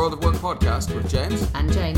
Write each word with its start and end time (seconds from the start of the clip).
World 0.00 0.14
of 0.14 0.24
Work 0.24 0.36
podcast 0.36 0.94
with 0.94 1.10
James. 1.10 1.46
and 1.54 1.70
Jane. 1.70 1.94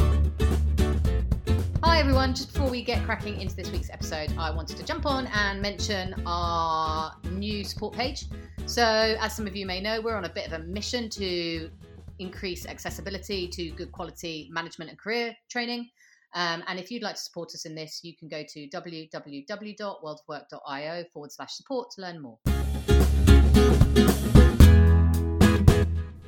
Hi 1.84 2.00
everyone, 2.00 2.34
just 2.34 2.52
before 2.52 2.68
we 2.68 2.82
get 2.82 3.04
cracking 3.04 3.40
into 3.40 3.54
this 3.54 3.70
week's 3.70 3.90
episode, 3.90 4.34
I 4.36 4.50
wanted 4.50 4.76
to 4.78 4.84
jump 4.84 5.06
on 5.06 5.28
and 5.28 5.62
mention 5.62 6.20
our 6.26 7.14
new 7.30 7.62
support 7.62 7.94
page. 7.94 8.24
So, 8.66 8.82
as 8.82 9.36
some 9.36 9.46
of 9.46 9.54
you 9.54 9.66
may 9.66 9.80
know, 9.80 10.00
we're 10.00 10.16
on 10.16 10.24
a 10.24 10.28
bit 10.28 10.48
of 10.48 10.52
a 10.52 10.58
mission 10.64 11.08
to 11.10 11.70
increase 12.18 12.66
accessibility 12.66 13.46
to 13.46 13.70
good 13.70 13.92
quality 13.92 14.50
management 14.52 14.90
and 14.90 14.98
career 14.98 15.36
training. 15.48 15.88
Um, 16.34 16.64
and 16.66 16.80
if 16.80 16.90
you'd 16.90 17.04
like 17.04 17.14
to 17.14 17.20
support 17.20 17.50
us 17.54 17.66
in 17.66 17.76
this, 17.76 18.00
you 18.02 18.16
can 18.16 18.26
go 18.26 18.42
to 18.48 18.68
www.worldofwork.io 18.68 21.04
forward 21.12 21.30
slash 21.30 21.52
support 21.52 21.92
to 21.92 22.00
learn 22.00 22.20
more. 22.20 22.36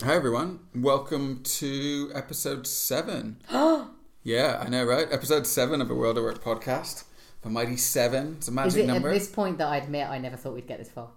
Hi 0.04 0.14
everyone, 0.14 0.60
welcome 0.74 1.42
to 1.44 2.10
episode 2.14 2.66
seven. 2.66 3.38
yeah, 4.22 4.62
I 4.64 4.68
know, 4.68 4.84
right? 4.84 5.08
Episode 5.10 5.46
seven 5.46 5.80
of 5.80 5.88
the 5.88 5.94
World 5.94 6.18
of 6.18 6.24
Work 6.24 6.44
podcast. 6.44 7.04
The 7.40 7.48
mighty 7.48 7.76
seven. 7.76 8.34
It's 8.36 8.48
a 8.48 8.52
magic 8.52 8.68
Is 8.68 8.76
it 8.76 8.86
number. 8.86 9.08
at 9.08 9.14
this 9.14 9.28
point 9.30 9.56
that 9.58 9.68
I 9.68 9.78
admit 9.78 10.06
I 10.08 10.18
never 10.18 10.36
thought 10.36 10.52
we'd 10.54 10.66
get 10.66 10.78
this 10.78 10.90
far? 10.90 11.08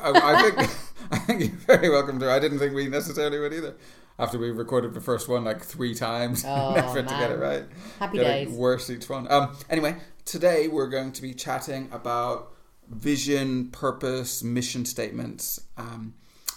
I, 0.00 0.10
I 0.10 0.42
think 0.42 0.70
I 1.12 1.18
think 1.18 1.40
you're 1.40 1.50
very 1.78 1.88
welcome 1.88 2.18
to. 2.18 2.30
I 2.32 2.40
didn't 2.40 2.58
think 2.58 2.74
we 2.74 2.88
necessarily 2.88 3.38
would 3.38 3.52
either. 3.52 3.76
After 4.18 4.38
we 4.38 4.50
recorded 4.50 4.94
the 4.94 5.00
first 5.00 5.28
one 5.28 5.44
like 5.44 5.62
three 5.62 5.94
times, 5.94 6.44
Oh, 6.46 6.74
never 6.74 7.00
to 7.02 7.08
get 7.08 7.30
it 7.30 7.38
man. 7.38 7.40
right. 7.40 7.64
Happy 8.00 8.18
Getting 8.18 8.48
days. 8.48 8.56
Worse 8.56 8.90
each 8.90 9.08
one. 9.08 9.30
Um. 9.30 9.56
Anyway, 9.70 9.96
today 10.24 10.66
we're 10.66 10.88
going 10.88 11.12
to 11.12 11.22
be 11.22 11.32
chatting 11.32 11.88
about 11.92 12.52
vision, 12.90 13.70
purpose, 13.70 14.42
mission 14.42 14.84
statements, 14.84 15.60
um, 15.76 16.14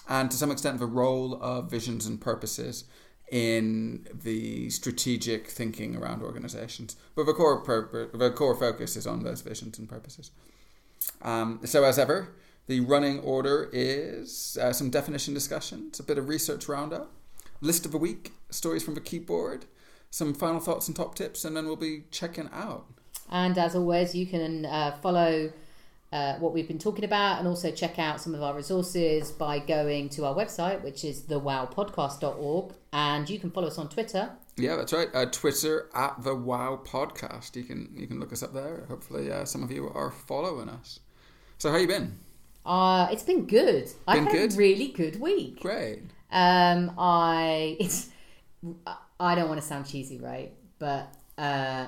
and 0.08 0.30
to 0.32 0.38
some 0.38 0.52
extent 0.52 0.80
the 0.80 0.86
role 0.86 1.40
of 1.42 1.70
visions 1.70 2.06
and 2.06 2.20
purposes 2.20 2.86
in 3.32 4.08
the 4.14 4.70
strategic 4.70 5.48
thinking 5.48 5.96
around 5.96 6.22
organizations. 6.22 6.96
But 7.16 7.26
the 7.26 7.34
core 7.34 7.64
the 8.14 8.32
core 8.32 8.56
focus 8.56 8.96
is 8.96 9.08
on 9.08 9.24
those 9.24 9.42
visions 9.42 9.80
and 9.80 9.90
purposes. 9.90 10.32
Um, 11.22 11.60
so, 11.64 11.84
as 11.84 12.00
ever, 12.00 12.36
the 12.68 12.80
running 12.82 13.20
order 13.20 13.70
is 13.72 14.58
uh, 14.62 14.74
some 14.74 14.90
definition 14.90 15.34
discussions, 15.34 16.00
a 16.00 16.04
bit 16.04 16.18
of 16.18 16.28
research 16.28 16.68
roundup, 16.68 17.12
list 17.62 17.86
of 17.86 17.92
the 17.92 17.98
week, 17.98 18.34
stories 18.50 18.84
from 18.84 18.96
the 18.96 19.02
keyboard, 19.02 19.66
some 20.10 20.34
final 20.34 20.60
thoughts 20.60 20.88
and 20.88 20.96
top 20.96 21.16
tips, 21.16 21.46
and 21.46 21.56
then 21.56 21.66
we'll 21.66 21.76
be 21.76 22.04
checking 22.12 22.50
out. 22.52 22.86
And 23.30 23.58
as 23.58 23.76
always, 23.76 24.16
you 24.16 24.26
can 24.26 24.66
uh, 24.66 24.98
follow 25.02 25.52
uh, 26.12 26.36
what 26.36 26.54
we've 26.54 26.68
been 26.68 26.80
talking 26.80 27.04
about 27.04 27.40
and 27.40 27.48
also 27.48 27.72
check 27.72 28.00
out 28.00 28.22
some 28.22 28.34
of 28.34 28.42
our 28.42 28.56
resources 28.56 29.32
by 29.32 29.60
going 29.60 30.10
to 30.10 30.26
our 30.26 30.34
website, 30.34 30.82
which 30.84 31.04
is 31.04 31.24
thewowpodcast.org. 31.24 32.74
And 32.94 33.30
you 33.30 33.40
can 33.40 33.52
follow 33.52 33.68
us 33.68 33.78
on 33.78 33.90
Twitter. 33.90 34.32
Yeah, 34.58 34.78
that's 34.78 34.94
right. 34.94 35.10
Uh, 35.14 35.26
Twitter 35.26 35.90
at 35.94 36.24
the 36.24 36.34
Wow 36.34 36.82
Podcast. 36.86 37.56
You 37.56 37.64
can 37.64 37.90
you 37.94 38.08
can 38.08 38.20
look 38.20 38.32
us 38.32 38.42
up 38.42 38.54
there. 38.54 38.86
Hopefully, 38.88 39.30
uh, 39.30 39.44
some 39.44 39.64
of 39.64 39.72
you 39.72 39.90
are 39.90 40.12
following 40.12 40.70
us. 40.70 41.02
So, 41.58 41.72
how 41.72 41.78
you 41.78 41.88
been? 41.88 42.18
Uh, 42.66 43.10
it's 43.12 43.24
been 43.24 43.46
good. 43.46 43.90
I've 44.08 44.24
had 44.24 44.32
good? 44.32 44.54
a 44.54 44.58
really 44.58 44.88
good 44.88 45.20
week. 45.20 45.60
Great. 45.60 46.04
Um, 46.32 46.94
I 46.98 47.76
it's 47.82 48.10
I 49.20 49.36
don't 49.36 49.50
want 49.50 49.60
to 49.60 49.68
sound 49.68 49.88
cheesy, 49.88 50.20
right? 50.20 50.54
But 50.80 51.14
uh, 51.38 51.88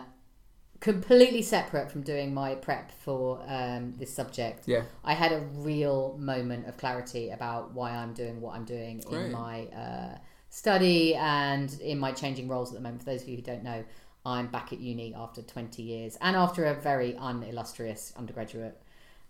completely 0.79 1.41
separate 1.41 1.91
from 1.91 2.01
doing 2.01 2.33
my 2.33 2.55
prep 2.55 2.91
for 2.91 3.41
um, 3.47 3.93
this 3.97 4.13
subject. 4.13 4.67
Yeah. 4.67 4.83
I 5.03 5.13
had 5.13 5.31
a 5.31 5.39
real 5.39 6.15
moment 6.19 6.67
of 6.67 6.77
clarity 6.77 7.29
about 7.29 7.73
why 7.73 7.91
I'm 7.91 8.13
doing 8.13 8.41
what 8.41 8.55
I'm 8.55 8.65
doing 8.65 9.03
Great. 9.05 9.25
in 9.25 9.31
my 9.31 9.65
uh, 9.67 10.17
study 10.49 11.15
and 11.15 11.71
in 11.81 11.99
my 11.99 12.11
changing 12.11 12.47
roles 12.47 12.69
at 12.69 12.75
the 12.75 12.81
moment. 12.81 13.03
For 13.03 13.11
those 13.11 13.23
of 13.23 13.29
you 13.29 13.37
who 13.37 13.41
don't 13.41 13.63
know, 13.63 13.83
I'm 14.25 14.47
back 14.47 14.73
at 14.73 14.79
uni 14.79 15.15
after 15.15 15.41
20 15.41 15.81
years 15.81 16.17
and 16.21 16.35
after 16.35 16.65
a 16.65 16.73
very 16.73 17.15
unillustrious 17.17 18.13
undergraduate 18.17 18.79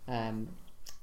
um, 0.07 0.49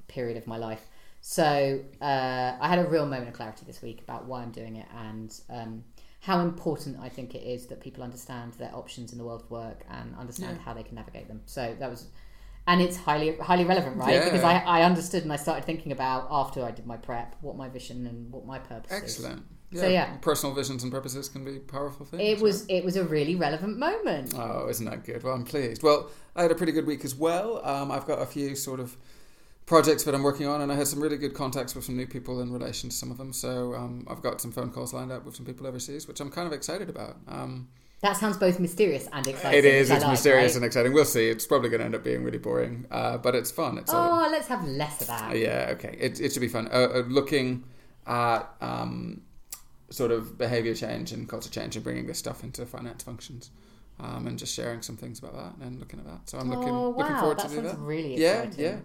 period 0.09 0.37
of 0.37 0.47
my 0.47 0.57
life. 0.57 0.89
So 1.21 1.81
uh, 2.03 2.57
I 2.61 2.69
had 2.69 2.79
a 2.79 2.85
real 2.85 3.07
moment 3.07 3.29
of 3.29 3.35
clarity 3.35 3.65
this 3.67 3.81
week 3.81 4.03
about 4.03 4.27
why 4.27 4.43
I'm 4.43 4.51
doing 4.51 4.77
it 4.77 4.87
and 4.95 5.35
um, 5.49 5.85
how 6.25 6.41
important 6.41 6.99
I 7.01 7.11
think 7.11 7.35
it 7.35 7.43
is 7.43 7.67
that 7.67 7.81
people 7.81 8.03
understand 8.03 8.55
their 8.55 8.75
options 8.75 9.13
in 9.13 9.19
the 9.19 9.25
world 9.25 9.43
of 9.43 9.51
work 9.51 9.85
and 9.91 10.17
understand 10.17 10.57
Yeah. 10.57 10.63
how 10.65 10.73
they 10.73 10.83
can 10.83 10.95
navigate 10.95 11.29
them. 11.29 11.43
So 11.45 11.77
that 11.79 11.91
was, 11.91 12.07
and 12.67 12.81
it's 12.81 12.97
highly 12.97 13.37
highly 13.37 13.65
relevant, 13.65 13.99
right? 13.99 14.15
Yeah. 14.15 14.25
Because 14.25 14.43
I, 14.43 14.55
I 14.61 14.83
understood 14.85 15.23
and 15.23 15.33
I 15.33 15.37
started 15.37 15.67
thinking 15.67 15.93
about 15.93 16.27
after 16.31 16.65
I 16.65 16.71
did 16.71 16.87
my 16.87 16.97
prep 16.97 17.37
what 17.43 17.57
my 17.57 17.69
vision 17.69 18.07
and 18.07 18.33
what 18.33 18.47
my 18.47 18.59
purpose 18.59 18.91
is. 18.91 19.03
Excellent. 19.03 19.43
So, 19.75 19.89
yeah. 19.89 20.17
personal 20.19 20.55
visions 20.55 20.85
and 20.85 20.93
purposes 20.93 21.29
can 21.29 21.45
be 21.45 21.59
powerful 21.59 22.07
things. 22.07 22.23
It 22.23 22.35
right? 22.35 22.43
was 22.43 22.65
it 22.69 22.85
was 22.85 22.97
a 22.97 23.05
really 23.05 23.35
relevant 23.35 23.77
moment. 23.77 24.33
Oh, 24.35 24.69
isn't 24.69 24.87
that 24.87 25.05
good? 25.05 25.23
Well, 25.25 25.35
I'm 25.35 25.45
pleased. 25.45 25.83
Well, 25.83 26.11
I 26.37 26.43
had 26.43 26.53
a 26.53 26.55
pretty 26.55 26.73
good 26.73 26.87
week 26.87 27.05
as 27.05 27.15
well. 27.15 27.61
Um, 27.67 27.91
I've 27.91 28.07
got 28.07 28.23
a 28.23 28.27
few 28.27 28.55
sort 28.55 28.81
of 28.81 28.97
projects 29.67 30.05
that 30.05 30.15
I'm 30.15 30.23
working 30.23 30.47
on, 30.47 30.61
and 30.61 30.71
I 30.71 30.75
had 30.75 30.87
some 30.87 31.01
really 31.01 31.17
good 31.17 31.35
contacts 31.35 31.75
with 31.75 31.85
some 31.85 31.97
new 31.97 32.07
people 32.07 32.41
in 32.41 32.53
relation 32.53 32.91
to 32.91 32.95
some 32.97 33.11
of 33.11 33.17
them. 33.19 33.33
So 33.33 33.75
um, 33.75 34.07
I've 34.11 34.21
got 34.23 34.41
some 34.41 34.53
phone 34.53 34.71
calls 34.71 34.93
lined 34.93 35.11
up 35.13 35.25
with 35.25 35.35
some 35.37 35.47
people 35.47 35.67
overseas, 35.67 36.07
which 36.07 36.21
I'm 36.21 36.31
kind 36.31 36.47
of 36.47 36.53
excited 36.53 36.91
about. 36.91 37.17
Um, 37.29 37.69
That 38.03 38.17
sounds 38.19 38.37
both 38.37 38.61
mysterious 38.61 39.09
and 39.13 39.27
exciting. 39.27 39.59
it 39.59 39.65
is. 39.65 39.91
It's 39.91 40.03
like, 40.03 40.11
mysterious 40.11 40.53
right? 40.53 40.57
and 40.57 40.65
exciting. 40.67 40.93
We'll 40.93 41.07
see. 41.07 41.29
It's 41.29 41.47
probably 41.47 41.71
going 41.71 41.81
to 41.81 41.87
end 41.87 41.95
up 41.95 42.05
being 42.05 42.23
really 42.23 42.39
boring, 42.39 42.85
uh, 42.91 43.17
but 43.17 43.35
it's 43.35 43.51
fun. 43.51 43.79
It's 43.79 43.93
all, 43.95 44.27
Oh, 44.27 44.31
let's 44.31 44.49
have 44.49 44.65
less 44.69 45.01
of 45.01 45.07
that. 45.07 45.37
yeah, 45.39 45.69
okay. 45.73 45.97
It, 45.99 46.21
it 46.21 46.33
should 46.33 46.41
be 46.41 46.49
fun. 46.49 46.69
Uh, 46.71 46.89
uh, 46.97 47.03
looking 47.09 47.65
at 48.07 48.43
um, 48.61 49.23
sort 49.89 50.11
of 50.11 50.37
behavior 50.37 50.75
change 50.75 51.13
and 51.13 51.27
culture 51.27 51.49
change 51.49 51.75
and 51.77 51.83
bringing 51.83 52.07
this 52.07 52.19
stuff 52.19 52.45
into 52.45 52.67
finance 52.67 53.03
functions. 53.03 53.51
Um, 54.01 54.27
and 54.27 54.37
just 54.37 54.53
sharing 54.53 54.83
some 54.83 54.97
things 54.97 55.21
about 55.21 55.35
that 55.37 55.65
and 55.65 55.79
looking 55.79 56.01
at 56.01 56.07
that. 56.07 56.29
So 56.29 56.37
I'm 56.39 56.51
looking 56.51 56.69
oh 56.69 56.89
wow, 56.91 56.97
looking 56.99 57.17
forward 57.17 57.39
that 57.39 57.49
to 57.51 57.55
do 57.55 57.63
that. 57.63 57.79
really 57.79 58.17
Yeah, 58.21 58.43
exciting. 58.43 58.65
yeah. 58.65 58.77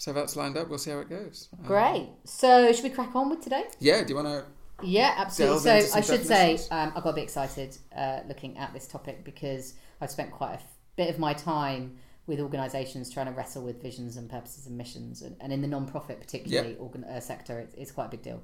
So 0.00 0.14
that's 0.14 0.34
lined 0.34 0.56
up. 0.56 0.70
We'll 0.70 0.78
see 0.78 0.90
how 0.92 1.00
it 1.00 1.10
goes. 1.10 1.50
Um, 1.58 1.66
Great. 1.66 2.08
So 2.24 2.72
should 2.72 2.84
we 2.84 2.88
crack 2.88 3.14
on 3.14 3.28
with 3.28 3.42
today? 3.42 3.64
yeah. 3.80 4.02
Do 4.02 4.08
you 4.08 4.14
want 4.16 4.28
to? 4.28 4.44
Yeah, 4.82 5.12
absolutely. 5.18 5.82
So 5.82 5.98
I 5.98 6.00
should 6.00 6.24
say 6.26 6.58
um, 6.70 6.92
I 6.96 7.00
got 7.00 7.10
a 7.10 7.12
bit 7.12 7.24
excited 7.24 7.76
uh, 7.94 8.20
looking 8.26 8.56
at 8.56 8.72
this 8.72 8.86
topic 8.88 9.24
because 9.24 9.74
I've 10.00 10.10
spent 10.10 10.30
quite 10.30 10.54
a 10.54 10.60
bit 10.96 11.10
of 11.10 11.18
my 11.18 11.34
time 11.34 11.98
with 12.26 12.40
organisations 12.40 13.10
trying 13.10 13.26
to 13.26 13.32
wrestle 13.32 13.62
with 13.62 13.82
visions 13.82 14.16
and 14.16 14.30
purposes 14.30 14.66
and 14.66 14.78
missions, 14.78 15.20
and, 15.20 15.36
and 15.38 15.52
in 15.52 15.60
the 15.60 15.68
non-profit 15.68 16.18
particularly 16.18 16.76
organ- 16.76 17.04
uh, 17.04 17.20
sector, 17.20 17.58
it's, 17.58 17.74
it's 17.74 17.90
quite 17.90 18.06
a 18.06 18.08
big 18.08 18.22
deal. 18.22 18.42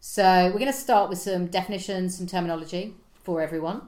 So 0.00 0.24
we're 0.46 0.58
going 0.58 0.66
to 0.66 0.72
start 0.72 1.08
with 1.08 1.18
some 1.18 1.46
definitions, 1.46 2.18
some 2.18 2.26
terminology 2.26 2.94
for 3.22 3.40
everyone, 3.40 3.82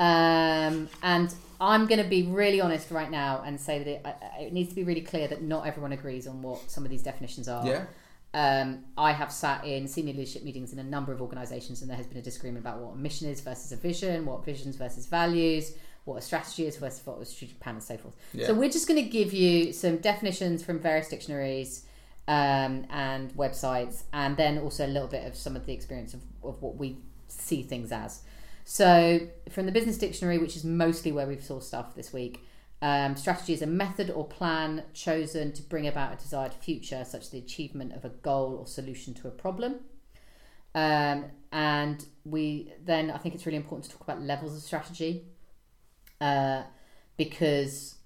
um, 0.00 0.88
and 1.02 1.32
I'm 1.60 1.86
going 1.86 2.02
to 2.02 2.08
be 2.08 2.22
really 2.22 2.60
honest 2.60 2.90
right 2.90 3.10
now 3.10 3.42
and 3.44 3.60
say 3.60 3.78
that 3.78 3.86
it, 3.86 4.46
it 4.46 4.52
needs 4.52 4.70
to 4.70 4.74
be 4.74 4.82
really 4.82 5.02
clear 5.02 5.28
that 5.28 5.42
not 5.42 5.66
everyone 5.66 5.92
agrees 5.92 6.26
on 6.26 6.40
what 6.40 6.70
some 6.70 6.84
of 6.84 6.90
these 6.90 7.02
definitions 7.02 7.48
are. 7.48 7.66
Yeah. 7.66 7.84
Um, 8.32 8.84
I 8.96 9.12
have 9.12 9.30
sat 9.30 9.66
in 9.66 9.86
senior 9.86 10.14
leadership 10.14 10.42
meetings 10.42 10.72
in 10.72 10.78
a 10.78 10.84
number 10.84 11.12
of 11.12 11.20
organisations, 11.20 11.82
and 11.82 11.90
there 11.90 11.98
has 11.98 12.06
been 12.06 12.16
a 12.16 12.22
disagreement 12.22 12.64
about 12.64 12.78
what 12.78 12.94
a 12.94 12.96
mission 12.96 13.28
is 13.28 13.42
versus 13.42 13.72
a 13.72 13.76
vision, 13.76 14.24
what 14.24 14.42
visions 14.42 14.76
versus 14.76 15.04
values, 15.04 15.74
what 16.04 16.16
a 16.16 16.22
strategy 16.22 16.66
is 16.66 16.76
versus 16.78 17.04
what 17.04 17.20
a 17.20 17.24
strategic 17.26 17.60
plan, 17.60 17.74
and 17.74 17.84
so 17.84 17.98
forth. 17.98 18.16
Yeah. 18.32 18.46
So 18.46 18.54
we're 18.54 18.70
just 18.70 18.88
going 18.88 19.02
to 19.02 19.08
give 19.08 19.34
you 19.34 19.74
some 19.74 19.98
definitions 19.98 20.64
from 20.64 20.78
various 20.78 21.08
dictionaries 21.08 21.84
um, 22.26 22.86
and 22.88 23.34
websites, 23.34 24.04
and 24.14 24.34
then 24.36 24.58
also 24.58 24.86
a 24.86 24.88
little 24.88 25.08
bit 25.08 25.26
of 25.26 25.36
some 25.36 25.56
of 25.56 25.66
the 25.66 25.74
experience 25.74 26.14
of, 26.14 26.22
of 26.42 26.62
what 26.62 26.76
we 26.76 26.96
see 27.28 27.62
things 27.62 27.92
as. 27.92 28.22
So 28.70 29.26
from 29.48 29.66
the 29.66 29.72
Business 29.72 29.98
Dictionary, 29.98 30.38
which 30.38 30.54
is 30.54 30.62
mostly 30.62 31.10
where 31.10 31.26
we've 31.26 31.40
sourced 31.40 31.64
stuff 31.64 31.96
this 31.96 32.12
week. 32.12 32.46
Um, 32.80 33.16
strategy 33.16 33.52
is 33.52 33.62
a 33.62 33.66
method 33.66 34.10
or 34.10 34.28
plan 34.28 34.84
chosen 34.94 35.50
to 35.54 35.62
bring 35.62 35.88
about 35.88 36.12
a 36.12 36.16
desired 36.16 36.54
future, 36.54 37.04
such 37.04 37.22
as 37.22 37.28
the 37.30 37.38
achievement 37.38 37.94
of 37.94 38.04
a 38.04 38.10
goal 38.10 38.54
or 38.60 38.68
solution 38.68 39.12
to 39.14 39.26
a 39.26 39.32
problem. 39.32 39.80
Um, 40.72 41.24
and 41.50 42.06
we 42.24 42.72
then, 42.84 43.10
I 43.10 43.18
think 43.18 43.34
it's 43.34 43.44
really 43.44 43.56
important 43.56 43.86
to 43.86 43.90
talk 43.90 44.02
about 44.02 44.22
levels 44.22 44.56
of 44.56 44.62
strategy 44.62 45.24
uh, 46.20 46.62
because 47.16 47.96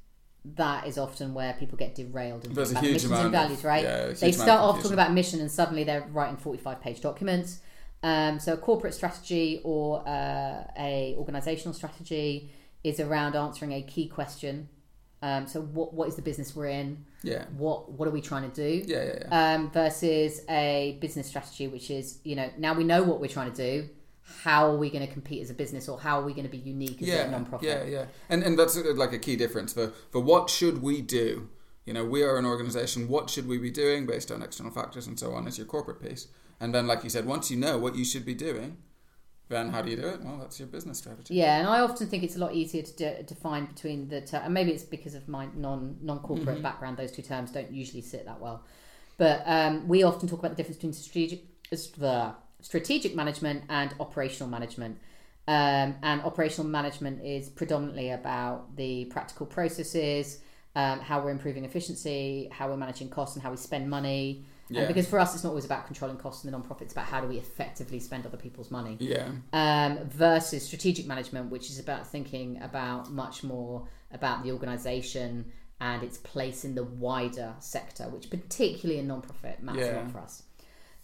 that 0.56 0.86
is 0.86 0.96
often 0.96 1.34
where 1.34 1.52
people 1.52 1.76
get 1.76 1.94
derailed 1.94 2.46
and 2.46 2.54
There's 2.54 2.70
a 2.70 2.78
about 2.78 2.84
missions 2.84 3.12
and 3.12 3.30
values, 3.30 3.64
right? 3.64 3.84
yeah, 3.84 4.06
they 4.12 4.32
start 4.32 4.60
off 4.60 4.76
talking 4.76 4.94
about 4.94 5.12
mission 5.12 5.40
and 5.40 5.50
suddenly 5.50 5.84
they're 5.84 6.08
writing 6.10 6.38
45 6.38 6.80
page 6.80 7.02
documents. 7.02 7.60
Um, 8.04 8.38
so 8.38 8.52
a 8.52 8.56
corporate 8.58 8.92
strategy 8.92 9.62
or 9.64 10.06
uh, 10.06 10.64
a 10.78 11.14
organizational 11.16 11.72
strategy 11.72 12.52
is 12.84 13.00
around 13.00 13.34
answering 13.34 13.72
a 13.72 13.80
key 13.80 14.08
question. 14.08 14.68
Um, 15.22 15.46
so 15.46 15.62
what 15.62 15.94
what 15.94 16.06
is 16.08 16.14
the 16.14 16.20
business 16.20 16.54
we're 16.54 16.66
in? 16.66 17.06
Yeah. 17.22 17.46
What 17.56 17.92
what 17.92 18.06
are 18.06 18.10
we 18.10 18.20
trying 18.20 18.50
to 18.50 18.54
do? 18.54 18.84
Yeah. 18.86 19.04
Yeah. 19.04 19.18
yeah. 19.22 19.54
Um, 19.54 19.70
versus 19.70 20.42
a 20.50 20.98
business 21.00 21.26
strategy, 21.26 21.66
which 21.66 21.90
is 21.90 22.18
you 22.24 22.36
know 22.36 22.50
now 22.58 22.74
we 22.74 22.84
know 22.84 23.02
what 23.02 23.20
we're 23.20 23.28
trying 23.28 23.50
to 23.50 23.56
do. 23.56 23.88
How 24.42 24.70
are 24.70 24.76
we 24.76 24.90
going 24.90 25.06
to 25.06 25.12
compete 25.12 25.42
as 25.42 25.48
a 25.48 25.54
business, 25.54 25.88
or 25.88 25.98
how 25.98 26.20
are 26.20 26.24
we 26.24 26.32
going 26.32 26.44
to 26.44 26.50
be 26.50 26.58
unique 26.58 27.00
as 27.00 27.08
a 27.08 27.10
yeah, 27.10 27.30
non-profit? 27.30 27.66
yeah, 27.66 27.84
yeah, 27.84 28.04
and 28.28 28.42
and 28.42 28.58
that's 28.58 28.76
uh, 28.76 28.92
like 28.94 29.14
a 29.14 29.18
key 29.18 29.36
difference 29.36 29.72
for 29.72 29.92
for 30.10 30.20
what 30.20 30.50
should 30.50 30.82
we 30.82 31.00
do. 31.00 31.48
You 31.86 31.94
know, 31.94 32.04
we 32.04 32.22
are 32.22 32.36
an 32.36 32.44
organization. 32.44 33.08
What 33.08 33.30
should 33.30 33.48
we 33.48 33.56
be 33.56 33.70
doing 33.70 34.04
based 34.04 34.30
on 34.30 34.42
external 34.42 34.72
factors 34.72 35.06
and 35.06 35.18
so 35.18 35.32
on? 35.32 35.46
Is 35.46 35.56
your 35.56 35.66
corporate 35.66 36.02
piece, 36.02 36.28
and 36.60 36.74
then 36.74 36.86
like 36.86 37.04
you 37.04 37.10
said, 37.10 37.26
once 37.26 37.50
you 37.50 37.56
know 37.56 37.78
what 37.78 37.94
you 37.96 38.04
should 38.04 38.24
be 38.24 38.34
doing, 38.34 38.76
then 39.48 39.70
how 39.70 39.82
do 39.82 39.90
you 39.90 39.96
do 39.96 40.08
it? 40.08 40.22
Well, 40.22 40.38
that's 40.38 40.58
your 40.58 40.68
business 40.68 40.98
strategy. 40.98 41.34
Yeah, 41.34 41.58
and 41.58 41.68
I 41.68 41.80
often 41.80 42.06
think 42.08 42.22
it's 42.22 42.36
a 42.36 42.38
lot 42.38 42.54
easier 42.54 42.82
to 42.82 42.92
de- 42.96 43.22
define 43.24 43.66
between 43.66 44.08
the 44.08 44.20
ter- 44.22 44.38
and 44.38 44.54
maybe 44.54 44.70
it's 44.72 44.84
because 44.84 45.14
of 45.14 45.28
my 45.28 45.48
non 45.54 45.98
non 46.02 46.18
corporate 46.20 46.58
Mhm. 46.58 46.62
background. 46.62 46.96
Those 46.96 47.12
two 47.12 47.22
terms 47.22 47.50
don't 47.50 47.70
usually 47.70 48.00
sit 48.02 48.24
that 48.26 48.40
well, 48.40 48.64
but 49.18 49.42
um, 49.46 49.86
we 49.88 50.02
often 50.02 50.28
talk 50.28 50.38
about 50.38 50.52
the 50.52 50.56
difference 50.56 50.76
between 50.78 50.92
strategic 50.92 51.44
the 51.98 52.34
strategic 52.60 53.14
management 53.14 53.64
and 53.68 53.94
operational 54.00 54.48
management. 54.48 54.98
Um, 55.46 55.96
and 56.02 56.22
operational 56.22 56.70
management 56.70 57.22
is 57.22 57.50
predominantly 57.50 58.10
about 58.10 58.76
the 58.76 59.04
practical 59.06 59.44
processes, 59.44 60.38
um, 60.74 61.00
how 61.00 61.20
we're 61.22 61.30
improving 61.32 61.66
efficiency, 61.66 62.48
how 62.50 62.68
we're 62.68 62.78
managing 62.78 63.10
costs, 63.10 63.36
and 63.36 63.42
how 63.42 63.50
we 63.50 63.58
spend 63.58 63.90
money. 63.90 64.46
Yeah. 64.68 64.86
because 64.86 65.06
for 65.06 65.18
us, 65.18 65.34
it's 65.34 65.44
not 65.44 65.50
always 65.50 65.64
about 65.64 65.86
controlling 65.86 66.16
costs 66.16 66.44
in 66.44 66.48
the 66.50 66.52
non-profit; 66.56 66.84
it's 66.86 66.92
about 66.92 67.06
how 67.06 67.20
do 67.20 67.26
we 67.28 67.36
effectively 67.36 68.00
spend 68.00 68.26
other 68.26 68.36
people's 68.36 68.70
money 68.70 68.96
Yeah. 69.00 69.30
um, 69.52 69.98
versus 70.08 70.64
strategic 70.64 71.06
management, 71.06 71.50
which 71.50 71.70
is 71.70 71.78
about 71.78 72.06
thinking 72.06 72.60
about 72.62 73.10
much 73.12 73.42
more 73.44 73.86
about 74.12 74.42
the 74.42 74.52
organisation 74.52 75.52
and 75.80 76.02
its 76.02 76.18
place 76.18 76.64
in 76.64 76.74
the 76.74 76.84
wider 76.84 77.54
sector, 77.58 78.04
which 78.04 78.30
particularly 78.30 79.00
in 79.00 79.06
non-profit 79.08 79.62
matters 79.62 79.88
a 79.88 79.92
lot 79.96 80.10
for 80.10 80.18
us. 80.18 80.42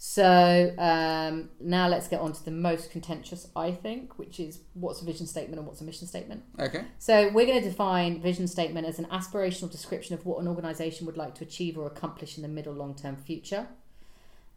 So 0.03 0.73
um, 0.79 1.51
now 1.59 1.87
let's 1.87 2.07
get 2.07 2.21
on 2.21 2.33
to 2.33 2.43
the 2.43 2.49
most 2.49 2.89
contentious, 2.89 3.47
I 3.55 3.71
think, 3.71 4.17
which 4.17 4.39
is 4.39 4.61
what's 4.73 4.99
a 4.99 5.05
vision 5.05 5.27
statement 5.27 5.59
and 5.59 5.67
what's 5.67 5.79
a 5.79 5.83
mission 5.83 6.07
statement. 6.07 6.41
Okay. 6.57 6.85
So 6.97 7.29
we're 7.31 7.45
going 7.45 7.61
to 7.61 7.69
define 7.69 8.19
vision 8.19 8.47
statement 8.47 8.87
as 8.87 8.97
an 8.97 9.05
aspirational 9.05 9.69
description 9.69 10.15
of 10.15 10.25
what 10.25 10.41
an 10.41 10.47
organisation 10.47 11.05
would 11.05 11.17
like 11.17 11.35
to 11.35 11.43
achieve 11.43 11.77
or 11.77 11.85
accomplish 11.85 12.35
in 12.35 12.41
the 12.41 12.49
middle 12.49 12.73
long 12.73 12.95
term 12.95 13.15
future. 13.15 13.67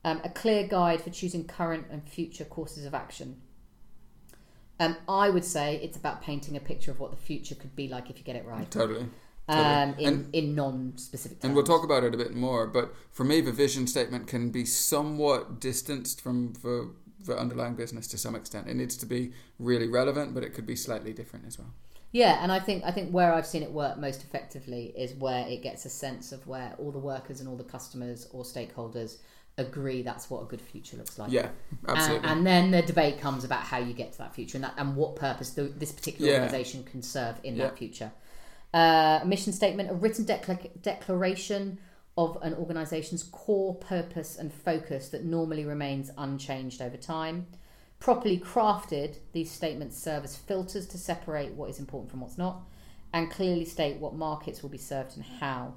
Um, 0.02 0.22
a 0.24 0.30
clear 0.30 0.66
guide 0.66 1.02
for 1.02 1.10
choosing 1.10 1.44
current 1.44 1.88
and 1.90 2.08
future 2.08 2.46
courses 2.46 2.86
of 2.86 2.94
action. 2.94 3.42
Um, 4.80 4.96
I 5.06 5.28
would 5.28 5.44
say 5.44 5.78
it's 5.82 5.98
about 5.98 6.22
painting 6.22 6.56
a 6.56 6.60
picture 6.60 6.90
of 6.90 6.98
what 6.98 7.10
the 7.10 7.18
future 7.18 7.54
could 7.54 7.76
be 7.76 7.86
like 7.86 8.08
if 8.08 8.16
you 8.16 8.24
get 8.24 8.36
it 8.36 8.46
right. 8.46 8.70
Totally. 8.70 9.10
Um, 9.46 9.90
Totally. 9.90 10.04
in, 10.06 10.14
And- 10.14 10.34
in 10.34 10.54
non-specific 10.54 11.40
terms. 11.40 11.44
And 11.44 11.54
we'll 11.54 11.64
talk 11.64 11.84
about 11.84 12.02
it 12.02 12.14
a 12.14 12.16
bit 12.16 12.34
more, 12.34 12.66
but 12.66 12.94
for 13.12 13.24
me, 13.24 13.42
the 13.42 13.52
vision 13.52 13.86
statement 13.86 14.26
can 14.26 14.50
be 14.50 14.64
somewhat 14.64 15.60
distanced 15.60 16.20
from 16.22 16.54
the, 16.62 16.90
the 17.24 17.36
underlying 17.36 17.74
business 17.74 18.06
to 18.08 18.18
some 18.18 18.34
extent. 18.34 18.68
It 18.68 18.74
needs 18.74 18.96
to 18.96 19.06
be 19.06 19.32
really 19.58 19.86
relevant, 19.86 20.32
but 20.32 20.44
it 20.44 20.54
could 20.54 20.66
be 20.66 20.76
slightly 20.76 21.12
different 21.12 21.46
as 21.46 21.58
well. 21.58 21.74
Yeah, 22.10 22.38
and 22.42 22.52
I 22.52 22.60
think 22.60 22.84
I 22.84 22.92
think 22.92 23.10
where 23.10 23.34
I've 23.34 23.44
seen 23.46 23.62
it 23.64 23.72
work 23.72 23.98
most 23.98 24.22
effectively 24.22 24.94
is 24.96 25.12
where 25.14 25.46
it 25.48 25.62
gets 25.62 25.84
a 25.84 25.90
sense 25.90 26.30
of 26.30 26.46
where 26.46 26.74
all 26.78 26.92
the 26.92 26.98
workers 26.98 27.40
and 27.40 27.48
all 27.48 27.56
the 27.56 27.64
customers 27.64 28.28
or 28.32 28.44
stakeholders 28.44 29.16
agree 29.58 30.00
that's 30.02 30.30
what 30.30 30.40
a 30.42 30.46
good 30.46 30.60
future 30.60 30.96
looks 30.96 31.18
like. 31.18 31.30
Yeah, 31.32 31.48
absolutely. 31.88 32.28
And, 32.28 32.38
and 32.38 32.46
then 32.46 32.70
the 32.70 32.82
debate 32.82 33.20
comes 33.20 33.44
about 33.44 33.62
how 33.62 33.78
you 33.78 33.92
get 33.94 34.12
to 34.12 34.18
that 34.18 34.34
future 34.34 34.56
and, 34.56 34.64
that, 34.64 34.74
and 34.78 34.96
what 34.96 35.16
purpose 35.16 35.50
the, 35.50 35.64
this 35.64 35.90
particular 35.92 36.30
Yeah. 36.30 36.36
organisation 36.38 36.84
can 36.84 37.02
serve 37.02 37.36
in 37.42 37.56
Yeah. 37.56 37.64
that 37.64 37.78
future. 37.78 38.12
Uh, 38.74 39.20
a 39.22 39.24
mission 39.24 39.52
statement, 39.52 39.90
a 39.90 39.94
written 39.94 40.24
decla- 40.24 40.82
declaration 40.82 41.78
of 42.18 42.36
an 42.42 42.54
organisation's 42.54 43.22
core 43.22 43.74
purpose 43.76 44.36
and 44.36 44.52
focus 44.52 45.08
that 45.10 45.24
normally 45.24 45.64
remains 45.64 46.10
unchanged 46.18 46.82
over 46.82 46.96
time. 46.96 47.46
Properly 48.00 48.38
crafted, 48.38 49.18
these 49.32 49.50
statements 49.50 49.96
serve 49.96 50.24
as 50.24 50.36
filters 50.36 50.86
to 50.88 50.98
separate 50.98 51.52
what 51.52 51.70
is 51.70 51.78
important 51.78 52.10
from 52.10 52.20
what's 52.20 52.36
not 52.36 52.62
and 53.12 53.30
clearly 53.30 53.64
state 53.64 53.98
what 53.98 54.14
markets 54.14 54.60
will 54.62 54.70
be 54.70 54.78
served 54.78 55.16
and 55.16 55.24
how. 55.24 55.74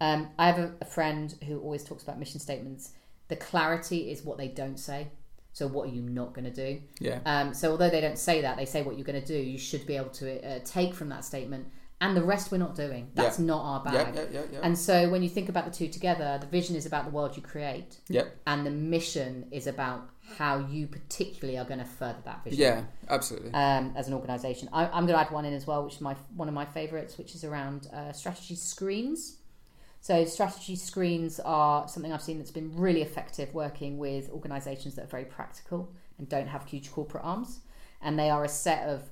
Um, 0.00 0.30
I 0.38 0.46
have 0.46 0.58
a, 0.58 0.72
a 0.80 0.86
friend 0.86 1.34
who 1.46 1.60
always 1.60 1.84
talks 1.84 2.02
about 2.02 2.18
mission 2.18 2.40
statements. 2.40 2.92
The 3.28 3.36
clarity 3.36 4.10
is 4.10 4.22
what 4.22 4.38
they 4.38 4.48
don't 4.48 4.78
say. 4.80 5.08
So, 5.52 5.66
what 5.66 5.88
are 5.88 5.92
you 5.92 6.00
not 6.00 6.32
going 6.32 6.50
to 6.50 6.50
do? 6.50 6.80
yeah, 7.00 7.18
Um, 7.26 7.52
so, 7.52 7.72
although 7.72 7.90
they 7.90 8.00
don't 8.00 8.18
say 8.18 8.40
that, 8.40 8.56
they 8.56 8.64
say 8.64 8.82
what 8.82 8.96
you're 8.96 9.04
going 9.04 9.20
to 9.20 9.26
do. 9.26 9.36
You 9.36 9.58
should 9.58 9.86
be 9.86 9.96
able 9.96 10.10
to 10.10 10.42
uh, 10.48 10.60
take 10.64 10.94
from 10.94 11.10
that 11.10 11.24
statement, 11.24 11.66
and 12.00 12.16
the 12.16 12.22
rest 12.22 12.50
we're 12.50 12.58
not 12.58 12.74
doing. 12.74 13.10
That's 13.14 13.38
not 13.38 13.62
our 13.62 13.92
yeah, 13.94 14.04
bag. 14.04 14.14
yeah, 14.14 14.24
yeah, 14.32 14.46
yeah. 14.52 14.58
And 14.62 14.76
so, 14.78 15.10
when 15.10 15.22
you 15.22 15.28
think 15.28 15.48
about 15.48 15.64
the 15.66 15.70
two 15.70 15.88
together, 15.88 16.38
the 16.40 16.46
vision 16.46 16.76
is 16.76 16.86
about 16.86 17.04
the 17.04 17.10
world 17.10 17.36
you 17.36 17.42
create, 17.42 17.98
Yep. 18.08 18.36
and 18.46 18.64
the 18.66 18.70
mission 18.70 19.46
is 19.50 19.66
about 19.66 20.08
how 20.38 20.58
you 20.58 20.86
particularly 20.86 21.58
are 21.58 21.64
going 21.64 21.80
to 21.80 21.84
further 21.84 22.20
that 22.24 22.44
vision 22.44 22.60
Yeah, 22.60 22.84
absolutely. 23.08 23.50
um, 23.52 23.92
as 23.96 24.06
an 24.08 24.14
organisation. 24.14 24.68
I, 24.72 24.86
I'm 24.86 25.04
going 25.06 25.18
to 25.18 25.20
add 25.20 25.30
one 25.32 25.44
in 25.44 25.52
as 25.52 25.66
well, 25.66 25.84
which 25.84 25.94
is 25.96 26.00
my 26.00 26.14
one 26.36 26.48
of 26.48 26.54
my 26.54 26.64
favourites, 26.64 27.18
which 27.18 27.34
is 27.34 27.44
around 27.44 27.88
uh, 27.92 28.12
strategy 28.12 28.54
screens. 28.54 29.36
So 30.02 30.24
strategy 30.24 30.76
screens 30.76 31.38
are 31.40 31.86
something 31.86 32.10
I've 32.10 32.22
seen 32.22 32.38
that's 32.38 32.50
been 32.50 32.74
really 32.74 33.02
effective 33.02 33.52
working 33.52 33.98
with 33.98 34.30
organisations 34.30 34.94
that 34.94 35.02
are 35.04 35.08
very 35.08 35.26
practical 35.26 35.92
and 36.16 36.26
don't 36.26 36.46
have 36.48 36.64
huge 36.64 36.90
corporate 36.90 37.22
arms, 37.24 37.60
and 38.00 38.18
they 38.18 38.30
are 38.30 38.44
a 38.44 38.48
set 38.48 38.88
of 38.88 39.02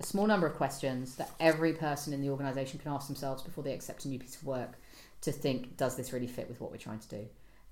a 0.00 0.04
small 0.04 0.26
number 0.26 0.46
of 0.46 0.54
questions 0.54 1.16
that 1.16 1.30
every 1.40 1.72
person 1.72 2.12
in 2.12 2.20
the 2.20 2.30
organisation 2.30 2.78
can 2.78 2.92
ask 2.92 3.06
themselves 3.06 3.42
before 3.42 3.64
they 3.64 3.72
accept 3.72 4.04
a 4.04 4.08
new 4.08 4.18
piece 4.18 4.36
of 4.36 4.44
work 4.44 4.78
to 5.22 5.32
think, 5.32 5.76
does 5.76 5.96
this 5.96 6.12
really 6.12 6.28
fit 6.28 6.48
with 6.48 6.60
what 6.60 6.70
we're 6.70 6.76
trying 6.76 7.00
to 7.00 7.08
do? 7.08 7.26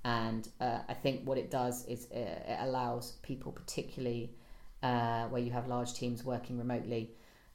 And 0.05 0.49
uh, 0.61 0.79
I 0.89 0.95
think 0.95 1.25
what 1.25 1.39
it 1.39 1.51
does 1.51 1.85
is 1.87 2.07
uh, 2.13 2.19
it 2.19 2.59
allows 2.61 3.13
people, 3.23 3.53
particularly 3.53 4.33
uh, 4.83 5.27
where 5.27 5.43
you 5.43 5.51
have 5.53 5.69
large 5.69 5.95
teams 5.95 6.25
working 6.25 6.59
remotely 6.59 7.11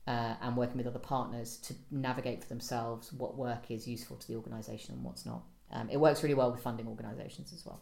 uh, 0.08 0.36
and 0.42 0.56
working 0.58 0.78
with 0.78 0.88
other 0.88 1.00
partners, 1.00 1.58
to 1.58 1.74
navigate 1.92 2.42
for 2.42 2.50
themselves 2.50 3.14
what 3.14 3.38
work 3.38 3.70
is 3.70 3.88
useful 3.88 4.18
to 4.18 4.28
the 4.28 4.36
organisation 4.36 4.96
and 4.96 5.04
what's 5.04 5.26
not. 5.26 5.44
Um, 5.72 5.90
it 5.90 5.98
works 5.98 6.24
really 6.24 6.36
well 6.36 6.52
with 6.52 6.62
funding 6.62 6.88
organisations 6.88 7.54
as 7.54 7.66
well. 7.66 7.82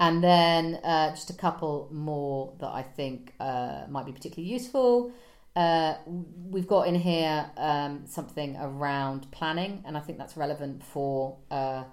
And 0.00 0.22
then 0.22 0.80
uh, 0.82 1.10
just 1.10 1.30
a 1.30 1.34
couple 1.34 1.88
more 1.92 2.54
that 2.58 2.70
I 2.70 2.82
think 2.82 3.34
uh, 3.38 3.84
might 3.88 4.06
be 4.06 4.12
particularly 4.12 4.52
useful. 4.52 5.12
Uh, 5.54 5.94
we've 6.06 6.66
got 6.66 6.88
in 6.88 6.94
here 6.94 7.50
um, 7.56 8.04
something 8.06 8.56
around 8.56 9.30
planning, 9.30 9.82
and 9.86 9.96
I 9.96 10.00
think 10.00 10.18
that's 10.18 10.36
relevant 10.36 10.82
for 10.82 11.36
uh, 11.50 11.84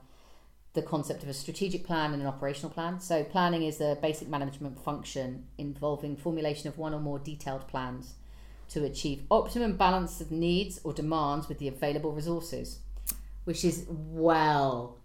the 0.74 0.82
concept 0.82 1.24
of 1.24 1.30
a 1.30 1.34
strategic 1.34 1.86
plan 1.86 2.14
and 2.14 2.22
an 2.22 2.28
operational 2.28 2.72
plan. 2.72 3.02
So, 3.02 3.24
planning 3.24 3.64
is 3.64 3.82
a 3.82 3.98
basic 4.02 4.30
management 4.30 4.82
function 4.84 5.46
involving 5.58 6.16
formulation 6.16 6.70
of 6.70 6.78
one 6.78 6.94
or 6.94 7.02
more 7.02 7.20
detailed 7.20 7.68
plans 7.68 8.16
to 8.70 8.86
achieve 8.86 9.24
optimum 9.30 9.76
balance 9.76 10.22
of 10.22 10.32
needs 10.32 10.80
or 10.84 10.94
demands 10.94 11.50
with 11.50 11.60
the 11.60 11.68
available 11.68 12.12
resources, 12.14 12.80
which 13.44 13.66
is 13.66 13.86
well, 13.90 15.00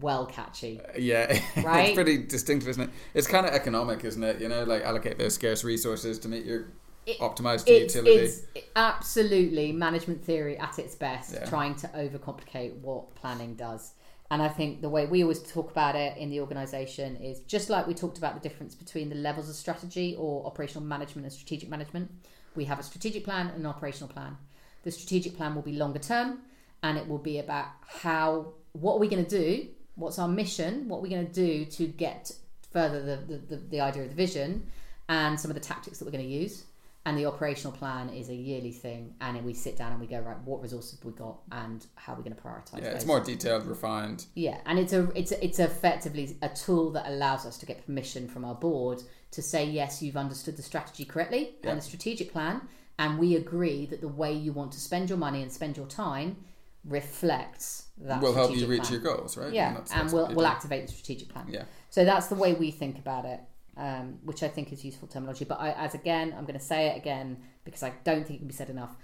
well 0.00 0.24
catchy. 0.24 0.80
Yeah, 0.96 1.38
Right? 1.62 1.88
it's 1.88 1.94
pretty 1.94 2.18
distinctive, 2.18 2.68
isn't 2.70 2.84
it? 2.84 2.90
It's 3.12 3.26
kind 3.26 3.44
of 3.44 3.52
economic, 3.52 4.04
isn't 4.04 4.22
it? 4.22 4.40
You 4.40 4.48
know, 4.48 4.64
like 4.64 4.82
allocate 4.82 5.18
those 5.18 5.34
scarce 5.34 5.62
resources 5.62 6.18
to 6.20 6.28
meet 6.28 6.44
your 6.46 6.68
It- 7.06 7.18
optimized 7.18 7.64
It's, 7.66 7.94
utility. 7.94 8.24
it's 8.24 8.42
absolutely 8.76 9.72
management 9.72 10.24
theory 10.24 10.56
at 10.58 10.78
its 10.78 10.94
best, 10.94 11.34
Yeah. 11.34 11.44
trying 11.46 11.74
to 11.76 11.88
overcomplicate 11.88 12.74
what 12.80 13.14
planning 13.14 13.54
does. 13.54 13.92
And 14.30 14.40
I 14.40 14.48
think 14.48 14.80
the 14.80 14.88
way 14.88 15.04
we 15.06 15.22
always 15.22 15.40
talk 15.42 15.70
about 15.70 15.94
it 15.94 16.16
in 16.16 16.30
the 16.30 16.40
organisation 16.40 17.16
is 17.16 17.40
just 17.40 17.68
like 17.68 17.86
we 17.86 17.92
talked 17.92 18.16
about 18.18 18.34
the 18.40 18.48
difference 18.48 18.74
between 18.74 19.08
the 19.10 19.14
levels 19.14 19.48
of 19.50 19.54
strategy 19.56 20.16
or 20.18 20.46
operational 20.46 20.84
management 20.86 21.26
and 21.26 21.32
strategic 21.32 21.68
management. 21.68 22.10
We 22.54 22.64
have 22.66 22.78
a 22.78 22.82
strategic 22.82 23.24
plan 23.24 23.48
and 23.48 23.56
an 23.60 23.66
operational 23.66 24.08
plan. 24.08 24.38
The 24.84 24.90
strategic 24.90 25.36
plan 25.36 25.54
will 25.54 25.62
be 25.62 25.72
longer 25.72 25.98
term 25.98 26.38
and 26.82 26.96
it 26.96 27.06
will 27.06 27.18
be 27.18 27.38
about 27.40 27.66
how, 27.86 28.54
what 28.72 28.94
are 28.94 28.98
we 28.98 29.08
going 29.08 29.24
to 29.24 29.30
do? 29.30 29.68
What's 29.96 30.18
our 30.18 30.28
mission? 30.28 30.88
What 30.88 30.98
are 30.98 31.02
we 31.02 31.10
going 31.10 31.26
to 31.26 31.32
do 31.32 31.64
to 31.66 31.86
get 31.86 32.32
further 32.72 33.02
the, 33.02 33.16
the, 33.26 33.38
the, 33.38 33.56
the 33.68 33.80
idea 33.80 34.04
of 34.04 34.08
the 34.08 34.14
vision 34.14 34.66
and 35.10 35.38
some 35.38 35.50
of 35.50 35.54
the 35.54 35.60
tactics 35.60 35.98
that 35.98 36.06
we're 36.06 36.10
going 36.10 36.24
to 36.24 36.30
use? 36.30 36.64
And 37.04 37.18
the 37.18 37.26
operational 37.26 37.72
plan 37.76 38.10
is 38.10 38.28
a 38.28 38.34
yearly 38.34 38.70
thing, 38.70 39.14
and 39.20 39.44
we 39.44 39.54
sit 39.54 39.76
down 39.76 39.90
and 39.90 40.00
we 40.00 40.06
go 40.06 40.20
right. 40.20 40.38
What 40.44 40.62
resources 40.62 40.92
have 41.00 41.04
we 41.04 41.10
got, 41.10 41.40
and 41.50 41.84
how 41.96 42.12
are 42.12 42.16
we 42.16 42.22
going 42.22 42.36
to 42.36 42.40
prioritize? 42.40 42.80
yeah, 42.80 42.90
it's 42.90 43.04
more 43.06 43.18
detailed, 43.18 43.66
refined. 43.66 44.26
Yeah, 44.36 44.58
and 44.66 44.78
it's 44.78 44.92
a 44.92 45.10
it's 45.16 45.32
a, 45.32 45.44
it's 45.44 45.58
effectively 45.58 46.36
a 46.42 46.48
tool 46.48 46.90
that 46.92 47.08
allows 47.08 47.44
us 47.44 47.58
to 47.58 47.66
get 47.66 47.84
permission 47.84 48.28
from 48.28 48.44
our 48.44 48.54
board 48.54 49.02
to 49.32 49.42
say 49.42 49.64
yes, 49.64 50.00
you've 50.00 50.16
understood 50.16 50.56
the 50.56 50.62
strategy 50.62 51.04
correctly 51.04 51.56
Yeah. 51.64 51.70
and 51.70 51.78
the 51.80 51.82
strategic 51.82 52.30
plan, 52.32 52.60
and 53.00 53.18
we 53.18 53.34
agree 53.34 53.84
that 53.86 54.00
the 54.00 54.06
way 54.06 54.32
you 54.32 54.52
want 54.52 54.70
to 54.72 54.78
spend 54.80 55.08
your 55.08 55.18
money 55.18 55.42
and 55.42 55.50
spend 55.50 55.76
your 55.76 55.86
time 55.88 56.36
reflects 56.84 57.86
that. 57.98 58.20
will 58.22 58.34
help 58.34 58.54
you 58.56 58.66
reach 58.66 58.82
plan. 58.82 58.92
your 58.92 59.00
goals, 59.16 59.36
right? 59.36 59.52
Yeah, 59.52 59.72
that's- 59.72 59.90
and 59.92 60.02
that's 60.02 60.12
we'll 60.12 60.32
we'll 60.34 60.46
activate 60.46 60.86
the 60.86 60.92
strategic 60.92 61.28
plan. 61.30 61.46
Yeah, 61.48 61.64
So 61.90 62.04
that's 62.04 62.28
the 62.28 62.34
way 62.36 62.52
we 62.54 62.70
think 62.70 62.98
about 62.98 63.24
it, 63.24 63.40
um, 63.76 64.18
which 64.24 64.42
I 64.42 64.48
think 64.48 64.72
is 64.72 64.84
useful 64.84 65.08
terminology. 65.08 65.44
But 65.44 65.60
I, 65.60 65.72
as 65.72 65.94
again, 65.94 66.34
I'm 66.36 66.44
going 66.44 66.58
to 66.58 66.64
say 66.64 66.88
it 66.88 66.96
again 66.96 67.38
because 67.64 67.82
I 67.82 67.92
don't 68.04 68.24
think 68.26 68.36
it 68.36 68.38
can 68.38 68.48
be 68.48 68.54
said 68.54 68.70
enough. 68.70 68.94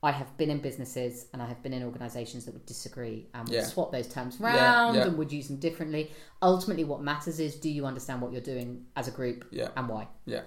I 0.00 0.12
have 0.12 0.36
been 0.36 0.48
in 0.48 0.60
businesses 0.60 1.26
and 1.32 1.42
I 1.42 1.46
have 1.46 1.60
been 1.60 1.72
in 1.72 1.82
organisations 1.82 2.44
that 2.44 2.54
would 2.54 2.66
disagree 2.66 3.26
and 3.34 3.48
would 3.48 3.54
Yeah. 3.54 3.64
swap 3.64 3.90
those 3.90 4.06
terms 4.06 4.36
Yeah, 4.38 4.46
round 4.46 4.96
yeah. 4.96 5.06
and 5.06 5.18
would 5.18 5.32
use 5.32 5.48
them 5.48 5.56
differently. 5.56 6.12
Ultimately, 6.40 6.84
what 6.84 7.02
matters 7.02 7.40
is 7.40 7.56
do 7.56 7.68
you 7.68 7.84
understand 7.84 8.22
what 8.22 8.30
you're 8.30 8.40
doing 8.40 8.86
as 8.94 9.08
a 9.08 9.10
group 9.10 9.46
yeah, 9.50 9.70
and 9.76 9.88
why? 9.88 10.06
yeah. 10.24 10.42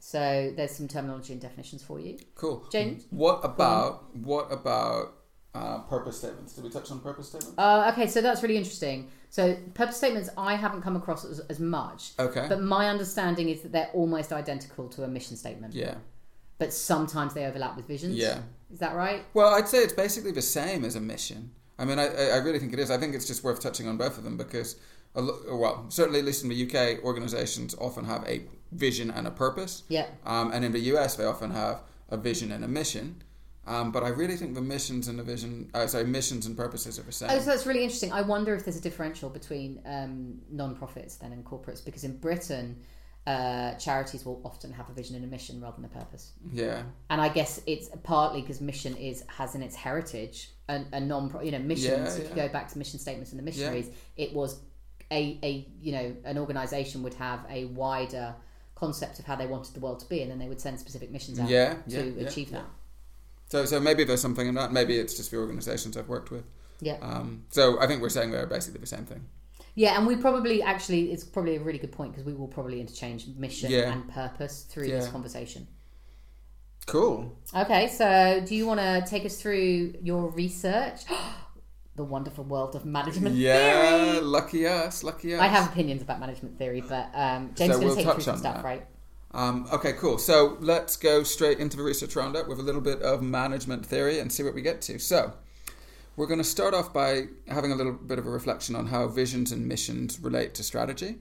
So 0.00 0.52
there's 0.56 0.70
some 0.70 0.88
terminology 0.88 1.32
and 1.32 1.42
definitions 1.42 1.82
for 1.82 1.98
you. 2.00 2.18
Cool. 2.34 2.64
James? 2.70 3.04
What 3.10 3.40
about 3.44 4.16
what 4.16 4.50
about 4.52 5.14
uh, 5.54 5.78
purpose 5.80 6.18
statements? 6.18 6.54
Did 6.54 6.64
we 6.64 6.70
touch 6.70 6.90
on 6.90 7.00
purpose 7.00 7.28
statements? 7.28 7.58
Uh, 7.58 7.90
okay, 7.92 8.06
so 8.06 8.20
that's 8.20 8.42
really 8.42 8.56
interesting 8.56 9.08
So 9.30 9.56
purpose 9.74 9.96
statements 9.96 10.28
I 10.36 10.54
haven't 10.54 10.82
come 10.82 10.96
across 10.96 11.24
as, 11.24 11.40
as 11.48 11.60
much, 11.60 12.12
Okay. 12.18 12.46
but 12.48 12.62
my 12.62 12.88
understanding 12.88 13.48
is 13.48 13.62
that 13.62 13.72
they're 13.72 13.90
almost 13.94 14.32
identical 14.32 14.88
to 14.90 15.04
a 15.04 15.08
mission 15.08 15.36
statement. 15.36 15.74
yeah. 15.74 15.94
But 16.58 16.72
sometimes 16.72 17.34
they 17.34 17.46
overlap 17.46 17.76
with 17.76 17.86
visions. 17.86 18.16
Yeah. 18.16 18.40
Is 18.72 18.80
that 18.80 18.94
right? 18.96 19.24
Well, 19.32 19.54
I'd 19.54 19.68
say 19.68 19.78
it's 19.78 19.92
basically 19.92 20.32
the 20.32 20.42
same 20.42 20.84
as 20.84 20.96
a 20.96 21.00
mission. 21.00 21.52
I 21.78 21.84
mean, 21.84 21.98
I, 22.00 22.06
I 22.30 22.36
really 22.38 22.58
think 22.58 22.72
it 22.72 22.80
is. 22.80 22.90
I 22.90 22.98
think 22.98 23.14
it's 23.14 23.26
just 23.26 23.44
worth 23.44 23.60
touching 23.60 23.86
on 23.86 23.96
both 23.96 24.18
of 24.18 24.24
them 24.24 24.36
because, 24.36 24.74
a 25.14 25.22
well, 25.22 25.86
certainly 25.88 26.18
at 26.18 26.24
least 26.24 26.42
in 26.42 26.48
the 26.48 26.66
UK, 26.66 27.04
organisations 27.04 27.76
often 27.78 28.04
have 28.06 28.24
a 28.26 28.42
vision 28.72 29.10
and 29.12 29.26
a 29.26 29.30
purpose, 29.30 29.84
Yeah. 29.88 30.06
um, 30.26 30.50
and 30.52 30.64
in 30.64 30.72
the 30.72 30.80
US 30.96 31.14
they 31.14 31.24
often 31.24 31.52
have 31.52 31.82
a 32.10 32.16
vision 32.16 32.50
and 32.50 32.64
a 32.64 32.68
mission. 32.68 33.22
Um, 33.68 33.92
but 33.92 34.02
I 34.02 34.08
really 34.08 34.36
think 34.36 34.54
the 34.54 34.62
missions 34.62 35.08
and 35.08 35.18
the 35.18 35.22
vision, 35.22 35.70
uh, 35.74 35.86
sorry, 35.86 36.04
missions 36.04 36.46
and 36.46 36.56
purposes 36.56 36.98
are 36.98 37.02
the 37.02 37.12
same. 37.12 37.28
Oh, 37.30 37.38
so 37.38 37.44
that's 37.44 37.66
really 37.66 37.82
interesting. 37.82 38.12
I 38.12 38.22
wonder 38.22 38.54
if 38.54 38.64
there's 38.64 38.78
a 38.78 38.80
differential 38.80 39.28
between 39.28 39.80
um, 39.84 40.38
non-profits 40.50 41.16
then 41.16 41.32
and 41.32 41.44
corporates 41.44 41.84
because 41.84 42.02
in 42.04 42.16
Britain, 42.16 42.78
uh, 43.26 43.74
charities 43.74 44.24
will 44.24 44.40
often 44.42 44.72
have 44.72 44.88
a 44.88 44.92
vision 44.92 45.14
and 45.14 45.24
a 45.24 45.28
mission 45.28 45.60
rather 45.60 45.76
than 45.76 45.84
a 45.84 45.88
purpose. 45.88 46.32
yeah, 46.50 46.82
And 47.10 47.20
I 47.20 47.28
guess 47.28 47.60
it's 47.66 47.90
partly 48.02 48.40
because 48.40 48.62
mission 48.62 48.96
is 48.96 49.22
has 49.26 49.54
in 49.54 49.62
its 49.62 49.76
heritage 49.76 50.50
a, 50.70 50.82
a 50.92 51.00
non 51.00 51.38
you 51.44 51.50
know 51.52 51.58
missions. 51.58 52.16
Yeah, 52.16 52.24
if 52.24 52.30
you 52.30 52.36
go 52.36 52.48
back 52.48 52.68
to 52.68 52.78
mission 52.78 52.98
statements 52.98 53.32
and 53.32 53.38
the 53.38 53.44
missionaries, 53.44 53.90
it 54.16 54.32
was 54.32 54.60
a, 55.10 55.38
a 55.42 55.68
you 55.82 55.92
know 55.92 56.16
an 56.24 56.38
organisation 56.38 57.02
would 57.02 57.14
have 57.14 57.40
a 57.50 57.66
wider 57.66 58.34
concept 58.74 59.18
of 59.18 59.26
how 59.26 59.36
they 59.36 59.46
wanted 59.46 59.74
the 59.74 59.80
world 59.80 60.00
to 60.00 60.08
be, 60.08 60.22
and 60.22 60.30
then 60.30 60.38
they 60.38 60.48
would 60.48 60.60
send 60.60 60.78
specific 60.80 61.10
missions 61.10 61.38
out 61.38 61.50
Yeah, 61.50 61.74
to 61.74 61.80
yeah, 61.90 62.02
yeah, 62.04 62.28
achieve 62.28 62.50
yeah. 62.50 62.58
that. 62.58 62.66
So, 63.48 63.64
so 63.64 63.80
maybe 63.80 64.04
there's 64.04 64.20
something 64.20 64.46
in 64.46 64.54
that. 64.54 64.72
Maybe 64.72 64.98
it's 64.98 65.14
just 65.14 65.30
the 65.30 65.38
organisations 65.38 65.96
I've 65.96 66.08
worked 66.08 66.30
with. 66.30 66.44
Yeah. 66.80 66.98
Um, 67.00 67.44
so 67.50 67.80
I 67.80 67.86
think 67.86 68.02
we're 68.02 68.08
saying 68.10 68.30
they're 68.30 68.46
basically 68.46 68.80
the 68.80 68.86
same 68.86 69.04
thing. 69.04 69.24
Yeah, 69.74 69.96
and 69.96 70.06
we 70.06 70.16
probably 70.16 70.62
actually 70.62 71.12
it's 71.12 71.24
probably 71.24 71.56
a 71.56 71.60
really 71.60 71.78
good 71.78 71.92
point 71.92 72.12
because 72.12 72.24
we 72.26 72.34
will 72.34 72.48
probably 72.48 72.80
interchange 72.80 73.26
mission 73.36 73.70
Yeah. 73.70 73.92
and 73.92 74.08
purpose 74.08 74.62
through 74.64 74.88
this 74.88 75.08
conversation. 75.08 75.66
Cool. 76.86 77.36
Okay, 77.54 77.88
so 77.88 78.42
do 78.46 78.54
you 78.54 78.66
want 78.66 78.80
to 78.80 79.04
take 79.06 79.24
us 79.24 79.40
through 79.40 79.94
your 80.02 80.30
research? 80.30 81.02
the 81.96 82.04
wonderful 82.04 82.44
world 82.44 82.74
of 82.76 82.84
management 82.86 83.34
Yeah, 83.36 84.12
theory. 84.12 84.20
lucky 84.20 84.66
us, 84.66 85.02
lucky 85.04 85.34
us. 85.34 85.40
I 85.40 85.48
have 85.48 85.68
opinions 85.70 86.00
about 86.00 86.20
management 86.20 86.56
theory, 86.58 86.80
but 86.80 87.10
um, 87.12 87.50
James 87.56 87.56
So 87.56 87.64
is 87.64 87.68
going 87.68 87.80
to 87.80 87.86
we'll 87.86 87.96
take 87.96 88.04
touch 88.06 88.14
through 88.14 88.22
some 88.24 88.38
stuff, 88.38 88.56
that. 88.56 88.64
right? 88.64 88.86
Um, 89.32 89.68
okay, 89.72 89.92
cool. 89.92 90.18
So 90.18 90.56
let's 90.60 90.96
go 90.96 91.22
straight 91.22 91.58
into 91.58 91.76
the 91.76 91.82
research 91.82 92.16
roundup 92.16 92.48
with 92.48 92.58
a 92.58 92.62
little 92.62 92.80
bit 92.80 93.02
of 93.02 93.22
management 93.22 93.84
theory 93.84 94.18
and 94.18 94.32
see 94.32 94.42
what 94.42 94.54
we 94.54 94.62
get 94.62 94.80
to. 94.82 94.98
So 94.98 95.34
we're 96.16 96.26
going 96.26 96.38
to 96.38 96.44
start 96.44 96.74
off 96.74 96.92
by 96.92 97.24
having 97.46 97.70
a 97.70 97.74
little 97.74 97.92
bit 97.92 98.18
of 98.18 98.26
a 98.26 98.30
reflection 98.30 98.74
on 98.74 98.86
how 98.86 99.06
visions 99.08 99.52
and 99.52 99.68
missions 99.68 100.18
relate 100.20 100.54
to 100.54 100.62
strategy. 100.62 101.16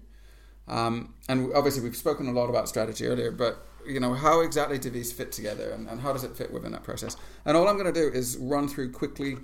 Um, 0.67 1.13
and 1.29 1.53
obviously, 1.53 1.83
we've 1.83 1.95
spoken 1.95 2.27
a 2.27 2.31
lot 2.31 2.49
about 2.49 2.67
strategy 2.67 3.05
earlier, 3.05 3.31
but 3.31 3.65
you 3.85 3.99
know, 4.01 4.13
how 4.13 4.41
exactly 4.41 4.77
do 4.77 4.89
these 4.89 5.13
fit 5.13 5.31
together, 5.31 5.69
and, 5.69 5.87
and 5.87 6.01
how 6.01 6.11
does 6.11 6.25
it 6.25 6.35
fit 6.35 6.51
within 6.51 6.73
that 6.73 6.83
process? 6.83 7.15
And 7.45 7.55
all 7.55 7.67
I'm 7.69 7.77
going 7.77 7.93
to 7.93 7.97
do 7.97 8.09
is 8.09 8.37
run 8.37 8.67
through 8.67 8.91
quickly 8.91 9.37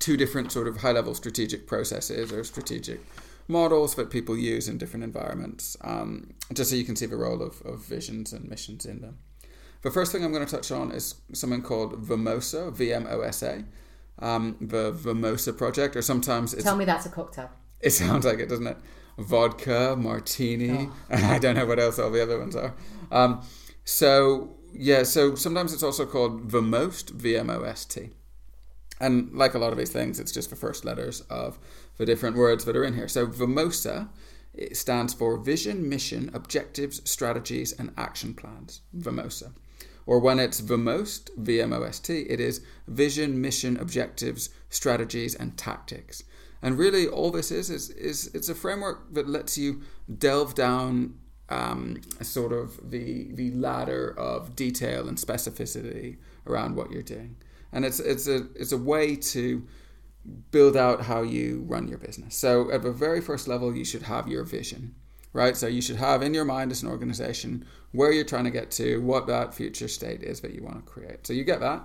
two 0.00 0.16
different 0.16 0.50
sort 0.50 0.66
of 0.66 0.78
high-level 0.78 1.14
strategic 1.14 1.68
processes 1.68 2.32
or 2.32 2.42
strategic 2.42 3.00
models 3.48 3.94
that 3.96 4.10
people 4.10 4.36
use 4.36 4.68
in 4.68 4.78
different 4.78 5.04
environments, 5.04 5.76
um, 5.82 6.34
just 6.52 6.70
so 6.70 6.76
you 6.76 6.84
can 6.84 6.96
see 6.96 7.06
the 7.06 7.16
role 7.16 7.42
of, 7.42 7.60
of 7.62 7.84
visions 7.84 8.32
and 8.32 8.48
missions 8.48 8.86
in 8.86 9.00
them. 9.00 9.18
The 9.82 9.90
first 9.90 10.12
thing 10.12 10.24
I'm 10.24 10.32
going 10.32 10.46
to 10.46 10.50
touch 10.50 10.70
on 10.72 10.90
is 10.92 11.16
something 11.34 11.60
called 11.62 12.06
VMOSA, 12.06 12.72
V-M-O-S-A, 12.72 13.64
um, 14.18 14.56
the 14.60 14.92
VMOSA 14.92 15.58
project, 15.58 15.94
or 15.96 16.02
sometimes 16.02 16.54
it's 16.54 16.64
Tell 16.64 16.76
me 16.76 16.84
that's 16.86 17.04
a 17.06 17.10
cocktail. 17.10 17.50
it 17.80 17.90
sounds 17.90 18.24
like 18.24 18.38
it, 18.38 18.48
doesn't 18.48 18.66
it? 18.66 18.78
Vodka, 19.18 19.94
martini. 19.96 20.88
Oh. 20.88 20.94
I 21.10 21.38
don't 21.38 21.54
know 21.56 21.66
what 21.66 21.78
else 21.78 21.98
all 21.98 22.10
the 22.10 22.22
other 22.22 22.38
ones 22.38 22.56
are. 22.56 22.74
Um, 23.12 23.42
so 23.84 24.56
yeah, 24.72 25.02
so 25.02 25.34
sometimes 25.34 25.72
it's 25.72 25.82
also 25.82 26.06
called 26.06 26.50
the 26.50 26.62
most 26.62 27.10
V 27.10 27.36
M 27.36 27.50
O 27.50 27.62
S 27.62 27.84
T, 27.84 28.10
and 29.00 29.32
like 29.32 29.54
a 29.54 29.58
lot 29.58 29.70
of 29.70 29.78
these 29.78 29.90
things, 29.92 30.18
it's 30.18 30.32
just 30.32 30.50
the 30.50 30.56
first 30.56 30.84
letters 30.84 31.20
of 31.22 31.58
the 31.96 32.06
different 32.06 32.36
words 32.36 32.64
that 32.64 32.76
are 32.76 32.84
in 32.84 32.94
here. 32.94 33.08
So 33.08 33.26
VMOSA 33.26 34.08
it 34.54 34.76
stands 34.76 35.12
for 35.12 35.36
Vision, 35.36 35.88
Mission, 35.88 36.30
Objectives, 36.32 37.02
Strategies, 37.08 37.72
and 37.72 37.92
Action 37.96 38.34
Plans. 38.34 38.82
VMOSA. 38.96 39.52
Or 40.06 40.20
when 40.20 40.38
it's 40.38 40.60
VMOST, 40.60 41.30
V 41.36 41.60
M 41.60 41.72
O 41.72 41.82
S 41.82 41.98
T, 41.98 42.20
it 42.20 42.38
is 42.38 42.64
Vision, 42.86 43.40
Mission, 43.40 43.76
Objectives, 43.76 44.50
Strategies, 44.68 45.34
and 45.34 45.56
Tactics. 45.56 46.22
And 46.62 46.78
really, 46.78 47.06
all 47.06 47.30
this 47.30 47.50
is 47.50 47.68
is 47.68 47.90
is 47.90 48.30
it's 48.34 48.48
a 48.48 48.54
framework 48.54 49.12
that 49.14 49.28
lets 49.28 49.58
you 49.58 49.82
delve 50.18 50.54
down 50.54 51.18
um, 51.48 52.00
sort 52.20 52.52
of 52.52 52.90
the 52.90 53.32
the 53.32 53.50
ladder 53.52 54.14
of 54.16 54.54
detail 54.54 55.08
and 55.08 55.18
specificity 55.18 56.18
around 56.46 56.76
what 56.76 56.90
you're 56.90 57.02
doing. 57.02 57.36
And 57.72 57.84
it's 57.84 57.98
it's 57.98 58.28
a 58.28 58.46
it's 58.54 58.72
a 58.72 58.78
way 58.78 59.16
to 59.16 59.66
build 60.50 60.76
out 60.76 61.02
how 61.02 61.22
you 61.22 61.64
run 61.66 61.88
your 61.88 61.98
business. 61.98 62.36
So 62.36 62.70
at 62.70 62.82
the 62.82 62.92
very 62.92 63.20
first 63.20 63.46
level, 63.48 63.76
you 63.76 63.84
should 63.84 64.02
have 64.02 64.28
your 64.28 64.44
vision, 64.44 64.94
right? 65.32 65.56
So 65.56 65.66
you 65.66 65.82
should 65.82 65.96
have 65.96 66.22
in 66.22 66.34
your 66.34 66.44
mind 66.44 66.72
as 66.72 66.82
an 66.82 66.88
organization 66.88 67.66
where 67.92 68.12
you're 68.12 68.24
trying 68.24 68.44
to 68.44 68.50
get 68.50 68.70
to, 68.72 69.00
what 69.02 69.26
that 69.26 69.54
future 69.54 69.88
state 69.88 70.22
is 70.22 70.40
that 70.40 70.54
you 70.54 70.62
want 70.62 70.84
to 70.84 70.90
create. 70.90 71.26
So 71.26 71.32
you 71.32 71.44
get 71.44 71.60
that. 71.60 71.82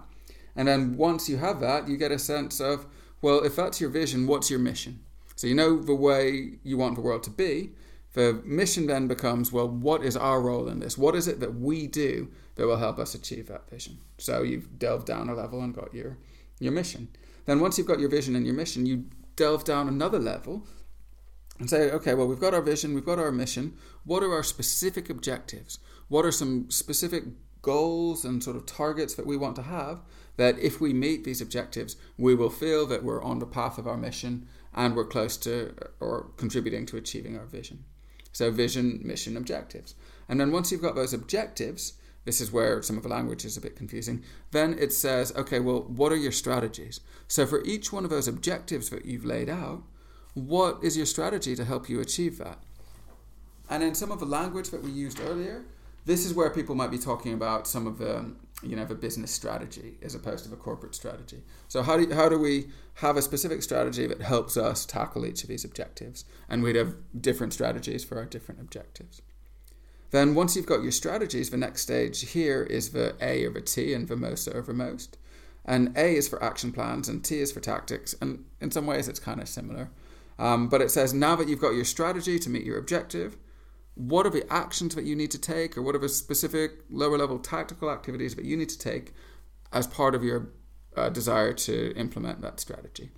And 0.56 0.68
then 0.68 0.98
once 0.98 1.30
you 1.30 1.38
have 1.38 1.60
that, 1.60 1.88
you 1.88 1.98
get 1.98 2.12
a 2.12 2.20
sense 2.20 2.60
of, 2.60 2.86
well, 3.22 3.44
if 3.44 3.56
that's 3.56 3.82
your 3.82 3.90
vision, 3.90 4.28
what's 4.28 4.50
your 4.50 4.60
mission? 4.60 5.02
So 5.36 5.48
you 5.48 5.56
know 5.56 5.82
the 5.82 5.96
way 5.96 6.60
you 6.64 6.78
want 6.78 6.96
the 6.96 7.02
world 7.02 7.24
to 7.24 7.30
be. 7.30 7.72
The 8.14 8.42
mission 8.44 8.88
then 8.88 9.08
becomes, 9.08 9.52
well, 9.52 9.68
what 9.68 10.04
is 10.04 10.18
our 10.18 10.42
role 10.42 10.68
in 10.68 10.80
this? 10.80 10.98
What 10.98 11.16
is 11.16 11.28
it 11.28 11.40
that 11.42 11.56
we 11.56 11.88
do 11.88 12.30
that 12.56 12.66
will 12.66 12.78
help 12.78 12.98
us 12.98 13.14
achieve 13.14 13.48
that 13.48 13.70
vision? 13.70 14.00
So 14.18 14.42
you've 14.42 14.80
delved 14.80 15.06
down 15.06 15.30
a 15.30 15.36
level 15.36 15.62
and 15.62 15.74
got 15.74 15.94
your 15.94 16.18
your 16.60 16.74
mission. 16.74 17.08
Then 17.46 17.60
once 17.60 17.78
you've 17.78 17.88
got 17.88 18.00
your 18.00 18.10
vision 18.10 18.36
and 18.36 18.46
your 18.46 18.56
mission, 18.56 18.86
you 18.86 19.06
delve 19.36 19.64
down 19.64 19.88
another 19.88 20.20
level 20.20 20.68
and 21.60 21.70
say, 21.70 21.92
okay, 21.92 22.14
well, 22.14 22.28
we've 22.28 22.40
got 22.40 22.54
our 22.54 22.62
vision, 22.62 22.94
we've 22.94 23.06
got 23.06 23.20
our 23.20 23.32
mission. 23.32 23.76
What 24.06 24.24
are 24.24 24.34
our 24.34 24.44
specific 24.44 25.10
objectives? 25.10 25.80
What 26.08 26.26
are 26.26 26.32
some 26.32 26.70
specific 26.72 27.24
goals 27.62 28.24
and 28.24 28.44
sort 28.44 28.56
of 28.56 28.66
targets 28.66 29.16
that 29.16 29.26
we 29.26 29.36
want 29.38 29.56
to 29.58 29.62
have 29.64 30.02
that 30.38 30.58
if 30.60 30.80
we 30.80 30.94
meet 30.94 31.26
these 31.26 31.42
objectives, 31.42 31.98
we 32.18 32.34
will 32.34 32.50
feel 32.50 32.86
that 32.88 33.04
we're 33.04 33.22
on 33.22 33.40
the 33.40 33.46
path 33.46 33.78
of 33.78 33.88
our 33.88 33.98
mission 33.98 34.48
and 34.74 34.96
we're 34.96 35.06
close 35.06 35.36
to 35.36 35.74
or 36.00 36.32
contributing 36.38 36.86
to 36.86 36.98
achieving 36.98 37.38
our 37.38 37.46
vision. 37.46 37.84
So, 38.32 38.52
vision, 38.52 39.02
mission, 39.04 39.36
objectives. 39.36 39.96
And 40.30 40.40
then 40.40 40.52
once 40.52 40.72
you've 40.72 40.82
got 40.82 40.96
those 40.96 41.14
objectives, 41.14 41.94
this 42.26 42.42
is 42.42 42.52
where 42.52 42.82
some 42.82 42.98
of 42.98 43.04
the 43.04 43.10
language 43.10 43.46
is 43.46 43.58
a 43.58 43.62
bit 43.62 43.76
confusing. 43.76 44.24
Then 44.52 44.78
it 44.78 44.94
says, 44.94 45.34
okay, 45.36 45.60
well, 45.60 45.82
what 45.84 46.12
are 46.12 46.18
your 46.18 46.32
strategies? 46.32 47.00
So, 47.28 47.46
for 47.46 47.64
each 47.64 47.92
one 47.92 48.04
of 48.04 48.10
those 48.10 48.28
objectives 48.28 48.90
that 48.90 49.06
you've 49.06 49.26
laid 49.26 49.50
out, 49.50 49.84
what 50.34 50.84
is 50.84 50.98
your 50.98 51.06
strategy 51.06 51.56
to 51.56 51.66
help 51.66 51.90
you 51.90 52.00
achieve 52.00 52.38
that? 52.38 52.60
And 53.70 53.84
in 53.84 53.96
some 53.96 54.12
of 54.12 54.20
the 54.20 54.26
language 54.26 54.70
that 54.70 54.84
we 54.84 54.92
used 54.92 55.20
earlier, 55.20 55.64
this 56.06 56.26
is 56.26 56.34
where 56.34 56.50
people 56.50 56.76
might 56.76 56.92
be 56.92 56.98
talking 56.98 57.34
about 57.34 57.68
some 57.68 57.86
of 57.86 57.98
the, 58.00 58.32
you 58.64 58.76
know, 58.76 58.86
the 58.86 58.96
business 58.96 59.32
strategy 59.32 59.98
as 60.02 60.16
opposed 60.16 60.44
to 60.44 60.50
the 60.50 60.56
corporate 60.56 60.96
strategy. 60.96 61.44
So 61.68 61.84
how 61.84 61.98
do 61.98 62.12
how 62.14 62.30
do 62.30 62.40
we 62.40 62.70
have 62.96 63.16
a 63.16 63.22
specific 63.22 63.62
strategy 63.62 64.08
that 64.08 64.22
helps 64.22 64.58
us 64.58 64.86
tackle 64.86 65.26
each 65.26 65.44
of 65.44 65.50
these 65.50 65.64
objectives? 65.64 66.26
And 66.50 66.64
we'd 66.64 66.76
have 66.76 66.96
different 67.20 67.54
strategies 67.54 68.04
for 68.04 68.18
our 68.18 68.26
different 68.26 68.60
objectives. 68.60 69.22
Then 70.12 70.36
once 70.36 70.56
you've 70.56 70.66
got 70.66 70.82
your 70.82 70.92
strategies, 70.92 71.50
the 71.50 71.58
next 71.58 71.82
stage 71.82 72.32
here 72.32 72.64
is 72.64 72.90
the 72.90 73.16
A 73.22 73.48
the 73.48 73.62
T 73.62 73.94
and 73.94 74.08
the 74.08 74.16
most 74.16 74.46
the 74.46 74.74
most. 74.74 75.18
And 75.66 75.96
A 75.96 76.16
is 76.16 76.28
for 76.28 76.44
action 76.44 76.72
plans 76.72 77.08
and 77.08 77.24
T 77.24 77.40
is 77.40 77.52
for 77.52 77.60
tactics. 77.60 78.16
And 78.22 78.46
in 78.60 78.72
some 78.72 78.88
ways 78.88 79.08
it's 79.08 79.20
kind 79.20 79.42
of 79.42 79.48
similar. 79.48 79.92
Um, 80.40 80.70
but 80.70 80.82
it 80.82 80.90
says 80.90 81.14
now 81.14 81.36
that 81.36 81.48
you've 81.48 81.62
got 81.62 81.76
your 81.76 81.86
strategy 81.86 82.40
to 82.40 82.50
meet 82.50 82.64
your 82.64 82.78
objective, 82.78 83.38
what 84.00 84.26
are 84.26 84.30
the 84.30 84.52
actions 84.52 84.96
that 84.96 85.04
you 85.04 85.16
need 85.16 85.32
to 85.32 85.38
take, 85.38 85.78
or 85.78 85.82
what 85.82 85.94
are 85.94 86.00
the 86.00 86.08
specific 86.08 86.84
lower 86.90 87.18
level 87.18 87.38
tactical 87.38 87.92
activities 87.92 88.34
that 88.36 88.46
you 88.46 88.56
need 88.56 88.70
to 88.70 88.80
take 88.80 89.14
as 89.74 89.86
part 89.88 90.16
of 90.16 90.24
your 90.24 90.50
uh, 90.96 91.10
desire 91.10 91.52
to 91.52 91.94
implement 91.98 92.42
that 92.42 92.62
strategy? 92.62 93.10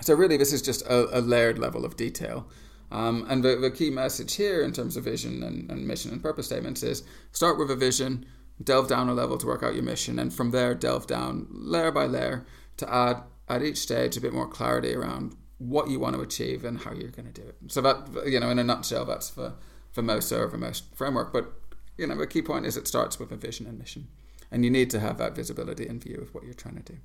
So, 0.00 0.14
really, 0.14 0.36
this 0.36 0.52
is 0.52 0.62
just 0.62 0.82
a, 0.82 1.18
a 1.18 1.20
layered 1.20 1.58
level 1.58 1.84
of 1.84 1.96
detail. 1.96 2.46
Um, 2.90 3.26
and 3.28 3.44
the, 3.44 3.56
the 3.56 3.70
key 3.70 3.90
message 3.90 4.36
here 4.36 4.62
in 4.62 4.72
terms 4.72 4.96
of 4.96 5.04
vision 5.04 5.42
and, 5.42 5.70
and 5.70 5.86
mission 5.86 6.10
and 6.10 6.22
purpose 6.22 6.46
statements 6.46 6.82
is 6.82 7.02
start 7.32 7.58
with 7.58 7.70
a 7.70 7.76
vision, 7.76 8.24
delve 8.62 8.88
down 8.88 9.08
a 9.08 9.14
level 9.14 9.36
to 9.38 9.46
work 9.46 9.62
out 9.62 9.74
your 9.74 9.82
mission, 9.82 10.18
and 10.18 10.32
from 10.32 10.50
there, 10.50 10.74
delve 10.74 11.06
down 11.06 11.46
layer 11.50 11.90
by 11.90 12.06
layer 12.06 12.46
to 12.78 12.92
add 12.92 13.22
at 13.48 13.62
each 13.62 13.78
stage 13.78 14.16
a 14.16 14.20
bit 14.20 14.32
more 14.32 14.48
clarity 14.48 14.94
around 14.94 15.36
what 15.58 15.90
you 15.90 15.98
want 15.98 16.14
to 16.14 16.22
achieve 16.22 16.64
and 16.64 16.80
how 16.80 16.92
you're 16.92 17.10
going 17.10 17.30
to 17.30 17.40
do 17.40 17.46
it. 17.46 17.56
So, 17.66 17.80
that, 17.82 18.24
you 18.26 18.40
know, 18.40 18.48
in 18.48 18.58
a 18.58 18.64
nutshell, 18.64 19.04
that's 19.04 19.30
the 19.30 19.54
the 19.98 20.02
most 20.02 20.30
or 20.32 20.46
the 20.48 20.58
most 20.58 20.84
framework. 20.94 21.32
But 21.32 21.52
you 21.96 22.06
know, 22.06 22.16
the 22.16 22.26
key 22.26 22.42
point 22.42 22.66
is 22.66 22.76
it 22.76 22.86
starts 22.86 23.18
with 23.18 23.32
a 23.32 23.36
vision 23.36 23.66
and 23.66 23.78
mission, 23.78 24.08
and 24.50 24.64
you 24.64 24.70
need 24.70 24.90
to 24.90 25.00
have 25.00 25.18
that 25.18 25.34
visibility 25.34 25.86
in 25.86 25.98
view 26.00 26.18
of 26.22 26.32
what 26.34 26.44
you're 26.44 26.54
trying 26.54 26.76
to 26.76 26.92
do. 26.92 26.98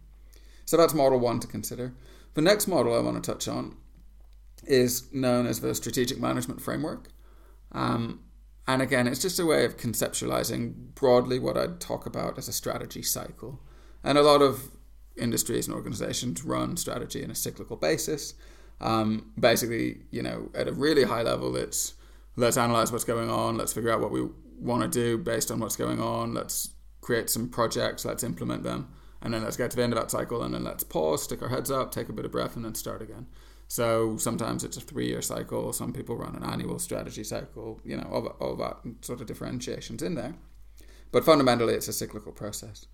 So 0.65 0.77
that's 0.77 0.93
model 0.93 1.19
one 1.19 1.39
to 1.41 1.47
consider. 1.47 1.93
The 2.35 2.41
next 2.41 2.67
model 2.67 2.95
I 2.95 3.01
want 3.01 3.21
to 3.21 3.31
touch 3.31 3.47
on 3.47 3.75
is 4.65 5.11
known 5.13 5.45
as 5.45 5.61
the 5.61 5.73
strategic 5.75 6.19
management 6.19 6.61
framework. 6.61 7.09
Um, 7.71 8.21
and 8.67 8.81
again, 8.81 9.07
it's 9.07 9.21
just 9.21 9.39
a 9.39 9.45
way 9.45 9.65
of 9.65 9.77
conceptualizing 9.77 10.95
broadly 10.95 11.39
what 11.39 11.57
I'd 11.57 11.79
talk 11.79 12.05
about 12.05 12.37
as 12.37 12.47
a 12.47 12.53
strategy 12.53 13.01
cycle. 13.01 13.61
And 14.03 14.17
a 14.17 14.21
lot 14.21 14.41
of 14.41 14.71
industries 15.17 15.67
and 15.67 15.75
organizations 15.75 16.43
run 16.43 16.77
strategy 16.77 17.21
in 17.21 17.29
a 17.31 17.35
cyclical 17.35 17.75
basis. 17.75 18.33
Um, 18.81 19.31
basically, 19.39 20.01
you 20.11 20.21
know, 20.21 20.49
at 20.55 20.67
a 20.67 20.71
really 20.71 21.03
high 21.03 21.21
level, 21.21 21.55
it's 21.55 21.93
let's 22.35 22.57
analyze 22.57 22.91
what's 22.91 23.03
going 23.03 23.29
on, 23.29 23.57
let's 23.57 23.73
figure 23.73 23.91
out 23.91 24.01
what 24.01 24.11
we 24.11 24.27
want 24.59 24.81
to 24.81 24.89
do 24.89 25.17
based 25.17 25.51
on 25.51 25.59
what's 25.59 25.75
going 25.75 26.01
on, 26.01 26.33
let's 26.33 26.69
create 27.01 27.29
some 27.29 27.49
projects, 27.49 28.05
let's 28.05 28.23
implement 28.23 28.63
them, 28.63 28.93
and 29.21 29.33
then 29.33 29.43
let's 29.43 29.57
get 29.57 29.69
to 29.71 29.77
the 29.77 29.83
end 29.83 29.93
of 29.93 29.99
that 29.99 30.09
cycle, 30.09 30.41
and 30.43 30.53
then 30.53 30.63
let's 30.63 30.83
pause, 30.83 31.23
stick 31.23 31.41
our 31.41 31.49
heads 31.49 31.69
up, 31.69 31.91
take 31.91 32.09
a 32.09 32.13
bit 32.13 32.25
of 32.25 32.31
breath, 32.31 32.55
and 32.55 32.65
then 32.65 32.75
start 32.75 33.01
again. 33.01 33.27
So 33.73 34.17
sometimes 34.17 34.63
it's 34.63 34.77
a 34.77 34.81
three 34.81 35.07
year 35.07 35.23
cycle, 35.23 35.73
some 35.73 35.93
people 35.93 36.15
run 36.15 36.35
an 36.35 36.43
annual 36.43 36.77
strategy 36.77 37.23
cycle, 37.23 37.81
you 37.83 37.97
know, 37.97 38.07
all, 38.11 38.27
all 38.39 38.55
that 38.57 38.77
sort 39.01 39.19
of 39.19 39.25
differentiations 39.25 40.03
in 40.03 40.13
there. 40.13 40.35
But 41.11 41.25
fundamentally, 41.25 41.73
it's 41.73 41.87
a 41.87 41.93
cyclical 41.93 42.33
process. 42.33 42.85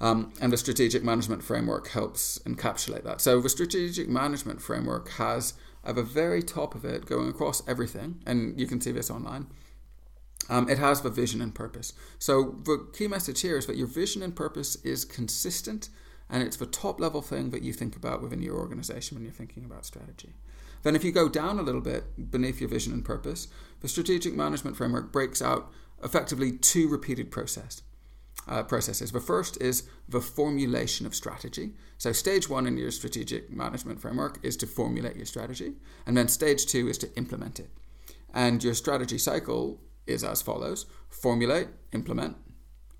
Um, 0.00 0.32
and 0.40 0.50
the 0.50 0.56
strategic 0.56 1.04
management 1.04 1.44
framework 1.44 1.88
helps 1.88 2.38
encapsulate 2.46 3.04
that. 3.04 3.20
So 3.20 3.38
the 3.42 3.50
strategic 3.50 4.08
management 4.08 4.62
framework 4.62 5.10
has 5.10 5.52
at 5.84 5.96
the 5.96 6.02
very 6.02 6.42
top 6.42 6.74
of 6.74 6.86
it, 6.86 7.04
going 7.04 7.28
across 7.28 7.62
everything, 7.68 8.22
and 8.24 8.58
you 8.58 8.66
can 8.66 8.80
see 8.80 8.92
this 8.92 9.10
online, 9.10 9.48
um, 10.48 10.70
it 10.70 10.78
has 10.78 11.02
the 11.02 11.10
vision 11.10 11.42
and 11.42 11.54
purpose. 11.54 11.92
So 12.18 12.56
the 12.64 12.88
key 12.94 13.08
message 13.08 13.42
here 13.42 13.58
is 13.58 13.66
that 13.66 13.76
your 13.76 13.88
vision 13.88 14.22
and 14.22 14.34
purpose 14.34 14.74
is 14.76 15.04
consistent 15.04 15.90
and 16.32 16.42
it's 16.42 16.56
the 16.56 16.66
top 16.66 16.98
level 16.98 17.20
thing 17.20 17.50
that 17.50 17.62
you 17.62 17.74
think 17.74 17.94
about 17.94 18.22
within 18.22 18.42
your 18.42 18.56
organization 18.56 19.14
when 19.14 19.22
you're 19.22 19.34
thinking 19.34 19.66
about 19.66 19.84
strategy. 19.84 20.32
Then, 20.82 20.96
if 20.96 21.04
you 21.04 21.12
go 21.12 21.28
down 21.28 21.58
a 21.58 21.62
little 21.62 21.82
bit 21.82 22.30
beneath 22.30 22.58
your 22.58 22.70
vision 22.70 22.94
and 22.94 23.04
purpose, 23.04 23.48
the 23.80 23.88
strategic 23.88 24.34
management 24.34 24.76
framework 24.76 25.12
breaks 25.12 25.42
out 25.42 25.70
effectively 26.02 26.50
two 26.50 26.88
repeated 26.88 27.30
process, 27.30 27.82
uh, 28.48 28.62
processes. 28.62 29.12
The 29.12 29.20
first 29.20 29.60
is 29.60 29.84
the 30.08 30.22
formulation 30.22 31.06
of 31.06 31.14
strategy. 31.14 31.74
So, 31.98 32.12
stage 32.12 32.48
one 32.48 32.66
in 32.66 32.78
your 32.78 32.90
strategic 32.90 33.52
management 33.52 34.00
framework 34.00 34.38
is 34.42 34.56
to 34.56 34.66
formulate 34.66 35.16
your 35.16 35.26
strategy, 35.26 35.74
and 36.06 36.16
then 36.16 36.28
stage 36.28 36.64
two 36.64 36.88
is 36.88 36.96
to 36.98 37.14
implement 37.14 37.60
it. 37.60 37.68
And 38.32 38.64
your 38.64 38.74
strategy 38.74 39.18
cycle 39.18 39.82
is 40.06 40.24
as 40.24 40.40
follows 40.40 40.86
formulate, 41.10 41.68
implement, 41.92 42.38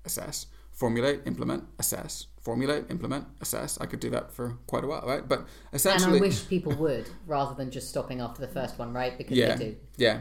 assess, 0.05 0.45
formulate, 0.71 1.21
implement, 1.25 1.63
assess, 1.79 2.27
formulate, 2.43 2.85
implement, 2.89 3.25
assess. 3.41 3.79
I 3.79 3.85
could 3.85 3.99
do 3.99 4.09
that 4.11 4.31
for 4.31 4.57
quite 4.67 4.83
a 4.83 4.87
while, 4.87 5.03
right? 5.05 5.27
But 5.27 5.45
essentially, 5.71 6.17
and 6.17 6.23
I 6.23 6.27
wish 6.27 6.47
people 6.47 6.75
would 6.75 7.09
rather 7.25 7.55
than 7.55 7.71
just 7.71 7.89
stopping 7.89 8.19
after 8.19 8.41
the 8.41 8.51
first 8.51 8.77
one, 8.77 8.93
right? 8.93 9.17
Because 9.17 9.37
yeah, 9.37 9.55
they 9.55 9.65
do. 9.65 9.75
Yeah. 9.97 10.19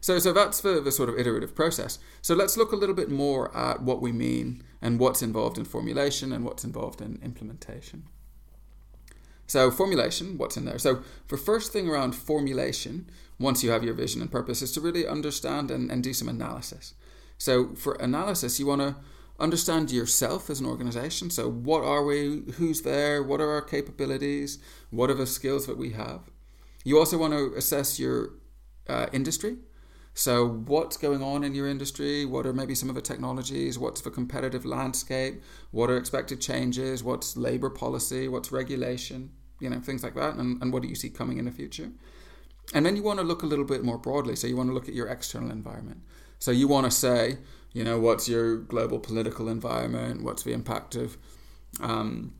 So, 0.00 0.18
so 0.18 0.32
that's 0.32 0.60
the, 0.60 0.80
the 0.80 0.92
sort 0.92 1.08
of 1.08 1.18
iterative 1.18 1.54
process. 1.54 1.98
So 2.20 2.34
let's 2.34 2.58
look 2.58 2.72
a 2.72 2.76
little 2.76 2.94
bit 2.94 3.10
more 3.10 3.56
at 3.56 3.80
what 3.80 4.02
we 4.02 4.12
mean 4.12 4.62
and 4.82 4.98
what's 4.98 5.22
involved 5.22 5.56
in 5.56 5.64
formulation 5.64 6.30
and 6.32 6.44
what's 6.44 6.64
involved 6.64 7.00
in 7.00 7.18
implementation. 7.22 8.04
So 9.46 9.70
formulation, 9.70 10.36
what's 10.36 10.56
in 10.56 10.64
there? 10.64 10.78
So 10.78 11.02
the 11.28 11.36
first 11.36 11.72
thing 11.72 11.88
around 11.88 12.14
formulation, 12.14 13.08
once 13.38 13.62
you 13.62 13.70
have 13.70 13.84
your 13.84 13.94
vision 13.94 14.20
and 14.20 14.30
purpose, 14.30 14.60
is 14.60 14.72
to 14.72 14.80
really 14.80 15.06
understand 15.06 15.70
and, 15.70 15.90
and 15.90 16.02
do 16.02 16.12
some 16.12 16.28
analysis. 16.28 16.94
So 17.38 17.74
for 17.74 17.94
analysis, 17.94 18.58
you 18.58 18.66
want 18.66 18.82
to 18.82 18.96
understand 19.44 19.92
yourself 19.92 20.50
as 20.50 20.58
an 20.58 20.66
organization. 20.66 21.30
So, 21.30 21.48
what 21.48 21.84
are 21.84 22.04
we? 22.04 22.42
Who's 22.56 22.82
there? 22.82 23.22
What 23.22 23.40
are 23.40 23.50
our 23.50 23.62
capabilities? 23.62 24.58
What 24.90 25.10
are 25.10 25.14
the 25.14 25.26
skills 25.26 25.66
that 25.66 25.78
we 25.78 25.90
have? 25.90 26.22
You 26.82 26.98
also 26.98 27.16
want 27.16 27.32
to 27.34 27.54
assess 27.56 28.00
your 28.00 28.30
uh, 28.88 29.06
industry. 29.12 29.56
So, 30.14 30.46
what's 30.46 30.96
going 30.96 31.22
on 31.22 31.42
in 31.42 31.54
your 31.54 31.68
industry? 31.68 32.24
What 32.24 32.46
are 32.46 32.52
maybe 32.52 32.74
some 32.74 32.88
of 32.88 32.94
the 32.94 33.02
technologies? 33.02 33.78
What's 33.78 34.00
the 34.00 34.10
competitive 34.10 34.64
landscape? 34.64 35.42
What 35.72 35.90
are 35.90 35.96
expected 35.96 36.40
changes? 36.40 37.02
What's 37.02 37.36
labor 37.36 37.68
policy? 37.68 38.28
What's 38.28 38.52
regulation? 38.52 39.30
You 39.60 39.70
know, 39.70 39.80
things 39.80 40.04
like 40.04 40.14
that. 40.14 40.34
And, 40.36 40.62
and 40.62 40.72
what 40.72 40.82
do 40.82 40.88
you 40.88 40.94
see 40.94 41.10
coming 41.10 41.38
in 41.38 41.44
the 41.44 41.50
future? 41.50 41.90
And 42.72 42.86
then 42.86 42.96
you 42.96 43.02
want 43.02 43.18
to 43.18 43.24
look 43.24 43.42
a 43.42 43.46
little 43.46 43.64
bit 43.64 43.82
more 43.82 43.98
broadly. 43.98 44.36
So, 44.36 44.46
you 44.46 44.56
want 44.56 44.68
to 44.68 44.74
look 44.74 44.88
at 44.88 44.94
your 44.94 45.08
external 45.08 45.50
environment. 45.50 46.02
So, 46.38 46.52
you 46.52 46.68
want 46.68 46.84
to 46.84 46.92
say, 46.92 47.38
you 47.74 47.84
know, 47.84 47.98
what's 47.98 48.28
your 48.28 48.56
global 48.56 48.98
political 48.98 49.48
environment? 49.48 50.22
What's 50.22 50.44
the 50.44 50.52
impact 50.52 50.94
of, 50.94 51.18
um, 51.80 52.32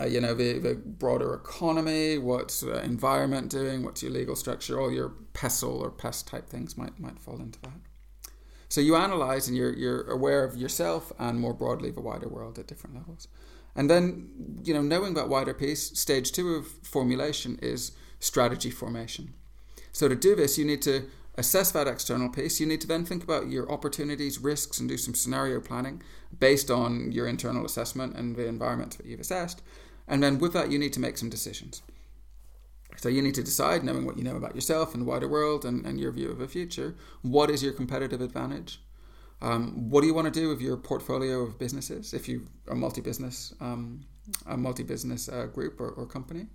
uh, 0.00 0.06
you 0.06 0.20
know, 0.20 0.34
the, 0.34 0.58
the 0.58 0.74
broader 0.76 1.34
economy? 1.34 2.16
What's 2.16 2.60
the 2.60 2.82
environment 2.82 3.50
doing? 3.50 3.82
What's 3.82 4.02
your 4.02 4.12
legal 4.12 4.36
structure? 4.36 4.80
All 4.80 4.90
your 4.90 5.10
PESTLE 5.34 5.82
or 5.82 5.90
PEST 5.90 6.28
type 6.28 6.48
things 6.48 6.78
might 6.78 6.98
might 6.98 7.18
fall 7.18 7.40
into 7.40 7.60
that. 7.62 7.80
So 8.68 8.80
you 8.80 8.96
analyze 8.96 9.48
and 9.48 9.56
you're 9.56 9.74
you're 9.74 10.10
aware 10.10 10.44
of 10.44 10.56
yourself 10.56 11.12
and 11.18 11.38
more 11.38 11.52
broadly 11.52 11.90
the 11.90 12.00
wider 12.00 12.28
world 12.28 12.58
at 12.58 12.68
different 12.68 12.96
levels. 12.96 13.28
And 13.74 13.90
then, 13.90 14.60
you 14.64 14.74
know, 14.74 14.82
knowing 14.82 15.14
that 15.14 15.28
wider 15.28 15.54
piece, 15.54 15.98
stage 15.98 16.30
two 16.30 16.54
of 16.54 16.66
formulation 16.82 17.58
is 17.60 17.92
strategy 18.20 18.70
formation. 18.70 19.34
So 19.92 20.08
to 20.08 20.14
do 20.14 20.36
this, 20.36 20.56
you 20.56 20.64
need 20.64 20.82
to 20.82 21.10
assess 21.36 21.70
that 21.72 21.88
external 21.88 22.28
piece. 22.28 22.60
You 22.60 22.66
need 22.66 22.80
to 22.82 22.86
then 22.86 23.04
think 23.04 23.24
about 23.24 23.48
your 23.50 23.70
opportunities, 23.70 24.38
risks, 24.38 24.78
and 24.78 24.88
do 24.88 24.96
some 24.96 25.14
scenario 25.14 25.60
planning 25.60 26.02
based 26.38 26.70
on 26.70 27.12
your 27.12 27.26
internal 27.26 27.64
assessment 27.64 28.16
and 28.16 28.36
the 28.36 28.46
environment 28.46 28.96
that 28.98 29.06
you've 29.06 29.20
assessed. 29.20 29.62
And 30.06 30.22
then 30.22 30.38
with 30.38 30.52
that, 30.52 30.70
you 30.70 30.78
need 30.78 30.92
to 30.94 31.00
make 31.00 31.16
some 31.16 31.30
decisions. 31.30 31.82
So 32.96 33.08
you 33.08 33.22
need 33.22 33.34
to 33.36 33.42
decide, 33.42 33.82
knowing 33.82 34.04
what 34.04 34.18
you 34.18 34.24
know 34.24 34.36
about 34.36 34.54
yourself 34.54 34.94
and 34.94 35.02
the 35.02 35.08
wider 35.08 35.28
world 35.28 35.64
and, 35.64 35.86
and 35.86 35.98
your 35.98 36.12
view 36.12 36.30
of 36.30 36.38
the 36.38 36.48
future, 36.48 36.94
what 37.22 37.50
is 37.50 37.62
your 37.62 37.72
competitive 37.72 38.20
advantage? 38.20 38.80
Um, 39.40 39.90
what 39.90 40.02
do 40.02 40.06
you 40.06 40.14
want 40.14 40.32
to 40.32 40.40
do 40.40 40.48
with 40.48 40.60
your 40.60 40.76
portfolio 40.76 41.40
of 41.40 41.58
businesses 41.58 42.14
if 42.14 42.28
you 42.28 42.46
are 42.68 42.76
multi-business, 42.76 43.54
um, 43.60 44.04
a 44.46 44.56
multi-business 44.56 45.28
uh, 45.28 45.46
group 45.46 45.80
or, 45.80 45.88
or 45.90 46.06
company? 46.06 46.46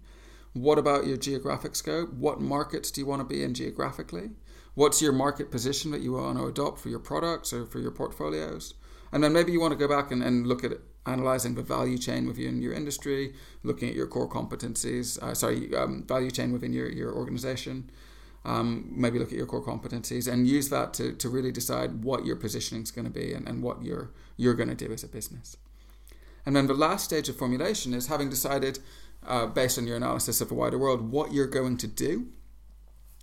What 0.54 0.78
about 0.78 1.06
your 1.06 1.18
geographic 1.18 1.76
scope? 1.76 2.14
What 2.14 2.40
markets 2.40 2.92
do 2.92 3.02
you 3.02 3.08
want 3.08 3.22
to 3.22 3.26
be 3.26 3.44
in 3.44 3.54
geographically? 3.54 4.30
What's 4.78 5.02
your 5.02 5.12
market 5.12 5.50
position 5.50 5.90
that 5.90 6.02
you 6.02 6.12
want 6.12 6.38
to 6.38 6.46
adopt 6.46 6.78
for 6.78 6.90
your 6.90 7.00
products 7.00 7.52
or 7.52 7.66
for 7.66 7.80
your 7.80 7.90
portfolios? 7.90 8.76
And 9.12 9.24
then 9.24 9.34
maybe 9.34 9.52
you 9.52 9.60
want 9.60 9.72
to 9.72 9.76
go 9.76 9.88
back 9.88 10.12
and, 10.12 10.22
and 10.22 10.46
look 10.46 10.64
at 10.64 10.74
analyzing 11.08 11.56
the 11.56 11.64
value 11.64 11.98
chain 11.98 12.28
within 12.28 12.62
your 12.62 12.74
industry, 12.74 13.34
looking 13.64 13.90
at 13.90 13.96
your 13.96 14.06
core 14.06 14.30
competencies, 14.30 15.20
uh, 15.24 15.34
sorry, 15.34 15.76
um, 15.76 16.04
value 16.08 16.30
chain 16.30 16.52
within 16.52 16.74
your, 16.74 16.92
your 16.92 17.12
organization. 17.12 17.90
Um, 18.46 18.94
maybe 18.96 19.18
look 19.18 19.30
at 19.30 19.38
your 19.40 19.48
core 19.48 19.66
competencies 19.66 20.32
and 20.32 20.48
use 20.48 20.70
that 20.70 20.94
to, 20.94 21.12
to 21.12 21.28
really 21.28 21.52
decide 21.52 22.04
what 22.04 22.24
your 22.24 22.36
positioning 22.36 22.84
is 22.84 22.92
going 22.92 23.06
to 23.06 23.12
be 23.12 23.34
and, 23.34 23.50
and 23.50 23.64
what 23.64 23.82
you're, 23.82 24.12
you're 24.36 24.54
going 24.54 24.70
to 24.70 24.76
do 24.76 24.94
as 24.94 25.04
a 25.04 25.08
business. 25.08 25.58
And 26.46 26.56
then 26.56 26.68
the 26.68 26.76
last 26.76 27.06
stage 27.06 27.30
of 27.30 27.36
formulation 27.36 27.96
is 27.96 28.10
having 28.10 28.30
decided, 28.30 28.78
uh, 29.26 29.48
based 29.48 29.80
on 29.80 29.88
your 29.88 29.98
analysis 29.98 30.40
of 30.40 30.50
the 30.50 30.54
wider 30.54 30.78
world, 30.78 31.10
what 31.10 31.34
you're 31.34 31.48
going 31.48 31.78
to 31.78 31.88
do. 31.88 32.28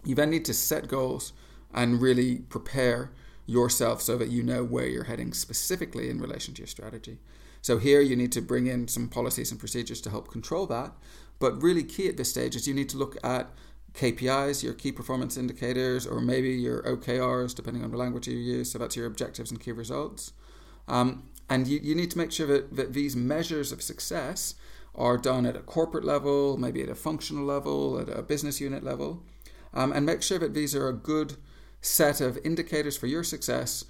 You 0.05 0.17
then 0.17 0.31
need 0.31 0.45
to 0.47 0.53
set 0.53 0.89
goals 0.89 1.33
and 1.75 2.01
really 2.01 2.37
prepare 2.37 3.11
yourself 3.47 4.01
so 4.01 4.17
that 4.17 4.29
you 4.29 4.43
know 4.43 4.65
where 4.65 4.87
you're 4.87 5.05
heading 5.05 5.33
specifically 5.33 6.09
in 6.09 6.21
relation 6.21 6.55
to 6.55 6.63
your 6.63 6.67
strategy. 6.67 7.19
So 7.61 7.79
here 7.79 8.01
you 8.01 8.17
need 8.17 8.33
to 8.33 8.43
bring 8.43 8.67
in 8.67 8.89
some 8.89 9.09
policies 9.09 9.51
and 9.51 9.59
procedures 9.59 10.01
to 10.03 10.11
help 10.11 10.31
control 10.31 10.67
that. 10.67 10.93
But 11.39 11.63
really 11.63 11.83
key 11.83 12.09
at 12.09 12.17
this 12.17 12.31
stage 12.31 12.57
is 12.57 12.69
you 12.69 12.75
need 12.75 12.89
to 12.91 12.97
look 12.97 13.17
at 13.25 13.51
KPIs, 13.95 14.63
your 14.63 14.75
key 14.75 14.93
performance 14.93 15.37
indicators, 15.37 16.07
or 16.07 16.21
maybe 16.21 16.51
your 16.51 16.83
OKRs, 16.83 17.55
depending 17.55 17.85
on 17.85 17.91
the 17.91 17.97
language 17.97 18.29
you 18.29 18.37
use. 18.37 18.73
So 18.73 18.79
that's 18.79 18.97
your 18.97 19.07
objectives 19.07 19.51
and 19.51 19.61
key 19.61 19.73
results. 19.73 20.33
Um, 20.89 21.25
and 21.49 21.67
you, 21.67 21.81
you 21.83 21.95
need 21.95 22.11
to 22.11 22.19
make 22.19 22.33
sure 22.33 22.47
that, 22.47 22.77
that 22.77 22.93
these 22.93 23.15
measures 23.17 23.73
of 23.73 23.83
success 23.83 24.55
are 24.95 25.19
done 25.19 25.47
at 25.47 25.57
a 25.57 25.61
corporate 25.61 26.05
level, 26.05 26.57
maybe 26.57 26.83
at 26.83 26.89
a 26.89 26.95
functional 26.95 27.45
level, 27.45 27.99
at 27.99 28.09
a 28.09 28.23
business 28.23 28.61
unit 28.61 28.85
level, 28.85 29.23
um, 29.73 29.93
and 29.93 30.07
make 30.07 30.23
sure 30.23 30.39
that 30.39 30.55
these 30.55 30.75
are 30.75 30.89
a 30.89 30.93
good 30.93 31.37
set 31.85 32.21
of 32.21 32.39
indicators 32.45 32.97
for 32.97 33.07
your 33.07 33.23
success 33.23 33.85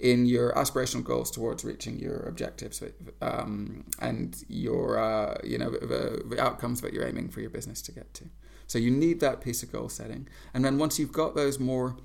in 0.00 0.26
your 0.26 0.52
aspirational 0.54 1.04
goals 1.04 1.30
towards 1.30 1.64
reaching 1.64 1.98
your 1.98 2.20
objectives 2.20 2.82
um, 3.20 3.84
and 4.00 4.44
your 4.48 4.98
uh, 4.98 5.38
you 5.44 5.58
know 5.58 5.70
the, 5.70 6.22
the 6.26 6.40
outcomes 6.40 6.80
that 6.80 6.92
you're 6.92 7.06
aiming 7.06 7.28
for 7.28 7.40
your 7.40 7.50
business 7.50 7.80
to 7.82 7.92
get 7.92 8.12
to. 8.14 8.24
So 8.66 8.78
you 8.78 8.90
need 8.90 9.20
that 9.20 9.40
piece 9.42 9.62
of 9.62 9.70
goal 9.70 9.88
setting. 9.88 10.26
And 10.54 10.64
then 10.64 10.78
once 10.78 10.98
you've 10.98 11.12
got 11.12 11.34
those 11.34 11.60
more 11.60 11.96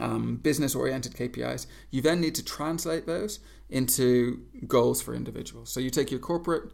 um, 0.00 0.36
business 0.36 0.74
oriented 0.74 1.12
KPIs 1.12 1.66
you 1.90 2.00
then 2.00 2.18
need 2.18 2.34
to 2.36 2.42
translate 2.42 3.06
those 3.06 3.40
into 3.68 4.40
goals 4.66 5.02
for 5.02 5.14
individuals. 5.14 5.70
So 5.70 5.80
you 5.80 5.90
take 5.90 6.10
your 6.10 6.20
corporate 6.20 6.72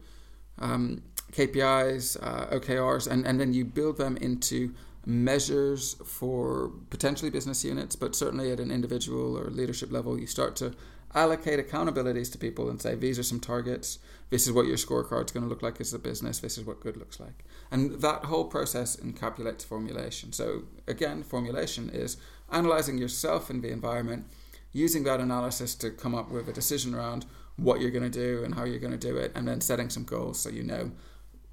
um, 0.59 1.03
KPIs 1.33 2.17
uh, 2.21 2.57
OKRs 2.57 3.11
and, 3.11 3.27
and 3.27 3.39
then 3.39 3.53
you 3.53 3.65
build 3.65 3.97
them 3.97 4.17
into 4.17 4.73
measures 5.05 5.95
for 6.05 6.71
potentially 6.89 7.31
business 7.31 7.63
units, 7.63 7.95
but 7.95 8.15
certainly 8.15 8.51
at 8.51 8.59
an 8.59 8.71
individual 8.71 9.37
or 9.37 9.49
leadership 9.49 9.91
level, 9.91 10.19
you 10.19 10.27
start 10.27 10.55
to 10.57 10.73
allocate 11.15 11.59
accountabilities 11.59 12.31
to 12.31 12.37
people 12.37 12.69
and 12.69 12.81
say, 12.81 12.95
these 12.95 13.17
are 13.17 13.23
some 13.23 13.39
targets. 13.39 13.99
This 14.29 14.45
is 14.45 14.53
what 14.53 14.67
your 14.67 14.77
scorecard's 14.77 15.31
going 15.31 15.43
to 15.43 15.49
look 15.49 15.63
like 15.63 15.81
as 15.81 15.93
a 15.93 15.99
business. 15.99 16.39
This 16.39 16.57
is 16.57 16.65
what 16.65 16.81
good 16.81 16.97
looks 16.97 17.19
like. 17.19 17.45
And 17.71 18.01
that 18.01 18.25
whole 18.25 18.45
process 18.45 18.95
encapsulates 18.97 19.65
formulation. 19.65 20.31
So, 20.33 20.63
again, 20.87 21.23
formulation 21.23 21.89
is 21.89 22.17
analyzing 22.51 22.97
yourself 22.97 23.49
in 23.49 23.61
the 23.61 23.71
environment, 23.71 24.25
using 24.71 25.03
that 25.03 25.19
analysis 25.19 25.73
to 25.75 25.89
come 25.89 26.13
up 26.13 26.29
with 26.29 26.47
a 26.47 26.53
decision 26.53 26.93
around 26.93 27.25
what 27.55 27.81
you're 27.81 27.91
going 27.91 28.09
to 28.09 28.09
do 28.09 28.43
and 28.43 28.55
how 28.55 28.63
you're 28.63 28.79
going 28.79 28.97
to 28.97 28.97
do 28.97 29.17
it, 29.17 29.31
and 29.35 29.47
then 29.47 29.61
setting 29.61 29.89
some 29.89 30.03
goals 30.03 30.39
so 30.39 30.49
you 30.49 30.63
know 30.63 30.91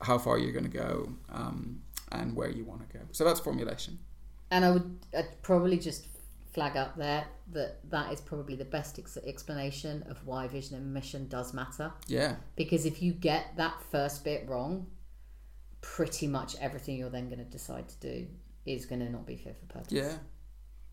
how 0.03 0.19
far 0.19 0.39
you're 0.39 0.53
going 0.53 0.71
to 0.71 0.79
go 0.79 1.13
um, 1.33 1.81
and 2.12 2.35
where 2.35 2.51
you 2.51 2.64
want 2.64 2.88
to 2.88 2.99
go. 2.99 3.05
So 3.12 3.25
that's 3.25 3.40
formulation. 3.40 3.99
And 4.51 4.64
I 4.64 4.71
would 4.71 4.99
I'd 5.16 5.42
probably 5.42 5.79
just 5.79 6.07
flag 6.53 6.77
up 6.77 6.97
there 6.97 7.27
that 7.53 7.79
that 7.90 8.12
is 8.12 8.21
probably 8.21 8.57
the 8.57 8.64
best 8.64 8.99
ex- 8.99 9.19
explanation 9.27 10.03
of 10.09 10.25
why 10.27 10.49
vision 10.49 10.77
and 10.77 10.95
mission 10.95 11.29
does 11.29 11.53
matter. 11.53 11.92
Yeah. 12.07 12.37
Because 12.57 12.87
if 12.87 13.03
you 13.03 13.12
get 13.12 13.57
that 13.57 13.75
first 13.90 14.25
bit 14.25 14.49
wrong, 14.49 14.87
pretty 15.83 16.27
much 16.27 16.57
everything 16.61 16.97
you're 16.97 17.11
then 17.11 17.29
going 17.29 17.45
to 17.45 17.45
decide 17.45 17.88
to 17.88 17.97
do 18.01 18.27
is 18.64 18.87
going 18.87 19.01
to 19.01 19.11
not 19.11 19.27
be 19.27 19.37
fit 19.37 19.57
for 19.59 19.66
purpose. 19.66 19.92
Yeah. 19.92 20.14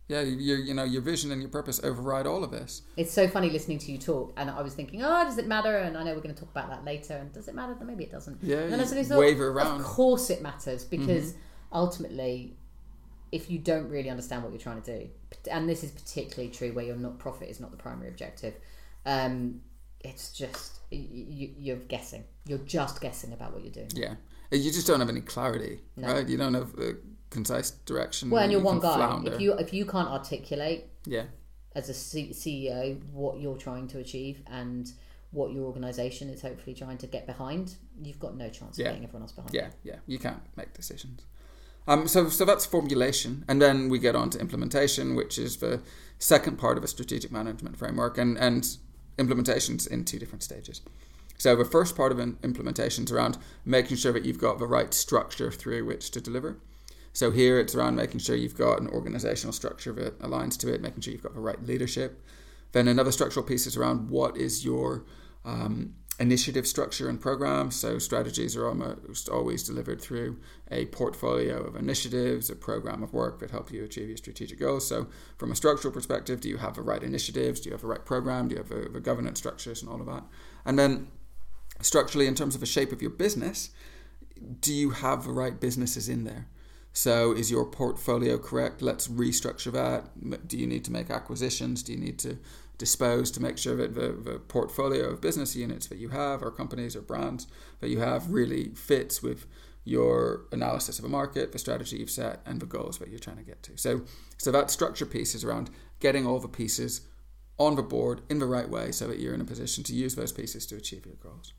Yeah, 0.07 0.21
your 0.21 0.57
you 0.57 0.73
know 0.73 0.83
your 0.83 1.01
vision 1.01 1.31
and 1.31 1.41
your 1.41 1.49
purpose 1.49 1.79
override 1.81 2.27
all 2.27 2.43
of 2.43 2.51
this. 2.51 2.81
It's 2.97 3.13
so 3.13 3.27
funny 3.27 3.49
listening 3.49 3.79
to 3.79 3.91
you 3.91 3.97
talk, 3.97 4.33
and 4.35 4.49
I 4.49 4.61
was 4.61 4.73
thinking, 4.73 5.01
oh, 5.01 5.23
does 5.23 5.37
it 5.37 5.47
matter? 5.47 5.77
And 5.77 5.97
I 5.97 6.03
know 6.03 6.13
we're 6.13 6.21
going 6.21 6.35
to 6.35 6.39
talk 6.39 6.51
about 6.51 6.69
that 6.69 6.83
later. 6.83 7.15
And 7.15 7.31
does 7.31 7.47
it 7.47 7.55
matter? 7.55 7.73
Then 7.73 7.87
maybe 7.87 8.03
it 8.03 8.11
doesn't. 8.11 8.39
Yeah, 8.41 8.57
and 8.57 8.73
then 8.73 8.79
I 8.79 8.83
you 8.83 8.87
suddenly 8.87 9.05
thought, 9.05 9.19
waver 9.19 9.49
around. 9.49 9.79
Of 9.79 9.85
course, 9.85 10.29
it 10.29 10.41
matters 10.41 10.85
mm-hmm. 10.85 11.05
because 11.05 11.35
ultimately, 11.71 12.57
if 13.31 13.49
you 13.49 13.59
don't 13.59 13.89
really 13.89 14.09
understand 14.09 14.43
what 14.43 14.51
you're 14.51 14.61
trying 14.61 14.81
to 14.81 14.99
do, 14.99 15.09
and 15.49 15.69
this 15.69 15.85
is 15.85 15.91
particularly 15.91 16.49
true 16.49 16.73
where 16.73 16.85
your 16.85 16.97
not 16.97 17.17
profit 17.17 17.49
is 17.49 17.61
not 17.61 17.71
the 17.71 17.77
primary 17.77 18.09
objective, 18.09 18.55
um, 19.05 19.61
it's 20.01 20.33
just 20.33 20.79
you, 20.91 21.49
you're 21.57 21.77
guessing. 21.77 22.25
You're 22.45 22.59
just 22.59 22.99
guessing 22.99 23.31
about 23.31 23.53
what 23.53 23.63
you're 23.63 23.71
doing. 23.71 23.89
Yeah, 23.95 24.15
you 24.51 24.69
just 24.71 24.85
don't 24.85 24.99
have 24.99 25.09
any 25.09 25.21
clarity, 25.21 25.79
No. 25.95 26.13
right? 26.13 26.27
You 26.27 26.37
don't 26.37 26.53
have 26.53 26.73
a 26.77 26.95
concise 27.33 27.71
direction. 27.85 28.29
Well, 28.29 28.43
and 28.43 28.51
you're 28.51 28.61
you 28.61 28.65
one 28.65 28.79
guy. 28.79 28.95
flounder. 28.95 29.33
If 29.33 29.41
you 29.41 29.53
if 29.53 29.73
you 29.73 29.85
can't 29.85 30.07
articulate 30.09 30.85
yeah, 31.05 31.25
as 31.75 31.89
a 31.89 31.93
C- 31.93 32.29
CEO 32.33 33.01
what 33.11 33.39
you're 33.41 33.57
trying 33.57 33.87
to 33.89 33.99
achieve 33.99 34.41
and 34.47 34.91
what 35.31 35.51
your 35.51 35.63
organisation 35.65 36.29
is 36.29 36.41
hopefully 36.41 36.75
trying 36.75 36.97
to 36.99 37.07
get 37.07 37.25
behind, 37.25 37.75
you've 38.01 38.19
got 38.19 38.37
no 38.37 38.49
chance 38.49 38.77
Yeah. 38.77 38.85
of 38.85 38.91
getting 38.91 39.03
everyone 39.03 39.23
else 39.23 39.31
behind. 39.31 39.53
yeah, 39.53 39.69
yeah, 39.83 39.95
you 40.05 40.19
can't 40.19 40.41
make 40.55 40.73
decisions. 40.73 41.25
Um, 41.87 42.07
so, 42.07 42.29
so 42.29 42.45
that's 42.45 42.65
formulation, 42.65 43.43
and 43.49 43.61
then 43.61 43.89
we 43.89 43.99
get 43.99 44.15
on 44.15 44.29
to 44.29 44.39
implementation, 44.39 45.15
which 45.15 45.37
is 45.37 45.57
the 45.57 45.81
second 46.17 46.57
part 46.57 46.77
of 46.77 46.83
a 46.83 46.87
strategic 46.87 47.29
management 47.31 47.77
framework, 47.77 48.17
and 48.17 48.37
and 48.37 48.77
implementations 49.17 49.87
in 49.87 50.05
two 50.05 50.17
different 50.19 50.43
stages. 50.43 50.81
So 51.37 51.55
the 51.55 51.65
first 51.65 51.95
part 51.95 52.11
of 52.11 52.19
an 52.19 52.37
implementation 52.43 53.03
is 53.03 53.11
around 53.11 53.37
making 53.65 53.97
sure 53.97 54.13
that 54.13 54.23
you've 54.25 54.37
got 54.39 54.59
the 54.59 54.67
right 54.67 54.93
structure 54.93 55.51
through 55.51 55.83
which 55.85 56.09
to 56.11 56.21
deliver. 56.21 56.57
So 57.13 57.29
here 57.31 57.59
it's 57.59 57.75
around 57.75 57.95
making 57.95 58.19
sure 58.19 58.35
you've 58.35 58.57
got 58.57 58.81
an 58.81 58.87
organizational 58.87 59.53
structure 59.53 59.93
that 59.93 60.19
aligns 60.19 60.57
to 60.59 60.73
it, 60.73 60.81
making 60.81 61.01
sure 61.01 61.13
you've 61.13 61.23
got 61.23 61.35
the 61.35 61.39
right 61.39 61.61
leadership. 61.63 62.23
Then 62.71 62.87
another 62.87 63.11
structural 63.11 63.45
piece 63.45 63.67
is 63.67 63.77
around 63.77 64.09
what 64.09 64.35
is 64.35 64.65
your 64.65 65.05
um, 65.45 65.93
initiative 66.19 66.67
structure 66.67 67.09
and 67.09 67.21
program. 67.21 67.69
So 67.69 67.99
strategies 67.99 68.55
are 68.55 68.67
almost 68.67 69.29
always 69.29 69.63
delivered 69.63 70.01
through 70.01 70.39
a 70.71 70.85
portfolio 70.87 71.61
of 71.63 71.75
initiatives, 71.75 72.49
a 72.49 72.55
program 72.55 73.03
of 73.03 73.13
work 73.13 73.39
that 73.39 73.51
help 73.51 73.71
you 73.71 73.83
achieve 73.83 74.07
your 74.07 74.17
strategic 74.17 74.59
goals. 74.59 74.87
So 74.87 75.07
from 75.37 75.51
a 75.51 75.55
structural 75.55 75.93
perspective, 75.93 76.41
do 76.41 76.49
you 76.49 76.57
have 76.57 76.75
the 76.75 76.81
right 76.81 77.03
initiatives? 77.03 77.59
Do 77.59 77.69
you 77.69 77.73
have 77.73 77.81
the 77.81 77.87
right 77.87 78.05
program? 78.05 78.47
Do 78.47 78.55
you 78.55 78.61
have 78.61 78.69
the, 78.69 78.89
the 78.89 78.99
governance 78.99 79.39
structures 79.39 79.81
and 79.81 79.91
all 79.91 79.99
of 79.99 80.07
that? 80.07 80.23
And 80.65 80.79
then 80.79 81.09
structurally, 81.81 82.27
in 82.27 82.35
terms 82.35 82.55
of 82.55 82.61
the 82.61 82.67
shape 82.67 82.91
of 82.91 83.01
your 83.01 83.11
business, 83.11 83.69
do 84.59 84.73
you 84.73 84.91
have 84.91 85.25
the 85.25 85.31
right 85.31 85.59
businesses 85.59 86.09
in 86.09 86.23
there? 86.23 86.47
So, 86.93 87.31
is 87.31 87.49
your 87.49 87.65
portfolio 87.65 88.37
correct? 88.37 88.83
Let's 88.83 89.07
restructure 89.07 89.71
that. 89.71 90.47
Do 90.47 90.57
you 90.57 90.67
need 90.67 90.85
to 90.85 90.91
make 90.91 91.09
acquisitions? 91.09 91.81
Do 91.81 91.91
you 91.91 91.97
need 91.97 92.19
to 92.19 92.37
dispose 92.77 93.31
to 93.31 93.41
make 93.41 93.57
sure 93.57 93.75
that 93.75 93.95
the, 93.95 94.09
the 94.09 94.39
portfolio 94.39 95.09
of 95.09 95.19
business 95.19 95.55
units 95.55 95.87
that 95.87 95.97
you 95.97 96.09
have, 96.09 96.43
or 96.43 96.51
companies 96.51 96.95
or 96.95 97.01
brands 97.01 97.47
that 97.79 97.89
you 97.89 97.99
have, 97.99 98.29
really 98.29 98.69
fits 98.75 99.23
with 99.23 99.47
your 99.85 100.45
analysis 100.51 100.99
of 100.99 101.05
a 101.05 101.09
market, 101.09 101.51
the 101.51 101.59
strategy 101.59 101.97
you've 101.97 102.11
set, 102.11 102.41
and 102.45 102.59
the 102.59 102.65
goals 102.67 102.99
that 102.99 103.09
you're 103.09 103.19
trying 103.19 103.37
to 103.37 103.43
get 103.43 103.63
to? 103.63 103.75
So, 103.75 104.03
so 104.37 104.51
that 104.51 104.69
structure 104.69 105.07
piece 105.07 105.33
is 105.33 105.43
around 105.43 105.71
getting 105.99 106.27
all 106.27 106.39
the 106.39 106.47
pieces 106.47 107.07
on 107.57 107.75
the 107.75 107.83
board 107.83 108.21
in 108.29 108.37
the 108.37 108.45
right 108.45 108.69
way 108.69 108.91
so 108.91 109.07
that 109.07 109.19
you're 109.19 109.33
in 109.33 109.41
a 109.41 109.45
position 109.45 109.83
to 109.85 109.95
use 109.95 110.15
those 110.15 110.31
pieces 110.31 110.65
to 110.67 110.75
achieve 110.75 111.05
your 111.05 111.15
goals. 111.15 111.53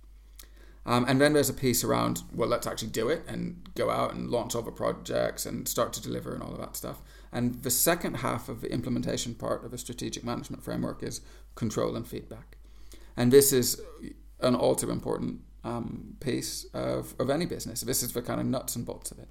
Um, 0.86 1.06
and 1.08 1.20
then 1.20 1.32
there's 1.32 1.48
a 1.48 1.54
piece 1.54 1.82
around, 1.82 2.22
well, 2.34 2.48
let's 2.48 2.66
actually 2.66 2.88
do 2.88 3.08
it 3.08 3.22
and 3.26 3.68
go 3.74 3.90
out 3.90 4.14
and 4.14 4.28
launch 4.28 4.52
the 4.52 4.62
projects 4.62 5.46
and 5.46 5.66
start 5.66 5.92
to 5.94 6.02
deliver 6.02 6.34
and 6.34 6.42
all 6.42 6.52
of 6.52 6.58
that 6.58 6.76
stuff. 6.76 7.00
And 7.32 7.62
the 7.62 7.70
second 7.70 8.18
half 8.18 8.48
of 8.48 8.60
the 8.60 8.70
implementation 8.70 9.34
part 9.34 9.64
of 9.64 9.72
a 9.72 9.78
strategic 9.78 10.24
management 10.24 10.62
framework 10.62 11.02
is 11.02 11.22
control 11.54 11.96
and 11.96 12.06
feedback. 12.06 12.58
And 13.16 13.32
this 13.32 13.52
is 13.52 13.80
an 14.40 14.54
all 14.54 14.74
too 14.74 14.90
important 14.90 15.40
um, 15.64 16.16
piece 16.20 16.66
of, 16.74 17.14
of 17.18 17.30
any 17.30 17.46
business. 17.46 17.80
This 17.80 18.02
is 18.02 18.12
the 18.12 18.22
kind 18.22 18.40
of 18.40 18.46
nuts 18.46 18.76
and 18.76 18.84
bolts 18.84 19.10
of 19.10 19.18
it. 19.18 19.28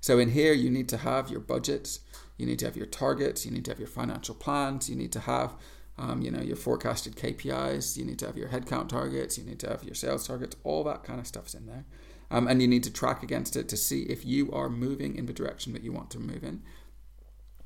So 0.00 0.18
in 0.18 0.30
here, 0.30 0.52
you 0.52 0.68
need 0.68 0.88
to 0.88 0.96
have 0.96 1.30
your 1.30 1.38
budgets, 1.38 2.00
you 2.36 2.44
need 2.44 2.58
to 2.58 2.64
have 2.64 2.76
your 2.76 2.86
targets, 2.86 3.46
you 3.46 3.52
need 3.52 3.64
to 3.66 3.70
have 3.70 3.78
your 3.78 3.88
financial 3.88 4.34
plans, 4.34 4.90
you 4.90 4.96
need 4.96 5.12
to 5.12 5.20
have 5.20 5.54
um, 5.98 6.22
you 6.22 6.30
know 6.30 6.40
your 6.40 6.56
forecasted 6.56 7.16
KPIs, 7.16 7.96
you 7.96 8.04
need 8.04 8.18
to 8.20 8.26
have 8.26 8.36
your 8.36 8.48
headcount 8.48 8.88
targets, 8.88 9.38
you 9.38 9.44
need 9.44 9.60
to 9.60 9.68
have 9.68 9.84
your 9.84 9.94
sales 9.94 10.26
targets, 10.26 10.56
all 10.64 10.84
that 10.84 11.04
kind 11.04 11.20
of 11.20 11.26
stuff's 11.26 11.54
in 11.54 11.66
there, 11.66 11.84
um, 12.30 12.48
and 12.48 12.60
you 12.62 12.68
need 12.68 12.84
to 12.84 12.92
track 12.92 13.22
against 13.22 13.56
it 13.56 13.68
to 13.68 13.76
see 13.76 14.02
if 14.02 14.24
you 14.24 14.50
are 14.52 14.68
moving 14.68 15.16
in 15.16 15.26
the 15.26 15.32
direction 15.32 15.72
that 15.72 15.82
you 15.82 15.92
want 15.92 16.10
to 16.10 16.18
move 16.18 16.42
in. 16.44 16.62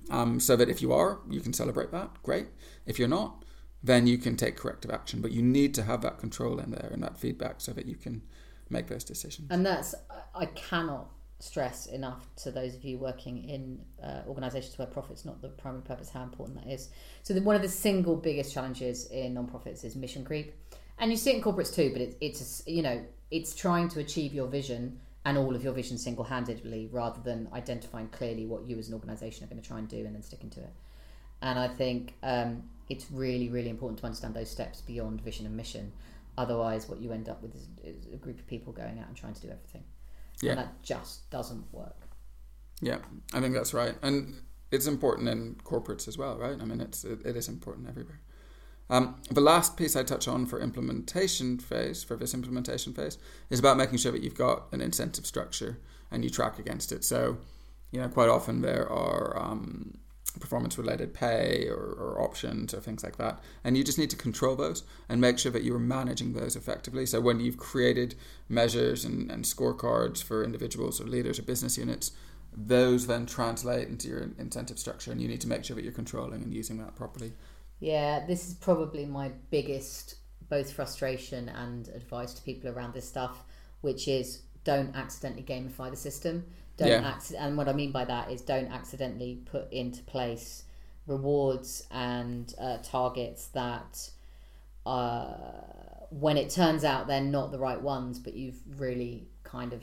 Um, 0.08 0.38
so 0.38 0.54
that 0.54 0.68
if 0.68 0.80
you 0.80 0.92
are, 0.92 1.18
you 1.28 1.40
can 1.40 1.52
celebrate 1.52 1.90
that, 1.90 2.22
great. 2.22 2.46
If 2.86 2.96
you're 2.96 3.08
not, 3.08 3.44
then 3.82 4.06
you 4.06 4.18
can 4.18 4.36
take 4.36 4.56
corrective 4.56 4.90
action. 4.90 5.20
But 5.20 5.32
you 5.32 5.42
need 5.42 5.74
to 5.74 5.82
have 5.82 6.00
that 6.02 6.18
control 6.18 6.58
in 6.58 6.70
there 6.70 6.90
and 6.92 7.02
that 7.02 7.18
feedback 7.18 7.60
so 7.60 7.72
that 7.72 7.86
you 7.86 7.96
can 7.96 8.22
make 8.70 8.88
those 8.88 9.04
decisions. 9.04 9.48
And 9.50 9.64
that's 9.64 9.94
I 10.34 10.46
cannot 10.46 11.10
stress 11.38 11.86
enough 11.86 12.26
to 12.36 12.50
those 12.50 12.74
of 12.74 12.84
you 12.84 12.98
working 12.98 13.44
in 13.44 13.78
uh, 14.02 14.22
organisations 14.26 14.78
where 14.78 14.86
profit's 14.86 15.24
not 15.24 15.42
the 15.42 15.48
primary 15.48 15.82
purpose 15.82 16.08
how 16.08 16.22
important 16.22 16.62
that 16.62 16.70
is. 16.72 16.88
So 17.22 17.34
the, 17.34 17.42
one 17.42 17.56
of 17.56 17.62
the 17.62 17.68
single 17.68 18.16
biggest 18.16 18.54
challenges 18.54 19.06
in 19.10 19.34
non-profits 19.34 19.84
is 19.84 19.96
mission 19.96 20.24
creep, 20.24 20.54
and 20.98 21.10
you 21.10 21.16
see 21.16 21.30
it 21.30 21.36
in 21.36 21.42
corporates 21.42 21.74
too. 21.74 21.90
But 21.92 22.02
it, 22.02 22.16
it's 22.20 22.62
you 22.66 22.82
know 22.82 23.04
it's 23.30 23.54
trying 23.54 23.88
to 23.90 24.00
achieve 24.00 24.32
your 24.32 24.46
vision 24.46 24.98
and 25.24 25.36
all 25.36 25.54
of 25.54 25.62
your 25.62 25.72
vision 25.72 25.98
single-handedly 25.98 26.88
rather 26.92 27.20
than 27.20 27.48
identifying 27.52 28.06
clearly 28.08 28.46
what 28.46 28.64
you 28.64 28.78
as 28.78 28.88
an 28.88 28.94
organisation 28.94 29.44
are 29.44 29.48
going 29.48 29.60
to 29.60 29.66
try 29.66 29.78
and 29.78 29.88
do 29.88 29.98
and 30.06 30.14
then 30.14 30.22
sticking 30.22 30.48
to 30.50 30.60
it. 30.60 30.72
And 31.42 31.58
I 31.58 31.66
think 31.68 32.14
um, 32.22 32.62
it's 32.88 33.10
really 33.10 33.50
really 33.50 33.68
important 33.68 33.98
to 34.00 34.06
understand 34.06 34.34
those 34.34 34.50
steps 34.50 34.80
beyond 34.80 35.20
vision 35.20 35.44
and 35.44 35.54
mission. 35.54 35.92
Otherwise, 36.38 36.88
what 36.88 37.00
you 37.00 37.12
end 37.12 37.28
up 37.28 37.42
with 37.42 37.54
is, 37.54 37.68
is 37.82 38.12
a 38.12 38.16
group 38.16 38.38
of 38.38 38.46
people 38.46 38.72
going 38.72 38.98
out 38.98 39.08
and 39.08 39.16
trying 39.16 39.32
to 39.34 39.40
do 39.40 39.48
everything 39.48 39.82
Yeah. 40.42 40.52
and 40.52 40.60
that 40.60 40.82
just 40.82 41.30
doesn't 41.30 41.72
work. 41.72 41.96
Yeah, 42.80 42.98
I 43.32 43.40
think 43.40 43.54
that's 43.54 43.72
right, 43.72 43.94
and 44.02 44.42
it's 44.70 44.86
important 44.86 45.28
in 45.28 45.56
corporates 45.64 46.08
as 46.08 46.18
well, 46.18 46.36
right? 46.36 46.56
I 46.60 46.64
mean, 46.64 46.80
it's 46.80 47.04
it, 47.04 47.24
it 47.24 47.36
is 47.36 47.48
important 47.48 47.88
everywhere. 47.88 48.20
Um, 48.88 49.20
the 49.30 49.40
last 49.40 49.76
piece 49.76 49.96
I 49.96 50.02
touch 50.04 50.28
on 50.28 50.46
for 50.46 50.60
implementation 50.60 51.58
phase, 51.58 52.04
for 52.04 52.16
this 52.16 52.34
implementation 52.34 52.92
phase, 52.92 53.18
is 53.50 53.58
about 53.58 53.76
making 53.76 53.98
sure 53.98 54.12
that 54.12 54.22
you've 54.22 54.34
got 54.34 54.72
an 54.72 54.80
incentive 54.80 55.26
structure 55.26 55.78
and 56.10 56.22
you 56.22 56.30
track 56.30 56.58
against 56.58 56.92
it. 56.92 57.02
So, 57.04 57.38
you 57.90 58.00
know, 58.00 58.08
quite 58.08 58.28
often 58.28 58.62
there 58.62 58.88
are 58.88 59.36
um, 59.38 59.98
performance-related 60.40 61.14
pay 61.14 61.66
or, 61.68 61.76
or 61.76 62.20
options 62.22 62.74
or 62.74 62.80
things 62.80 63.02
like 63.02 63.16
that, 63.16 63.40
and 63.64 63.76
you 63.76 63.84
just 63.84 63.98
need 63.98 64.10
to 64.10 64.16
control 64.16 64.56
those 64.56 64.82
and 65.08 65.20
make 65.20 65.38
sure 65.38 65.52
that 65.52 65.62
you 65.62 65.74
are 65.74 65.80
managing 65.80 66.32
those 66.32 66.56
effectively. 66.56 67.06
So 67.06 67.20
when 67.20 67.40
you've 67.40 67.56
created 67.56 68.14
measures 68.48 69.04
and, 69.04 69.30
and 69.30 69.44
scorecards 69.44 70.22
for 70.22 70.44
individuals 70.44 71.00
or 71.00 71.04
leaders 71.04 71.38
or 71.38 71.42
business 71.42 71.76
units, 71.78 72.12
those 72.56 73.06
then 73.06 73.26
translate 73.26 73.88
into 73.88 74.08
your 74.08 74.30
incentive 74.38 74.78
structure, 74.78 75.12
and 75.12 75.20
you 75.20 75.28
need 75.28 75.40
to 75.42 75.48
make 75.48 75.64
sure 75.64 75.76
that 75.76 75.82
you're 75.82 75.92
controlling 75.92 76.42
and 76.42 76.54
using 76.54 76.78
that 76.78 76.94
properly. 76.96 77.32
Yeah, 77.80 78.24
this 78.26 78.48
is 78.48 78.54
probably 78.54 79.04
my 79.04 79.32
biggest 79.50 80.16
both 80.48 80.72
frustration 80.72 81.48
and 81.50 81.88
advice 81.88 82.32
to 82.34 82.42
people 82.42 82.70
around 82.70 82.94
this 82.94 83.06
stuff, 83.06 83.44
which 83.80 84.08
is 84.08 84.42
don't 84.64 84.94
accidentally 84.96 85.42
gamify 85.42 85.90
the 85.90 85.96
system. 85.96 86.44
Don't 86.76 86.88
Yeah. 86.88 87.12
acci- 87.12 87.36
and 87.38 87.56
what 87.56 87.68
I 87.68 87.72
mean 87.72 87.90
by 87.92 88.04
that 88.04 88.30
is 88.30 88.42
don't 88.42 88.70
accidentally 88.70 89.36
put 89.46 89.72
into 89.72 90.02
place 90.02 90.64
rewards 91.06 91.86
and 91.90 92.54
uh, 92.58 92.78
targets 92.82 93.46
that 93.48 94.10
uh, 94.84 95.34
when 96.10 96.36
it 96.36 96.50
turns 96.50 96.84
out 96.84 97.06
they're 97.06 97.20
not 97.20 97.50
the 97.50 97.58
right 97.58 97.80
ones, 97.80 98.18
but 98.18 98.34
you've 98.34 98.60
really 98.78 99.26
kind 99.42 99.72
of 99.72 99.82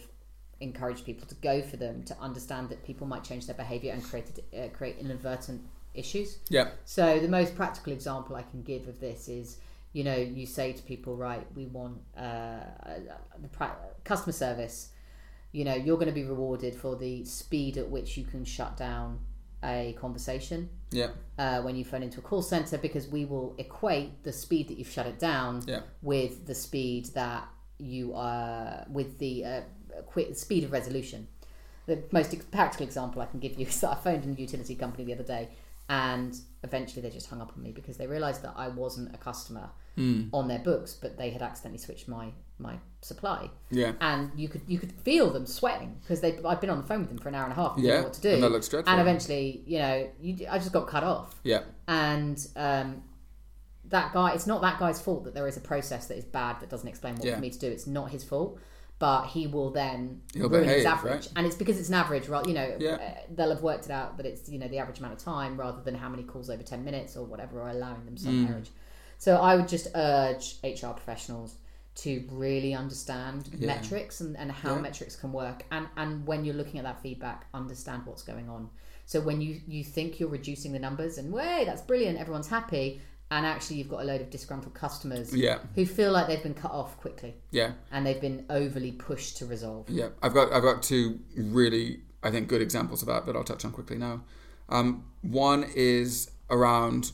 encouraged 0.59 1.05
people 1.05 1.27
to 1.27 1.35
go 1.35 1.61
for 1.61 1.77
them 1.77 2.03
to 2.03 2.17
understand 2.19 2.69
that 2.69 2.83
people 2.85 3.05
might 3.05 3.23
change 3.23 3.45
their 3.47 3.55
behavior 3.55 3.91
and 3.91 4.03
create 4.03 4.25
uh, 4.57 4.67
create 4.69 4.97
inadvertent 4.99 5.61
issues. 5.93 6.39
Yeah. 6.49 6.69
So 6.85 7.19
the 7.19 7.27
most 7.27 7.55
practical 7.55 7.91
example 7.93 8.35
I 8.35 8.43
can 8.43 8.61
give 8.63 8.87
of 8.87 8.99
this 8.99 9.27
is, 9.27 9.57
you 9.91 10.03
know, 10.03 10.15
you 10.15 10.45
say 10.45 10.71
to 10.73 10.81
people, 10.83 11.15
right, 11.17 11.45
we 11.55 11.65
want 11.67 11.97
uh, 12.17 12.61
the 13.41 13.47
pra- 13.49 13.75
customer 14.03 14.33
service. 14.33 14.89
You 15.53 15.63
know, 15.65 15.75
you're 15.75 15.95
going 15.97 16.07
to 16.09 16.13
be 16.13 16.23
rewarded 16.25 16.75
for 16.75 16.95
the 16.97 17.23
speed 17.25 17.77
at 17.77 17.87
which 17.89 18.17
you 18.17 18.25
can 18.25 18.43
shut 18.43 18.75
down 18.75 19.19
a 19.63 19.95
conversation 19.97 20.67
Yeah. 20.91 21.11
uh, 21.37 21.61
when 21.61 21.75
you 21.77 21.85
phone 21.85 22.03
into 22.03 22.19
a 22.19 22.21
call 22.23 22.41
center 22.41 22.77
because 22.77 23.07
we 23.07 23.23
will 23.23 23.55
equate 23.57 24.23
the 24.23 24.33
speed 24.33 24.67
that 24.67 24.77
you've 24.77 24.89
shut 24.89 25.05
it 25.07 25.19
down 25.19 25.61
Yeah. 25.65 25.83
with 26.01 26.45
the 26.47 26.55
speed 26.55 27.05
that 27.13 27.47
you 27.77 28.13
are 28.13 28.85
with 28.89 29.19
the 29.19 29.45
uh, 29.45 29.61
quick 30.07 30.35
speed 30.35 30.63
of 30.65 30.71
resolution. 30.73 31.27
The 31.85 32.03
most 32.11 32.51
practical 32.51 32.85
example 32.85 33.21
I 33.21 33.25
can 33.27 33.39
give 33.39 33.57
you 33.59 33.65
is 33.67 33.79
that 33.81 33.91
I 33.91 33.95
phoned 33.95 34.25
in 34.25 34.31
a 34.31 34.35
utility 34.35 34.75
company 34.75 35.03
the 35.05 35.13
other 35.13 35.23
day, 35.23 35.49
and 35.89 36.35
eventually 36.63 37.01
they 37.01 37.09
just 37.09 37.29
hung 37.29 37.41
up 37.41 37.53
on 37.55 37.61
me 37.61 37.71
because 37.71 37.97
they 37.97 38.07
realised 38.07 38.41
that 38.41 38.53
I 38.57 38.67
wasn't 38.69 39.13
a 39.13 39.17
customer 39.17 39.69
Hmm. 39.95 40.23
on 40.33 40.47
their 40.47 40.59
books, 40.59 40.93
but 40.99 41.17
they 41.17 41.29
had 41.29 41.41
accidentally 41.43 41.77
switched 41.77 42.07
my 42.07 42.31
my 42.63 42.79
supply, 43.01 43.51
Yeah. 43.69 43.91
and 44.01 44.31
you 44.35 44.47
could 44.49 44.61
you 44.67 44.79
could 44.79 44.91
feel 44.93 45.29
them 45.29 45.45
sweating 45.45 45.97
because 46.01 46.21
they 46.21 46.39
I'd 46.43 46.59
been 46.61 46.69
on 46.71 46.77
the 46.81 46.87
phone 46.87 47.01
with 47.01 47.09
them 47.09 47.17
for 47.19 47.29
an 47.29 47.35
hour 47.35 47.43
and 47.43 47.51
a 47.53 47.55
half, 47.55 47.75
and 47.75 47.85
Yeah. 47.85 47.97
know 47.97 48.03
what 48.03 48.13
to 48.13 48.21
do, 48.21 48.29
And 48.35 48.43
that 48.43 48.49
looks 48.51 48.67
dreadful. 48.69 48.91
and 48.91 48.99
eventually, 49.01 49.61
you 49.67 49.77
know, 49.79 50.09
you, 50.21 50.47
I 50.49 50.57
just 50.57 50.71
got 50.71 50.87
cut 50.87 51.03
off 51.03 51.39
Yeah. 51.43 51.61
and 51.87 52.37
um, 52.55 53.03
that 53.85 54.13
guy 54.13 54.33
it's 54.33 54.47
not 54.47 54.61
that 54.61 54.79
guy's 54.79 55.01
fault 55.01 55.25
that 55.25 55.33
there 55.35 55.47
is 55.47 55.57
a 55.57 55.61
process 55.61 56.07
that 56.07 56.17
is 56.17 56.25
bad 56.25 56.59
that 56.61 56.69
doesn't 56.69 56.87
explain 56.87 57.15
what 57.15 57.25
Yeah. 57.25 57.35
for 57.35 57.41
me 57.41 57.49
to 57.49 57.59
do 57.59 57.67
it's 57.67 57.85
not 57.85 58.09
his 58.11 58.23
fault 58.23 58.57
but 58.99 59.25
he 59.25 59.47
will 59.47 59.69
then 59.71 60.21
He'll 60.33 60.47
ruin 60.49 60.69
his 60.69 60.85
average 60.85 61.25
right? 61.25 61.31
and 61.35 61.45
it's 61.45 61.55
because 61.57 61.77
it's 61.77 61.89
an 61.89 61.95
average 61.95 62.29
right 62.29 62.47
you 62.47 62.53
know 62.53 62.75
Yeah. 62.79 62.91
uh, 62.95 63.21
they'll 63.35 63.49
have 63.49 63.61
worked 63.61 63.85
it 63.85 63.91
out 63.91 64.15
that 64.17 64.25
it's 64.25 64.47
you 64.49 64.57
know 64.57 64.67
the 64.69 64.79
average 64.79 64.99
amount 64.99 65.13
of 65.13 65.19
time 65.19 65.59
rather 65.59 65.81
than 65.81 65.95
how 65.95 66.07
many 66.09 66.23
calls 66.23 66.49
over 66.49 66.63
10 66.63 66.83
minutes 66.85 67.17
or 67.17 67.25
whatever 67.25 67.61
or 67.61 67.67
allowing 67.69 68.05
them 68.05 68.15
Mm. 68.15 68.19
some 68.19 68.45
average 68.45 68.71
so 69.17 69.35
i 69.37 69.55
would 69.57 69.67
just 69.67 69.87
urge 69.95 70.55
hr 70.63 70.87
professionals 70.93 71.55
to 71.95 72.23
really 72.31 72.73
understand 72.73 73.49
Yeah. 73.57 73.67
metrics 73.67 74.19
and, 74.21 74.35
and 74.37 74.51
how 74.51 74.75
Yeah. 74.75 74.81
metrics 74.81 75.15
can 75.15 75.31
work 75.31 75.63
and 75.71 75.87
and 75.95 76.25
when 76.25 76.43
you're 76.45 76.55
looking 76.55 76.79
at 76.79 76.83
that 76.85 77.01
feedback 77.01 77.45
understand 77.53 78.05
what's 78.05 78.23
going 78.23 78.49
on 78.49 78.69
so 79.05 79.21
when 79.21 79.41
you 79.41 79.61
you 79.67 79.83
think 79.83 80.19
you're 80.19 80.29
reducing 80.29 80.71
the 80.71 80.79
numbers 80.79 81.17
and 81.17 81.31
way 81.31 81.63
that's 81.65 81.81
brilliant 81.81 82.17
everyone's 82.17 82.47
happy 82.47 83.01
and 83.29 83.45
actually 83.45 83.77
you've 83.77 83.89
got 83.89 84.01
a 84.01 84.05
load 84.05 84.21
of 84.21 84.29
disgruntled 84.29 84.73
customers 84.73 85.35
Yeah. 85.35 85.59
who 85.75 85.85
feel 85.85 86.11
like 86.11 86.27
they've 86.27 86.41
been 86.41 86.53
cut 86.53 86.71
off 86.71 86.97
quickly 86.99 87.35
Yeah. 87.51 87.73
and 87.91 88.05
they've 88.05 88.21
been 88.21 88.45
overly 88.49 88.91
pushed 88.91 89.37
to 89.37 89.45
resolve 89.45 89.89
Yeah, 89.89 90.09
I've 90.21 90.33
got 90.33 90.51
I've 90.51 90.63
got 90.63 90.81
two 90.81 91.19
really 91.37 92.01
I 92.23 92.31
think 92.31 92.47
good 92.47 92.61
examples 92.61 93.01
of 93.03 93.07
that 93.09 93.25
that 93.27 93.35
I'll 93.35 93.43
touch 93.43 93.65
on 93.65 93.71
quickly 93.71 93.97
now. 93.97 94.23
Um, 94.69 95.03
one 95.21 95.65
is 95.75 96.31
around 96.49 97.11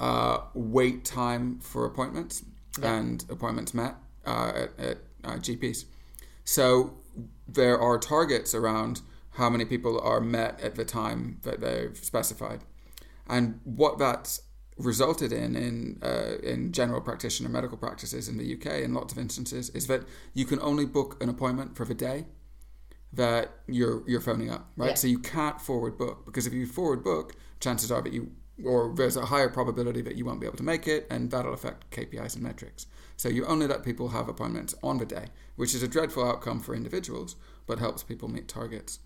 uh, 0.00 0.40
wait 0.54 1.04
time 1.04 1.58
for 1.60 1.86
appointments 1.86 2.42
Yeah. 2.80 2.94
and 2.96 3.24
appointments 3.30 3.72
met 3.74 3.94
uh, 4.26 4.52
at, 4.54 4.78
at 4.78 4.98
uh, 5.24 5.36
GPs. 5.36 5.84
So 6.44 6.94
there 7.46 7.78
are 7.78 7.98
targets 7.98 8.54
around 8.54 9.02
how 9.32 9.50
many 9.50 9.64
people 9.64 10.00
are 10.00 10.20
met 10.20 10.60
at 10.60 10.74
the 10.74 10.84
time 10.84 11.38
that 11.42 11.60
they've 11.60 11.96
specified, 11.96 12.60
and 13.28 13.60
what 13.64 13.98
that's 13.98 14.42
resulted 14.76 15.32
in 15.32 15.54
in 15.56 15.98
uh, 16.02 16.36
in 16.42 16.72
general 16.72 17.00
practitioner 17.00 17.48
medical 17.48 17.76
practices 17.76 18.28
in 18.28 18.38
the 18.38 18.54
UK 18.54 18.80
in 18.80 18.94
lots 18.94 19.12
of 19.12 19.18
instances 19.18 19.70
is 19.70 19.86
that 19.86 20.02
you 20.34 20.44
can 20.44 20.58
only 20.60 20.86
book 20.86 21.22
an 21.22 21.28
appointment 21.28 21.76
for 21.76 21.84
the 21.84 21.94
day 21.94 22.24
that 23.12 23.50
you're 23.66 24.02
you're 24.08 24.20
phoning 24.20 24.50
up, 24.50 24.70
right? 24.76 24.90
Yeah. 24.90 24.94
So 24.94 25.06
you 25.06 25.18
can't 25.18 25.60
forward 25.60 25.98
book 25.98 26.24
because 26.24 26.46
if 26.46 26.52
you 26.52 26.66
forward 26.66 27.02
book, 27.04 27.34
chances 27.60 27.90
are 27.90 28.02
that 28.02 28.12
you 28.12 28.32
or 28.64 28.92
there's 28.94 29.16
a 29.16 29.26
higher 29.26 29.48
probability 29.48 30.02
that 30.02 30.16
you 30.16 30.24
won't 30.24 30.40
be 30.40 30.46
able 30.46 30.56
to 30.58 30.62
make 30.62 30.86
it, 30.88 31.06
and 31.10 31.30
that'll 31.30 31.54
affect 31.54 31.90
KPIs 31.90 32.34
and 32.34 32.42
metrics. 32.42 32.86
So 33.16 33.28
you 33.28 33.44
only 33.46 33.66
let 33.66 33.82
people 33.84 34.08
have 34.08 34.28
appointments 34.28 34.74
on 34.82 34.98
the 34.98 35.06
day, 35.06 35.26
which 35.56 35.74
is 35.74 35.82
a 35.82 35.88
dreadful 35.88 36.24
outcome 36.26 36.60
for 36.60 36.74
individuals, 36.74 37.36
but 37.66 37.78
helps 37.78 38.02
people 38.02 38.28
meet 38.28 38.48
targets. 38.48 38.98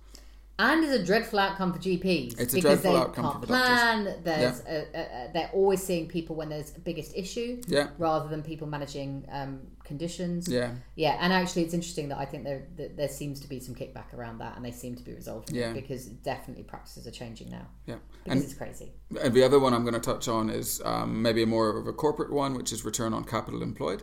and 0.59 0.85
is 0.85 0.93
a 0.93 1.05
dreadful 1.05 1.39
outcome 1.41 1.73
for 1.73 1.81
GPs 1.81 2.39
It's 2.39 2.53
a 2.55 2.57
because 2.57 2.81
dreadful 2.83 2.93
they 2.93 2.99
outcome 2.99 3.25
can't 3.25 3.41
for 3.41 3.47
doctors. 3.49 3.67
plan. 3.67 4.15
There's 4.23 4.61
a, 4.61 4.87
a, 4.95 5.01
a, 5.01 5.31
they're 5.33 5.51
always 5.53 5.83
seeing 5.83 6.07
people 6.07 6.37
when 6.37 6.49
there's 6.49 6.71
biggest 6.71 7.13
issue 7.17 7.61
Yeah, 7.67 7.89
rather 7.99 8.29
than 8.29 8.43
people 8.43 8.69
managing 8.69 9.27
um, 9.33 9.61
conditions. 9.85 10.49
yeah, 10.49 10.73
Yeah, 10.97 11.17
and 11.21 11.33
actually, 11.33 11.63
it's 11.63 11.75
interesting 11.75 12.09
that 12.09 12.19
I 12.19 12.25
think 12.25 12.45
there 12.45 12.67
that 12.77 12.97
there 12.97 13.09
seems 13.09 13.41
to 13.41 13.49
be 13.49 13.61
some 13.61 13.75
kickback 13.75 14.13
around 14.15 14.39
that, 14.39 14.57
and 14.57 14.65
they 14.65 14.71
seem 14.71 14.97
to 14.97 15.03
be 15.03 15.13
resolving 15.13 15.55
Yeah. 15.55 15.71
it 15.71 15.75
because 15.75 16.07
definitely 16.07 16.65
practices 16.65 17.07
are 17.07 17.11
changing 17.11 17.51
now 17.51 17.67
yeah. 17.87 17.97
because 18.25 18.37
And 18.37 18.45
it's 18.45 18.55
crazy. 18.55 18.93
And 19.23 19.35
the 19.35 19.45
other 19.45 19.61
one 19.61 19.75
I'm 19.75 19.83
going 19.83 19.95
to 19.95 20.01
touch 20.01 20.27
on 20.27 20.51
is 20.51 20.81
um, 20.85 21.23
maybe 21.23 21.43
a 21.43 21.47
more 21.47 21.77
of 21.77 21.87
a 21.87 21.93
corporate 21.93 22.33
one, 22.33 22.55
which 22.55 22.73
is 22.73 22.85
return 22.85 23.13
on 23.13 23.25
capital 23.25 23.63
employed. 23.63 24.03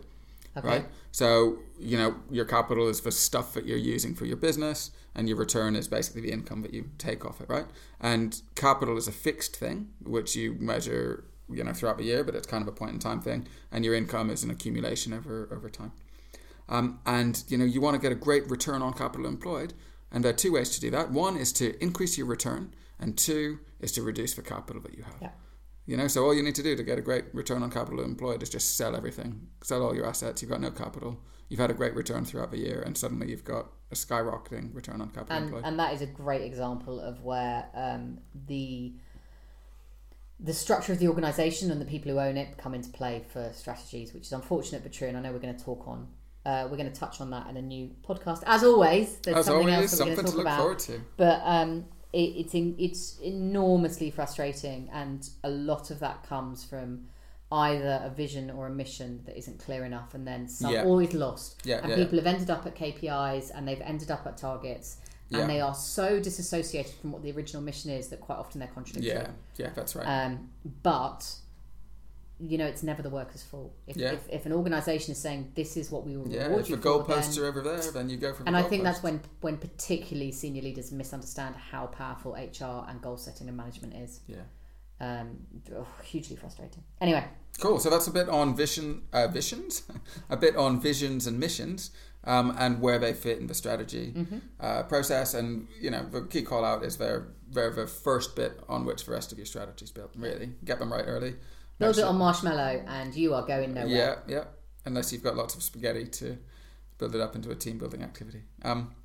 Okay. 0.56 0.68
Right. 0.68 0.86
So 1.12 1.60
you 1.80 1.98
know 1.98 2.16
your 2.30 2.46
capital 2.46 2.88
is 2.88 3.02
the 3.02 3.12
stuff 3.12 3.54
that 3.54 3.66
you're 3.66 3.78
using 3.78 4.14
for 4.16 4.26
your 4.26 4.38
business, 4.38 4.92
and 5.16 5.28
your 5.28 5.38
return 5.38 5.76
is 5.76 5.88
basically 5.88 6.22
the 6.22 6.32
income 6.32 6.62
that 6.62 6.74
you 6.74 6.92
take 6.98 7.26
off 7.26 7.42
it. 7.42 7.50
Right. 7.50 7.66
And 8.00 8.42
capital 8.56 8.98
is 8.98 9.08
a 9.08 9.12
fixed 9.12 9.56
thing 9.56 9.90
which 10.04 10.36
you 10.36 10.56
measure 10.60 11.24
you 11.50 11.64
know 11.64 11.74
throughout 11.74 11.98
the 11.98 12.04
year, 12.06 12.24
but 12.24 12.36
it's 12.36 12.48
kind 12.48 12.62
of 12.62 12.68
a 12.68 12.72
point 12.72 12.92
in 12.92 13.00
time 13.00 13.22
thing, 13.22 13.48
and 13.72 13.86
your 13.86 13.94
income 13.94 14.30
is 14.30 14.44
an 14.44 14.52
accumulation 14.52 15.14
over 15.14 15.50
over 15.52 15.70
time. 15.70 15.92
Um, 16.70 17.00
and 17.06 17.44
you 17.48 17.58
know 17.58 17.66
you 17.66 17.82
want 17.82 17.96
to 17.96 18.02
get 18.02 18.12
a 18.12 18.16
great 18.16 18.50
return 18.50 18.82
on 18.82 18.94
capital 18.94 19.26
employed, 19.26 19.74
and 20.12 20.24
there 20.24 20.32
are 20.32 20.36
two 20.36 20.54
ways 20.54 20.70
to 20.72 20.82
do 20.82 20.90
that. 20.92 21.12
One 21.12 21.38
is 21.38 21.52
to 21.54 21.82
increase 21.84 22.18
your 22.18 22.28
return, 22.28 22.74
and 23.00 23.18
two 23.18 23.60
is 23.80 23.92
to 23.94 24.02
reduce 24.02 24.34
the 24.36 24.42
capital 24.42 24.82
that 24.84 24.96
you 24.96 25.04
have. 25.04 25.18
Yeah. 25.22 25.30
You 25.86 25.98
know, 25.98 26.08
so 26.08 26.24
all 26.24 26.34
you 26.34 26.44
need 26.44 26.56
to 26.56 26.64
do 26.64 26.76
to 26.76 26.84
get 26.84 27.00
a 27.00 27.02
great 27.02 27.26
return 27.34 27.64
on 27.64 27.72
capital 27.72 28.02
employed 28.02 28.44
is 28.44 28.50
just 28.50 28.78
sell 28.78 28.96
everything, 28.96 29.48
sell 29.64 29.84
all 29.84 29.96
your 29.96 30.06
assets. 30.06 30.42
You've 30.42 30.52
got 30.52 30.62
no 30.62 30.72
capital. 30.72 31.20
You've 31.50 31.60
had 31.60 31.72
a 31.72 31.74
great 31.74 31.96
return 31.96 32.24
throughout 32.24 32.52
the 32.52 32.60
year, 32.60 32.82
and 32.86 32.98
suddenly 32.98 33.30
you've 33.30 33.44
got 33.44 33.72
a 33.92 33.96
skyrocketing 33.96 34.74
return 34.74 35.02
on 35.02 35.10
capital 35.10 35.36
and 35.36 35.46
employed. 35.46 35.64
and 35.66 35.78
that 35.80 35.94
is 35.94 36.02
a 36.02 36.06
great 36.06 36.44
example 36.44 37.00
of 37.02 37.22
where 37.24 37.66
um, 37.74 38.20
the 38.48 38.94
the 40.44 40.54
structure 40.54 40.92
of 40.92 41.00
the 41.00 41.08
organisation 41.08 41.70
and 41.72 41.80
the 41.80 41.86
people 41.86 42.12
who 42.12 42.20
own 42.20 42.36
it 42.36 42.58
come 42.58 42.74
into 42.74 42.90
play 42.90 43.24
for 43.32 43.52
strategies, 43.54 44.14
which 44.14 44.24
is 44.24 44.32
unfortunate 44.32 44.82
but 44.84 44.92
true. 44.92 45.08
And 45.08 45.16
I 45.18 45.22
know 45.22 45.32
we're 45.32 45.40
going 45.40 45.56
to 45.56 45.64
talk 45.64 45.88
on. 45.88 46.08
Uh, 46.44 46.68
we're 46.72 46.78
going 46.78 46.92
to 46.92 47.00
touch 47.00 47.22
on 47.22 47.30
that 47.30 47.48
in 47.50 47.58
a 47.58 47.62
new 47.62 47.92
podcast. 48.08 48.42
As 48.48 48.64
always, 48.64 49.18
there's 49.18 49.38
As 49.38 49.46
something 49.46 49.70
always, 49.70 49.92
else 49.94 50.00
that 50.00 50.08
we're 50.08 50.16
going 50.16 50.26
to 50.26 50.32
talk 50.32 50.38
look 50.38 50.46
about. 50.48 50.58
forward 50.58 50.80
to. 50.80 51.00
But 51.16 51.42
um, 51.46 51.86
it, 52.14 52.18
it's 52.18 52.56
in, 52.56 52.76
it's 52.80 53.20
enormously 53.20 54.10
frustrating, 54.10 54.90
and 54.92 55.30
a 55.44 55.50
lot 55.52 55.92
of 55.92 56.00
that 56.00 56.24
comes 56.24 56.64
from 56.64 57.06
either 57.52 58.02
a 58.04 58.10
vision 58.10 58.50
or 58.50 58.66
a 58.68 58.72
mission 58.72 59.22
that 59.26 59.38
isn't 59.38 59.60
clear 59.60 59.84
enough, 59.86 60.14
and 60.16 60.26
then 60.26 60.48
some 60.48 60.72
Yeah. 60.74 60.86
always 60.86 61.14
lost. 61.14 61.62
Yeah, 61.66 61.80
and 61.84 61.90
yeah, 61.90 61.96
people 61.98 62.18
have 62.18 62.26
ended 62.26 62.50
up 62.50 62.66
at 62.66 62.76
KPIs, 62.76 63.52
and 63.54 63.68
they've 63.68 63.82
ended 63.82 64.10
up 64.10 64.26
at 64.26 64.38
targets, 64.38 64.98
and 65.32 65.42
Yeah. 65.42 65.48
they 65.48 65.62
are 65.62 65.74
so 65.76 66.20
disassociated 66.20 66.94
from 66.96 67.12
what 67.12 67.22
the 67.24 67.32
original 67.32 67.62
mission 67.64 67.92
is 67.92 68.08
that 68.10 68.20
quite 68.22 68.38
often 68.38 68.60
they're 68.60 68.68
contradictory. 68.70 69.10
yeah, 69.14 69.30
yeah, 69.58 69.70
that's 69.74 69.96
right. 69.96 70.06
Um, 70.06 70.50
but 70.84 71.36
you 72.44 72.58
know, 72.58 72.66
it's 72.66 72.82
never 72.82 73.04
the 73.04 73.10
worker's 73.10 73.44
fault. 73.44 73.72
If, 73.86 73.96
Yeah. 73.98 74.14
if, 74.14 74.28
if 74.28 74.46
an 74.48 74.52
organisation 74.54 75.12
is 75.12 75.20
saying 75.20 75.52
this 75.54 75.78
is 75.78 75.92
what 75.92 76.04
we 76.08 76.18
will 76.18 76.28
yeah, 76.28 76.46
reward 76.46 76.62
if 76.62 76.70
you 76.72 76.76
the 76.76 76.82
for, 76.82 77.04
goalposts 77.04 77.36
then- 77.36 77.44
are 77.44 77.48
over 77.48 77.62
there, 77.62 77.92
then 77.92 78.10
you 78.10 78.18
go 78.18 78.34
for 78.34 78.42
the 78.42 78.48
and 78.48 78.58
I 78.58 78.64
think 78.64 78.84
that's 78.84 79.04
when 79.04 79.22
when 79.42 79.58
particularly 79.58 80.32
senior 80.32 80.64
leaders 80.64 80.92
misunderstand 80.92 81.56
how 81.56 81.86
powerful 81.86 82.32
HR 82.34 82.90
and 82.90 83.00
goal 83.00 83.18
setting 83.18 83.48
and 83.48 83.56
management 83.56 83.94
is. 83.94 84.22
Yeah. 84.28 84.38
Um, 85.00 85.38
oh, 85.76 85.86
hugely 86.04 86.36
frustrating. 86.36 86.84
Anyway, 87.00 87.24
Cool. 87.62 87.80
So 87.80 87.90
that's 87.90 88.08
a 88.08 88.12
bit 88.12 88.28
on 88.28 88.56
vision, 88.56 89.04
uh, 89.14 89.28
visions, 89.28 89.84
a 90.30 90.36
bit 90.38 90.56
on 90.56 90.80
visions 90.82 91.28
and 91.28 91.40
missions, 91.40 91.92
um, 92.24 92.56
and 92.58 92.82
where 92.82 93.00
they 93.00 93.14
fit 93.14 93.38
in 93.40 93.48
the 93.48 93.54
strategy 93.54 94.14
Mm-hmm. 94.16 94.38
uh, 94.60 94.84
process. 94.84 95.34
And 95.34 95.68
you 95.80 95.92
know, 95.92 96.04
the 96.12 96.22
key 96.24 96.42
call 96.42 96.66
out 96.66 96.84
is 96.84 96.98
they're 96.98 97.28
they're 97.50 97.70
the 97.72 97.88
first 97.88 98.36
bit 98.36 98.60
on 98.68 98.86
which 98.86 99.06
the 99.06 99.12
rest 99.12 99.32
of 99.32 99.38
your 99.38 99.46
strategy 99.46 99.86
is 99.86 99.92
built. 99.92 100.12
Really, 100.18 100.52
get 100.66 100.80
them 100.80 100.92
right 100.92 101.06
early. 101.08 101.36
build 101.80 101.98
it 101.98 102.04
on 102.04 102.18
marshmallow, 102.18 102.84
and 102.88 103.16
you 103.16 103.34
are 103.34 103.46
going 103.46 103.74
nowhere. 103.74 103.90
Yeah, 103.90 104.16
yeah. 104.28 104.44
Unless 104.86 105.14
you've 105.14 105.24
got 105.24 105.36
lots 105.36 105.54
of 105.56 105.62
spaghetti 105.64 106.06
to 106.08 106.38
build 106.98 107.14
it 107.16 107.22
up 107.22 107.36
into 107.36 107.50
a 107.52 107.56
team 107.56 107.78
building 107.78 108.02
activity. 108.04 108.42
Um. 108.64 108.96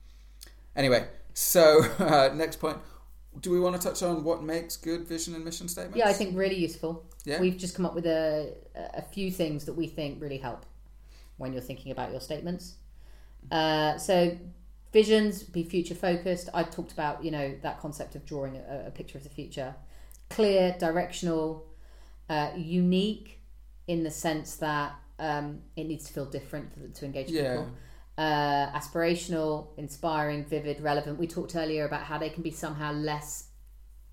Anyway, 0.75 1.09
so 1.35 1.83
uh, 1.99 2.31
next 2.35 2.57
point. 2.57 2.79
Do 3.41 3.51
we 3.51 3.61
want 3.61 3.81
to 3.81 3.89
touch 3.89 4.03
on 4.03 4.25
what 4.25 4.43
makes 4.43 4.77
good 4.77 5.07
vision 5.07 5.35
and 5.35 5.45
mission 5.45 5.69
statements? 5.69 5.99
Yeah, 5.99 6.09
I 6.09 6.13
think 6.13 6.37
really 6.37 6.57
useful. 6.57 7.05
Yeah. 7.25 7.41
We've 7.41 7.57
just 7.57 7.75
come 7.75 7.85
up 7.87 7.95
with 7.95 8.07
a 8.07 8.55
a 8.75 9.03
few 9.03 9.31
things 9.31 9.65
that 9.67 9.75
we 9.75 9.87
think 9.87 10.21
really 10.23 10.39
help 10.39 10.65
when 11.37 11.53
you're 11.53 11.63
thinking 11.63 11.93
about 11.93 12.11
your 12.13 12.21
statements. 12.21 12.75
Uh, 13.51 13.99
so 13.99 14.37
visions 14.93 15.43
be 15.43 15.63
future 15.63 15.95
focused. 15.95 16.49
I 16.55 16.63
talked 16.63 16.93
about 16.93 17.25
you 17.25 17.31
know 17.31 17.55
that 17.63 17.81
concept 17.81 18.15
of 18.15 18.25
drawing 18.25 18.57
a, 18.57 18.85
a 18.87 18.91
picture 18.91 19.19
of 19.19 19.25
the 19.25 19.31
future, 19.31 19.75
clear, 20.31 20.75
directional, 20.79 21.67
uh, 22.29 22.51
unique 22.57 23.41
in 23.87 24.03
the 24.03 24.11
sense 24.11 24.57
that 24.57 24.95
um, 25.19 25.61
it 25.77 25.85
needs 25.85 26.05
to 26.07 26.13
feel 26.13 26.25
different 26.27 26.73
to, 26.75 27.01
to 27.01 27.05
engage 27.07 27.31
Yeah. 27.31 27.57
people. 27.57 27.71
Uh, 28.19 28.71
aspirational, 28.73 29.67
inspiring, 29.77 30.45
vivid, 30.45 30.81
relevant. 30.81 31.19
We 31.19 31.27
talked 31.27 31.55
earlier 31.55 31.85
about 31.85 32.03
how 32.03 32.17
they 32.19 32.31
can 32.31 32.43
be 32.43 32.51
somehow 32.51 32.93
less 32.93 33.49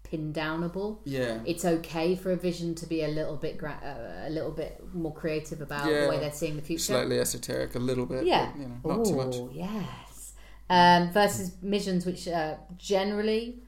pin 0.04 0.34
downable. 0.34 1.00
Yeah. 1.06 1.40
It's 1.46 1.64
okay 1.64 2.16
for 2.16 2.32
a 2.32 2.36
vision 2.36 2.76
to 2.76 2.86
be 2.86 3.04
a 3.04 3.08
little 3.08 3.38
bit 3.38 3.58
gra- 3.58 3.80
uh, 3.82 4.28
a 4.28 4.30
little 4.30 4.52
bit 4.52 4.82
more 4.94 5.14
creative 5.14 5.62
about 5.62 5.90
Yeah. 5.90 6.02
the 6.04 6.10
way 6.10 6.20
they're 6.20 6.34
seeing 6.34 6.58
the 6.58 6.62
future. 6.62 6.84
Slightly 6.94 7.18
esoteric, 7.20 7.76
a 7.76 7.80
little 7.80 8.06
bit. 8.06 8.26
Yeah. 8.26 8.52
But, 8.52 8.60
you 8.62 8.68
know, 8.68 8.96
not 8.98 9.06
too 9.06 9.16
much. 9.16 9.56
Yes. 9.56 10.34
Um, 10.70 11.12
versus 11.14 11.54
missions 11.62 12.06
which 12.06 12.28
are 12.28 12.60
generally, 12.78 13.64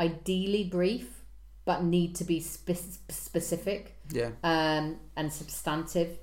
ideally 0.00 0.64
brief, 0.64 1.22
but 1.64 1.84
need 1.84 2.16
to 2.16 2.24
be 2.24 2.40
spe- 2.40 2.98
specific 3.08 3.94
Yeah. 4.12 4.30
um, 4.42 4.98
and 5.16 5.32
substantive. 5.32 6.18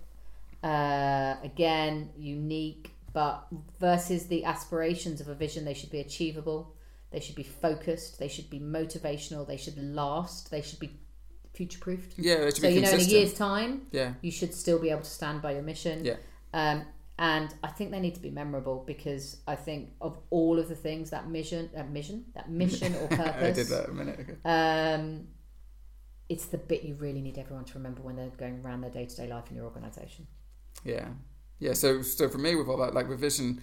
Uh, 0.63 1.35
again, 1.43 2.09
unique, 2.17 2.91
but 3.13 3.47
versus 3.79 4.27
the 4.27 4.43
aspirations 4.43 5.21
of 5.21 5.27
a 5.27 5.35
vision, 5.35 5.65
they 5.65 5.73
should 5.73 5.91
be 5.91 5.99
achievable. 5.99 6.75
They 7.11 7.19
should 7.19 7.35
be 7.35 7.43
focused. 7.43 8.17
They 8.19 8.27
should 8.27 8.49
be 8.49 8.59
motivational. 8.59 9.47
They 9.47 9.57
should 9.57 9.77
last. 9.77 10.49
They 10.49 10.63
should 10.63 10.79
be 10.79 10.99
future 11.53 11.79
proofed. 11.79 12.17
Yeah, 12.17 12.49
So 12.49 12.63
be 12.63 12.73
you 12.73 12.81
know, 12.81 12.89
in 12.89 12.99
a 12.99 13.03
year's 13.03 13.33
time, 13.33 13.83
yeah. 13.91 14.13
you 14.21 14.31
should 14.31 14.53
still 14.53 14.79
be 14.79 14.89
able 14.89 15.01
to 15.01 15.09
stand 15.09 15.41
by 15.41 15.53
your 15.53 15.61
mission. 15.61 16.03
Yeah. 16.03 16.15
Um, 16.53 16.85
and 17.19 17.53
I 17.63 17.67
think 17.67 17.91
they 17.91 17.99
need 17.99 18.15
to 18.15 18.21
be 18.21 18.31
memorable 18.31 18.83
because 18.87 19.37
I 19.47 19.55
think 19.55 19.91
of 20.01 20.17
all 20.31 20.57
of 20.57 20.67
the 20.67 20.75
things 20.75 21.11
that 21.11 21.29
mission, 21.29 21.69
that 21.75 21.91
mission, 21.91 22.25
that 22.33 22.49
mission 22.49 22.95
or 22.95 23.07
purpose. 23.07 23.35
I 23.43 23.51
did 23.51 23.67
that 23.67 23.89
a 23.89 23.93
minute 23.93 24.19
ago. 24.19 24.33
Um, 24.43 25.27
it's 26.27 26.45
the 26.45 26.57
bit 26.57 26.83
you 26.83 26.95
really 26.95 27.21
need 27.21 27.37
everyone 27.37 27.65
to 27.65 27.73
remember 27.75 28.01
when 28.01 28.15
they're 28.15 28.29
going 28.29 28.61
around 28.65 28.81
their 28.81 28.89
day 28.89 29.05
to 29.05 29.15
day 29.15 29.27
life 29.27 29.51
in 29.51 29.55
your 29.55 29.65
organisation. 29.65 30.25
Yeah, 30.83 31.09
yeah. 31.63 31.73
So, 31.73 32.01
so 32.01 32.27
for 32.29 32.37
me, 32.37 32.55
with 32.55 32.67
all 32.67 32.77
that, 32.77 32.93
like 32.93 33.07
with 33.07 33.19
vision, 33.19 33.61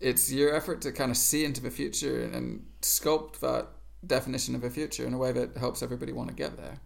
it's 0.00 0.32
your 0.32 0.54
effort 0.54 0.80
to 0.82 0.92
kind 0.92 1.10
of 1.10 1.16
see 1.16 1.44
into 1.44 1.60
the 1.60 1.70
future 1.70 2.24
and 2.24 2.64
sculpt 2.82 3.40
that 3.40 3.68
definition 4.06 4.54
of 4.54 4.64
a 4.64 4.70
future 4.70 5.06
in 5.06 5.12
a 5.12 5.18
way 5.18 5.32
that 5.32 5.56
helps 5.56 5.82
everybody 5.82 6.12
want 6.12 6.28
to 6.28 6.34
get 6.34 6.56
there. 6.56 6.78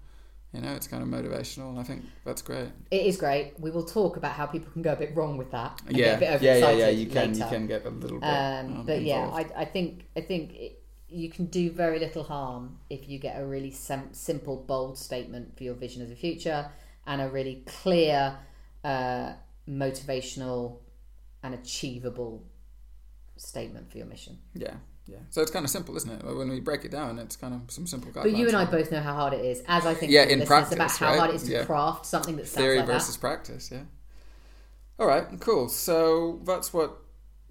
You 0.53 0.61
know, 0.61 0.73
it's 0.73 0.87
kind 0.87 1.03
of 1.03 1.09
motivational, 1.09 1.71
and 1.71 1.79
I 1.79 1.83
think 1.83 2.05
that's 2.27 2.43
great. 2.43 2.69
It 2.91 3.07
is 3.07 3.17
great. 3.17 3.55
We 3.59 3.71
will 3.71 3.87
talk 3.87 4.19
about 4.19 4.33
how 4.33 4.45
people 4.45 4.71
can 4.71 4.83
go 4.83 4.93
a 4.93 4.97
bit 4.97 5.17
wrong 5.17 5.39
with 5.39 5.51
that. 5.53 5.81
Yeah, 5.89 6.19
get 6.19 6.37
a 6.37 6.39
bit 6.39 6.43
yeah, 6.43 6.57
yeah, 6.57 6.71
yeah. 6.73 6.89
You 6.89 7.07
can, 7.07 7.35
you 7.35 7.45
can 7.47 7.67
get 7.67 7.87
a 7.87 7.91
little 7.91 8.21
bit. 8.21 8.29
Um, 8.29 8.77
um, 8.79 8.87
but 8.87 9.01
yeah. 9.01 9.31
I, 9.33 9.47
I 9.57 9.65
think 9.65 10.07
I 10.15 10.21
think 10.21 10.53
it, 10.55 10.83
you 11.09 11.31
can 11.31 11.47
do 11.47 11.71
very 11.71 11.99
little 11.99 12.25
harm 12.25 12.79
if 12.91 13.09
you 13.09 13.19
get 13.19 13.41
a 13.41 13.47
really 13.47 13.71
sim- 13.71 14.13
simple, 14.13 14.57
bold 14.57 14.99
statement 14.99 15.57
for 15.57 15.65
your 15.65 15.75
vision 15.75 16.03
of 16.03 16.09
the 16.09 16.17
future 16.17 16.71
and 17.07 17.21
a 17.21 17.29
really 17.29 17.63
clear, 17.67 18.37
uh, 18.85 19.33
motivational, 19.69 20.79
and 21.43 21.55
achievable 21.55 22.45
statement 23.37 23.91
for 23.91 23.99
your 23.99 24.07
mission. 24.07 24.39
yeah, 24.55 24.75
yeah. 25.07 25.19
So 25.31 25.43
it's 25.43 25.51
kind 25.51 25.65
of 25.65 25.71
simple, 25.71 25.97
isn't 25.97 26.11
it? 26.11 26.25
When 26.25 26.49
we 26.49 26.61
break 26.61 26.85
it 26.85 26.91
down, 26.93 27.19
it's 27.19 27.35
kind 27.37 27.55
of 27.55 27.71
some 27.71 27.87
simple 27.87 28.11
guidelines. 28.13 28.23
But 28.23 28.37
you 28.37 28.47
and 28.47 28.57
I 28.57 28.65
both 28.65 28.93
know 28.93 29.01
how 29.01 29.15
hard 29.15 29.33
it 29.33 29.45
is, 29.45 29.63
as 29.67 29.85
I 29.87 29.95
think 29.95 30.13
Yeah, 30.13 30.23
in 30.25 30.39
listeners, 30.41 30.73
about 30.73 30.91
how 30.93 31.07
right? 31.09 31.19
hard 31.19 31.31
it 31.31 31.37
is 31.37 31.43
to 31.45 31.53
Yeah. 31.53 31.65
craft 31.65 32.07
something 32.07 32.37
that 32.37 32.47
sounds 32.47 32.57
theory 32.65 32.79
like 32.79 32.87
versus 32.87 33.17
practice. 33.17 33.71
Yeah. 33.73 33.83
All 34.99 35.07
right, 35.07 35.27
cool. 35.41 35.69
So 35.69 36.41
that's 36.45 36.73
what 36.73 36.99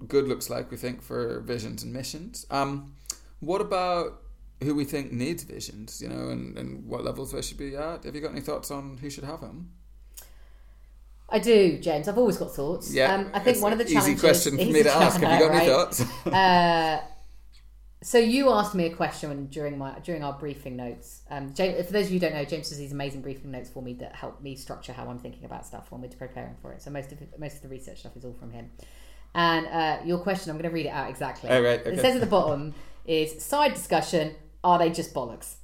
good 0.08 0.28
looks 0.28 0.50
like. 0.50 0.72
We 0.72 0.78
think 0.78 1.02
for 1.02 1.42
visions 1.42 1.84
and 1.84 1.92
missions. 1.92 2.46
Um, 2.50 2.94
what 3.40 3.60
about 3.60 4.22
who 4.64 4.74
we 4.76 4.86
think 4.86 5.12
needs 5.12 5.44
visions? 5.44 6.02
You 6.02 6.08
know, 6.10 6.30
and, 6.30 6.58
and 6.58 6.86
what 6.86 7.04
levels 7.04 7.32
they 7.34 7.42
should 7.42 7.58
be 7.58 7.76
at. 7.76 8.06
Have 8.06 8.16
you 8.16 8.22
got 8.22 8.32
any 8.32 8.42
thoughts 8.42 8.72
on 8.72 8.98
who 9.00 9.10
should 9.10 9.26
have 9.26 9.42
them? 9.42 9.72
I 11.32 11.40
do, 11.40 11.78
James. 11.80 12.08
I've 12.08 12.18
always 12.18 12.38
got 12.38 12.54
thoughts. 12.54 12.94
Yeah, 12.94 13.14
um, 13.14 13.32
I 13.34 13.40
think 13.40 13.56
it's 13.56 13.64
one 13.64 13.72
of 13.72 13.78
the 13.78 13.86
an 13.86 13.92
challenges. 13.92 14.14
easy 14.14 14.20
question 14.20 14.58
for 14.58 14.66
me 14.66 14.84
to 14.84 14.92
ask. 14.96 15.20
Have 15.22 15.42
you 15.42 15.48
got 15.48 15.56
any 15.56 15.66
thoughts? 15.70 16.02
Uh, 16.28 17.02
so 18.04 18.18
you 18.18 18.50
asked 18.50 18.74
me 18.74 18.86
a 18.88 18.96
question 18.96 19.46
during 19.48 19.78
my 19.78 19.98
during 20.00 20.24
our 20.24 20.34
briefing 20.34 20.76
notes. 20.76 21.22
Um, 21.30 21.54
James, 21.54 21.86
for 21.86 21.94
those 21.94 22.08
of 22.08 22.12
you 22.12 22.20
who 22.20 22.26
don't 22.28 22.34
know, 22.34 22.44
James 22.46 22.70
does 22.70 22.78
these 22.80 22.92
amazing 22.92 23.22
briefing 23.22 23.52
notes 23.52 23.70
for 23.70 23.82
me 23.82 23.94
that 23.96 24.16
help 24.16 24.42
me 24.42 24.56
structure 24.56 24.92
how 24.92 25.08
I'm 25.08 25.20
thinking 25.20 25.46
about 25.46 25.66
stuff 25.66 25.92
when 25.92 26.02
we're 26.02 26.10
preparing 26.10 26.56
for 26.62 26.74
it. 26.74 26.82
So 26.82 26.90
most 26.90 27.12
of 27.12 27.22
it, 27.22 27.40
most 27.40 27.58
of 27.58 27.62
the 27.62 27.70
research 27.70 28.00
stuff 28.00 28.18
is 28.18 28.26
all 28.26 28.34
from 28.34 28.52
him. 28.52 28.72
And 29.34 29.68
uh, 29.68 30.00
your 30.04 30.20
question, 30.20 30.50
I'm 30.50 30.58
going 30.58 30.70
to 30.70 30.74
read 30.74 30.88
it 30.88 30.90
out 30.90 31.10
exactly. 31.10 31.50
Oh, 31.50 31.62
right, 31.62 31.80
okay. 31.80 31.92
It 31.92 32.00
says 32.02 32.16
at 32.16 32.22
the 32.22 32.28
bottom 32.40 32.74
is 33.06 33.42
side 33.44 33.74
discussion. 33.74 34.36
Are 34.64 34.78
they 34.78 34.90
just 34.92 35.14
bollocks? 35.14 35.56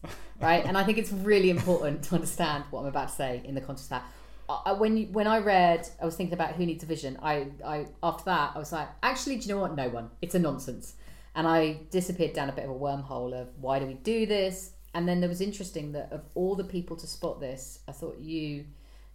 Right, 0.41 0.65
and 0.65 0.77
I 0.77 0.83
think 0.83 0.97
it's 0.97 1.11
really 1.11 1.49
important 1.49 2.03
to 2.03 2.15
understand 2.15 2.63
what 2.71 2.81
I'm 2.81 2.87
about 2.87 3.09
to 3.09 3.15
say 3.15 3.41
in 3.43 3.55
the 3.55 3.61
context 3.61 3.85
of 3.85 3.89
that. 3.89 4.05
I, 4.49 4.73
when 4.73 4.97
you, 4.97 5.07
when 5.07 5.27
I 5.27 5.39
read, 5.39 5.87
I 6.01 6.05
was 6.05 6.15
thinking 6.15 6.33
about 6.33 6.53
who 6.53 6.65
needs 6.65 6.83
a 6.83 6.87
vision. 6.87 7.17
I, 7.21 7.47
I 7.65 7.87
after 8.01 8.25
that, 8.25 8.51
I 8.55 8.59
was 8.59 8.71
like, 8.71 8.87
actually, 9.03 9.37
do 9.37 9.47
you 9.47 9.55
know 9.55 9.61
what? 9.61 9.75
No 9.75 9.89
one. 9.89 10.09
It's 10.21 10.35
a 10.35 10.39
nonsense. 10.39 10.95
And 11.35 11.47
I 11.47 11.81
disappeared 11.91 12.33
down 12.33 12.49
a 12.49 12.53
bit 12.53 12.63
of 12.63 12.71
a 12.71 12.73
wormhole 12.73 13.33
of 13.33 13.49
why 13.59 13.79
do 13.79 13.85
we 13.85 13.93
do 13.93 14.25
this? 14.25 14.71
And 14.93 15.07
then 15.07 15.19
there 15.19 15.29
was 15.29 15.41
interesting 15.41 15.91
that 15.91 16.11
of 16.11 16.21
all 16.33 16.55
the 16.55 16.63
people 16.63 16.95
to 16.97 17.05
spot 17.07 17.39
this, 17.39 17.79
I 17.87 17.91
thought 17.91 18.17
you, 18.19 18.65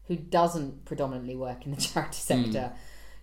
who 0.06 0.16
doesn't 0.16 0.84
predominantly 0.84 1.34
work 1.34 1.64
in 1.64 1.72
the 1.72 1.80
charity 1.80 2.20
sector, 2.20 2.72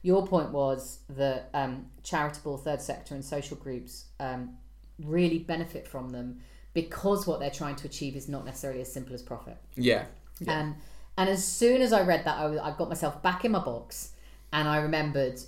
your 0.02 0.26
point 0.26 0.52
was 0.52 1.00
that 1.10 1.50
um, 1.54 1.88
charitable 2.04 2.58
third 2.58 2.82
sector 2.82 3.14
and 3.16 3.24
social 3.24 3.56
groups 3.56 4.06
um, 4.20 4.58
really 5.04 5.40
benefit 5.40 5.88
from 5.88 6.10
them 6.10 6.40
because 6.74 7.28
what 7.28 7.40
they're 7.40 7.50
trying 7.50 7.76
to 7.76 7.88
achieve 7.88 8.16
is 8.16 8.28
not 8.28 8.46
necessarily 8.46 8.82
as 8.82 8.92
simple 8.92 9.14
as 9.14 9.22
profit. 9.22 9.58
yeah. 9.76 10.06
Yeah. 10.40 10.60
And 10.60 10.76
and 11.20 11.30
as 11.30 11.46
soon 11.46 11.82
as 11.82 11.92
I 11.94 12.02
read 12.04 12.24
that, 12.26 12.38
I, 12.38 12.46
was- 12.48 12.60
I 12.60 12.72
got 12.78 12.90
myself 12.90 13.22
back 13.22 13.46
in 13.46 13.52
my 13.52 13.60
box, 13.60 14.14
and 14.54 14.68
I 14.68 14.78
remembered 14.78 15.40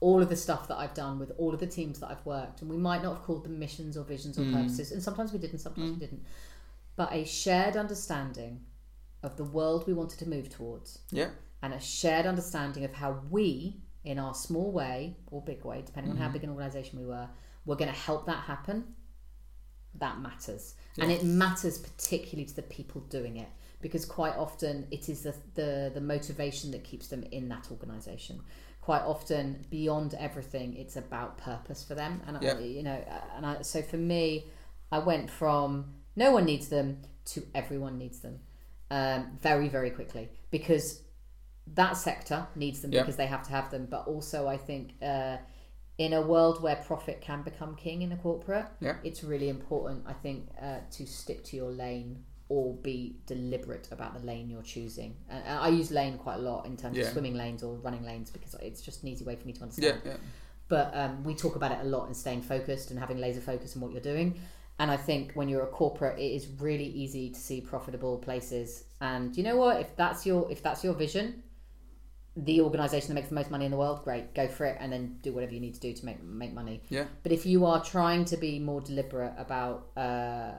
all 0.00 0.20
of 0.22 0.28
the 0.28 0.36
stuff 0.36 0.68
that 0.68 0.76
I've 0.76 0.92
done 0.94 1.18
with 1.18 1.32
all 1.38 1.54
of 1.54 1.60
the 1.60 1.66
teams 1.66 1.98
that 2.00 2.10
I've 2.10 2.24
worked, 2.26 2.60
and 2.60 2.70
we 2.70 2.76
might 2.76 3.02
not 3.02 3.14
have 3.16 3.22
called 3.24 3.44
them 3.44 3.58
missions 3.58 3.96
or 3.96 4.04
visions 4.04 4.38
or 4.38 4.42
Mm. 4.42 4.52
purposes, 4.54 4.92
and 4.92 5.02
sometimes 5.02 5.32
we 5.32 5.38
did, 5.38 5.50
and 5.52 5.60
sometimes 5.60 5.90
we 5.92 5.96
didn't. 5.98 6.22
But 6.96 7.12
a 7.12 7.24
shared 7.24 7.76
understanding 7.76 8.64
of 9.22 9.36
the 9.36 9.44
world 9.44 9.86
we 9.86 9.94
wanted 9.94 10.18
to 10.20 10.28
move 10.28 10.48
towards, 10.50 10.98
Yeah. 11.10 11.30
and 11.62 11.72
a 11.72 11.80
shared 11.80 12.26
understanding 12.26 12.84
of 12.84 12.92
how 12.92 13.22
we, 13.30 13.80
in 14.04 14.18
our 14.18 14.34
small 14.34 14.70
way 14.70 15.16
or 15.30 15.40
big 15.42 15.64
way, 15.64 15.80
depending 15.80 16.12
on 16.12 16.18
how 16.18 16.28
big 16.28 16.44
an 16.44 16.50
organisation 16.50 16.98
we 17.00 17.06
were, 17.06 17.28
were 17.64 17.76
going 17.76 17.90
to 17.90 17.98
help 18.08 18.26
that 18.26 18.42
happen. 18.44 18.94
That 19.94 20.20
matters, 20.20 20.74
and 20.98 21.10
it 21.10 21.22
matters 21.24 21.78
particularly 21.78 22.44
to 22.46 22.54
the 22.56 22.62
people 22.62 23.00
doing 23.02 23.36
it 23.38 23.48
because 23.84 24.06
quite 24.06 24.34
often 24.36 24.86
it 24.90 25.10
is 25.10 25.20
the 25.24 25.34
the, 25.54 25.90
the 25.92 26.00
motivation 26.00 26.70
that 26.70 26.82
keeps 26.82 27.08
them 27.08 27.22
in 27.30 27.50
that 27.50 27.68
organisation. 27.70 28.40
Quite 28.80 29.02
often, 29.02 29.64
beyond 29.70 30.14
everything, 30.18 30.74
it's 30.74 30.96
about 30.96 31.36
purpose 31.36 31.84
for 31.84 31.94
them, 31.94 32.22
and 32.26 32.42
Yeah. 32.42 32.54
I, 32.54 32.60
you 32.60 32.82
know, 32.82 32.98
and 33.36 33.44
I, 33.46 33.62
so 33.62 33.82
for 33.82 33.98
me, 33.98 34.46
I 34.90 35.00
went 35.00 35.28
from 35.30 35.68
no 36.16 36.32
one 36.32 36.46
needs 36.46 36.68
them 36.68 37.02
to 37.32 37.42
everyone 37.54 37.98
needs 37.98 38.20
them 38.20 38.40
um, 38.90 39.38
very 39.42 39.68
very 39.68 39.90
quickly 39.90 40.30
because 40.50 41.02
that 41.74 41.96
sector 41.98 42.46
needs 42.56 42.80
them 42.80 42.90
Yeah. 42.92 43.02
because 43.02 43.16
they 43.16 43.26
have 43.26 43.42
to 43.48 43.50
have 43.50 43.70
them. 43.70 43.86
But 43.90 44.06
also, 44.06 44.48
I 44.48 44.56
think 44.56 44.94
uh, 45.02 45.36
in 45.98 46.14
a 46.14 46.22
world 46.22 46.62
where 46.62 46.76
profit 46.76 47.20
can 47.20 47.42
become 47.42 47.76
king 47.76 48.00
in 48.00 48.12
a 48.12 48.16
corporate, 48.16 48.66
Yeah. 48.80 48.96
it's 49.04 49.22
really 49.22 49.50
important, 49.50 50.04
I 50.06 50.14
think, 50.14 50.48
uh, 50.60 50.78
to 50.96 51.06
stick 51.06 51.44
to 51.48 51.56
your 51.56 51.70
lane 51.70 52.24
or 52.48 52.74
be 52.74 53.16
deliberate 53.26 53.88
about 53.90 54.18
the 54.18 54.24
lane 54.26 54.50
you're 54.50 54.62
choosing. 54.62 55.16
Uh, 55.30 55.40
I 55.46 55.68
use 55.68 55.90
lane 55.90 56.18
quite 56.18 56.36
a 56.36 56.42
lot 56.42 56.66
in 56.66 56.76
terms 56.76 56.96
Yeah. 56.96 57.04
of 57.04 57.12
swimming 57.12 57.34
lanes 57.34 57.62
or 57.62 57.76
running 57.76 58.04
lanes 58.04 58.30
because 58.30 58.54
it's 58.60 58.82
just 58.82 59.02
an 59.02 59.08
easy 59.08 59.24
way 59.24 59.34
for 59.36 59.46
me 59.46 59.52
to 59.54 59.62
understand. 59.62 60.02
Yeah. 60.04 60.16
But 60.68 60.94
um, 60.94 61.24
we 61.24 61.34
talk 61.34 61.56
about 61.56 61.72
it 61.72 61.78
a 61.80 61.84
lot 61.84 62.06
in 62.08 62.14
staying 62.14 62.42
focused 62.42 62.90
and 62.90 62.98
having 62.98 63.18
laser 63.18 63.40
focus 63.40 63.74
on 63.76 63.82
what 63.82 63.92
you're 63.92 64.00
doing. 64.00 64.40
And 64.78 64.90
I 64.90 64.96
think 64.96 65.32
when 65.34 65.48
you're 65.48 65.62
a 65.62 65.68
corporate, 65.68 66.18
it 66.18 66.32
is 66.34 66.48
really 66.58 66.86
easy 66.86 67.30
to 67.30 67.38
see 67.38 67.60
profitable 67.60 68.18
places. 68.18 68.84
And 69.00 69.36
you 69.36 69.42
know 69.42 69.56
what? 69.56 69.80
If 69.80 69.94
that's 69.96 70.26
your 70.26 70.50
if 70.50 70.62
that's 70.62 70.82
your 70.82 70.94
vision, 70.94 71.42
the 72.36 72.60
organisation 72.60 73.08
that 73.08 73.14
makes 73.14 73.28
the 73.28 73.36
most 73.36 73.50
money 73.50 73.64
in 73.66 73.70
the 73.70 73.76
world, 73.76 74.02
great, 74.02 74.34
go 74.34 74.48
for 74.48 74.64
it, 74.66 74.76
and 74.80 74.92
then 74.92 75.18
do 75.22 75.32
whatever 75.32 75.54
you 75.54 75.60
need 75.60 75.74
to 75.74 75.80
do 75.80 75.92
to 75.92 76.04
make 76.04 76.20
make 76.22 76.52
money. 76.52 76.82
Yeah. 76.88 77.04
But 77.22 77.30
if 77.30 77.46
you 77.46 77.64
are 77.66 77.82
trying 77.84 78.24
to 78.26 78.36
be 78.36 78.58
more 78.58 78.80
deliberate 78.80 79.34
about 79.38 79.86
uh, 79.96 80.52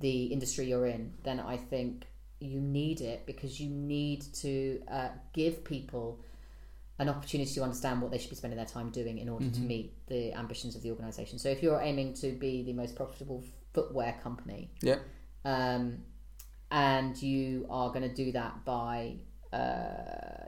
the 0.00 0.24
industry 0.26 0.66
you're 0.66 0.86
in, 0.86 1.12
then 1.22 1.38
I 1.40 1.56
think 1.56 2.04
you 2.40 2.60
need 2.60 3.00
it 3.02 3.26
because 3.26 3.60
you 3.60 3.68
need 3.70 4.22
to 4.34 4.80
uh, 4.90 5.08
give 5.32 5.62
people 5.64 6.20
an 6.98 7.08
opportunity 7.08 7.52
to 7.54 7.62
understand 7.62 8.00
what 8.02 8.10
they 8.10 8.18
should 8.18 8.30
be 8.30 8.36
spending 8.36 8.56
their 8.56 8.66
time 8.66 8.90
doing 8.90 9.18
in 9.18 9.28
order 9.28 9.48
to 9.50 9.60
meet 9.60 9.92
the 10.08 10.32
ambitions 10.34 10.76
of 10.76 10.82
the 10.82 10.90
organisation. 10.90 11.38
So 11.38 11.48
if 11.48 11.62
you're 11.62 11.80
aiming 11.80 12.14
to 12.14 12.32
be 12.32 12.62
the 12.62 12.72
most 12.74 12.94
profitable 12.94 13.42
footwear 13.72 14.18
company, 14.22 14.70
Yeah. 14.82 14.98
um, 15.44 16.02
and 16.70 17.20
you 17.22 17.66
are 17.70 17.88
going 17.88 18.08
to 18.08 18.14
do 18.14 18.32
that 18.32 18.64
by 18.64 19.16
uh, 19.52 20.46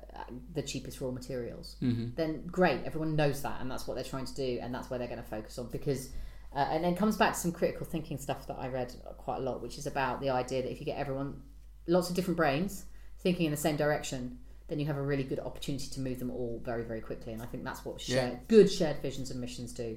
the 0.55 0.63
cheapest 0.63 1.01
raw 1.01 1.11
materials, 1.11 1.77
Mm-hmm. 1.83 2.15
then 2.17 2.47
great. 2.47 2.81
Everyone 2.85 3.17
knows 3.17 3.43
that, 3.43 3.61
and 3.61 3.71
that's 3.71 3.87
what 3.87 3.95
they're 3.95 4.05
trying 4.05 4.27
to 4.27 4.35
do, 4.35 4.59
and 4.63 4.75
that's 4.75 4.89
where 4.91 4.99
they're 4.99 5.09
going 5.09 5.23
to 5.23 5.29
focus 5.29 5.59
on. 5.59 5.69
Because, 5.71 6.11
uh, 6.55 6.59
and 6.71 6.85
then 6.85 6.95
comes 6.95 7.17
back 7.17 7.33
to 7.35 7.39
some 7.39 7.53
critical 7.53 7.87
thinking 7.87 8.19
stuff 8.19 8.47
that 8.47 8.57
I 8.59 8.69
read 8.69 8.95
quite 9.19 9.39
a 9.39 9.41
lot, 9.41 9.63
which 9.63 9.79
is 9.79 9.87
about 9.87 10.21
the 10.21 10.31
idea 10.31 10.63
that 10.63 10.71
if 10.71 10.79
you 10.81 10.87
get 10.87 10.99
everyone, 10.99 11.41
lots 11.87 12.11
of 12.11 12.17
different 12.17 12.37
brains 12.37 12.85
thinking 13.21 13.47
in 13.47 13.51
the 13.53 13.57
same 13.57 13.77
direction, 13.77 14.39
then 14.69 14.79
you 14.81 14.87
have 14.87 14.97
a 14.97 15.03
really 15.03 15.23
good 15.25 15.39
opportunity 15.41 15.89
to 15.89 16.01
move 16.01 16.19
them 16.19 16.31
all 16.31 16.61
very, 16.65 16.83
very 16.83 17.01
quickly. 17.01 17.33
And 17.33 17.43
I 17.43 17.47
think 17.47 17.65
that's 17.65 17.85
what 17.85 18.01
shared, 18.01 18.33
Yeah. 18.33 18.39
good 18.49 18.71
shared 18.71 18.99
visions 19.01 19.31
and 19.31 19.41
missions 19.41 19.73
do. 19.73 19.97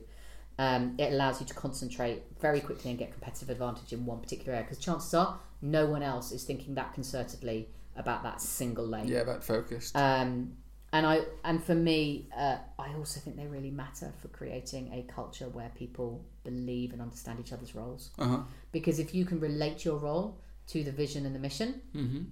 um, 0.57 0.95
it 0.97 1.11
allows 1.11 1.41
you 1.41 1.45
to 1.47 1.53
concentrate 1.53 2.23
very 2.39 2.61
quickly 2.61 2.89
and 2.89 2.97
get 2.97 3.11
competitive 3.11 3.49
advantage 3.49 3.91
in 3.91 4.05
one 4.05 4.21
particular 4.21 4.53
area 4.53 4.63
because 4.63 4.77
chances 4.77 5.13
are 5.13 5.37
no 5.61 5.85
one 5.85 6.01
else 6.01 6.31
is 6.31 6.45
thinking 6.45 6.75
that 6.75 6.95
concertedly 6.95 7.65
about 7.97 8.23
that 8.23 8.39
single 8.39 8.87
lane. 8.87 9.09
Yeah, 9.09 9.25
that 9.25 9.43
focused. 9.43 9.93
Um, 9.97 10.53
and 10.93 11.05
I 11.05 11.25
and 11.43 11.61
for 11.61 11.75
me, 11.75 12.29
uh, 12.37 12.57
I 12.79 12.93
also 12.93 13.19
think 13.19 13.35
they 13.35 13.47
really 13.47 13.69
matter 13.69 14.13
for 14.21 14.29
creating 14.29 14.93
a 14.93 15.03
culture 15.11 15.49
where 15.49 15.71
people 15.75 16.23
believe 16.51 16.93
and 16.93 17.01
understand 17.01 17.39
each 17.39 17.51
other's 17.55 17.73
roles. 17.75 18.03
Uh-huh. 18.17 18.39
Because 18.71 18.97
if 19.05 19.09
you 19.17 19.23
can 19.25 19.39
relate 19.39 19.83
your 19.87 19.97
role 19.97 20.27
to 20.67 20.83
the 20.83 20.91
vision 20.91 21.25
and 21.25 21.33
the 21.35 21.39
mission, 21.39 21.69
Mm-hmm. 21.93 22.23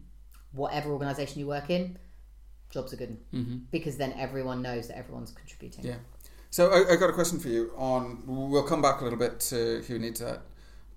whatever 0.62 0.92
organisation 0.92 1.40
you 1.42 1.48
work 1.48 1.70
in, 1.70 1.98
jobs 2.70 2.94
are 2.94 2.98
good. 2.98 3.18
Mm-hmm. 3.34 3.58
Because 3.72 3.98
then 3.98 4.14
everyone 4.26 4.62
knows 4.62 4.88
that 4.88 4.98
everyone's 4.98 5.32
contributing. 5.32 5.86
Yeah. 5.86 6.00
So 6.50 6.62
I, 6.72 6.94
I 6.94 6.96
got 6.98 7.10
a 7.10 7.14
question 7.14 7.40
for 7.40 7.50
you 7.50 7.72
on. 7.76 8.02
We'll 8.28 8.64
come 8.74 8.82
back 8.82 9.02
a 9.02 9.04
little 9.04 9.20
bit 9.20 9.40
to 9.52 9.82
who 9.88 9.98
needs 9.98 10.20
that, 10.20 10.40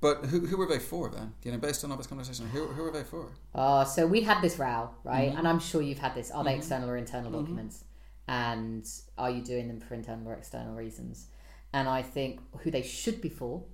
but 0.02 0.16
who 0.26 0.40
who 0.48 0.56
were 0.58 0.66
they 0.66 0.78
for 0.78 1.08
then? 1.08 1.32
You 1.44 1.52
know, 1.52 1.58
based 1.58 1.82
on 1.84 1.90
all 1.90 1.96
this 1.96 2.06
conversation, 2.06 2.46
who 2.54 2.66
who 2.66 2.84
are 2.84 2.92
they 2.92 3.04
for? 3.04 3.24
Uh, 3.54 3.84
so 3.84 4.06
we 4.06 4.20
had 4.30 4.42
this 4.42 4.58
row, 4.58 4.90
right? 5.04 5.32
Mhm. 5.32 5.38
And 5.38 5.48
I'm 5.48 5.58
sure 5.70 5.80
you've 5.80 5.98
had 6.06 6.14
this. 6.14 6.30
Are 6.30 6.44
they 6.44 6.54
Mhm. 6.54 6.58
external 6.58 6.90
or 6.90 6.96
internal 6.98 7.30
Mhm. 7.30 7.40
documents? 7.40 7.84
And 8.28 8.84
are 9.16 9.30
you 9.30 9.42
doing 9.42 9.68
them 9.68 9.80
for 9.80 9.94
internal 9.94 10.28
or 10.28 10.34
external 10.34 10.74
reasons? 10.74 11.28
And 11.72 11.88
I 11.88 12.02
think 12.02 12.40
who 12.62 12.70
they 12.70 12.82
should 12.82 13.20
be 13.20 13.28
for 13.28 13.64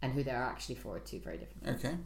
and 0.00 0.12
who 0.12 0.24
they're 0.24 0.42
actually 0.42 0.74
for 0.76 0.96
are 0.96 1.00
two 1.00 1.20
very 1.20 1.38
different 1.38 1.64
things 1.64 1.84
Okay. 1.84 1.96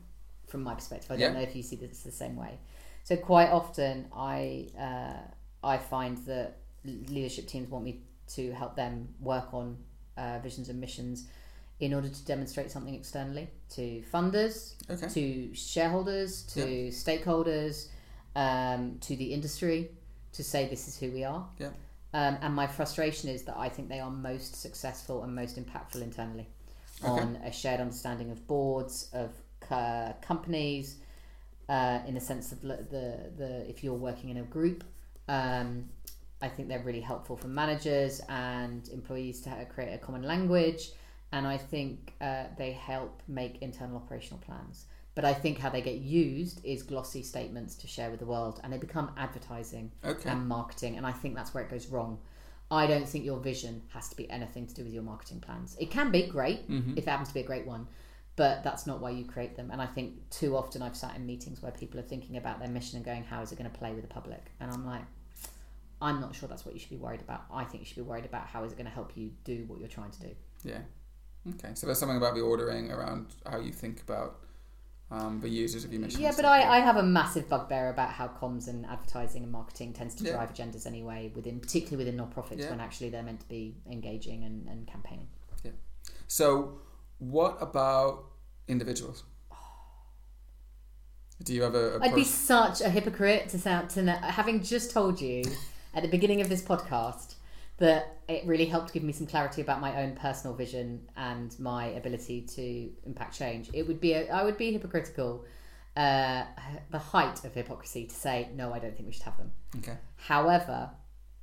from 0.49 0.63
my 0.63 0.75
perspective. 0.75 1.11
I 1.11 1.15
Yeah. 1.15 1.27
don't 1.29 1.35
know 1.35 1.41
if 1.43 1.57
you 1.57 1.63
see 1.63 1.77
this 1.77 2.03
the 2.03 2.11
same 2.13 2.37
way. 2.37 2.59
So 3.05 3.17
quite 3.17 3.51
often, 3.51 4.07
I 4.13 4.69
uh, 4.79 5.67
I 5.75 5.79
find 5.79 6.19
that 6.27 6.59
leadership 6.85 7.47
teams 7.47 7.69
want 7.71 7.85
me 7.85 8.03
to 8.35 8.53
help 8.53 8.77
them 8.77 9.15
work 9.21 9.55
on 9.55 9.79
uh, 10.17 10.39
visions 10.43 10.69
and 10.69 10.81
missions 10.81 11.27
in 11.79 11.93
order 11.95 12.09
to 12.09 12.25
demonstrate 12.25 12.71
something 12.71 12.95
externally 12.95 13.49
to 13.71 14.03
funders, 14.13 14.75
Okay. 14.91 15.09
to 15.09 15.55
shareholders, 15.55 16.43
to 16.55 16.89
stakeholders, 16.91 17.89
um, 18.35 18.99
to 19.01 19.15
the 19.17 19.33
industry, 19.33 19.91
to 20.33 20.43
say 20.43 20.69
this 20.69 20.89
is 20.89 20.97
who 20.99 21.11
we 21.13 21.23
are. 21.25 21.47
Yeah. 21.59 21.71
Um, 22.17 22.39
and 22.41 22.55
my 22.55 22.67
frustration 22.67 23.29
is 23.29 23.43
that 23.43 23.59
I 23.59 23.69
think 23.69 23.91
they 23.91 24.01
are 24.01 24.11
most 24.11 24.57
successful 24.57 25.23
and 25.23 25.35
most 25.35 25.63
impactful 25.63 26.01
internally 26.01 26.47
Okay. 27.05 27.11
on 27.11 27.37
a 27.45 27.53
shared 27.53 27.79
understanding 27.79 28.31
of 28.31 28.47
boards, 28.47 29.11
of 29.13 29.31
uh, 29.71 30.15
companies, 30.23 30.97
uh, 31.69 31.99
in 32.07 32.15
the 32.15 32.21
sense 32.21 32.53
of 32.53 32.63
the, 32.63 32.79
the, 32.91 33.31
the 33.37 33.69
if 33.69 33.85
you're 33.85 33.93
working 33.93 34.31
in 34.31 34.39
a 34.39 34.43
group. 34.45 34.83
Um, 35.29 35.91
I 36.41 36.49
think 36.49 36.69
they're 36.69 36.83
really 36.83 37.03
helpful 37.03 37.37
for 37.37 37.49
managers 37.49 38.23
and 38.31 38.89
employees 38.89 39.43
to 39.43 39.67
create 39.75 39.93
a 39.93 39.99
common 39.99 40.23
language, 40.23 40.93
and 41.33 41.47
I 41.47 41.59
think 41.59 42.15
uh, 42.23 42.45
they 42.57 42.73
help 42.73 43.23
make 43.29 43.61
internal 43.61 43.97
operational 43.97 44.39
plans. 44.39 44.87
But 45.17 45.25
I 45.25 45.33
think 45.35 45.59
how 45.59 45.71
they 45.71 45.81
get 45.81 45.97
used 45.97 46.61
is 46.63 46.83
glossy 46.83 47.23
statements 47.23 47.75
to 47.77 47.87
share 47.89 48.11
with 48.11 48.21
the 48.21 48.27
world, 48.27 48.61
and 48.63 48.71
they 48.73 48.77
become 48.79 49.11
advertising 49.17 49.91
Okay. 50.05 50.29
and 50.29 50.47
marketing, 50.47 50.97
and 50.99 51.07
I 51.07 51.13
think 51.13 51.35
that's 51.35 51.53
where 51.55 51.65
it 51.65 51.71
goes 51.71 51.87
wrong. 51.89 52.21
I 52.71 52.87
don't 52.87 53.09
think 53.09 53.25
your 53.25 53.41
vision 53.41 53.83
has 53.95 54.09
to 54.11 54.17
be 54.17 54.29
anything 54.31 54.67
to 54.67 54.75
do 54.75 54.85
with 54.85 54.93
your 54.93 55.03
marketing 55.03 55.41
plans. 55.41 55.75
It 55.81 55.91
can 55.91 56.11
be 56.11 56.27
great 56.27 56.69
Mhm. 56.69 56.99
if 56.99 57.05
it 57.07 57.11
happens 57.11 57.29
to 57.29 57.35
be 57.35 57.41
a 57.41 57.47
great 57.47 57.67
one, 57.67 57.89
but 58.37 58.63
that's 58.63 58.87
not 58.87 59.01
why 59.01 59.09
you 59.11 59.25
create 59.25 59.57
them. 59.57 59.71
And 59.71 59.81
I 59.81 59.87
think 59.87 60.29
too 60.29 60.55
often 60.55 60.83
I've 60.83 60.97
sat 60.97 61.17
in 61.17 61.25
meetings 61.25 61.63
where 61.63 61.73
people 61.73 61.99
are 61.99 62.03
thinking 62.13 62.37
about 62.37 62.59
their 62.59 62.69
mission 62.69 62.97
and 62.97 63.05
going, 63.05 63.25
"How 63.25 63.41
is 63.41 63.51
it 63.53 63.57
going 63.57 63.71
to 63.71 63.79
play 63.79 63.95
with 63.95 64.03
the 64.03 64.13
public?" 64.13 64.53
And 64.61 64.71
I'm 64.71 64.85
like, 64.85 65.05
I'm 66.03 66.21
not 66.21 66.35
sure 66.35 66.47
that's 66.47 66.67
what 66.67 66.75
you 66.75 66.81
should 66.81 66.91
be 66.91 66.99
worried 66.99 67.23
about. 67.23 67.45
I 67.51 67.65
think 67.65 67.81
you 67.81 67.87
should 67.87 67.97
be 67.97 68.03
worried 68.03 68.27
about 68.27 68.49
how 68.49 68.65
is 68.65 68.73
it 68.73 68.77
going 68.77 68.85
to 68.85 68.93
help 68.93 69.17
you 69.17 69.31
do 69.45 69.65
what 69.67 69.79
you're 69.81 69.89
trying 69.89 70.11
to 70.11 70.21
do. 70.21 70.37
Yeah. 70.63 70.83
Okay. 71.55 71.71
So 71.75 71.87
there's 71.87 71.99
something 71.99 72.19
about 72.19 72.35
the 72.35 72.43
ordering 72.43 72.93
around 72.93 73.35
how 73.47 73.59
you 73.61 73.73
think 73.73 74.03
about 74.03 74.41
um, 75.11 75.41
the 75.41 75.49
users 75.49 75.85
of 75.85 75.93
your 75.93 76.01
mission. 76.03 76.21
Yeah, 76.21 76.33
but. 76.35 76.45
I, 76.45 76.79
I 76.79 76.81
have 76.81 76.97
a 76.97 77.03
massive 77.03 77.49
bugbear 77.49 77.91
about 77.91 78.11
how 78.11 78.29
comms 78.29 78.67
and 78.69 78.85
advertising 78.87 79.45
and 79.45 79.53
marketing 79.53 79.93
tends 79.93 80.15
to 80.17 80.25
Yeah. 80.25 80.33
drive 80.33 80.53
agendas 80.53 80.87
anyway, 80.87 81.31
within 81.35 81.61
particularly 81.61 81.99
within 81.99 82.17
non-profits 82.17 82.63
Yeah. 82.63 82.71
when 82.71 82.81
actually 82.81 83.11
they're 83.11 83.23
meant 83.23 83.41
to 83.41 83.49
be 83.49 83.77
engaging 83.91 84.45
and, 84.45 84.69
and 84.69 84.87
campaigning. 84.87 85.29
So, 86.29 86.81
what 87.19 87.57
about 87.61 88.25
individuals? 88.67 89.23
Do 91.43 91.55
you 91.55 91.63
have 91.63 91.75
a? 91.75 91.99
a 91.99 92.01
I'd 92.03 92.15
be 92.15 92.25
such 92.25 92.81
a 92.81 92.89
hypocrite 92.89 93.49
to 93.51 93.59
sound 93.59 93.91
to 93.91 94.11
having 94.11 94.63
just 94.63 94.91
told 94.91 95.21
you 95.21 95.45
at 95.95 96.03
the 96.03 96.09
beginning 96.09 96.41
of 96.41 96.49
this 96.49 96.63
podcast 96.63 97.36
that 97.79 98.19
it 98.29 98.47
really 98.47 98.65
helped 98.67 98.93
give 98.93 99.03
me 99.03 99.13
some 99.13 99.27
clarity 99.27 99.61
about 99.61 99.81
my 99.81 100.03
own 100.03 100.15
personal 100.17 100.55
vision 100.57 101.07
and 101.17 101.59
my 101.61 101.87
ability 101.89 102.41
to 102.43 102.91
impact 103.07 103.37
change. 103.39 103.69
It 103.75 103.87
would 103.87 104.01
be 104.01 104.13
a, 104.15 104.31
I 104.31 104.43
would 104.45 104.57
be 104.57 104.73
hypocritical, 104.73 105.45
uh, 105.97 106.45
the 106.91 106.99
height 106.99 107.45
of 107.45 107.53
hypocrisy 107.55 108.07
to 108.07 108.15
say 108.15 108.49
no, 108.55 108.73
I 108.73 108.79
don't 108.79 108.95
think 108.97 109.07
we 109.07 109.13
should 109.13 109.23
have 109.25 109.37
them. 109.37 109.53
okay. 109.79 109.97
However, 110.17 110.91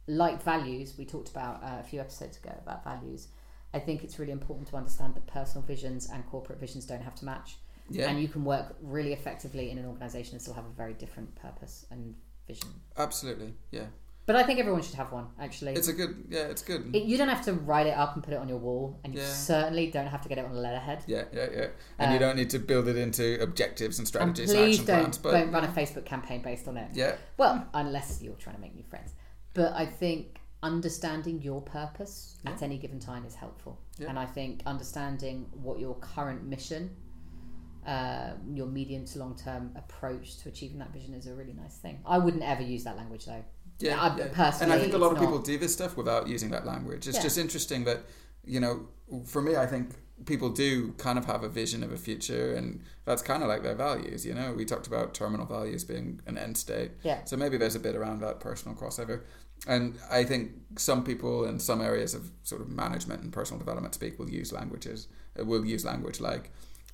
like 0.07 0.43
values, 0.43 0.95
we 0.97 1.05
talked 1.05 1.29
about 1.29 1.63
uh, 1.63 1.77
a 1.79 1.84
few 1.84 1.99
episodes 1.99 2.38
ago 2.38 2.51
about 2.61 2.84
values. 2.84 3.27
I 3.73 3.79
think 3.79 4.03
it's 4.03 4.19
really 4.19 4.31
important 4.31 4.67
to 4.69 4.75
understand 4.75 5.15
that 5.15 5.25
personal 5.27 5.65
visions 5.65 6.09
and 6.11 6.25
corporate 6.27 6.59
visions 6.59 6.86
don't 6.86 7.01
have 7.01 7.15
to 7.15 7.25
match 7.25 7.57
Yeah. 7.89 8.09
and 8.09 8.21
you 8.21 8.27
can 8.27 8.43
work 8.43 8.75
really 8.81 9.13
effectively 9.13 9.69
in 9.71 9.77
an 9.77 9.86
organization 9.86 10.34
and 10.34 10.41
still 10.41 10.53
have 10.55 10.65
a 10.65 10.75
very 10.75 10.93
different 10.93 11.34
purpose 11.36 11.86
and 11.91 12.15
vision. 12.47 12.69
Absolutely. 12.97 13.53
Yeah. 13.71 13.86
But 14.26 14.38
I 14.38 14.43
think 14.43 14.57
everyone 14.59 14.82
should 14.82 14.95
have 14.95 15.11
one. 15.11 15.28
Actually, 15.38 15.74
It's 15.74 15.89
a 15.89 15.93
good. 15.93 16.28
Yeah. 16.30 16.43
It's 16.47 16.61
good. 16.61 16.95
it, 16.95 17.03
you 17.03 17.17
don't 17.17 17.28
have 17.28 17.43
to 17.45 17.53
write 17.53 17.88
it 17.88 17.97
up 17.97 18.15
and 18.15 18.24
put 18.24 18.34
it 18.34 18.38
on 18.38 18.47
your 18.47 18.57
wall, 18.57 18.97
and 19.03 19.13
you 19.13 19.19
Yeah. 19.19 19.28
certainly 19.28 19.91
don't 19.91 20.07
have 20.07 20.21
to 20.21 20.30
get 20.30 20.38
it 20.38 20.45
on 20.45 20.51
a 20.51 20.59
letterhead. 20.59 21.03
yeah. 21.07 21.26
Yeah. 21.34 21.47
Yeah. 21.51 21.67
And 21.99 22.11
you 22.11 22.17
Um, 22.17 22.21
don't 22.21 22.36
need 22.38 22.49
to 22.51 22.59
build 22.59 22.88
it 22.88 22.95
into 22.95 23.41
objectives 23.41 23.99
and 23.99 24.03
And 24.03 24.07
strategies 24.07 24.49
and 24.51 24.57
please 24.59 24.80
action 24.80 24.86
don't 24.86 24.99
plans. 25.03 25.17
But 25.17 25.32
don't 25.32 25.51
run 25.51 25.65
a 25.65 25.67
Facebook 25.67 26.05
campaign 26.05 26.41
based 26.41 26.67
on 26.69 26.78
it. 26.78 26.89
yeah. 26.93 27.15
Well, 27.38 27.67
unless 27.74 28.21
you're 28.21 28.36
trying 28.36 28.55
to 28.55 28.61
make 28.61 28.74
new 28.76 28.84
friends. 28.84 29.13
But 29.53 29.74
I 29.74 29.86
think 29.86 30.39
understanding 30.63 31.41
your 31.41 31.61
purpose 31.61 32.38
at 32.45 32.61
any 32.63 32.78
given 32.78 32.99
time 32.99 33.26
is 33.26 33.36
helpful. 33.36 33.78
Yeah. 33.97 34.07
And 34.09 34.17
I 34.17 34.26
think 34.26 34.61
understanding 34.65 35.49
what 35.51 35.80
your 35.80 35.95
current 35.95 36.45
mission, 36.45 36.95
uh, 37.86 38.32
your 38.53 38.67
medium 38.67 39.03
to 39.03 39.19
long 39.19 39.36
term 39.36 39.74
approach 39.76 40.38
to 40.38 40.47
achieving 40.49 40.80
that 40.80 40.93
vision 40.93 41.13
is 41.13 41.28
a 41.28 41.36
really 41.36 41.51
nice 41.51 41.76
thing. 41.78 41.99
I 42.05 42.17
wouldn't 42.17 42.43
ever 42.43 42.61
use 42.61 42.86
that 42.86 42.95
language 42.95 43.26
though. 43.26 43.43
Yeah, 43.84 43.99
I- 44.01 44.17
yeah. 44.17 44.27
personally, 44.31 44.73
and 44.73 44.73
I 44.73 44.81
think 44.84 44.93
a 44.93 44.97
lot 44.97 45.11
of 45.11 45.19
people 45.19 45.36
not- 45.36 45.45
do 45.45 45.57
this 45.57 45.73
stuff 45.73 45.97
without 45.97 46.27
using 46.27 46.49
that 46.51 46.65
language. 46.65 47.07
It's 47.07 47.17
Yeah. 47.17 47.23
just 47.23 47.38
interesting 47.38 47.84
that 47.86 47.99
you 48.45 48.59
know, 48.59 48.75
for 49.25 49.41
me, 49.41 49.55
I 49.55 49.65
think 49.65 49.91
people 50.25 50.49
do 50.49 50.91
kind 51.05 51.17
of 51.17 51.23
have 51.25 51.43
a 51.45 51.47
vision 51.49 51.81
of 51.81 51.93
a 51.93 51.97
future, 51.97 52.53
and 52.55 52.81
that's 53.05 53.21
kind 53.21 53.41
of 53.41 53.47
like 53.47 53.63
their 53.63 53.75
values. 53.75 54.25
You 54.25 54.34
know, 54.34 54.51
we 54.53 54.65
talked 54.65 54.86
about 54.86 55.13
terminal 55.13 55.45
values 55.45 55.86
being 55.86 56.19
an 56.25 56.38
end 56.38 56.57
state, 56.57 56.91
Yeah. 57.03 57.23
so 57.23 57.38
maybe 57.38 57.55
there's 57.55 57.75
a 57.75 57.79
bit 57.79 57.95
around 57.95 58.19
that 58.19 58.41
personal 58.41 58.75
crossover. 58.75 59.21
And 59.65 59.97
I 60.11 60.25
think 60.25 60.51
some 60.77 61.05
people 61.05 61.45
in 61.45 61.57
some 61.59 61.79
areas 61.81 62.13
of 62.13 62.31
sort 62.43 62.59
of 62.61 62.67
management 62.67 63.23
and 63.23 63.31
personal 63.31 63.59
development 63.59 63.93
speak 63.95 64.19
will 64.19 64.29
use 64.29 64.51
languages, 64.51 65.07
will 65.38 65.65
use 65.65 65.86
language 65.86 66.19
like 66.19 66.51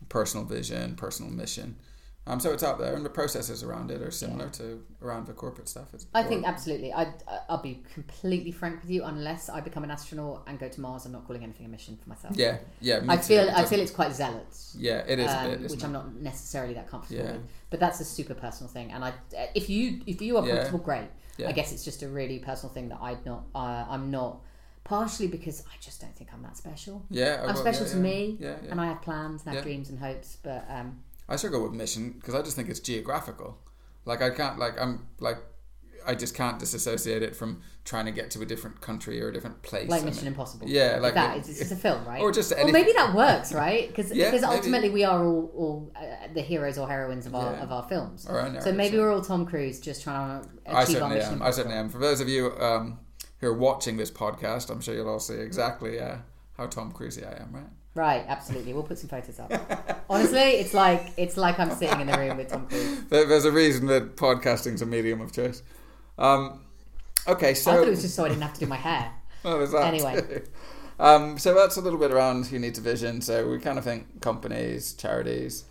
personal 0.07 0.45
vision, 0.45 0.95
personal 0.95 1.31
mission. 1.31 1.77
Um, 2.29 2.39
so 2.39 2.51
it's 2.53 2.61
out 2.61 2.77
there, 2.77 2.95
and 2.95 3.03
the 3.03 3.09
processes 3.09 3.63
around 3.63 3.89
it 3.89 4.03
are 4.03 4.11
similar 4.11 4.49
to 4.49 4.83
around 5.01 5.25
the 5.25 5.33
corporate 5.33 5.67
stuff. 5.67 5.87
I 6.13 6.21
think 6.21 6.45
absolutely. 6.45 6.93
I 6.93 7.11
I'll 7.49 7.61
be 7.61 7.81
completely 7.91 8.51
frank 8.51 8.81
with 8.81 8.91
you. 8.91 9.03
Unless 9.03 9.49
I 9.49 9.61
become 9.61 9.83
an 9.83 9.89
astronaut 9.89 10.43
and 10.45 10.59
go 10.59 10.69
to 10.69 10.79
Mars, 10.79 11.07
I'm 11.07 11.11
not 11.11 11.25
calling 11.25 11.43
anything 11.43 11.65
a 11.65 11.69
mission 11.69 11.97
for 12.01 12.07
myself. 12.07 12.35
Yeah, 12.37 12.59
yeah. 12.81 13.01
I 13.09 13.17
feel 13.17 13.49
I 13.49 13.65
feel 13.65 13.79
it's 13.79 13.91
quite 13.91 14.13
zealot. 14.13 14.45
Yeah, 14.77 14.99
it 15.07 15.17
is 15.17 15.31
um, 15.31 15.49
bit, 15.49 15.61
which 15.61 15.73
it? 15.73 15.83
I'm 15.83 15.91
not 15.91 16.13
necessarily 16.15 16.75
that 16.75 16.87
comfortable 16.87 17.23
Yeah. 17.23 17.31
with. 17.33 17.41
But 17.71 17.79
that's 17.79 17.99
a 17.99 18.05
super 18.05 18.35
personal 18.35 18.71
thing, 18.71 18.91
and 18.91 19.03
I, 19.03 19.13
if 19.55 19.67
you 19.67 20.01
if 20.05 20.21
you 20.21 20.37
are 20.37 20.45
Yeah. 20.45 20.55
comfortable, 20.55 20.79
great. 20.85 21.09
Yeah. 21.37 21.47
I 21.49 21.51
guess 21.51 21.71
it's 21.71 21.83
just 21.83 22.03
a 22.03 22.07
really 22.07 22.37
personal 22.37 22.71
thing 22.71 22.89
that 22.89 22.99
I'd 23.01 23.25
not. 23.25 23.45
Uh, 23.55 23.85
I'm 23.89 24.11
not. 24.11 24.41
Partially 24.83 25.27
because 25.27 25.61
I 25.67 25.75
just 25.79 26.01
don't 26.01 26.15
think 26.15 26.31
I'm 26.33 26.41
that 26.41 26.57
special, 26.57 27.05
Yeah, 27.11 27.41
I'm 27.41 27.47
well, 27.53 27.55
special 27.57 27.85
yeah, 27.85 27.91
to 27.91 27.97
yeah. 27.97 28.01
me, 28.03 28.37
Yeah, 28.39 28.55
yeah. 28.63 28.71
and 28.71 28.81
I 28.81 28.87
have 28.87 29.03
plans 29.03 29.41
and 29.43 29.51
I 29.51 29.55
have 29.55 29.63
Yeah. 29.63 29.69
dreams 29.71 29.89
and 29.91 29.99
hopes. 29.99 30.37
But 30.41 30.65
um, 30.67 30.97
I 31.29 31.35
struggle 31.37 31.63
with 31.63 31.73
mission 31.73 32.11
because 32.11 32.35
I 32.35 32.41
just 32.41 32.55
think 32.55 32.67
it's 32.69 32.79
geographical. 32.81 33.57
Like 34.05 34.21
I 34.21 34.29
can't, 34.31 34.57
like 34.59 34.79
I'm, 34.81 35.07
like 35.19 35.37
I 36.05 36.15
just 36.15 36.33
can't 36.33 36.57
disassociate 36.57 37.21
it 37.21 37.35
from 37.35 37.61
trying 37.85 38.05
to 38.05 38.11
get 38.11 38.31
to 38.31 38.41
a 38.41 38.45
different 38.45 38.81
country 38.81 39.21
or 39.21 39.27
a 39.29 39.33
different 39.33 39.61
place. 39.61 39.89
like 39.89 40.03
Mission 40.03 40.27
Impossible, 40.27 40.67
Yeah, 40.67 40.97
like 41.01 41.13
that 41.13 41.37
it- 41.37 41.49
it's, 41.49 41.71
a 41.71 41.75
film, 41.75 42.05
right? 42.07 42.21
or 42.21 42.31
just 42.31 42.55
Well, 42.55 42.71
maybe 42.71 42.93
that 42.93 43.13
works, 43.13 43.53
right? 43.53 43.87
Because 43.89 44.11
Yeah, 44.13 44.31
maybe. 44.31 44.43
ultimately 44.45 44.89
we 44.89 45.03
are 45.03 45.23
all, 45.23 45.51
all 45.55 45.91
uh, 45.95 46.27
the 46.33 46.41
heroes 46.41 46.77
or 46.77 46.87
heroines 46.87 47.25
of 47.27 47.35
our 47.35 47.51
Yeah. 47.53 47.63
of 47.63 47.71
our 47.71 47.83
films. 47.87 48.25
I 48.27 48.59
So 48.59 48.71
maybe 48.71 48.97
we're 48.97 49.11
all 49.13 49.21
Tom 49.21 49.45
Cruise 49.45 49.79
just 49.79 50.01
trying 50.03 50.41
to 50.41 50.47
achieve 50.47 50.53
I 50.65 50.73
our 50.73 50.85
certainly 50.85 51.15
mission. 51.17 51.33
am. 51.33 51.41
I 51.43 51.51
certainly 51.51 51.77
am. 51.77 51.89
For 51.89 51.99
those 51.99 52.21
of 52.21 52.29
you 52.29 52.57
um, 52.59 52.99
who 53.39 53.47
are 53.47 53.53
watching 53.57 53.97
this 53.97 54.09
podcast, 54.09 54.69
I'm 54.71 54.81
sure 54.81 54.95
you'll 54.95 55.09
all 55.09 55.19
see 55.19 55.35
exactly 55.35 55.99
uh, 55.99 56.17
how 56.57 56.67
Tom 56.67 56.91
Cruisey 56.93 57.27
I 57.27 57.41
am, 57.43 57.53
right? 57.53 57.63
Right, 57.95 58.23
absolutely. 58.27 58.73
We'll 58.73 58.83
put 58.83 58.99
some 58.99 59.09
photos 59.09 59.39
up. 59.39 60.05
Honestly, 60.09 60.39
it's 60.39 60.73
like 60.73 61.11
it's 61.17 61.37
like 61.37 61.59
I'm 61.59 61.71
sitting 61.71 62.01
in 62.01 62.07
the 62.07 62.17
room 62.17 62.37
with 62.37 62.49
Tom 62.49 62.67
Cruise. 62.67 63.03
There, 63.05 63.25
there's 63.25 63.45
a 63.45 63.51
reason 63.51 63.87
that 63.87 64.15
podcasting's 64.15 64.81
a 64.81 64.85
medium 64.85 65.21
of 65.21 65.31
choice. 65.31 65.63
Um, 66.17 66.61
okay, 67.27 67.53
so 67.53 67.71
I 67.71 67.75
thought 67.75 67.87
it 67.87 67.89
was 67.89 68.01
just 68.01 68.15
so 68.15 68.25
I 68.25 68.29
didn't 68.29 68.43
have 68.43 68.53
to 68.53 68.59
do 68.59 68.67
my 68.67 68.77
hair. 68.77 69.13
Oh, 69.45 69.57
there's 69.57 69.71
that 69.71 69.85
Anyway. 69.85 70.41
Um, 70.99 71.37
so 71.37 71.53
that's 71.53 71.77
a 71.77 71.81
little 71.81 71.97
bit 71.97 72.11
around 72.11 72.47
who 72.47 72.59
needs 72.59 72.77
a 72.77 72.81
vision. 72.81 73.21
So 73.21 73.49
we 73.49 73.57
kind 73.59 73.77
of 73.77 73.85
think 73.85 74.21
companies, 74.21 74.93
charities, 74.93 75.63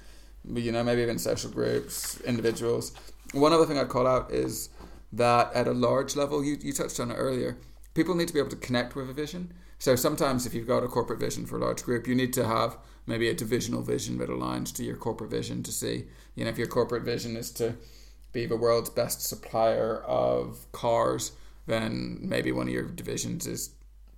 you 0.51 0.73
know, 0.73 0.83
maybe 0.83 1.03
even 1.03 1.19
social 1.19 1.51
groups, 1.51 2.19
individuals. 2.23 2.93
One 3.33 3.53
other 3.53 3.67
thing 3.67 3.79
I'd 3.79 3.91
call 3.91 4.07
out 4.07 4.31
is 4.31 4.71
that 5.13 5.53
at 5.53 5.69
a 5.69 5.73
large 5.73 6.17
level, 6.17 6.43
you, 6.43 6.57
you 6.63 6.73
touched 6.73 6.99
on 6.99 7.11
it 7.11 7.17
earlier, 7.17 7.59
people 7.93 8.15
need 8.15 8.29
to 8.29 8.35
be 8.35 8.41
able 8.41 8.51
to 8.51 8.57
connect 8.57 8.97
with 8.97 9.11
a 9.11 9.13
vision. 9.13 9.53
So 9.79 9.95
sometimes 9.97 10.45
if 10.45 10.55
you've 10.55 10.67
got 10.67 10.83
a 10.83 10.89
corporate 10.89 11.21
vision 11.21 11.47
for 11.47 11.57
a 11.57 11.61
large 11.61 11.85
group, 11.85 12.07
you 12.07 12.15
need 12.15 12.33
to 12.35 12.47
have 12.47 12.77
maybe 13.07 13.29
a 13.29 13.35
divisional 13.35 13.83
vision 13.83 14.19
that 14.19 14.29
aligns 14.29 14.75
to 14.77 14.85
your 14.85 14.97
corporate 14.97 15.31
vision 15.31 15.63
to 15.63 15.73
see, 15.73 16.07
you 16.35 16.45
know, 16.45 16.51
if 16.51 16.59
your 16.59 16.67
corporate 16.67 17.05
vision 17.05 17.37
is 17.37 17.51
to 17.53 17.75
be 18.33 18.45
the 18.45 18.57
world's 18.57 18.91
best 18.91 19.23
supplier 19.23 20.03
of 20.03 20.71
cars, 20.73 21.33
then 21.67 22.19
maybe 22.21 22.51
one 22.53 22.67
of 22.67 22.75
your 22.75 22.89
divisions 22.89 23.47
is 23.47 23.71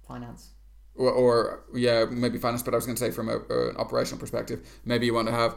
Finance. 0.08 0.50
or, 0.96 1.10
or 1.10 1.60
yeah, 1.74 2.04
maybe 2.06 2.38
finance. 2.38 2.62
But 2.62 2.74
I 2.74 2.76
was 2.76 2.86
going 2.86 2.96
to 2.96 3.00
say 3.00 3.10
from 3.12 3.28
a, 3.28 3.36
an 3.50 3.76
operational 3.76 4.18
perspective, 4.18 4.66
maybe 4.84 5.06
you 5.06 5.14
want 5.14 5.28
to 5.28 5.34
have 5.34 5.54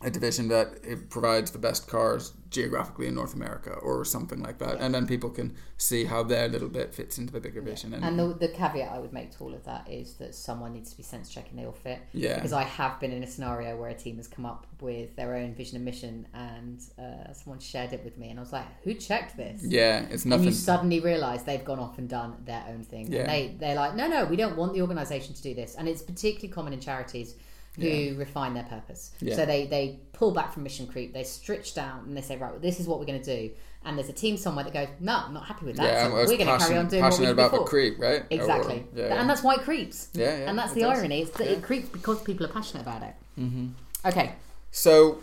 a 0.00 0.10
division 0.10 0.48
that 0.48 0.78
it 0.82 1.10
provides 1.10 1.50
the 1.50 1.58
best 1.58 1.88
cars 1.88 2.32
geographically 2.50 3.06
in 3.06 3.14
North 3.14 3.34
America 3.34 3.72
or 3.72 4.04
something 4.04 4.40
like 4.40 4.58
that, 4.58 4.78
and 4.80 4.94
then 4.94 5.06
people 5.06 5.28
can 5.28 5.54
see 5.76 6.04
how 6.04 6.22
their 6.22 6.48
little 6.48 6.68
bit 6.68 6.94
fits 6.94 7.18
into 7.18 7.32
the 7.32 7.40
bigger 7.40 7.60
vision. 7.60 7.92
And, 7.92 8.04
And 8.04 8.18
the, 8.18 8.34
the 8.34 8.48
caveat 8.48 8.90
I 8.90 8.98
would 8.98 9.12
make 9.12 9.36
to 9.36 9.44
all 9.44 9.52
of 9.54 9.64
that 9.64 9.88
is 9.90 10.14
that 10.14 10.34
someone 10.34 10.72
needs 10.72 10.90
to 10.92 10.96
be 10.96 11.02
sense 11.02 11.28
checking 11.28 11.56
they 11.56 11.66
all 11.66 11.72
fit. 11.72 12.00
yeah, 12.12 12.36
Because 12.36 12.52
I 12.52 12.62
have 12.62 12.98
been 13.00 13.12
in 13.12 13.22
a 13.22 13.26
scenario 13.26 13.76
where 13.76 13.90
a 13.90 13.94
team 13.94 14.16
has 14.16 14.28
come 14.28 14.46
up 14.46 14.66
with 14.80 15.14
their 15.16 15.34
own 15.34 15.54
vision 15.54 15.76
and 15.76 15.84
mission, 15.84 16.26
and 16.32 16.80
uh, 16.98 17.32
someone 17.32 17.58
shared 17.58 17.92
it 17.92 18.04
with 18.04 18.16
me, 18.16 18.30
and 18.30 18.38
I 18.38 18.42
was 18.42 18.52
like, 18.52 18.66
"Who 18.84 18.94
checked 18.94 19.36
this?" 19.36 19.62
yeah, 19.64 20.06
it's 20.10 20.24
nothing. 20.24 20.46
And 20.46 20.54
you 20.54 20.58
suddenly 20.58 21.00
realise 21.00 21.42
they've 21.42 21.64
gone 21.64 21.80
off 21.80 21.98
and 21.98 22.08
done 22.08 22.36
their 22.44 22.64
own 22.68 22.84
thing. 22.84 23.12
Yeah. 23.12 23.20
And 23.20 23.28
they 23.30 23.56
they're 23.58 23.74
like, 23.74 23.94
"No, 23.96 24.06
no, 24.06 24.24
we 24.24 24.36
don't 24.36 24.56
want 24.56 24.74
the 24.74 24.80
organisation 24.80 25.34
to 25.34 25.42
do 25.42 25.54
this." 25.54 25.74
And 25.74 25.88
it's 25.88 26.02
particularly 26.02 26.48
common 26.48 26.72
in 26.72 26.80
charities 26.80 27.34
who 27.78 27.86
Yeah. 27.86 28.18
refine 28.18 28.54
their 28.54 28.64
purpose. 28.64 29.10
Yeah. 29.20 29.36
So 29.36 29.46
they 29.46 29.66
they 29.66 30.00
pull 30.12 30.32
back 30.32 30.52
from 30.52 30.62
mission 30.64 30.86
creep, 30.86 31.12
they 31.14 31.24
stretch 31.24 31.74
down, 31.74 32.04
and 32.06 32.16
they 32.16 32.20
say, 32.22 32.36
"Right, 32.36 32.50
well, 32.50 32.60
this 32.60 32.80
is 32.80 32.86
what 32.86 32.98
we're 32.98 33.06
going 33.06 33.22
to 33.22 33.36
do." 33.36 33.50
And 33.84 33.96
there's 33.96 34.08
a 34.08 34.12
team 34.12 34.36
somewhere 34.36 34.64
that 34.64 34.74
goes, 34.74 34.88
"No, 35.00 35.22
I'm 35.26 35.32
not 35.32 35.44
happy 35.46 35.66
with 35.66 35.76
that. 35.76 35.84
yeah, 35.84 36.06
so 36.08 36.12
we're 36.14 36.26
going 36.26 36.38
to 36.40 36.58
carry 36.58 36.76
on 36.76 36.88
doing 36.88 37.02
what 37.02 37.12
we 37.18 37.24
did 37.26 37.30
about 37.32 37.50
before." 37.52 37.64
the 37.64 37.70
creep, 37.70 37.98
right? 38.00 38.22
Or- 38.22 38.26
Exactly. 38.30 38.84
yeah, 38.94 39.06
yeah. 39.08 39.14
And 39.20 39.30
that's 39.30 39.42
why 39.42 39.54
it 39.54 39.60
creeps. 39.62 40.08
yeah, 40.12 40.38
yeah, 40.38 40.50
and 40.50 40.58
that's 40.58 40.72
the 40.72 40.80
does. 40.80 40.98
irony. 40.98 41.22
It's 41.22 41.30
that 41.38 41.46
it 41.46 41.62
creeps 41.62 41.88
because 41.88 42.20
people 42.22 42.44
are 42.46 42.50
passionate 42.50 42.82
about 42.82 43.02
it. 43.04 43.14
Mm-hmm. 43.38 43.68
Okay. 44.08 44.32
So, 44.72 45.18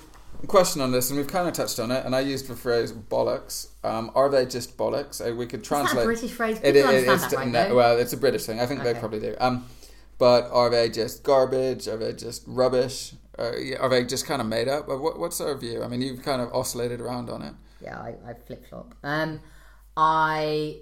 question 0.48 0.82
on 0.82 0.92
this, 0.92 1.10
and 1.10 1.18
we've 1.20 1.28
kind 1.28 1.48
of 1.48 1.54
touched 1.54 1.80
on 1.80 1.92
it, 1.92 2.06
and 2.06 2.16
I 2.16 2.22
used 2.22 2.48
the 2.48 2.56
phrase 2.56 2.92
bollocks. 2.94 3.68
Um, 3.84 4.10
are 4.16 4.30
they 4.30 4.46
just 4.46 4.78
bollocks? 4.78 5.20
Uh, 5.22 5.36
we 5.36 5.46
could 5.46 5.62
Is 5.62 5.70
that 5.70 5.76
a 5.76 5.80
translate. 5.84 6.06
British 6.06 6.32
phrase? 6.32 6.58
It, 6.64 6.74
People 6.74 6.90
it, 6.92 7.08
it's 7.08 7.28
that, 7.28 7.34
right? 7.34 7.48
no, 7.48 7.76
well, 7.76 7.98
it's 7.98 8.14
a 8.14 8.18
British 8.18 8.46
thing. 8.46 8.60
I 8.60 8.66
think 8.66 8.84
they 8.84 8.92
Okay. 8.92 9.00
probably 9.00 9.20
do. 9.20 9.36
Um, 9.40 9.66
but 10.18 10.50
are 10.52 10.70
they 10.70 10.90
just 10.90 11.24
garbage? 11.24 11.88
Are 11.88 11.98
they 11.98 12.14
just 12.14 12.44
rubbish? 12.48 13.14
Uh, 13.38 13.52
are 13.80 13.90
they 13.90 14.04
just 14.06 14.26
kind 14.26 14.42
of 14.42 14.48
made 14.48 14.68
up? 14.68 14.88
What, 14.88 15.20
what's 15.20 15.42
our 15.42 15.56
view? 15.58 15.84
I 15.84 15.88
mean, 15.88 16.02
you've 16.02 16.24
kind 16.24 16.42
of 16.42 16.54
oscillated 16.54 17.02
around 17.02 17.30
on 17.30 17.42
it. 17.42 17.54
yeah, 17.82 17.98
I, 18.00 18.16
I 18.30 18.34
flip 18.34 18.66
flop. 18.70 18.96
Um, 19.04 19.42
I 19.98 20.82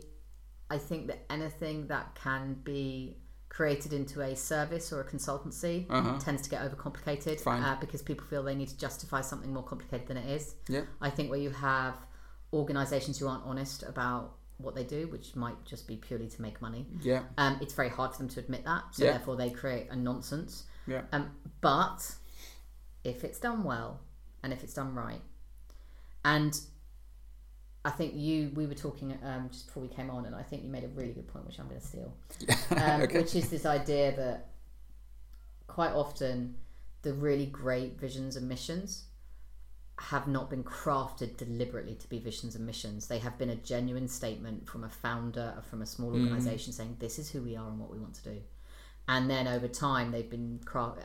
I 0.69 0.77
think 0.77 1.07
that 1.07 1.25
anything 1.29 1.87
that 1.87 2.15
can 2.15 2.55
be 2.63 3.17
created 3.49 3.93
into 3.93 4.21
a 4.21 4.35
service 4.35 4.91
or 4.91 5.01
a 5.01 5.03
consultancy 5.05 5.85
Uh-huh. 5.89 6.17
tends 6.19 6.41
to 6.41 6.49
get 6.49 6.61
overcomplicated 6.67 7.45
uh, 7.45 7.75
because 7.79 8.01
people 8.01 8.25
feel 8.25 8.41
they 8.41 8.55
need 8.55 8.69
to 8.69 8.77
justify 8.77 9.21
something 9.21 9.53
more 9.53 9.61
complicated 9.63 10.07
than 10.07 10.17
it 10.17 10.27
is. 10.27 10.55
Yeah. 10.67 10.81
I 11.01 11.11
think 11.11 11.29
where 11.29 11.39
you 11.39 11.51
have 11.51 11.93
organisations 12.51 13.19
who 13.19 13.27
aren't 13.27 13.43
honest 13.45 13.83
about 13.83 14.33
what 14.57 14.75
they 14.75 14.83
do, 14.83 15.07
which 15.07 15.35
might 15.35 15.63
just 15.65 15.87
be 15.87 15.97
purely 15.97 16.27
to 16.27 16.41
make 16.41 16.61
money, 16.61 16.85
Yeah. 17.01 17.23
um, 17.37 17.57
it's 17.61 17.73
very 17.73 17.89
hard 17.89 18.11
for 18.11 18.19
them 18.19 18.29
to 18.29 18.39
admit 18.39 18.63
that. 18.65 18.83
So 18.95 19.03
Yeah. 19.05 19.11
therefore, 19.11 19.35
they 19.35 19.49
create 19.49 19.89
a 19.89 19.95
nonsense. 19.95 20.63
Yeah. 20.87 21.03
Um, 21.11 21.31
but 21.61 22.15
if 23.03 23.23
it's 23.23 23.39
done 23.39 23.63
well 23.63 24.01
and 24.41 24.53
if 24.53 24.63
it's 24.63 24.73
done 24.73 24.93
right, 24.95 25.21
and 26.25 26.53
I 27.85 27.89
think 27.89 28.13
you 28.15 28.51
we 28.55 28.65
were 28.65 28.75
talking 28.75 29.17
um, 29.23 29.49
just 29.51 29.65
before 29.67 29.83
we 29.83 29.89
came 29.89 30.09
on, 30.09 30.25
and 30.25 30.33
I 30.35 30.43
think 30.43 30.63
you 30.63 30.69
made 30.69 30.85
a 30.85 30.87
really 30.89 31.11
good 31.11 31.27
point, 31.27 31.45
which 31.45 31.59
I'm 31.59 31.67
going 31.67 31.81
to 31.81 31.85
steal, 31.85 32.13
um, 32.77 33.01
okay. 33.01 33.17
which 33.19 33.35
is 33.35 33.49
this 33.49 33.65
idea 33.65 34.15
that 34.15 34.49
quite 35.67 35.91
often 35.91 36.55
the 37.01 37.13
really 37.13 37.45
great 37.47 37.99
visions 37.99 38.37
and 38.37 38.47
missions 38.47 39.05
have 39.99 40.27
not 40.27 40.49
been 40.49 40.63
crafted 40.63 41.37
deliberately 41.37 41.95
to 41.95 42.09
be 42.09 42.19
visions 42.19 42.55
and 42.55 42.65
missions. 42.65 43.07
They 43.07 43.19
have 43.19 43.37
been 43.37 43.49
a 43.49 43.55
genuine 43.55 44.07
statement 44.07 44.67
from 44.67 44.83
a 44.83 44.89
founder 44.89 45.53
or 45.55 45.61
from 45.61 45.81
a 45.81 45.85
small 45.85 46.11
Mm. 46.11 46.23
organization 46.23 46.73
saying, 46.73 46.97
"This 46.99 47.19
is 47.19 47.29
who 47.31 47.41
we 47.43 47.55
are 47.55 47.67
and 47.69 47.79
what 47.79 47.91
we 47.91 47.99
want 47.99 48.15
to 48.15 48.23
do." 48.23 48.41
And 49.07 49.29
then 49.29 49.47
over 49.47 49.67
time, 49.67 50.11
they've 50.11 50.29
been 50.29 50.59
craft 50.65 50.99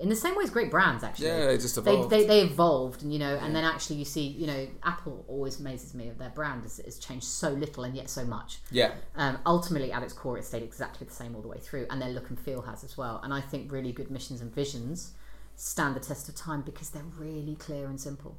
in 0.00 0.08
the 0.08 0.16
same 0.16 0.34
way 0.34 0.42
as 0.42 0.50
great 0.50 0.70
brands 0.72 1.04
actually 1.04 1.28
Yeah, 1.28 1.46
they 1.46 1.56
just 1.56 1.76
they, 1.84 1.92
evolved. 1.92 2.10
they, 2.10 2.26
they 2.26 2.40
evolved 2.42 3.02
and 3.02 3.12
you 3.12 3.18
know 3.20 3.36
and 3.36 3.54
then 3.54 3.62
actually 3.62 3.94
you 3.96 4.04
see 4.04 4.26
you 4.26 4.44
know 4.44 4.66
apple 4.82 5.24
always 5.28 5.60
amazes 5.60 5.94
me 5.94 6.08
of 6.08 6.18
their 6.18 6.30
brand 6.30 6.64
has, 6.64 6.78
has 6.84 6.98
changed 6.98 7.24
so 7.26 7.50
little 7.50 7.84
and 7.84 7.94
yet 7.94 8.10
so 8.10 8.24
much 8.24 8.58
yeah. 8.72 8.90
um, 9.14 9.38
ultimately 9.46 9.92
at 9.92 10.02
its 10.02 10.12
core 10.12 10.36
it 10.36 10.44
stayed 10.44 10.64
exactly 10.64 11.06
the 11.06 11.12
same 11.12 11.36
all 11.36 11.42
the 11.42 11.46
way 11.48 11.58
through 11.58 11.86
and 11.90 12.02
their 12.02 12.08
look 12.08 12.28
and 12.28 12.40
feel 12.40 12.62
has 12.62 12.82
as 12.82 12.98
well 12.98 13.20
and 13.22 13.32
i 13.32 13.40
think 13.40 13.70
really 13.70 13.92
good 13.92 14.10
missions 14.10 14.40
and 14.40 14.52
visions 14.52 15.12
stand 15.56 15.94
the 15.96 16.00
test 16.00 16.28
of 16.28 16.34
time 16.34 16.62
because 16.62 16.90
they're 16.90 17.02
really 17.18 17.56
clear 17.56 17.86
and 17.86 18.00
simple 18.00 18.38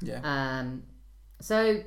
Yeah. 0.00 0.20
um, 0.24 0.84
so 1.40 1.82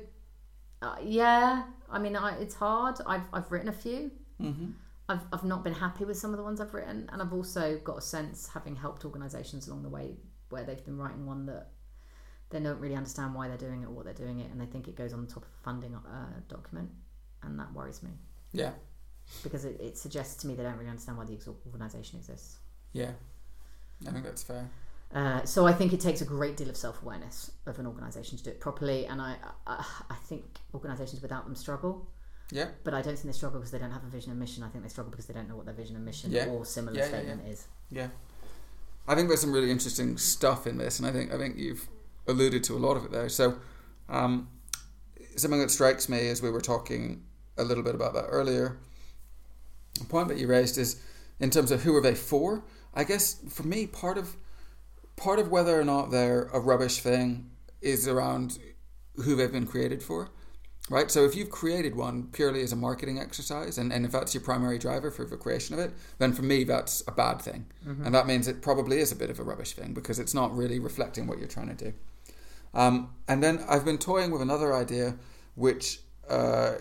uh, 0.82 0.96
yeah 1.02 1.64
i 1.90 1.98
mean 1.98 2.14
I, 2.16 2.38
it's 2.40 2.54
hard 2.54 2.96
I've, 3.06 3.26
I've 3.32 3.50
written 3.52 3.68
a 3.68 3.72
few 3.72 4.10
Mm-hmm. 4.40 4.70
I've, 5.08 5.22
I've 5.32 5.42
not 5.44 5.64
been 5.64 5.72
happy 5.74 6.04
with 6.04 6.16
some 6.16 6.30
of 6.30 6.36
the 6.36 6.44
ones 6.44 6.60
I've 6.60 6.72
written, 6.74 7.08
and 7.12 7.20
I've 7.22 7.32
also 7.32 7.78
got 7.82 7.98
a 7.98 8.00
sense, 8.00 8.46
having 8.54 8.76
helped 8.76 9.04
organisations 9.04 9.66
along 9.66 9.82
the 9.82 9.88
way, 9.88 10.14
where 10.50 10.62
they've 10.64 10.84
been 10.84 10.96
writing 10.98 11.24
one 11.26 11.46
that 11.46 11.70
they 12.50 12.60
don't 12.60 12.78
really 12.78 12.94
understand 12.94 13.34
why 13.34 13.48
they're 13.48 13.56
doing 13.56 13.82
it 13.82 13.86
or 13.86 13.90
what 13.90 14.04
they're 14.04 14.14
doing 14.14 14.38
it, 14.40 14.50
and 14.52 14.60
they 14.60 14.66
think 14.66 14.86
it 14.86 14.94
goes 14.96 15.12
on 15.14 15.26
top 15.26 15.38
of 15.44 15.48
a 15.48 15.62
funding 15.64 15.94
uh, 15.94 16.38
document, 16.48 16.90
and 17.42 17.58
that 17.58 17.72
worries 17.72 18.00
me 18.02 18.10
Yeah. 18.52 18.72
because 19.42 19.64
it, 19.64 19.80
it 19.80 19.96
suggests 19.98 20.36
to 20.42 20.46
me 20.46 20.54
they 20.54 20.62
don't 20.62 20.76
really 20.76 20.90
understand 20.90 21.18
why 21.18 21.24
the 21.24 21.38
organisation 21.66 22.18
exists. 22.18 22.58
Yeah. 22.92 23.12
I 24.06 24.10
think 24.10 24.24
that's 24.24 24.42
fair. 24.42 24.68
Uh, 25.14 25.42
so 25.44 25.66
I 25.66 25.72
think 25.72 25.92
it 25.92 26.00
takes 26.00 26.20
a 26.20 26.24
great 26.24 26.56
deal 26.56 26.68
of 26.68 26.76
self 26.76 27.02
awareness 27.02 27.50
of 27.66 27.78
an 27.78 27.86
organisation 27.86 28.36
to 28.38 28.44
do 28.44 28.50
it 28.50 28.60
properly, 28.60 29.06
and 29.06 29.20
I, 29.20 29.36
I 29.66 29.84
I 30.10 30.14
think 30.26 30.44
organisations 30.74 31.22
without 31.22 31.44
them 31.44 31.54
struggle. 31.54 32.06
Yeah. 32.50 32.68
But 32.84 32.94
I 32.94 33.02
don't 33.02 33.14
think 33.14 33.26
they 33.26 33.32
struggle 33.32 33.60
because 33.60 33.72
they 33.72 33.78
don't 33.78 33.90
have 33.90 34.04
a 34.04 34.08
vision 34.08 34.30
and 34.30 34.40
mission. 34.40 34.62
I 34.62 34.68
think 34.68 34.82
they 34.82 34.88
struggle 34.90 35.10
because 35.10 35.26
they 35.26 35.34
don't 35.34 35.48
know 35.48 35.56
what 35.56 35.66
their 35.66 35.74
vision 35.74 35.96
and 35.96 36.04
mission 36.04 36.30
Yeah. 36.30 36.46
or 36.46 36.64
similar 36.64 36.96
Yeah, 36.96 37.04
yeah, 37.04 37.08
statement 37.08 37.46
is. 37.46 37.66
Yeah. 37.90 38.08
I 39.06 39.14
think 39.14 39.28
there's 39.28 39.40
some 39.40 39.52
really 39.52 39.70
interesting 39.70 40.16
stuff 40.18 40.66
in 40.66 40.76
this, 40.78 40.98
and 40.98 41.08
I 41.08 41.12
think 41.12 41.32
I 41.32 41.38
think 41.38 41.56
you've 41.56 41.86
alluded 42.26 42.62
to 42.64 42.76
a 42.76 42.78
lot 42.78 42.96
of 42.96 43.04
it 43.04 43.10
there. 43.10 43.28
So, 43.30 43.58
um, 44.08 44.48
something 45.36 45.60
that 45.60 45.70
strikes 45.70 46.08
me 46.08 46.28
as 46.28 46.42
we 46.42 46.50
were 46.50 46.60
talking 46.60 47.22
a 47.56 47.64
little 47.64 47.82
bit 47.82 47.94
about 47.94 48.12
that 48.14 48.26
earlier, 48.26 48.78
the 49.98 50.04
point 50.04 50.28
that 50.28 50.36
you 50.38 50.46
raised 50.46 50.76
is 50.76 51.00
in 51.40 51.50
terms 51.50 51.70
of 51.70 51.82
who 51.82 51.96
are 51.96 52.02
they 52.02 52.14
for. 52.14 52.62
I 52.94 53.04
guess 53.04 53.40
for 53.48 53.62
me, 53.64 53.86
part 53.86 54.18
of 54.18 54.36
part 55.16 55.38
of 55.38 55.50
whether 55.50 55.78
or 55.78 55.84
not 55.84 56.10
they're 56.10 56.44
a 56.52 56.60
rubbish 56.60 57.00
thing 57.00 57.50
is 57.82 58.06
around 58.06 58.58
who 59.16 59.36
they've 59.36 59.52
been 59.52 59.66
created 59.66 60.02
for. 60.02 60.30
Right, 60.90 61.10
so 61.10 61.26
if 61.26 61.36
you've 61.36 61.50
created 61.50 61.96
one 61.96 62.28
purely 62.32 62.62
as 62.62 62.72
a 62.72 62.76
marketing 62.76 63.18
exercise, 63.18 63.76
and, 63.76 63.92
and 63.92 64.06
if 64.06 64.12
that's 64.12 64.32
your 64.32 64.42
primary 64.42 64.78
driver 64.78 65.10
for 65.10 65.26
the 65.26 65.36
creation 65.36 65.74
of 65.74 65.80
it, 65.80 65.92
then 66.16 66.32
for 66.32 66.40
me 66.40 66.64
that's 66.64 67.02
a 67.06 67.12
bad 67.12 67.42
thing. 67.42 67.66
And 68.06 68.14
that 68.14 68.26
means 68.26 68.48
it 68.48 68.62
probably 68.62 68.98
is 68.98 69.12
a 69.12 69.16
bit 69.16 69.28
of 69.28 69.38
a 69.38 69.42
rubbish 69.42 69.74
thing 69.74 69.92
because 69.92 70.18
it's 70.18 70.32
not 70.32 70.56
really 70.56 70.78
reflecting 70.78 71.26
what 71.26 71.38
you're 71.38 71.46
trying 71.46 71.76
to 71.76 71.84
do. 71.84 71.92
Um, 72.72 73.10
and 73.28 73.42
then 73.42 73.62
I've 73.68 73.84
been 73.84 73.98
toying 73.98 74.30
with 74.30 74.40
another 74.40 74.74
idea, 74.74 75.16
which 75.56 76.00
uh, 76.28 76.76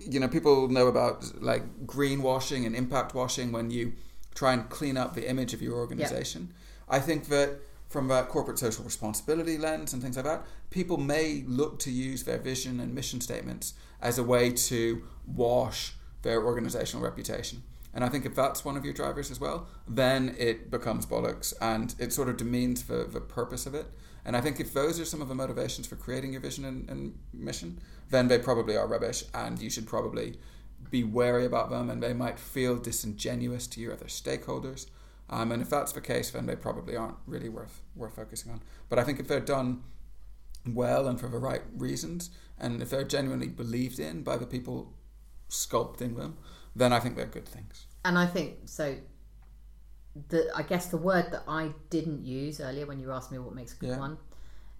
you 0.00 0.20
know 0.20 0.28
people 0.28 0.68
know 0.68 0.86
about 0.86 1.42
like 1.42 1.86
greenwashing 1.86 2.64
and 2.64 2.74
impact 2.74 3.14
washing 3.14 3.52
when 3.52 3.70
you 3.70 3.92
try 4.38 4.52
and 4.52 4.68
clean 4.70 4.96
up 4.96 5.14
the 5.14 5.28
image 5.28 5.52
of 5.52 5.60
your 5.60 5.74
organization. 5.74 6.54
I 6.88 7.00
think 7.00 7.26
that 7.26 7.58
from 7.88 8.08
a 8.12 8.22
corporate 8.22 8.58
social 8.58 8.84
responsibility 8.84 9.58
lens 9.58 9.92
and 9.92 10.00
things 10.00 10.14
like 10.14 10.26
that, 10.26 10.46
people 10.70 10.96
may 10.96 11.42
look 11.48 11.80
to 11.80 11.90
use 11.90 12.22
their 12.22 12.38
vision 12.38 12.78
and 12.78 12.94
mission 12.94 13.20
statements 13.20 13.74
as 14.00 14.16
a 14.16 14.22
way 14.22 14.52
to 14.52 15.02
wash 15.26 15.94
their 16.22 16.44
organizational 16.44 17.04
reputation. 17.04 17.64
And 17.92 18.04
I 18.04 18.08
think 18.08 18.24
if 18.24 18.36
that's 18.36 18.64
one 18.64 18.76
of 18.76 18.84
your 18.84 18.94
drivers 18.94 19.32
as 19.32 19.40
well, 19.40 19.66
then 19.88 20.36
it 20.38 20.70
becomes 20.70 21.04
bollocks 21.04 21.52
and 21.60 21.92
it 21.98 22.12
sort 22.12 22.28
of 22.28 22.36
demeans 22.36 22.84
the, 22.84 23.08
the 23.10 23.20
purpose 23.20 23.66
of 23.66 23.74
it. 23.74 23.86
And 24.24 24.36
I 24.36 24.40
think 24.40 24.60
if 24.60 24.72
those 24.72 25.00
are 25.00 25.04
some 25.04 25.20
of 25.20 25.28
the 25.28 25.34
motivations 25.34 25.88
for 25.88 25.96
creating 25.96 26.30
your 26.32 26.42
vision 26.42 26.64
and, 26.64 26.88
and 26.88 27.18
mission, 27.32 27.80
then 28.10 28.28
they 28.28 28.38
probably 28.38 28.76
are 28.76 28.86
rubbish 28.86 29.24
and 29.34 29.60
you 29.60 29.68
should 29.68 29.88
probably 29.88 30.36
be 30.90 31.04
wary 31.04 31.44
about 31.44 31.70
them 31.70 31.90
and 31.90 32.02
they 32.02 32.14
might 32.14 32.38
feel 32.38 32.76
disingenuous 32.76 33.66
to 33.68 33.80
your 33.80 33.92
other 33.92 34.06
stakeholders. 34.06 34.86
Um, 35.30 35.52
and 35.52 35.60
if 35.60 35.68
that's 35.68 35.92
the 35.92 36.00
case, 36.00 36.30
then 36.30 36.46
they 36.46 36.56
probably 36.56 36.96
aren't 36.96 37.16
really 37.26 37.48
worth 37.50 37.82
worth 37.94 38.16
focusing 38.16 38.50
on. 38.52 38.62
But 38.88 38.98
I 38.98 39.04
think 39.04 39.20
if 39.20 39.28
they're 39.28 39.40
done 39.40 39.82
well 40.66 41.06
and 41.06 41.20
for 41.20 41.28
the 41.28 41.38
right 41.38 41.62
reasons, 41.76 42.30
and 42.58 42.80
if 42.82 42.90
they're 42.90 43.04
genuinely 43.04 43.48
believed 43.48 43.98
in 43.98 44.22
by 44.22 44.36
the 44.38 44.46
people 44.46 44.92
sculpting 45.50 46.16
them, 46.16 46.36
then 46.74 46.92
I 46.92 47.00
think 47.00 47.16
they're 47.16 47.26
good 47.26 47.46
things. 47.48 47.86
and 48.04 48.16
I 48.18 48.26
think 48.26 48.56
so. 48.66 48.96
The 50.30 50.50
I 50.54 50.62
guess 50.62 50.86
the 50.86 50.96
word 50.96 51.26
that 51.30 51.42
I 51.46 51.72
didn't 51.90 52.24
use 52.24 52.60
earlier 52.60 52.86
when 52.86 52.98
you 52.98 53.12
asked 53.12 53.30
me 53.30 53.38
what 53.38 53.54
makes 53.54 53.72
a 53.74 53.76
good 53.76 53.90
Yeah. 53.90 53.98
one, 53.98 54.18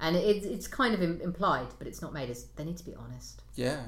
and 0.01 0.16
it, 0.16 0.44
it's 0.44 0.66
kind 0.66 0.94
of 0.94 1.03
implied, 1.03 1.68
but 1.78 1.86
it's 1.86 2.03
not 2.03 2.12
made. 2.12 2.28
Is 2.30 2.46
they 2.57 2.64
need 2.64 2.78
to 2.78 2.84
be 2.84 2.94
honest. 2.94 3.42
Yeah. 3.55 3.82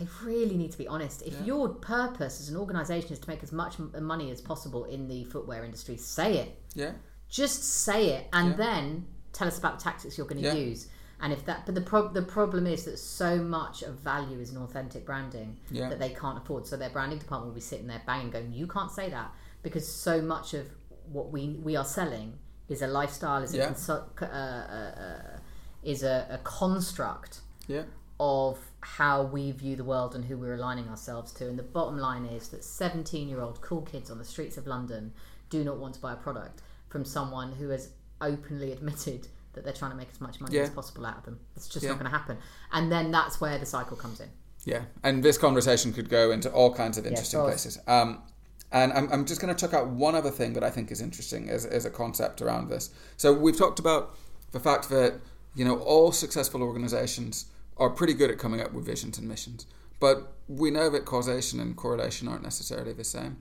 They 0.00 0.08
really 0.24 0.56
need 0.56 0.72
to 0.72 0.78
be 0.78 0.88
honest. 0.88 1.22
If 1.22 1.34
Yeah. 1.34 1.44
your 1.44 1.68
purpose 1.68 2.40
as 2.40 2.48
an 2.48 2.56
organisation 2.56 3.12
is 3.12 3.18
to 3.20 3.28
make 3.28 3.42
as 3.42 3.52
much 3.52 3.78
money 3.78 4.30
as 4.30 4.40
possible 4.40 4.84
in 4.84 5.06
the 5.08 5.24
footwear 5.24 5.62
industry, 5.64 5.96
say 5.98 6.38
it. 6.38 6.58
Yeah. 6.74 6.92
Just 7.28 7.62
say 7.62 8.10
it, 8.16 8.26
and 8.32 8.50
Yeah. 8.50 8.56
then 8.56 9.06
tell 9.32 9.46
us 9.46 9.58
about 9.58 9.78
the 9.78 9.84
tactics 9.84 10.16
you're 10.18 10.26
going 10.26 10.42
to 10.42 10.48
Yeah. 10.48 10.54
use. 10.54 10.88
And 11.22 11.34
if 11.34 11.44
that, 11.44 11.66
but 11.66 11.74
the 11.74 11.82
prob- 11.82 12.14
the 12.14 12.22
problem 12.22 12.66
is 12.66 12.84
that 12.86 12.98
so 12.98 13.36
much 13.42 13.82
of 13.82 13.94
value 13.96 14.40
is 14.40 14.50
in 14.50 14.56
authentic 14.56 15.04
branding 15.04 15.58
that 15.70 15.98
they 15.98 16.08
can't 16.10 16.38
afford. 16.38 16.66
So 16.66 16.76
their 16.78 16.88
branding 16.90 17.18
department 17.18 17.48
will 17.50 17.54
be 17.54 17.60
sitting 17.60 17.86
there 17.88 18.02
banging, 18.06 18.30
going, 18.30 18.52
"You 18.54 18.66
can't 18.66 18.90
say 18.90 19.10
that," 19.10 19.30
because 19.62 19.86
so 19.86 20.22
much 20.22 20.54
of 20.54 20.66
what 21.12 21.30
we 21.30 21.42
we 21.62 21.76
are 21.76 21.84
selling 21.84 22.38
is 22.70 22.80
a 22.80 22.86
lifestyle, 22.86 23.42
is 23.42 23.54
a 23.54 23.68
uh, 23.92 24.24
uh, 24.24 24.24
uh, 24.26 25.38
is 25.82 26.02
a, 26.02 26.26
a 26.30 26.38
construct 26.38 27.40
Yeah. 27.66 27.84
Of 28.20 28.58
how 28.82 29.22
we 29.22 29.50
view 29.50 29.74
the 29.76 29.82
world 29.84 30.14
and 30.14 30.26
who 30.26 30.36
we're 30.36 30.54
aligning 30.54 30.86
ourselves 30.88 31.32
to. 31.32 31.48
And 31.48 31.58
the 31.58 31.62
bottom 31.62 31.96
line 31.98 32.26
is 32.26 32.48
that 32.48 32.62
17 32.62 33.28
year 33.28 33.40
old 33.40 33.60
cool 33.62 33.80
kids 33.80 34.10
on 34.10 34.18
the 34.18 34.24
streets 34.24 34.58
of 34.58 34.66
London 34.66 35.12
do 35.48 35.64
not 35.64 35.78
want 35.78 35.94
to 35.94 36.00
buy 36.00 36.12
a 36.12 36.16
product 36.16 36.60
from 36.90 37.04
someone 37.04 37.52
who 37.52 37.70
has 37.70 37.90
openly 38.20 38.72
admitted 38.76 39.26
that 39.54 39.64
they're 39.64 39.72
trying 39.72 39.90
to 39.90 39.96
make 39.96 40.10
as 40.12 40.20
much 40.20 40.38
money 40.40 40.54
Yeah. 40.56 40.62
as 40.62 40.70
possible 40.70 41.06
out 41.06 41.16
of 41.16 41.24
them. 41.24 41.40
It's 41.56 41.66
just 41.66 41.82
Yeah. 41.82 41.90
not 41.90 41.98
going 41.98 42.10
to 42.12 42.16
happen. 42.16 42.36
And 42.72 42.92
then 42.92 43.10
that's 43.10 43.40
where 43.40 43.58
the 43.58 43.66
cycle 43.66 43.96
comes 43.96 44.20
in. 44.20 44.28
Yeah, 44.66 44.82
and 45.02 45.22
this 45.22 45.38
conversation 45.38 45.90
could 45.94 46.10
go 46.10 46.30
into 46.30 46.52
all 46.52 46.74
kinds 46.74 46.98
of 46.98 47.06
interesting 47.06 47.40
places. 47.40 47.78
Um, 47.86 48.22
and 48.70 48.92
I'm, 48.92 49.10
I'm 49.10 49.24
just 49.24 49.40
going 49.40 49.52
to 49.52 49.58
chuck 49.58 49.72
out 49.72 49.88
one 49.88 50.14
other 50.14 50.30
thing 50.30 50.52
that 50.52 50.62
I 50.62 50.68
think 50.68 50.92
is 50.92 51.00
interesting 51.00 51.48
as, 51.48 51.64
as 51.64 51.86
a 51.86 51.90
concept 51.90 52.42
around 52.42 52.68
this. 52.68 52.90
So 53.16 53.32
we've 53.32 53.56
talked 53.56 53.78
about 53.78 54.14
the 54.52 54.60
fact 54.60 54.90
that 54.90 55.14
you 55.54 55.64
know 55.64 55.78
all 55.78 56.12
successful 56.12 56.62
organizations 56.62 57.46
are 57.80 57.90
pretty 57.90 58.14
good 58.14 58.30
at 58.30 58.38
coming 58.38 58.60
up 58.60 58.72
with 58.72 58.84
visions 58.86 59.18
and 59.18 59.26
missions, 59.26 59.66
but 59.98 60.34
we 60.46 60.70
know 60.70 60.88
that 60.90 61.04
causation 61.04 61.58
and 61.58 61.76
correlation 61.76 62.28
aren't 62.28 62.42
necessarily 62.42 62.92
the 62.92 63.04
same. 63.04 63.38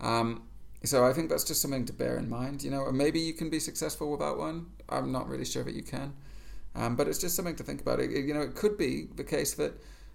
Um, 0.00 0.42
so 0.84 1.04
I 1.04 1.12
think 1.12 1.28
that's 1.28 1.44
just 1.44 1.62
something 1.62 1.84
to 1.86 1.92
bear 1.92 2.18
in 2.18 2.28
mind. 2.28 2.62
You 2.62 2.70
know, 2.70 2.90
maybe 2.90 3.20
you 3.20 3.34
can 3.34 3.50
be 3.50 3.60
successful 3.60 4.10
without 4.10 4.38
one. 4.38 4.66
I'm 4.88 5.12
not 5.12 5.28
really 5.28 5.44
sure 5.44 5.62
that 5.62 5.74
you 5.74 5.82
can, 5.82 6.14
um, 6.74 6.96
but 6.96 7.06
it's 7.06 7.18
just 7.18 7.36
something 7.36 7.56
to 7.56 7.62
think 7.62 7.80
about. 7.80 8.00
It, 8.00 8.10
you 8.10 8.34
know, 8.34 8.42
it 8.42 8.54
could 8.54 8.76
be 8.78 9.08
the 9.14 9.24
case 9.24 9.54
that 9.54 9.74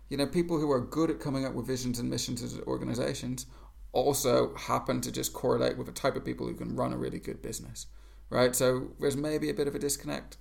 you 0.09 0.17
know 0.17 0.27
people 0.27 0.59
who 0.59 0.71
are 0.71 0.81
good 0.81 1.09
at 1.09 1.19
coming 1.19 1.45
up 1.45 1.53
with 1.53 1.67
visions 1.67 1.99
and 1.99 2.09
missions 2.09 2.41
as 2.43 2.59
organizations 2.67 3.45
also 3.93 4.55
happen 4.55 5.01
to 5.01 5.11
just 5.11 5.33
correlate 5.33 5.77
with 5.77 5.87
the 5.87 5.93
type 5.93 6.15
of 6.15 6.23
people 6.23 6.47
who 6.47 6.53
can 6.53 6.75
run 6.75 6.93
a 6.93 6.97
really 6.97 7.19
good 7.19 7.41
business, 7.41 7.87
right? 8.29 8.55
So 8.55 8.91
there's 8.99 9.17
maybe 9.17 9.49
a 9.49 9.53
bit 9.53 9.67
of 9.67 9.75
a 9.75 9.79
disconnect. 9.79 10.37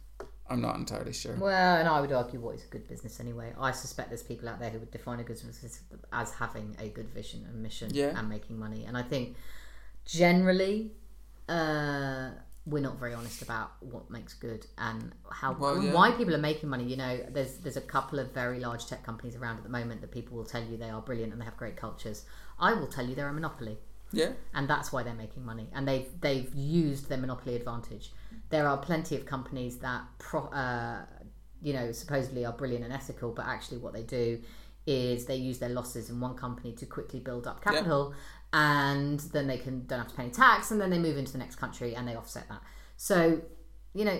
I'm 0.50 0.60
not 0.60 0.74
entirely 0.76 1.12
sure. 1.12 1.36
Well, 1.36 1.76
and 1.76 1.88
I 1.88 2.00
would 2.00 2.10
argue 2.12 2.40
what 2.40 2.56
is 2.56 2.64
a 2.64 2.68
good 2.68 2.88
business 2.88 3.20
anyway. 3.20 3.52
I 3.58 3.70
suspect 3.70 4.08
there's 4.10 4.22
people 4.24 4.48
out 4.48 4.58
there 4.58 4.70
who 4.70 4.80
would 4.80 4.90
define 4.90 5.20
a 5.20 5.22
good 5.22 5.36
business 5.36 5.80
as 6.12 6.32
having 6.32 6.76
a 6.80 6.88
good 6.88 7.08
vision 7.10 7.46
and 7.48 7.62
mission 7.62 7.90
Yeah. 7.94 8.18
and 8.18 8.28
making 8.28 8.58
money. 8.58 8.84
And 8.84 8.96
I 8.98 9.02
think 9.02 9.36
generally, 10.04 10.92
uh, 11.48 12.30
we're 12.66 12.82
not 12.82 12.98
very 12.98 13.14
honest 13.14 13.42
about 13.42 13.72
what 13.80 14.10
makes 14.10 14.34
good 14.34 14.66
and 14.76 15.12
how 15.30 15.52
Well, 15.54 15.76
and 15.76 15.84
yeah. 15.84 15.92
why 15.94 16.10
people 16.12 16.34
are 16.34 16.38
making 16.38 16.68
money. 16.68 16.84
You 16.84 16.96
know, 16.96 17.18
there's 17.30 17.54
there's 17.58 17.76
a 17.76 17.80
couple 17.80 18.18
of 18.18 18.32
very 18.32 18.60
large 18.60 18.86
tech 18.86 19.02
companies 19.04 19.34
around 19.36 19.56
at 19.56 19.62
the 19.62 19.70
moment 19.70 20.00
that 20.02 20.10
people 20.10 20.36
will 20.36 20.44
tell 20.44 20.62
you 20.62 20.76
they 20.76 20.90
are 20.90 21.00
brilliant 21.00 21.32
and 21.32 21.40
they 21.40 21.44
have 21.46 21.56
great 21.56 21.76
cultures. 21.76 22.24
I 22.58 22.74
will 22.74 22.86
tell 22.86 23.06
you 23.06 23.14
they're 23.14 23.28
a 23.28 23.32
monopoly 23.32 23.78
Yeah, 24.12 24.32
and 24.52 24.68
that's 24.68 24.92
why 24.92 25.02
they're 25.04 25.14
making 25.14 25.44
money 25.44 25.68
and 25.72 25.86
they've 25.88 26.08
they've 26.20 26.52
used 26.54 27.08
their 27.08 27.18
monopoly 27.18 27.56
advantage 27.56 28.12
there 28.50 28.68
are 28.68 28.76
plenty 28.76 29.16
of 29.16 29.24
companies 29.24 29.78
that 29.78 30.02
pro, 30.18 30.42
uh, 30.48 31.04
you 31.62 31.72
know 31.72 31.92
supposedly 31.92 32.44
are 32.44 32.52
brilliant 32.52 32.84
and 32.84 32.92
ethical 32.92 33.32
but 33.32 33.46
actually 33.46 33.78
what 33.78 33.92
they 33.92 34.02
do 34.02 34.40
is 34.86 35.26
they 35.26 35.36
use 35.36 35.58
their 35.58 35.68
losses 35.68 36.10
in 36.10 36.20
one 36.20 36.34
company 36.34 36.72
to 36.72 36.86
quickly 36.86 37.20
build 37.20 37.46
up 37.46 37.62
capital 37.62 38.14
and 38.52 39.20
then 39.32 39.46
they 39.46 39.58
can 39.58 39.86
don't 39.86 40.00
have 40.00 40.08
to 40.08 40.14
pay 40.14 40.24
any 40.24 40.32
tax 40.32 40.70
and 40.70 40.80
then 40.80 40.90
they 40.90 40.98
move 40.98 41.16
into 41.16 41.32
the 41.32 41.38
next 41.38 41.56
country 41.56 41.94
and 41.94 42.08
they 42.08 42.16
offset 42.16 42.48
that. 42.48 42.60
So 42.96 43.40
you 43.92 44.04
know 44.04 44.18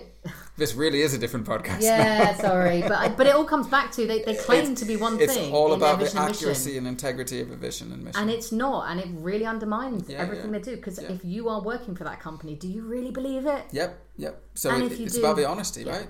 this 0.57 0.75
really 0.75 1.01
is 1.01 1.15
a 1.15 1.19
different 1.19 1.47
podcast. 1.47 1.81
yeah 1.81 2.35
sorry 2.49 2.83
but 2.83 3.17
but 3.17 3.27
it 3.27 3.35
all 3.37 3.45
comes 3.45 3.69
back 3.69 3.93
to 3.93 4.05
they, 4.07 4.23
they 4.25 4.35
claim 4.35 4.75
to 4.75 4.85
be 4.85 4.97
one 4.97 5.21
It's 5.21 5.33
thing 5.35 5.45
it's 5.45 5.53
all 5.53 5.73
about 5.75 5.99
the 6.01 6.07
vision 6.07 6.19
and 6.19 6.29
accuracy 6.31 6.77
and 6.79 6.87
integrity 6.89 7.41
of 7.41 7.51
a 7.53 7.57
vision 7.57 7.93
and 7.93 8.03
mission. 8.05 8.21
And 8.21 8.31
it's 8.31 8.51
not, 8.51 8.91
and 8.91 8.99
it 8.99 9.07
really 9.13 9.47
undermines 9.47 10.09
Yeah, 10.09 10.19
everything 10.19 10.53
yeah. 10.53 10.59
they 10.59 10.65
do. 10.71 10.77
Because 10.77 11.01
Yeah. 11.01 11.13
if 11.13 11.25
you 11.25 11.49
are 11.49 11.63
working 11.63 11.95
for 11.95 12.03
that 12.05 12.19
company, 12.21 12.57
do 12.57 12.67
you 12.69 12.83
really 12.83 13.13
believe 13.13 13.47
it? 13.47 13.63
Yep, 13.71 13.99
yep. 14.17 14.43
So 14.55 14.75
it, 14.75 14.99
you 14.99 15.05
it's 15.07 15.15
do- 15.15 15.21
about 15.21 15.37
the 15.37 15.47
honesty, 15.47 15.85
right? 15.85 16.09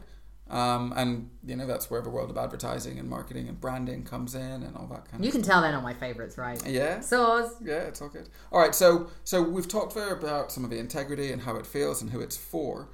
Um, 0.49 0.93
and 0.97 1.31
you 1.45 1.55
know 1.55 1.67
that's 1.67 1.91
where 1.91 2.01
the 2.03 2.11
world 2.11 2.29
of 2.31 2.37
advertising 2.37 2.99
and 2.99 3.09
marketing 3.09 3.47
and 3.49 3.61
branding 3.61 4.03
comes 4.05 4.35
in 4.35 4.65
and 4.65 4.75
all 4.77 4.87
that 4.89 5.09
kind 5.09 5.23
You 5.23 5.29
of 5.29 5.35
can 5.35 5.43
tell 5.43 5.61
they're 5.61 5.71
not 5.71 5.85
my 5.85 5.95
favourites, 5.95 6.37
right? 6.39 6.61
Yeah, 6.67 6.99
Saws. 7.01 7.53
yeah, 7.63 7.83
it's 7.83 8.01
all 8.03 8.09
good. 8.09 8.29
All 8.51 8.59
right, 8.61 8.75
so 8.75 9.09
so 9.23 9.43
we've 9.43 9.69
talked 9.69 9.95
there 9.95 10.13
about 10.13 10.51
some 10.51 10.65
of 10.65 10.71
the 10.71 10.79
integrity 10.79 11.31
and 11.31 11.43
how 11.43 11.55
it 11.57 11.67
feels 11.67 12.01
and 12.03 12.11
who 12.11 12.21
it's 12.21 12.37
for. 12.39 12.89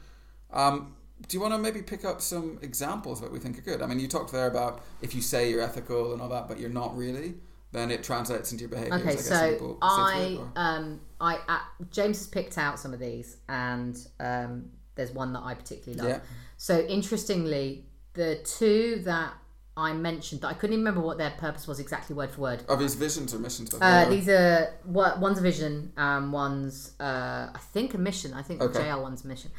Um, 0.52 0.94
do 1.28 1.36
you 1.36 1.40
want 1.40 1.54
to 1.54 1.58
maybe 1.58 1.82
pick 1.82 2.04
up 2.04 2.20
some 2.20 2.58
examples 2.62 3.20
that 3.20 3.32
we 3.32 3.38
think 3.38 3.58
are 3.58 3.62
good? 3.62 3.82
I 3.82 3.86
mean, 3.86 3.98
you 3.98 4.08
talked 4.08 4.32
there 4.32 4.46
about 4.46 4.82
if 5.00 5.14
you 5.14 5.22
say 5.22 5.50
you're 5.50 5.62
ethical 5.62 6.12
and 6.12 6.20
all 6.20 6.28
that, 6.28 6.46
but 6.48 6.60
you're 6.60 6.70
not 6.70 6.96
really, 6.96 7.34
then 7.72 7.90
it 7.90 8.02
translates 8.02 8.52
into 8.52 8.62
your 8.62 8.68
behaviours. 8.70 8.92
I 8.92 9.00
Okay, 9.00 9.14
guess, 9.14 9.26
so 9.28 9.78
I, 9.82 10.18
it, 10.18 10.40
um, 10.56 11.00
I, 11.20 11.38
uh, 11.48 11.58
James 11.90 12.18
has 12.18 12.26
picked 12.26 12.58
out 12.58 12.78
some 12.78 12.92
of 12.92 13.00
these, 13.00 13.38
and 13.48 13.96
um, 14.20 14.70
there's 14.94 15.10
one 15.12 15.32
that 15.32 15.42
I 15.42 15.54
particularly 15.54 16.02
love. 16.02 16.20
Yeah. 16.20 16.24
So 16.58 16.80
interestingly, 16.80 17.86
the 18.12 18.40
two 18.44 19.00
that 19.04 19.32
I 19.78 19.92
mentioned 19.92 20.40
that 20.40 20.48
I 20.48 20.54
couldn't 20.54 20.72
even 20.72 20.84
remember 20.84 21.00
what 21.06 21.18
their 21.18 21.30
purpose 21.32 21.66
was 21.66 21.80
exactly 21.80 22.16
word 22.16 22.30
for 22.30 22.40
word. 22.42 22.62
Are 22.68 22.76
these 22.76 22.94
visions 22.94 23.34
or 23.34 23.38
missions? 23.38 23.74
Uh, 23.78 24.08
these 24.08 24.28
are 24.28 24.72
what 24.84 25.20
one's 25.20 25.38
a 25.38 25.42
vision, 25.42 25.92
um, 25.98 26.32
one's 26.32 26.92
uh, 26.98 27.50
I 27.54 27.58
think 27.72 27.92
a 27.94 27.98
mission. 27.98 28.32
I 28.32 28.42
think 28.42 28.62
Okay. 28.62 28.72
the 28.72 28.78
JL 28.80 29.02
one's 29.02 29.24
a 29.24 29.28
mission. 29.28 29.50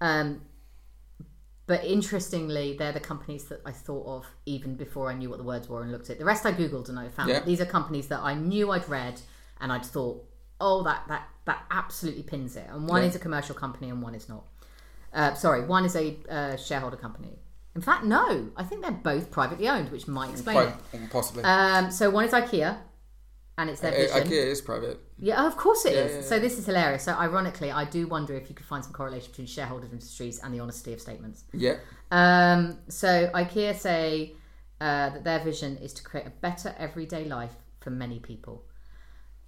Um, 0.00 0.42
but 1.66 1.84
interestingly, 1.84 2.76
they're 2.78 2.92
the 2.92 3.00
companies 3.00 3.46
that 3.46 3.60
I 3.66 3.72
thought 3.72 4.06
of 4.06 4.26
even 4.46 4.76
before 4.76 5.10
I 5.10 5.14
knew 5.14 5.28
what 5.28 5.38
the 5.38 5.44
words 5.44 5.68
were 5.68 5.82
and 5.82 5.90
looked 5.90 6.10
at. 6.10 6.18
The 6.18 6.24
rest 6.24 6.46
I 6.46 6.52
googled 6.52 6.88
and 6.88 6.98
I 6.98 7.08
found 7.08 7.28
Yeah. 7.28 7.40
that 7.40 7.46
these 7.46 7.60
are 7.60 7.66
companies 7.66 8.06
that 8.08 8.20
I 8.20 8.34
knew 8.34 8.70
I'd 8.70 8.88
read 8.88 9.20
and 9.60 9.72
I'd 9.72 9.84
thought, 9.84 10.24
oh, 10.60 10.82
that 10.84 11.04
that 11.08 11.28
that 11.44 11.64
absolutely 11.70 12.22
pins 12.22 12.56
it. 12.56 12.66
And 12.70 12.88
one 12.88 13.02
Yeah. 13.02 13.08
is 13.08 13.16
a 13.16 13.18
commercial 13.18 13.54
company 13.54 13.90
and 13.90 14.00
one 14.02 14.14
is 14.14 14.28
not. 14.28 14.44
Uh, 15.12 15.34
sorry, 15.34 15.64
one 15.64 15.84
is 15.84 15.96
a 15.96 16.16
uh, 16.28 16.56
shareholder 16.56 16.96
company. 16.96 17.38
In 17.74 17.80
fact, 17.82 18.04
no, 18.04 18.50
I 18.56 18.62
think 18.64 18.82
they're 18.82 18.90
both 18.90 19.30
privately 19.30 19.68
owned, 19.68 19.90
which 19.90 20.08
might 20.08 20.30
explain 20.30 20.68
it. 20.68 21.10
Possibly. 21.10 21.42
Um, 21.44 21.90
so 21.90 22.10
one 22.10 22.24
is 22.24 22.32
IKEA, 22.32 22.78
and 23.58 23.70
it's 23.70 23.80
their 23.80 23.90
vision. 23.92 24.16
IKEA 24.16 24.46
is 24.46 24.60
private. 24.60 25.00
Yeah, 25.18 25.46
of 25.46 25.56
course 25.56 25.84
it 25.86 25.94
is. 25.94 26.10
Yeah, 26.12 26.18
yeah, 26.18 26.24
So 26.24 26.38
this 26.38 26.58
is 26.58 26.66
hilarious. 26.66 27.04
So 27.04 27.12
ironically, 27.12 27.70
I 27.70 27.84
do 27.84 28.06
wonder 28.06 28.34
if 28.34 28.48
you 28.48 28.54
could 28.54 28.66
find 28.66 28.84
some 28.84 28.92
correlation 28.92 29.30
between 29.30 29.46
shareholder 29.46 29.86
industries 29.90 30.40
and 30.40 30.52
the 30.52 30.60
honesty 30.60 30.92
of 30.92 31.00
statements. 31.00 31.44
Yeah. 31.52 31.76
Um, 32.10 32.78
so 32.88 33.30
IKEA 33.34 33.74
say 33.76 34.34
uh, 34.80 35.10
that 35.10 35.24
their 35.24 35.38
vision 35.40 35.78
is 35.78 35.92
to 35.94 36.02
create 36.02 36.26
a 36.26 36.30
better 36.30 36.74
everyday 36.78 37.24
life 37.24 37.54
for 37.80 37.90
many 37.90 38.18
people. 38.18 38.64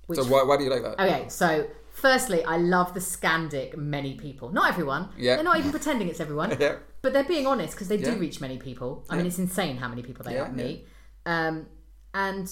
Which, 0.07 0.19
So 0.19 0.25
why, 0.25 0.43
why 0.43 0.57
do 0.57 0.65
you 0.65 0.71
like 0.71 0.83
that? 0.83 0.99
okay, 0.99 1.29
so 1.29 1.69
firstly, 1.93 2.43
I 2.45 2.57
love 2.57 2.95
the 2.95 3.01
Scandic 3.01 3.77
many 3.77 4.15
people. 4.15 4.51
Not 4.51 4.71
everyone. 4.71 5.11
Yeah. 5.19 5.35
They're 5.35 5.45
not 5.45 5.59
even 5.59 5.71
pretending 5.71 6.09
it's 6.09 6.21
everyone. 6.21 6.57
Yeah. 6.59 6.77
But 7.03 7.13
they're 7.13 7.25
being 7.25 7.47
honest 7.47 7.75
because 7.75 7.89
they 7.89 7.99
do 7.99 8.17
reach 8.17 8.41
many 8.41 8.59
people. 8.59 9.05
I 9.09 9.17
mean, 9.17 9.27
it's 9.27 9.39
insane 9.39 9.77
how 9.77 9.89
many 9.89 10.03
people 10.03 10.25
they 10.25 10.33
Yeah, 10.33 10.45
help 10.45 10.53
me. 10.55 10.85
Um, 11.27 11.67
and 12.15 12.51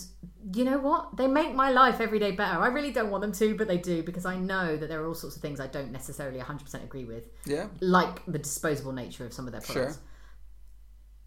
you 0.52 0.64
know 0.64 0.78
what? 0.78 1.16
They 1.16 1.26
make 1.26 1.54
my 1.54 1.70
life 1.70 2.00
every 2.00 2.18
day 2.18 2.32
better. 2.32 2.58
I 2.60 2.68
really 2.68 2.92
don't 2.92 3.10
want 3.10 3.22
them 3.22 3.32
to, 3.32 3.56
but 3.56 3.68
they 3.68 3.78
do 3.78 4.02
because 4.02 4.26
I 4.26 4.36
know 4.36 4.76
that 4.76 4.88
there 4.88 5.02
are 5.02 5.06
all 5.08 5.14
sorts 5.14 5.36
of 5.36 5.42
things 5.42 5.60
I 5.60 5.66
don't 5.66 5.92
necessarily 5.92 6.38
100% 6.40 6.84
agree 6.84 7.04
with, 7.04 7.28
Yeah. 7.46 7.68
like 7.80 8.24
the 8.26 8.38
disposable 8.38 8.92
nature 8.92 9.24
of 9.24 9.32
some 9.32 9.46
of 9.46 9.52
their 9.52 9.62
Sure. 9.62 9.74
products. 9.74 9.98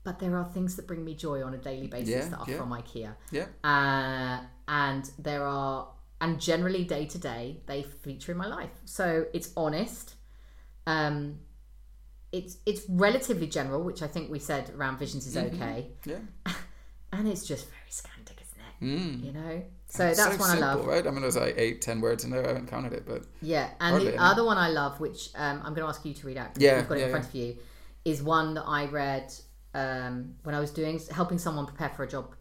But 0.03 0.19
there 0.19 0.37
are 0.37 0.45
things 0.45 0.75
that 0.77 0.87
bring 0.87 1.03
me 1.03 1.15
joy 1.15 1.43
on 1.43 1.53
a 1.53 1.57
daily 1.57 1.87
basis 1.87 2.09
Yeah, 2.09 2.29
that 2.29 2.39
are 2.39 2.45
yeah. 2.49 2.57
from 2.57 2.69
IKEA. 2.71 3.15
Yeah. 3.31 3.47
Uh, 3.63 4.45
and 4.67 5.11
there 5.19 5.43
are, 5.45 5.89
and 6.21 6.39
generally 6.39 6.83
day 6.85 7.05
to 7.07 7.17
day, 7.17 7.61
they 7.65 7.83
feature 7.83 8.31
in 8.31 8.37
my 8.37 8.47
life. 8.47 8.71
So 8.85 9.25
it's 9.33 9.51
honest. 9.57 10.15
Um, 10.87 11.39
it's 12.31 12.57
it's 12.65 12.83
relatively 12.87 13.47
general, 13.47 13.83
which 13.83 14.01
I 14.03 14.07
think 14.07 14.29
we 14.31 14.39
said 14.39 14.69
around 14.69 14.99
visions 14.99 15.25
is 15.27 15.35
Mm-hmm. 15.35 15.55
okay, 15.61 15.91
Yeah. 16.05 16.19
and 17.11 17.27
it's 17.27 17.45
just 17.45 17.67
very 17.69 17.89
Scandic, 17.89 18.39
isn't 18.41 18.61
it? 18.61 18.68
Mm. 18.81 19.23
You 19.25 19.31
know. 19.33 19.63
So 19.87 20.03
that's 20.03 20.19
so 20.19 20.29
one 20.29 20.49
simple, 20.49 20.63
I 20.63 20.73
love. 20.73 20.85
right? 20.85 21.07
I 21.07 21.09
mean, 21.11 21.21
there's 21.21 21.35
like 21.35 21.55
eight, 21.57 21.81
ten 21.81 21.99
words 21.99 22.23
in 22.23 22.29
there. 22.29 22.45
I 22.45 22.49
haven't 22.49 22.67
counted 22.67 22.93
it, 22.93 23.05
but 23.07 23.23
Yeah, 23.41 23.69
and 23.81 23.99
the 23.99 24.21
other 24.21 24.43
one 24.43 24.57
I 24.57 24.69
love, 24.69 24.99
which 24.99 25.29
um, 25.35 25.57
I'm 25.63 25.73
going 25.73 25.81
to 25.85 25.87
ask 25.87 26.05
you 26.05 26.13
to 26.13 26.27
read 26.27 26.37
out, 26.37 26.51
Yeah, 26.57 26.77
you've 26.77 26.87
got 26.89 26.97
it 26.97 27.01
yeah, 27.01 27.05
in 27.07 27.11
front 27.11 27.25
of 27.27 27.33
you, 27.35 27.57
is 28.05 28.21
one 28.21 28.53
that 28.53 28.65
I 28.67 28.85
read 28.85 29.33
um, 29.73 30.35
when 30.43 30.53
I 30.53 30.59
was 30.59 30.69
doing 30.71 30.99
helping 31.11 31.39
someone 31.39 31.65
prepare 31.65 31.89
for 31.89 32.03
a 32.03 32.07
job 32.07 32.35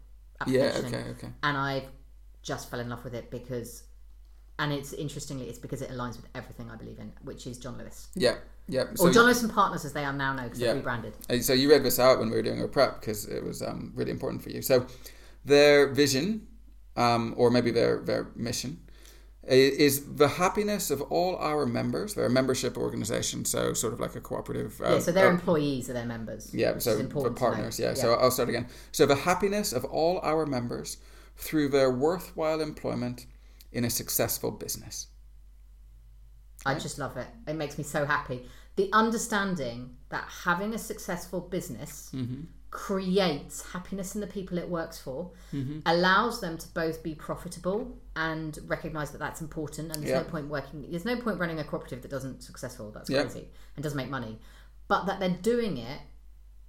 yeah, 0.45 0.65
application, 0.65 0.95
okay, 0.99 1.09
okay. 1.09 1.27
and 1.43 1.57
I 1.57 1.85
just 2.43 2.69
fell 2.69 2.79
in 2.79 2.87
love 2.89 3.03
with 3.03 3.13
it 3.15 3.29
because 3.31 3.83
and 4.59 4.73
it's 4.73 4.91
interestingly, 4.93 5.47
it's 5.47 5.57
because 5.57 5.81
it 5.81 5.89
aligns 5.89 6.17
with 6.17 6.27
everything 6.35 6.69
I 6.69 6.75
believe 6.75 6.99
in, 6.99 7.13
which 7.23 7.47
is 7.47 7.57
John 7.57 7.77
Lewis 7.77 8.09
Yeah, 8.15 8.35
yeah. 8.67 8.83
or 8.99 9.09
John 9.09 9.23
Lewis 9.25 9.41
and 9.41 9.51
Partners 9.51 9.85
as 9.85 9.93
they 9.93 10.03
are 10.03 10.13
now 10.13 10.33
known 10.33 10.45
because 10.45 10.59
Yeah. 10.59 10.67
they're 10.67 10.75
rebranded. 10.77 11.13
So 11.43 11.53
you 11.53 11.69
read 11.71 11.83
this 11.83 11.97
out 11.97 12.19
when 12.19 12.29
we 12.29 12.35
were 12.35 12.41
doing 12.43 12.61
our 12.61 12.67
prep 12.67 12.99
because 12.99 13.25
it 13.25 13.41
was 13.43 13.61
um, 13.61 13.91
really 13.95 14.11
important 14.11 14.43
for 14.43 14.49
you. 14.49 14.61
So 14.61 14.85
their 15.49 15.91
vision, 15.93 16.47
um, 16.95 17.33
or 17.37 17.49
maybe 17.51 17.71
their 17.71 18.01
their 18.09 18.31
mission, 18.35 18.79
is 19.43 20.15
the 20.15 20.27
happiness 20.27 20.91
of 20.91 21.01
all 21.03 21.35
our 21.37 21.65
members. 21.65 22.13
They're 22.13 22.25
a 22.25 22.29
membership 22.41 22.77
organization, 22.77 23.45
so 23.45 23.73
sort 23.73 23.93
of 23.93 23.99
like 23.99 24.15
a 24.15 24.21
cooperative. 24.21 24.79
Uh, 24.81 24.93
yeah, 24.93 24.99
so 24.99 25.11
their 25.11 25.27
uh, 25.27 25.31
employees 25.31 25.89
are 25.89 25.93
their 25.93 26.05
members. 26.05 26.53
yeah, 26.53 26.77
so 26.77 26.97
important 26.97 27.35
partners. 27.35 27.79
Yeah. 27.79 27.93
so 27.95 28.13
I'll 28.13 28.31
start 28.31 28.49
again. 28.49 28.67
So 28.91 29.05
the 29.05 29.15
happiness 29.15 29.73
of 29.73 29.83
all 29.85 30.19
our 30.23 30.45
members 30.45 30.97
through 31.35 31.69
their 31.69 31.89
worthwhile 31.89 32.61
employment 32.61 33.25
in 33.71 33.85
a 33.85 33.89
successful 33.89 34.51
business. 34.51 35.07
I 36.65 36.75
just 36.75 36.99
love 36.99 37.15
it. 37.17 37.27
It 37.47 37.55
makes 37.55 37.77
me 37.77 37.83
so 37.83 38.05
happy. 38.05 38.45
The 38.75 38.89
understanding 38.91 39.95
that 40.09 40.25
having 40.43 40.73
a 40.73 40.77
successful 40.77 41.39
business 41.39 42.11
Mm-hmm. 42.13 42.41
Creates 42.71 43.61
happiness 43.71 44.13
in 44.15 44.21
the 44.21 44.27
people 44.27 44.57
it 44.57 44.69
works 44.69 44.99
for, 44.99 45.31
Mm-hmm. 45.53 45.79
allows 45.85 46.39
them 46.41 46.57
to 46.57 46.67
both 46.69 47.01
be 47.03 47.15
profitable 47.15 47.97
and 48.15 48.59
recognize 48.67 49.11
that 49.11 49.17
that's 49.17 49.41
important. 49.41 49.91
And 49.91 50.03
there's 50.03 50.11
Yeah. 50.11 50.19
no 50.21 50.23
point 50.25 50.47
working. 50.49 50.85
There's 50.89 51.05
no 51.05 51.19
point 51.19 51.39
running 51.39 51.59
a 51.59 51.63
cooperative 51.63 52.01
that 52.03 52.11
doesn't 52.11 52.43
successful. 52.43 52.91
That's 52.91 53.09
Yeah. 53.09 53.21
crazy 53.23 53.49
and 53.75 53.83
doesn't 53.83 53.97
make 53.97 54.09
money. 54.09 54.39
But 54.87 55.05
that 55.05 55.19
they're 55.19 55.29
doing 55.41 55.77
it 55.77 56.01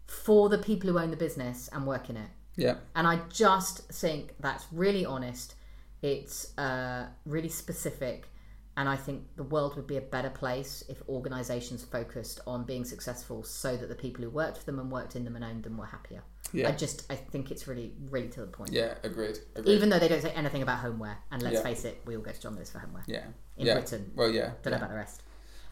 for 0.06 0.48
the 0.48 0.58
people 0.58 0.90
who 0.90 0.98
own 0.98 1.10
the 1.10 1.16
business 1.16 1.68
and 1.72 1.86
work 1.86 2.08
in 2.10 2.16
it. 2.16 2.30
Yeah. 2.56 2.76
And 2.94 3.06
I 3.06 3.16
just 3.28 3.80
think 3.92 4.34
that's 4.40 4.66
really 4.72 5.04
honest. 5.06 5.54
It's 6.02 6.56
uh, 6.58 7.08
really 7.26 7.48
specific. 7.48 8.28
And 8.76 8.88
I 8.88 8.96
think 8.96 9.24
the 9.36 9.42
world 9.42 9.76
would 9.76 9.86
be 9.86 9.96
a 9.96 10.00
better 10.00 10.30
place 10.30 10.82
if 10.88 11.02
organizations 11.08 11.84
focused 11.84 12.40
on 12.46 12.64
being 12.64 12.84
successful 12.84 13.42
so 13.42 13.76
that 13.76 13.88
the 13.88 13.94
people 13.94 14.24
who 14.24 14.30
worked 14.30 14.58
for 14.58 14.64
them 14.64 14.78
and 14.78 14.90
worked 14.90 15.16
in 15.16 15.24
them 15.24 15.36
and 15.36 15.44
owned 15.44 15.64
them 15.64 15.76
were 15.76 15.86
happier. 15.86 16.22
Yeah. 16.52 16.68
I 16.68 16.72
just, 16.72 17.04
I 17.10 17.16
think 17.16 17.50
it's 17.50 17.66
really, 17.68 17.92
really 18.10 18.28
to 18.28 18.40
the 18.40 18.46
point. 18.46 18.72
Yeah. 18.72 18.94
Agreed. 19.02 19.38
Agreed. 19.54 19.72
Even 19.74 19.88
though 19.90 19.98
they 19.98 20.08
don't 20.08 20.22
say 20.22 20.30
anything 20.32 20.62
about 20.62 20.78
homeware. 20.78 21.18
And 21.30 21.42
let's 21.42 21.56
Yeah. 21.56 21.62
face 21.62 21.84
it, 21.84 22.00
we 22.06 22.16
all 22.16 22.22
go 22.22 22.30
to 22.32 22.40
John 22.40 22.54
Lewis 22.56 22.70
for 22.70 22.78
homeware. 22.78 23.04
yeah. 23.06 23.24
In 23.56 23.66
yeah. 23.66 23.74
Britain. 23.74 24.12
Well, 24.14 24.30
yeah. 24.30 24.52
Don't 24.62 24.70
know 24.70 24.78
about 24.78 24.90
the 24.90 24.96
rest. 24.96 25.22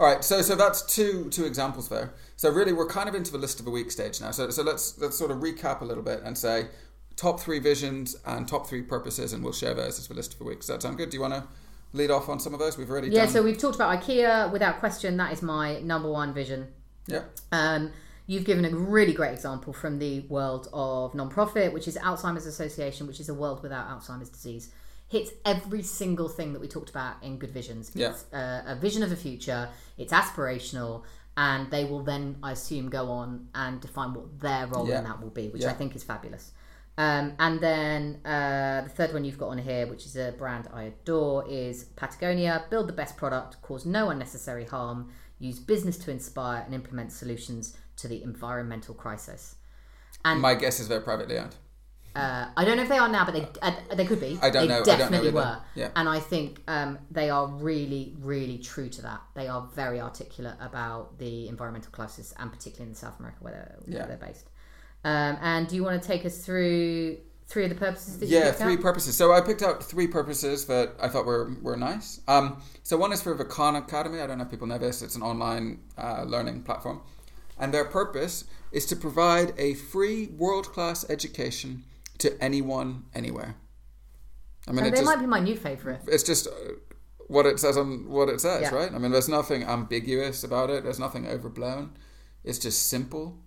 All 0.00 0.06
right, 0.06 0.22
so 0.22 0.42
so 0.42 0.54
that's 0.54 0.82
two 0.82 1.28
two 1.30 1.44
examples 1.44 1.88
there. 1.88 2.14
So 2.36 2.50
really, 2.50 2.72
we're 2.72 2.86
kind 2.86 3.08
of 3.08 3.16
into 3.16 3.32
the 3.32 3.38
list 3.38 3.58
of 3.58 3.64
the 3.64 3.72
week 3.72 3.90
stage 3.90 4.20
now. 4.20 4.30
So 4.30 4.48
so 4.50 4.62
let's 4.62 4.96
let's 4.98 5.18
sort 5.18 5.32
of 5.32 5.38
recap 5.38 5.80
a 5.80 5.84
little 5.84 6.04
bit 6.04 6.20
and 6.22 6.38
say 6.38 6.68
top 7.16 7.40
three 7.40 7.58
visions 7.58 8.14
and 8.24 8.46
top 8.46 8.68
three 8.68 8.82
purposes, 8.82 9.32
and 9.32 9.42
we'll 9.42 9.52
share 9.52 9.74
those 9.74 9.98
as 9.98 10.06
the 10.06 10.14
list 10.14 10.34
of 10.34 10.38
the 10.38 10.44
week. 10.44 10.60
Does 10.60 10.68
that 10.68 10.82
sound 10.82 10.98
good? 10.98 11.10
Do 11.10 11.16
you 11.16 11.20
want 11.20 11.34
to 11.34 11.44
lead 11.92 12.10
off 12.10 12.28
on 12.28 12.38
some 12.40 12.52
of 12.54 12.60
those? 12.60 12.76
We've 12.78 12.90
already 12.90 13.08
done. 13.08 13.16
Yeah, 13.16 13.24
done. 13.24 13.32
so 13.32 13.42
we've 13.42 13.58
talked 13.58 13.74
about 13.76 14.00
IKEA 14.02 14.50
without 14.52 14.78
question. 14.80 15.16
That 15.16 15.32
is 15.32 15.42
my 15.42 15.80
number 15.80 16.10
one 16.10 16.32
vision. 16.34 16.68
yeah, 17.06 17.22
Um, 17.52 17.92
you've 18.26 18.44
given 18.44 18.64
a 18.64 18.70
really 18.76 19.12
great 19.14 19.32
example 19.32 19.72
from 19.72 19.98
the 19.98 20.20
world 20.28 20.68
of 20.72 21.14
non-profit, 21.14 21.72
which 21.72 21.88
is 21.88 21.96
Alzheimer's 21.96 22.44
Association, 22.46 23.06
which 23.06 23.20
is 23.20 23.28
a 23.28 23.34
world 23.34 23.62
without 23.62 23.88
Alzheimer's 23.88 24.28
disease. 24.28 24.70
Hits 25.08 25.30
every 25.46 25.82
single 25.82 26.28
thing 26.28 26.52
that 26.52 26.60
we 26.60 26.68
talked 26.68 26.90
about 26.90 27.22
in 27.22 27.38
Good 27.38 27.50
Visions. 27.50 27.90
Yeah. 27.94 28.10
It's 28.10 28.26
uh, 28.32 28.62
a 28.66 28.74
vision 28.76 29.02
of 29.02 29.08
the 29.08 29.16
future. 29.16 29.70
It's 29.96 30.12
aspirational, 30.12 31.04
and 31.38 31.70
they 31.70 31.86
will 31.86 32.02
then, 32.02 32.36
I 32.42 32.52
assume, 32.52 32.90
go 32.90 33.08
on 33.10 33.48
and 33.54 33.80
define 33.80 34.12
what 34.12 34.38
their 34.40 34.66
role 34.66 34.86
Yeah. 34.86 34.98
in 34.98 35.04
that 35.04 35.22
will 35.22 35.30
be, 35.30 35.48
which 35.48 35.62
Yeah. 35.62 35.70
I 35.70 35.72
think 35.72 35.96
is 35.96 36.04
fabulous. 36.04 36.52
Um, 36.98 37.34
and 37.38 37.60
then 37.60 38.18
uh, 38.24 38.82
the 38.82 38.88
third 38.90 39.12
one 39.14 39.24
you've 39.24 39.38
got 39.38 39.50
on 39.50 39.58
here, 39.58 39.86
which 39.86 40.04
is 40.04 40.16
a 40.16 40.32
brand 40.32 40.68
I 40.74 40.82
adore, 40.82 41.48
is 41.48 41.84
Patagonia. 41.96 42.64
Build 42.70 42.88
the 42.88 42.92
best 42.92 43.16
product, 43.16 43.62
cause 43.62 43.86
no 43.86 44.10
unnecessary 44.10 44.64
harm, 44.64 45.10
use 45.38 45.60
business 45.60 45.96
to 45.98 46.10
inspire, 46.10 46.62
and 46.64 46.74
implement 46.74 47.12
solutions 47.12 47.76
to 47.98 48.08
the 48.08 48.20
environmental 48.22 48.94
crisis. 48.94 49.54
And 50.24 50.40
my 50.40 50.54
guess 50.56 50.80
is 50.80 50.88
they're 50.88 51.00
privately 51.00 51.38
owned. 51.38 51.54
uh, 52.16 52.48
I 52.56 52.64
don't 52.64 52.76
know 52.76 52.82
if 52.82 52.88
they 52.88 52.98
are 52.98 53.08
now, 53.08 53.24
but 53.24 53.34
they 53.34 53.46
uh, 53.62 53.72
they 53.94 54.04
could 54.04 54.20
be. 54.20 54.36
I 54.42 54.50
don't 54.50 54.62
they 54.62 54.68
know- 54.68 54.80
I 54.80 54.84
don't 54.84 54.98
know 54.98 55.04
Definitely 55.04 55.30
were. 55.30 55.58
Yeah. 55.76 55.90
And 55.94 56.08
I 56.08 56.18
think 56.18 56.62
um, 56.66 56.98
they 57.12 57.30
are 57.30 57.46
really, 57.46 58.16
really 58.18 58.58
true 58.58 58.88
to 58.88 59.02
that. 59.02 59.20
They 59.36 59.46
are 59.46 59.68
very 59.72 60.00
articulate 60.00 60.56
about 60.60 61.16
the 61.20 61.46
environmental 61.46 61.92
crisis, 61.92 62.34
and 62.40 62.50
particularly 62.52 62.90
in 62.90 62.96
South 62.96 63.20
America 63.20 63.38
where 63.40 63.52
they're, 63.52 63.76
where 63.84 64.00
Yeah. 64.00 64.06
they're 64.08 64.16
based. 64.28 64.50
Um, 65.04 65.38
and 65.40 65.68
do 65.68 65.76
you 65.76 65.84
want 65.84 66.00
to 66.02 66.06
take 66.06 66.24
us 66.26 66.44
through 66.44 67.18
three 67.46 67.64
of 67.64 67.70
the 67.70 67.76
purposes 67.76 68.18
that 68.18 68.26
you 68.26 68.36
Yeah, 68.36 68.52
three 68.52 68.74
out? 68.74 68.80
purposes. 68.80 69.16
So 69.16 69.32
I 69.32 69.40
picked 69.40 69.62
out 69.62 69.82
three 69.82 70.06
purposes 70.06 70.66
that 70.66 70.94
I 71.00 71.08
thought 71.08 71.24
were 71.24 71.54
were 71.62 71.76
nice. 71.76 72.20
Um, 72.28 72.60
so 72.82 72.96
one 72.96 73.12
is 73.12 73.22
for 73.22 73.34
the 73.34 73.44
Khan 73.44 73.76
Academy. 73.76 74.20
I 74.20 74.26
don't 74.26 74.38
know 74.38 74.44
if 74.44 74.50
people 74.50 74.66
know 74.66 74.78
this. 74.78 75.02
It's 75.02 75.16
an 75.16 75.22
online 75.22 75.80
uh, 75.96 76.24
learning 76.24 76.62
platform, 76.62 77.00
and 77.58 77.72
their 77.72 77.84
purpose 77.84 78.44
is 78.72 78.84
to 78.86 78.96
provide 78.96 79.54
a 79.56 79.74
free 79.74 80.26
world 80.36 80.66
class 80.72 81.08
education 81.08 81.84
to 82.18 82.36
anyone, 82.42 83.04
anywhere. 83.14 83.54
I 84.66 84.72
mean, 84.72 84.80
And 84.80 84.88
it 84.88 84.90
they 84.90 84.96
just, 84.98 85.06
might 85.06 85.20
be 85.20 85.26
my 85.26 85.40
new 85.40 85.56
favourite. 85.56 86.00
it's 86.08 86.22
just 86.24 86.46
uh, 86.48 86.50
what 87.28 87.46
it 87.46 87.58
says 87.58 87.76
on 87.78 88.08
what 88.10 88.28
it 88.28 88.40
says, 88.40 88.62
Yeah. 88.62 88.74
right? 88.74 88.92
I 88.92 88.98
mean, 88.98 89.10
there's 89.12 89.28
nothing 89.28 89.62
ambiguous 89.64 90.44
about 90.44 90.68
it. 90.68 90.84
There's 90.84 90.98
nothing 90.98 91.26
overblown. 91.26 91.96
It's 92.44 92.58
just 92.58 92.88
simple, 92.90 93.38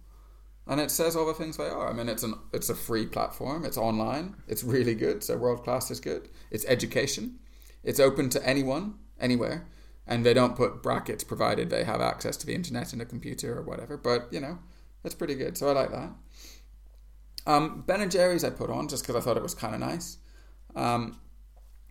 and 0.67 0.79
it 0.79 0.91
says 0.91 1.15
all 1.15 1.25
the 1.25 1.33
things 1.33 1.57
they 1.57 1.67
are. 1.67 1.89
I 1.89 1.93
mean, 1.93 2.09
it's 2.09 2.23
an 2.23 2.35
it's 2.53 2.69
a 2.69 2.75
free 2.75 3.05
platform. 3.05 3.65
It's 3.65 3.77
online. 3.77 4.35
It's 4.47 4.63
really 4.63 4.95
good. 4.95 5.23
So 5.23 5.37
world 5.37 5.63
class 5.63 5.91
is 5.91 5.99
good. 5.99 6.29
It's 6.49 6.65
education. 6.65 7.39
It's 7.83 7.99
open 7.99 8.29
to 8.29 8.47
anyone, 8.47 8.95
anywhere, 9.19 9.67
and 10.05 10.25
they 10.25 10.33
don't 10.33 10.55
put 10.55 10.83
brackets 10.83 11.23
provided 11.23 11.69
they 11.69 11.83
have 11.83 12.01
access 12.01 12.37
to 12.37 12.45
the 12.45 12.53
internet 12.53 12.93
and 12.93 13.01
a 13.01 13.05
computer 13.05 13.57
or 13.57 13.63
whatever. 13.63 13.97
But 13.97 14.31
you 14.31 14.39
know, 14.39 14.59
it's 15.03 15.15
pretty 15.15 15.35
good. 15.35 15.57
So 15.57 15.69
I 15.69 15.73
like 15.73 15.91
that. 15.91 16.11
Um, 17.47 17.83
ben 17.87 18.01
and 18.01 18.11
Jerry's 18.11 18.43
I 18.43 18.51
put 18.51 18.69
on 18.69 18.87
just 18.87 19.03
because 19.03 19.15
I 19.15 19.25
thought 19.25 19.37
it 19.37 19.43
was 19.43 19.55
kind 19.55 19.73
of 19.73 19.81
nice. 19.81 20.17
Um, 20.75 21.19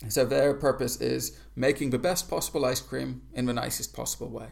so 0.08 0.24
their 0.24 0.54
purpose 0.54 1.00
is 1.00 1.36
making 1.54 1.90
the 1.90 1.98
best 1.98 2.30
possible 2.30 2.64
ice 2.64 2.80
cream 2.80 3.22
in 3.34 3.46
the 3.46 3.52
nicest 3.52 3.92
possible 3.92 4.30
way. 4.30 4.48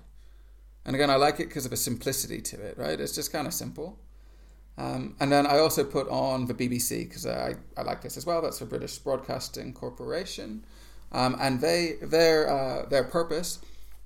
And 0.84 0.94
again, 0.94 1.10
I 1.10 1.16
like 1.16 1.40
it 1.40 1.48
because 1.48 1.64
of 1.64 1.70
the 1.70 1.76
simplicity 1.76 2.40
to 2.42 2.60
it, 2.60 2.76
right? 2.76 3.00
It's 3.00 3.14
just 3.14 3.32
kind 3.32 3.46
of 3.46 3.54
simple. 3.54 4.00
Um, 4.78 5.16
and 5.18 5.30
then 5.30 5.44
I 5.44 5.58
also 5.58 5.82
put 5.82 6.08
on 6.08 6.46
the 6.46 6.54
BBC 6.54 7.08
because 7.08 7.26
I, 7.26 7.56
I 7.76 7.82
like 7.82 8.00
this 8.00 8.16
as 8.16 8.24
well. 8.24 8.40
That's 8.40 8.60
the 8.60 8.64
British 8.64 8.96
Broadcasting 8.98 9.72
Corporation, 9.72 10.64
um, 11.10 11.36
and 11.40 11.60
they 11.60 11.96
their 12.00 12.48
uh, 12.48 12.86
their 12.88 13.02
purpose 13.02 13.58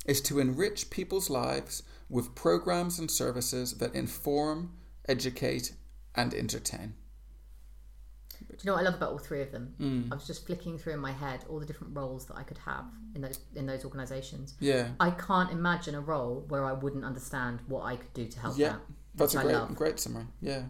is 0.06 0.22
to 0.22 0.40
enrich 0.40 0.88
people's 0.88 1.28
lives 1.28 1.82
with 2.08 2.34
programs 2.34 2.98
and 2.98 3.10
services 3.10 3.74
that 3.74 3.94
inform, 3.94 4.72
educate, 5.06 5.74
and 6.14 6.32
entertain. 6.32 6.94
Do 8.48 8.56
you 8.58 8.66
know 8.66 8.72
what 8.74 8.80
I 8.80 8.84
love 8.84 8.94
about 8.94 9.12
all 9.12 9.18
three 9.18 9.42
of 9.42 9.52
them? 9.52 9.74
Mm. 9.78 10.12
I 10.12 10.14
was 10.14 10.26
just 10.26 10.46
flicking 10.46 10.78
through 10.78 10.94
in 10.94 11.00
my 11.00 11.12
head 11.12 11.44
all 11.48 11.60
the 11.60 11.66
different 11.66 11.96
roles 11.96 12.26
that 12.26 12.36
I 12.36 12.42
could 12.42 12.58
have 12.58 12.86
in 13.14 13.20
those 13.20 13.40
in 13.54 13.66
those 13.66 13.84
organisations. 13.84 14.54
Yeah, 14.58 14.88
I 14.98 15.10
can't 15.10 15.50
imagine 15.50 15.94
a 15.94 16.00
role 16.00 16.46
where 16.48 16.64
I 16.64 16.72
wouldn't 16.72 17.04
understand 17.04 17.60
what 17.68 17.82
I 17.82 17.96
could 17.96 18.12
do 18.14 18.26
to 18.26 18.40
help 18.40 18.56
yeah. 18.56 18.76
That's 19.14 19.34
a 19.34 19.42
great 19.42 19.54
love. 19.54 19.74
great 19.74 19.98
summary. 20.00 20.26
Yeah, 20.40 20.62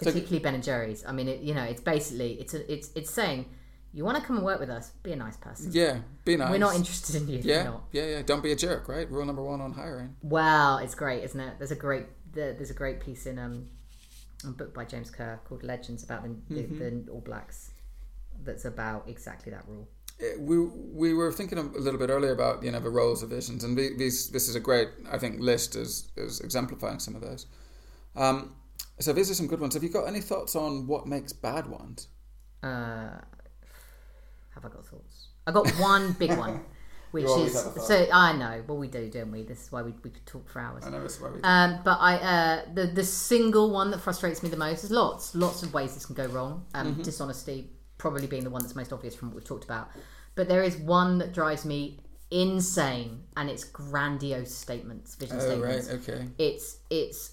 So- 0.00 0.06
Particularly 0.06 0.38
Ben 0.38 0.54
and 0.54 0.62
Jerry's. 0.64 1.04
I 1.04 1.12
mean, 1.12 1.28
it, 1.28 1.40
you 1.40 1.54
know, 1.54 1.64
it's 1.64 1.80
basically 1.80 2.34
it's 2.40 2.54
a, 2.54 2.72
it's 2.72 2.90
it's 2.94 3.10
saying 3.10 3.46
you 3.92 4.04
want 4.04 4.16
to 4.18 4.22
come 4.22 4.36
and 4.36 4.44
work 4.44 4.60
with 4.60 4.70
us, 4.70 4.90
be 5.02 5.12
a 5.12 5.16
nice 5.16 5.36
person. 5.36 5.70
yeah, 5.72 5.98
be 6.24 6.36
nice. 6.36 6.50
We're 6.50 6.58
not 6.58 6.74
interested 6.76 7.16
in 7.16 7.26
you. 7.28 7.40
Yeah, 7.42 7.72
yeah, 7.92 8.04
yeah. 8.06 8.22
Don't 8.22 8.42
be 8.42 8.52
a 8.52 8.56
jerk, 8.56 8.88
right? 8.88 9.10
Rule 9.10 9.24
number 9.24 9.42
one 9.42 9.60
on 9.60 9.72
hiring. 9.72 10.14
Wow, 10.22 10.78
it's 10.78 10.94
great, 10.94 11.24
isn't 11.24 11.40
it? 11.40 11.54
There's 11.58 11.70
a 11.72 11.76
great 11.76 12.06
there's 12.32 12.70
a 12.70 12.74
great 12.74 13.00
piece 13.00 13.26
in 13.26 13.38
um 13.38 13.68
a 14.44 14.48
book 14.50 14.72
by 14.72 14.84
James 14.84 15.10
Kerr 15.10 15.40
called 15.44 15.64
Legends 15.64 16.04
about 16.04 16.22
the, 16.22 16.28
Mm-hmm. 16.28 16.78
the, 16.78 16.90
the 17.06 17.10
All 17.10 17.20
Blacks 17.20 17.70
that's 18.44 18.64
about 18.64 19.08
exactly 19.08 19.50
that 19.50 19.64
rule. 19.66 19.88
We 20.38 20.58
we 20.58 21.14
were 21.14 21.30
thinking 21.32 21.58
a 21.58 21.62
little 21.62 21.98
bit 21.98 22.10
earlier 22.10 22.32
about 22.32 22.62
you 22.64 22.70
know 22.72 22.80
the 22.80 22.90
roles 22.90 23.22
of 23.22 23.30
visions, 23.30 23.62
and 23.64 23.76
the- 23.78 23.94
these 23.96 24.30
this 24.30 24.48
is 24.48 24.56
a 24.56 24.60
great 24.60 24.88
I 25.10 25.16
think 25.18 25.40
list 25.40 25.76
is 25.76 26.10
is 26.16 26.40
exemplifying 26.40 26.98
some 26.98 27.14
of 27.14 27.22
those. 27.22 27.46
Um, 28.16 28.56
so 28.98 29.12
these 29.12 29.30
are 29.30 29.34
some 29.34 29.46
good 29.46 29.60
ones. 29.60 29.74
Have 29.74 29.84
you 29.84 29.90
got 29.90 30.06
any 30.08 30.20
thoughts 30.20 30.56
on 30.56 30.88
what 30.88 31.06
makes 31.06 31.32
bad 31.32 31.68
ones? 31.68 32.08
Uh, 32.64 33.18
have 34.54 34.64
I 34.64 34.68
got 34.68 34.84
thoughts? 34.84 35.28
I 35.46 35.52
got 35.52 35.68
one 35.78 36.12
big 36.14 36.36
one, 36.36 36.64
which 37.12 37.24
is 37.24 37.54
have 37.54 37.66
a 37.66 37.70
thought. 37.78 37.86
so 37.86 38.08
I 38.12 38.32
know. 38.32 38.64
Well, 38.66 38.76
we 38.76 38.88
do, 38.88 39.08
don't 39.08 39.30
we? 39.30 39.44
This 39.44 39.62
is 39.66 39.72
why 39.72 39.82
we, 39.82 39.92
we 40.02 40.10
could 40.10 40.26
talk 40.26 40.48
for 40.48 40.58
hours. 40.60 40.84
I 40.84 40.90
know 40.90 41.02
it's 41.04 41.20
why 41.20 41.30
we. 41.30 41.40
Um, 41.44 41.78
but 41.84 41.98
I 42.00 42.14
uh, 42.16 42.62
the 42.74 42.86
the 42.88 43.04
single 43.04 43.70
one 43.70 43.92
that 43.92 44.00
frustrates 44.00 44.42
me 44.42 44.48
the 44.48 44.56
most 44.56 44.82
is 44.82 44.90
lots 44.90 45.36
lots 45.36 45.62
of 45.62 45.72
ways 45.72 45.94
this 45.94 46.06
can 46.06 46.16
go 46.16 46.26
wrong. 46.26 46.64
Um, 46.74 46.88
Mm-hmm. 46.88 47.02
Dishonesty 47.02 47.70
probably 47.98 48.26
being 48.26 48.44
the 48.44 48.50
one 48.50 48.62
that's 48.62 48.76
most 48.76 48.92
obvious 48.92 49.14
from 49.14 49.28
what 49.28 49.36
we've 49.36 49.44
talked 49.44 49.64
about. 49.64 49.90
But 50.34 50.48
there 50.48 50.62
is 50.62 50.76
one 50.76 51.18
that 51.18 51.32
drives 51.32 51.64
me 51.64 51.98
insane, 52.30 53.24
and 53.36 53.50
it's 53.50 53.64
grandiose 53.64 54.54
statements, 54.54 55.14
vision 55.14 55.38
oh 55.38 55.40
statements. 55.40 55.90
right, 55.90 56.08
okay. 56.08 56.28
It's 56.38 56.78
it's 56.90 57.32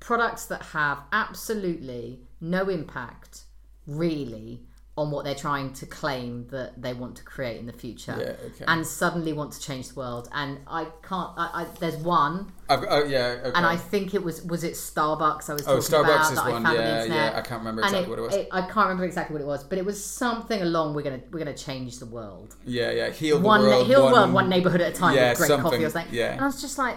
products 0.00 0.46
that 0.46 0.62
have 0.62 1.00
absolutely 1.12 2.20
no 2.40 2.68
impact, 2.68 3.44
really, 3.86 4.62
on 4.98 5.10
what 5.10 5.26
they're 5.26 5.34
trying 5.34 5.70
to 5.74 5.84
claim 5.84 6.46
that 6.48 6.80
they 6.80 6.94
want 6.94 7.14
to 7.16 7.22
create 7.22 7.60
in 7.60 7.66
the 7.66 7.72
future, 7.72 8.16
Yeah, 8.18 8.46
okay. 8.46 8.64
and 8.66 8.86
suddenly 8.86 9.34
want 9.34 9.52
to 9.52 9.60
change 9.60 9.88
the 9.90 9.94
world. 9.94 10.26
And 10.32 10.58
I 10.66 10.86
can't. 11.02 11.32
I, 11.36 11.50
I, 11.52 11.66
there's 11.80 11.96
one, 11.96 12.50
I've, 12.70 12.82
oh 12.88 13.04
yeah, 13.04 13.36
okay. 13.44 13.52
and 13.54 13.66
I 13.66 13.76
think 13.76 14.14
it 14.14 14.22
was 14.22 14.42
was 14.42 14.64
it 14.64 14.72
Starbucks. 14.72 15.50
I 15.50 15.52
was 15.52 15.68
oh, 15.68 15.80
talking 15.80 15.82
Starbucks 15.82 16.04
about 16.04 16.32
is 16.32 16.38
that 16.38 16.46
one. 16.46 16.48
I 16.48 16.52
found 16.52 16.66
on 16.66 16.74
the 16.76 16.82
Yeah, 16.82 17.02
internet. 17.02 17.32
yeah. 17.32 17.38
I 17.38 17.42
can't 17.42 17.58
remember 17.60 17.82
exactly 17.82 18.08
what 18.08 18.18
it 18.18 18.22
was. 18.22 18.34
I 18.50 18.60
can't 18.62 18.76
remember 18.76 19.04
exactly 19.04 19.34
what 19.34 19.42
it 19.42 19.46
was, 19.46 19.64
but 19.64 19.76
it 19.78 19.84
was 19.84 20.02
something 20.02 20.62
along. 20.62 20.94
We're 20.94 21.02
gonna 21.02 21.20
we're 21.30 21.40
gonna 21.40 21.52
change 21.54 21.98
the 21.98 22.06
world. 22.06 22.56
yeah, 22.64 22.90
yeah. 22.90 23.10
Heal 23.10 23.38
the 23.38 23.44
one 23.44 23.60
world. 23.62 23.86
heal 23.86 24.06
the 24.06 24.12
world 24.12 24.32
one 24.32 24.48
neighborhood 24.48 24.80
at 24.80 24.92
a 24.94 24.96
time 24.96 25.14
Yeah, 25.14 25.28
with 25.30 25.38
great 25.38 25.48
something- 25.48 25.70
coffee 25.70 25.84
or 25.84 25.90
something. 25.90 26.14
yeah. 26.14 26.32
And 26.32 26.40
I 26.40 26.46
was 26.46 26.60
just 26.60 26.78
like, 26.78 26.96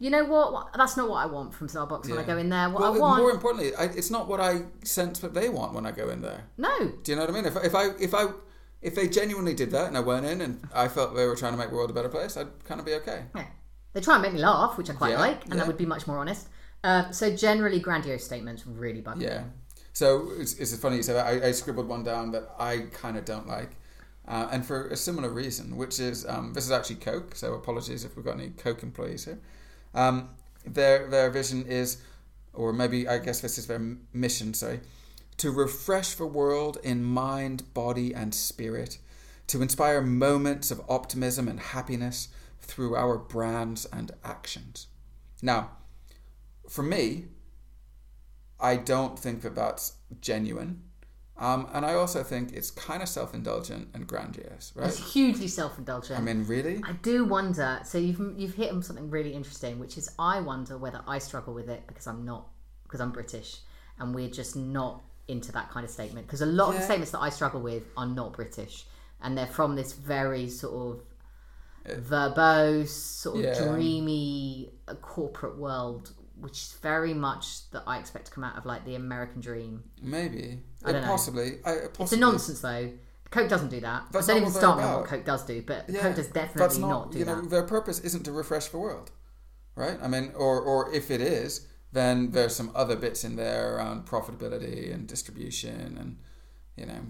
you 0.00 0.10
know 0.10 0.24
what? 0.24 0.72
That's 0.74 0.96
not 0.96 1.08
what 1.08 1.18
I 1.18 1.26
want 1.26 1.54
from 1.54 1.68
Starbucks 1.68 2.08
when 2.08 2.18
I 2.18 2.24
go 2.24 2.38
in 2.38 2.48
there. 2.48 2.68
What 2.70 2.80
Well, 2.80 2.94
I 2.94 2.98
want, 2.98 3.22
more 3.22 3.30
importantly, 3.30 3.74
I, 3.76 3.84
it's 3.84 4.10
not 4.10 4.26
what 4.26 4.40
I 4.40 4.62
sense 4.82 5.22
what 5.22 5.34
they 5.34 5.48
want 5.48 5.74
when 5.74 5.86
I 5.86 5.92
go 5.92 6.08
in 6.08 6.22
there. 6.22 6.44
no. 6.56 6.78
Do 7.02 7.12
you 7.12 7.16
know 7.16 7.22
what 7.22 7.30
I 7.30 7.34
mean? 7.34 7.44
If, 7.44 7.56
if 7.62 7.74
I 7.74 7.84
if 8.00 8.14
I 8.14 8.28
if 8.82 8.94
they 8.94 9.08
genuinely 9.08 9.54
did 9.54 9.70
that 9.72 9.86
and 9.88 9.96
I 9.96 10.00
went 10.00 10.24
in 10.26 10.40
and 10.40 10.66
I 10.74 10.88
felt 10.88 11.14
they 11.14 11.26
were 11.26 11.36
trying 11.36 11.52
to 11.52 11.58
make 11.58 11.68
the 11.68 11.76
world 11.76 11.90
a 11.90 11.92
better 11.92 12.08
place, 12.08 12.36
I'd 12.36 12.64
kind 12.64 12.80
of 12.80 12.86
be 12.86 12.94
okay. 12.94 13.24
Yeah. 13.36 13.46
They 13.92 14.00
try 14.00 14.14
and 14.14 14.22
make 14.22 14.32
me 14.32 14.40
laugh, 14.40 14.78
which 14.78 14.88
I 14.88 14.94
quite 14.94 15.10
Yeah, 15.10 15.20
like, 15.20 15.44
and 15.44 15.52
yeah. 15.54 15.58
that 15.58 15.66
would 15.66 15.76
be 15.76 15.84
much 15.86 16.06
more 16.06 16.18
honest. 16.18 16.48
Uh, 16.82 17.10
so 17.10 17.34
generally, 17.36 17.78
grandiose 17.80 18.24
statements 18.24 18.66
really 18.66 19.00
bug 19.02 19.18
me. 19.18 19.26
Yeah. 19.26 19.42
So 19.92 20.30
it's, 20.38 20.54
it's 20.54 20.74
funny 20.76 20.96
you 20.96 21.02
say 21.02 21.12
that. 21.12 21.26
I, 21.26 21.48
I 21.48 21.50
scribbled 21.52 21.88
one 21.88 22.04
down 22.04 22.30
that 22.32 22.48
I 22.58 22.86
kind 22.92 23.18
of 23.18 23.24
don't 23.26 23.46
like, 23.46 23.72
uh, 24.26 24.48
and 24.50 24.64
for 24.64 24.86
a 24.88 24.96
similar 24.96 25.28
reason, 25.28 25.76
which 25.76 25.98
is 26.00 26.24
um, 26.26 26.54
this 26.54 26.64
is 26.64 26.70
actually 26.70 26.96
Coke. 26.96 27.34
So 27.34 27.52
apologies 27.54 28.04
if 28.04 28.16
we've 28.16 28.24
got 28.24 28.36
any 28.38 28.50
Coke 28.50 28.82
employees 28.82 29.24
here. 29.26 29.40
Um, 29.94 30.30
their 30.64 31.08
their 31.08 31.30
vision 31.30 31.66
is, 31.66 31.98
or 32.52 32.72
maybe 32.72 33.08
I 33.08 33.18
guess 33.18 33.40
this 33.40 33.58
is 33.58 33.66
their 33.66 33.82
mission. 34.12 34.54
Sorry, 34.54 34.80
to 35.38 35.50
refresh 35.50 36.14
the 36.14 36.26
world 36.26 36.78
in 36.82 37.02
mind, 37.02 37.72
body, 37.74 38.14
and 38.14 38.34
spirit, 38.34 38.98
to 39.48 39.62
inspire 39.62 40.00
moments 40.00 40.70
of 40.70 40.82
optimism 40.88 41.48
and 41.48 41.60
happiness 41.60 42.28
through 42.60 42.94
our 42.94 43.18
brands 43.18 43.86
and 43.86 44.12
actions. 44.22 44.86
Now, 45.42 45.70
for 46.68 46.82
me, 46.82 47.24
I 48.60 48.76
don't 48.76 49.18
think 49.18 49.42
that 49.42 49.54
that's 49.54 49.94
genuine. 50.20 50.82
Um, 51.40 51.68
and 51.72 51.86
I 51.86 51.94
also 51.94 52.22
think 52.22 52.52
it's 52.52 52.70
kind 52.70 53.02
of 53.02 53.08
self 53.08 53.32
indulgent 53.32 53.88
and 53.94 54.06
grandiose, 54.06 54.72
right? 54.76 54.88
It's 54.88 55.12
hugely 55.12 55.48
self-indulgent. 55.48 56.20
I 56.20 56.22
mean, 56.22 56.46
really? 56.46 56.82
I 56.86 56.92
do 56.92 57.24
wonder. 57.24 57.80
So 57.82 57.96
you've 57.96 58.20
you've 58.38 58.54
hit 58.54 58.70
on 58.70 58.82
something 58.82 59.08
really 59.08 59.32
interesting, 59.32 59.78
which 59.78 59.96
is 59.96 60.10
I 60.18 60.40
wonder 60.40 60.76
whether 60.76 61.00
I 61.08 61.18
struggle 61.18 61.54
with 61.54 61.70
it 61.70 61.86
because 61.86 62.06
I'm 62.06 62.26
not 62.26 62.48
because 62.84 63.00
I'm 63.00 63.10
British 63.10 63.56
and 63.98 64.14
we're 64.14 64.28
just 64.28 64.54
not 64.54 65.02
into 65.28 65.50
that 65.52 65.70
kind 65.70 65.84
of 65.84 65.90
statement. 65.90 66.26
Because 66.26 66.42
a 66.42 66.46
lot 66.46 66.70
of 66.70 66.74
the 66.76 66.82
statements 66.82 67.12
that 67.12 67.20
I 67.20 67.30
struggle 67.30 67.60
with 67.62 67.84
are 67.96 68.06
not 68.06 68.34
British, 68.34 68.84
and 69.22 69.36
they're 69.36 69.46
from 69.46 69.76
this 69.76 69.92
very 69.94 70.46
sort 70.48 70.74
of 71.86 72.02
verbose, 72.04 72.88
sort 72.88 73.38
of 73.38 73.44
Yeah. 73.44 73.64
dreamy 73.72 74.70
uh, 74.88 74.94
corporate 74.96 75.56
world, 75.56 76.12
which 76.40 76.52
is 76.52 76.78
very 76.82 77.14
much 77.14 77.70
that 77.70 77.82
I 77.86 77.98
expect 77.98 78.26
to 78.26 78.32
come 78.32 78.44
out 78.44 78.56
of 78.56 78.66
like 78.66 78.84
the 78.84 78.94
American 78.94 79.40
dream. 79.40 79.84
Maybe. 80.02 80.60
I 80.84 80.92
don't 80.92 81.02
know. 81.02 81.08
possibly. 81.08 81.58
I, 81.64 81.76
It's 81.98 82.12
a 82.12 82.16
nonsense 82.16 82.60
though. 82.60 82.92
Coke 83.30 83.48
doesn't 83.48 83.68
do 83.68 83.80
that. 83.80 84.06
That's 84.10 84.26
don't 84.26 84.38
even 84.38 84.52
what 84.52 84.58
start 84.58 84.80
on 84.82 85.00
what. 85.00 85.04
Coke 85.08 85.24
does 85.24 85.44
do, 85.44 85.62
but 85.62 85.84
Yeah, 85.88 86.00
Coke 86.00 86.16
does 86.16 86.26
definitely 86.28 86.80
not, 86.80 86.88
not, 86.88 87.12
do 87.12 87.18
you 87.20 87.24
know, 87.24 87.40
that. 87.40 87.50
their 87.50 87.62
purpose 87.62 88.00
isn't 88.00 88.24
to 88.24 88.32
refresh 88.32 88.68
the 88.68 88.78
world, 88.78 89.12
right? 89.76 89.98
I 90.02 90.08
mean, 90.08 90.32
or 90.34 90.60
or 90.60 90.92
if 90.92 91.10
it 91.12 91.20
is, 91.20 91.66
then 91.92 92.32
there's 92.32 92.56
some 92.56 92.72
other 92.74 92.96
bits 92.96 93.22
in 93.22 93.36
there 93.36 93.76
around 93.76 94.06
profitability 94.06 94.92
and 94.92 95.06
distribution 95.06 95.96
and 96.00 96.18
you 96.76 96.86
know. 96.86 97.00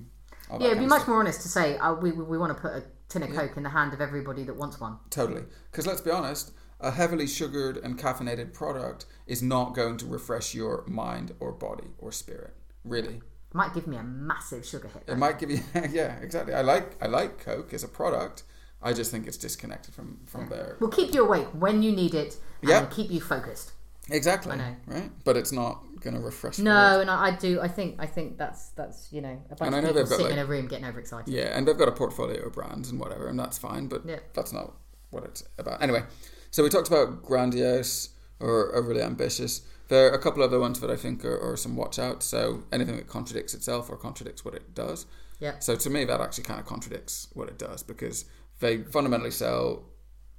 Yeah, 0.59 0.67
it'd 0.69 0.79
be 0.81 0.87
much 0.87 1.03
stuff. 1.03 1.09
more 1.09 1.21
honest 1.21 1.43
to 1.43 1.49
say 1.49 1.79
uh, 1.79 1.95
we, 1.95 2.11
we 2.11 2.37
want 2.37 2.55
to 2.57 2.61
put 2.61 2.73
a 2.73 2.83
tin 3.09 3.23
of 3.23 3.31
Coke 3.31 3.57
in 3.57 3.63
the 3.63 3.69
hand 3.71 3.95
of 3.95 4.01
everybody 4.01 4.43
that 4.45 4.57
wants 4.57 4.81
one. 4.81 4.99
Totally. 5.09 5.45
Because 5.71 5.87
let's 5.87 6.01
be 6.01 6.11
honest, 6.11 6.53
a 6.81 6.91
heavily 6.93 7.27
sugared 7.27 7.77
and 7.77 7.99
caffeinated 7.99 8.53
product 8.53 9.07
is 9.27 9.43
not 9.43 9.75
going 9.75 9.97
to 9.99 10.07
refresh 10.07 10.55
your 10.55 10.85
mind 10.87 11.35
or 11.41 11.53
body 11.53 11.89
or 11.99 12.11
spirit. 12.13 12.55
Really. 12.85 13.17
It 13.17 13.55
might 13.55 13.75
give 13.75 13.87
me 13.87 13.97
a 13.97 14.03
massive 14.03 14.65
sugar 14.65 14.89
hit. 14.89 15.03
It 15.07 15.19
might 15.19 15.39
give 15.39 15.51
you 15.51 15.61
yeah, 15.91 16.17
exactly. 16.21 16.55
I 16.55 16.63
like 16.63 16.97
I 17.03 17.07
like 17.07 17.39
Coke 17.45 17.75
as 17.75 17.83
a 17.85 17.89
product. 17.89 18.45
I 18.83 18.93
just 18.95 19.11
think 19.11 19.27
it's 19.27 19.37
disconnected 19.37 19.95
from 19.95 20.21
from 20.27 20.49
their 20.49 20.77
Will 20.81 20.89
keep 20.89 21.13
you 21.15 21.25
awake 21.25 21.49
when 21.53 21.83
you 21.83 21.93
need 21.93 22.15
it 22.15 22.37
and 22.63 22.71
Yeah. 22.71 22.87
keep 22.87 23.11
you 23.11 23.21
focused. 23.21 23.73
Exactly. 24.09 24.53
I 24.53 24.57
know. 24.57 24.77
Right? 24.87 25.11
But 25.25 25.37
it's 25.37 25.53
not 25.53 25.85
going 26.01 26.15
to 26.15 26.21
refresh. 26.21 26.59
No, 26.59 27.01
and 27.01 27.11
I, 27.11 27.27
I 27.27 27.31
do. 27.33 27.61
I 27.61 27.69
think 27.69 27.97
I 27.99 28.07
think 28.07 28.39
that's 28.39 28.71
that's 28.71 29.09
you 29.13 29.21
know 29.21 29.39
a 29.51 29.55
bunch 29.55 29.67
And 29.67 29.75
I 29.75 29.79
of 29.79 29.85
know 29.85 29.89
people 29.91 30.03
they've 30.03 30.09
got, 30.11 30.17
sitting 30.17 30.33
in 30.39 30.39
a 30.39 30.47
room 30.47 30.67
getting 30.67 30.87
overexcited. 30.87 31.33
Yeah, 31.33 31.57
and 31.57 31.69
they've 31.69 31.77
got 31.79 31.89
a 31.89 31.93
portfolio 31.93 32.47
of 32.47 32.53
brands 32.55 32.91
and 32.91 32.99
whatever, 32.99 33.29
and 33.29 33.39
that's 33.39 33.59
fine, 33.59 33.87
but 33.89 34.03
Yeah. 34.07 34.21
that's 34.33 34.53
not 34.53 34.73
what 35.11 35.25
it's 35.25 35.45
about. 35.59 35.83
Anyway, 35.83 36.03
so 36.51 36.63
we 36.63 36.69
talked 36.69 36.89
about 36.89 37.23
grandiose 37.23 38.11
or 38.39 38.75
overly 38.75 39.03
ambitious. 39.03 39.63
There 39.89 40.07
are 40.09 40.15
a 40.15 40.19
couple 40.19 40.43
other 40.43 40.61
ones 40.61 40.81
that 40.81 40.91
I 40.91 40.97
think 40.97 41.25
are, 41.25 41.39
are 41.41 41.57
some 41.57 41.77
watch 41.77 41.99
out. 41.99 42.23
So 42.23 42.63
anything 42.73 42.97
that 42.97 43.09
contradicts 43.09 43.55
itself 43.55 43.91
or 43.91 43.97
contradicts 43.97 44.45
what 44.45 44.55
it 44.55 44.75
does. 44.75 45.07
Yeah. 45.41 45.59
So 45.59 45.75
to 45.77 45.91
me, 45.91 46.05
that 46.05 46.21
actually 46.21 46.45
kind 46.45 46.61
of 46.61 46.67
contradicts 46.67 47.29
what 47.35 47.49
it 47.49 47.59
does 47.59 47.83
because 47.83 48.25
they 48.61 48.79
fundamentally 48.83 49.31
sell 49.31 49.85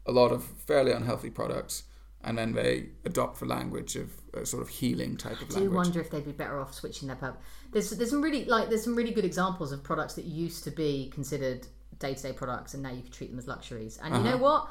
a 0.05 0.11
lot 0.11 0.31
of 0.31 0.43
fairly 0.43 0.91
unhealthy 0.91 1.29
products, 1.29 1.83
and 2.23 2.37
then 2.37 2.53
they 2.53 2.89
adopt 3.05 3.39
the 3.39 3.45
language 3.45 3.95
of 3.95 4.09
a 4.33 4.45
sort 4.45 4.61
of 4.63 4.69
healing 4.69 5.17
type 5.17 5.33
of 5.41 5.49
I 5.49 5.53
do 5.53 5.55
language. 5.55 5.75
wonder 5.75 6.01
if 6.01 6.09
they'd 6.11 6.25
be 6.25 6.31
better 6.31 6.59
off 6.59 6.73
switching 6.73 7.07
their 7.07 7.17
pub. 7.17 7.37
There's 7.71 7.89
there's 7.91 8.09
some 8.11 8.21
really 8.21 8.45
like 8.45 8.69
there's 8.69 8.83
some 8.83 8.95
really 8.95 9.11
good 9.11 9.25
examples 9.25 9.71
of 9.71 9.83
products 9.83 10.13
that 10.15 10.25
used 10.25 10.63
to 10.65 10.71
be 10.71 11.09
considered 11.13 11.67
day 11.99 12.13
to 12.13 12.21
day 12.21 12.33
products, 12.33 12.73
and 12.73 12.81
now 12.83 12.91
you 12.91 13.01
can 13.01 13.11
treat 13.11 13.29
them 13.31 13.39
as 13.39 13.47
luxuries. 13.47 13.97
And 14.03 14.13
Uh-huh. 14.13 14.23
you 14.23 14.29
know 14.31 14.37
what? 14.37 14.69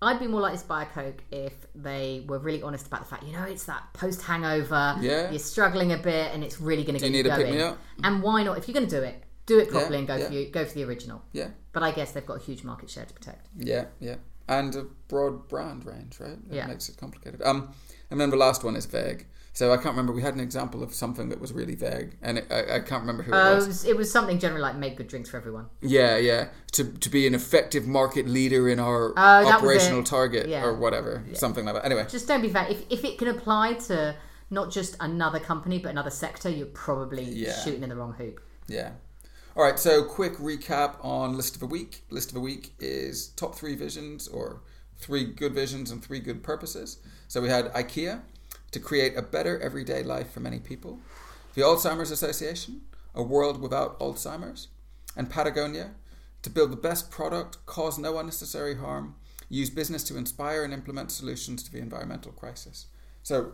I'd 0.00 0.20
be 0.20 0.26
more 0.28 0.40
likely 0.40 0.58
to 0.58 0.64
buy 0.64 0.82
a 0.84 0.86
Coke 0.86 1.22
if 1.32 1.52
they 1.74 2.24
were 2.28 2.38
really 2.38 2.62
honest 2.62 2.86
about 2.86 3.00
the 3.00 3.06
fact, 3.06 3.24
you 3.24 3.32
know, 3.32 3.42
it's 3.42 3.64
that 3.64 3.82
post 3.94 4.22
hangover. 4.22 4.96
Yeah. 5.00 5.30
You're 5.30 5.38
struggling 5.40 5.92
a 5.92 5.96
bit, 5.98 6.32
and 6.32 6.44
it's 6.44 6.60
really 6.60 6.84
going 6.84 6.94
to 6.94 7.00
Do 7.00 7.06
get 7.10 7.16
you 7.16 7.22
need 7.24 7.28
you 7.50 7.56
going. 7.58 7.76
And 8.04 8.22
why 8.22 8.44
not? 8.44 8.58
If 8.58 8.68
you're 8.68 8.74
going 8.74 8.86
to 8.88 8.96
do 9.00 9.02
it, 9.02 9.24
do 9.46 9.58
it 9.58 9.70
properly 9.70 9.94
Yeah, 9.94 9.98
and 9.98 10.06
go 10.08 10.16
yeah. 10.16 10.26
for 10.28 10.32
you, 10.34 10.50
go 10.50 10.64
for 10.64 10.74
the 10.74 10.84
original. 10.84 11.22
Yeah, 11.32 11.48
But 11.72 11.82
I 11.82 11.90
guess 11.90 12.12
they've 12.12 12.24
got 12.24 12.36
a 12.40 12.42
huge 12.42 12.62
market 12.62 12.90
share 12.90 13.06
to 13.06 13.12
protect. 13.14 13.48
yeah, 13.56 13.86
yeah, 13.98 14.16
and 14.48 14.74
a 14.76 14.82
broad 15.08 15.48
brand 15.48 15.84
range, 15.84 16.20
right? 16.20 16.32
It 16.48 16.54
Yeah. 16.54 16.66
makes 16.68 16.88
it 16.88 16.96
complicated. 16.96 17.42
Um, 17.42 17.72
and 18.10 18.20
then 18.20 18.30
the 18.30 18.36
last 18.36 18.62
one 18.62 18.76
is 18.76 18.86
vague. 18.86 19.26
So 19.58 19.72
I 19.72 19.76
can't 19.76 19.86
remember. 19.88 20.12
We 20.12 20.22
had 20.22 20.34
an 20.34 20.40
example 20.40 20.84
of 20.84 20.94
something 20.94 21.30
that 21.30 21.40
was 21.40 21.52
really 21.52 21.74
vague, 21.74 22.16
and 22.22 22.38
it, 22.38 22.46
I, 22.48 22.76
I 22.76 22.78
can't 22.78 23.00
remember 23.00 23.24
who 23.24 23.32
it 23.32 23.36
Uh, 23.36 23.56
was. 23.56 23.64
it, 23.64 23.68
was, 23.68 23.84
it 23.86 23.96
was 23.96 24.08
something 24.08 24.38
generally 24.38 24.62
like 24.62 24.76
make 24.76 24.96
good 24.96 25.08
drinks 25.08 25.30
for 25.30 25.36
everyone. 25.36 25.66
Yeah, 25.80 26.16
yeah. 26.16 26.50
To 26.74 26.84
to 26.84 27.10
be 27.10 27.26
an 27.26 27.34
effective 27.34 27.84
market 27.84 28.28
leader 28.28 28.68
in 28.68 28.78
our 28.78 29.12
Oh, 29.16 29.44
was 29.44 29.52
operational 29.52 30.04
target 30.04 30.46
Yeah. 30.48 30.62
or 30.64 30.76
whatever, 30.78 31.24
something 31.32 31.64
like 31.64 31.74
that. 31.74 31.84
Anyway, 31.84 32.06
Just 32.08 32.28
don't 32.28 32.40
be 32.40 32.50
vague. 32.50 32.70
If, 32.70 32.82
if 32.88 33.04
it 33.04 33.18
can 33.18 33.26
apply 33.26 33.72
to 33.88 34.14
not 34.48 34.70
just 34.70 34.94
another 35.00 35.40
company 35.40 35.80
but 35.80 35.88
another 35.90 36.10
sector, 36.10 36.48
you're 36.48 36.66
probably 36.86 37.24
Yeah. 37.24 37.52
shooting 37.64 37.82
in 37.82 37.88
the 37.88 37.96
wrong 37.96 38.12
hoop. 38.12 38.40
yeah. 38.68 38.92
All 39.56 39.64
right. 39.64 39.76
So 39.76 40.04
quick 40.04 40.34
recap 40.36 41.04
on 41.04 41.36
list 41.36 41.56
of 41.56 41.62
a 41.64 41.66
week. 41.66 42.04
List 42.10 42.30
of 42.30 42.36
a 42.36 42.40
week 42.50 42.74
is 42.78 43.30
top 43.30 43.56
three 43.56 43.74
visions 43.74 44.28
or 44.28 44.60
three 44.98 45.24
good 45.24 45.52
visions 45.52 45.90
and 45.90 46.00
three 46.00 46.20
good 46.20 46.44
purposes. 46.44 46.98
So 47.26 47.40
we 47.40 47.48
had 47.48 47.72
IKEA 47.74 48.20
to 48.70 48.80
create 48.80 49.16
a 49.16 49.22
better 49.22 49.58
everyday 49.60 50.02
life 50.02 50.30
for 50.30 50.40
many 50.40 50.58
people, 50.58 50.98
the 51.54 51.62
Alzheimer's 51.62 52.10
Association, 52.10 52.82
a 53.14 53.22
world 53.22 53.60
without 53.60 53.98
Alzheimer's, 53.98 54.68
and 55.16 55.30
Patagonia 55.30 55.92
to 56.42 56.50
build 56.50 56.70
the 56.70 56.76
best 56.76 57.10
product, 57.10 57.64
cause 57.66 57.98
no 57.98 58.18
unnecessary 58.18 58.76
harm, 58.76 59.16
use 59.48 59.70
business 59.70 60.04
to 60.04 60.16
inspire 60.16 60.62
and 60.64 60.72
implement 60.72 61.10
solutions 61.10 61.62
to 61.62 61.72
the 61.72 61.78
environmental 61.78 62.32
crisis. 62.32 62.86
So 63.22 63.52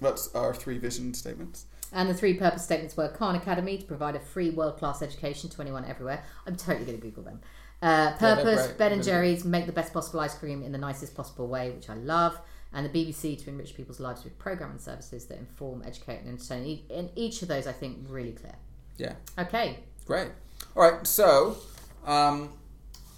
that's 0.00 0.34
our 0.34 0.54
three 0.54 0.78
vision 0.78 1.14
statements. 1.14 1.66
And 1.92 2.08
the 2.08 2.14
three 2.14 2.34
purpose 2.34 2.64
statements 2.64 2.96
were 2.96 3.08
Khan 3.08 3.34
Academy 3.36 3.78
to 3.78 3.84
provide 3.84 4.14
a 4.14 4.20
free 4.20 4.50
world 4.50 4.78
class 4.78 5.00
education 5.00 5.48
to 5.50 5.62
anyone 5.62 5.84
everywhere. 5.84 6.22
I'm 6.46 6.56
totally 6.56 6.84
going 6.84 7.00
to 7.00 7.06
Google 7.06 7.22
them. 7.22 7.40
Uh, 7.80 8.12
purpose 8.16 8.66
great. 8.66 8.78
Ben 8.78 8.92
and 8.92 9.02
Jerry's 9.02 9.44
make 9.44 9.66
the 9.66 9.72
best 9.72 9.92
possible 9.92 10.20
ice 10.20 10.34
cream 10.34 10.62
in 10.62 10.72
the 10.72 10.78
nicest 10.78 11.14
possible 11.14 11.46
way, 11.46 11.70
which 11.70 11.88
I 11.88 11.94
love. 11.94 12.38
And 12.72 12.84
the 12.84 12.90
BBC 12.90 13.42
to 13.44 13.50
enrich 13.50 13.74
people's 13.74 13.98
lives 13.98 14.24
with 14.24 14.38
programming 14.38 14.78
services 14.78 15.24
that 15.26 15.38
inform, 15.38 15.82
educate, 15.86 16.18
and 16.20 16.28
entertain. 16.28 16.82
And 16.94 17.10
each 17.16 17.40
of 17.42 17.48
those, 17.48 17.66
I 17.66 17.72
think, 17.72 17.98
really 18.08 18.32
clear. 18.32 18.54
Yeah, 18.98 19.14
Okay. 19.38 19.78
great. 20.04 20.30
All 20.76 20.82
right, 20.90 21.06
so 21.06 21.56
um, 22.04 22.52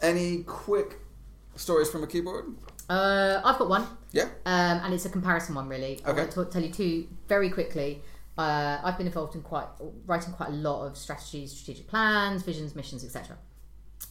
any 0.02 0.44
quick 0.44 0.98
stories 1.56 1.90
from 1.90 2.04
a 2.04 2.06
keyboard? 2.06 2.44
Uh, 2.88 3.40
I've 3.44 3.58
got 3.58 3.68
one. 3.68 3.86
Yeah. 4.12 4.24
um, 4.46 4.80
and 4.84 4.94
it's 4.94 5.04
a 5.04 5.08
comparison 5.10 5.54
one 5.54 5.68
really. 5.68 6.00
Okay. 6.00 6.06
I 6.06 6.10
Okay. 6.10 6.36
want 6.36 6.50
to 6.50 6.52
tell 6.52 6.62
you 6.62 6.72
two 6.72 7.08
very 7.28 7.48
quickly. 7.50 8.02
Uh, 8.38 8.78
I've 8.82 8.96
been 8.98 9.06
involved 9.06 9.34
in 9.34 9.42
quite 9.42 9.66
writing 10.06 10.32
quite 10.32 10.48
a 10.50 10.52
lot 10.52 10.86
of 10.86 10.96
strategies, 10.96 11.52
strategic 11.52 11.86
plans, 11.88 12.42
visions, 12.42 12.74
missions, 12.74 13.04
etc. 13.04 13.36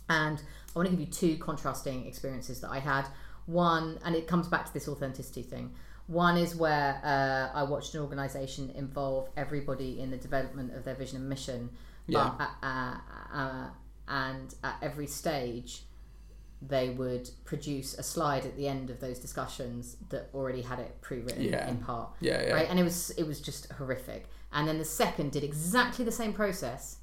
And 0.09 0.39
I 0.39 0.79
want 0.79 0.89
to 0.89 0.95
give 0.95 0.99
you 0.99 1.11
two 1.11 1.37
contrasting 1.37 2.05
experiences 2.07 2.61
that 2.61 2.69
I 2.69 2.79
had. 2.79 3.05
One, 3.49 3.99
and 4.05 4.15
it 4.15 4.27
comes 4.27 4.47
back 4.47 4.65
to 4.65 4.73
this 4.73 4.87
authenticity 4.87 5.41
thing. 5.43 5.73
One 6.07 6.37
is 6.37 6.55
where 6.55 6.99
uh, 7.03 7.57
I 7.57 7.63
watched 7.63 7.93
an 7.95 8.01
organisation 8.01 8.71
involve 8.75 9.29
everybody 9.37 9.99
in 9.99 10.11
the 10.11 10.17
development 10.17 10.73
of 10.75 10.83
their 10.85 10.95
vision 10.95 11.17
and 11.17 11.29
mission, 11.29 11.69
Yeah. 12.07 12.31
but 12.37 12.49
uh, 12.63 12.65
uh, 12.67 13.37
uh, 13.37 13.67
and 14.07 14.53
at 14.63 14.75
every 14.81 15.07
stage 15.07 15.83
they 16.61 16.89
would 16.89 17.29
produce 17.45 17.93
a 17.97 18.03
slide 18.03 18.45
at 18.45 18.57
the 18.57 18.67
end 18.67 18.89
of 18.89 18.99
those 18.99 19.17
discussions 19.19 19.95
that 20.09 20.29
already 20.33 20.61
had 20.61 20.77
it 20.79 20.99
pre-written 21.01 21.43
Yeah. 21.43 21.69
in 21.69 21.77
part 21.77 22.09
Yeah, 22.19 22.41
yeah. 22.47 22.53
right 22.53 22.67
and 22.69 22.77
it 22.77 22.83
was 22.83 23.11
it 23.11 23.25
was 23.25 23.39
just 23.39 23.71
horrific 23.73 24.25
and 24.51 24.67
then 24.67 24.77
the 24.77 24.83
second 24.83 25.31
did 25.31 25.43
exactly 25.43 26.03
the 26.03 26.11
same 26.11 26.33
process 26.33 26.97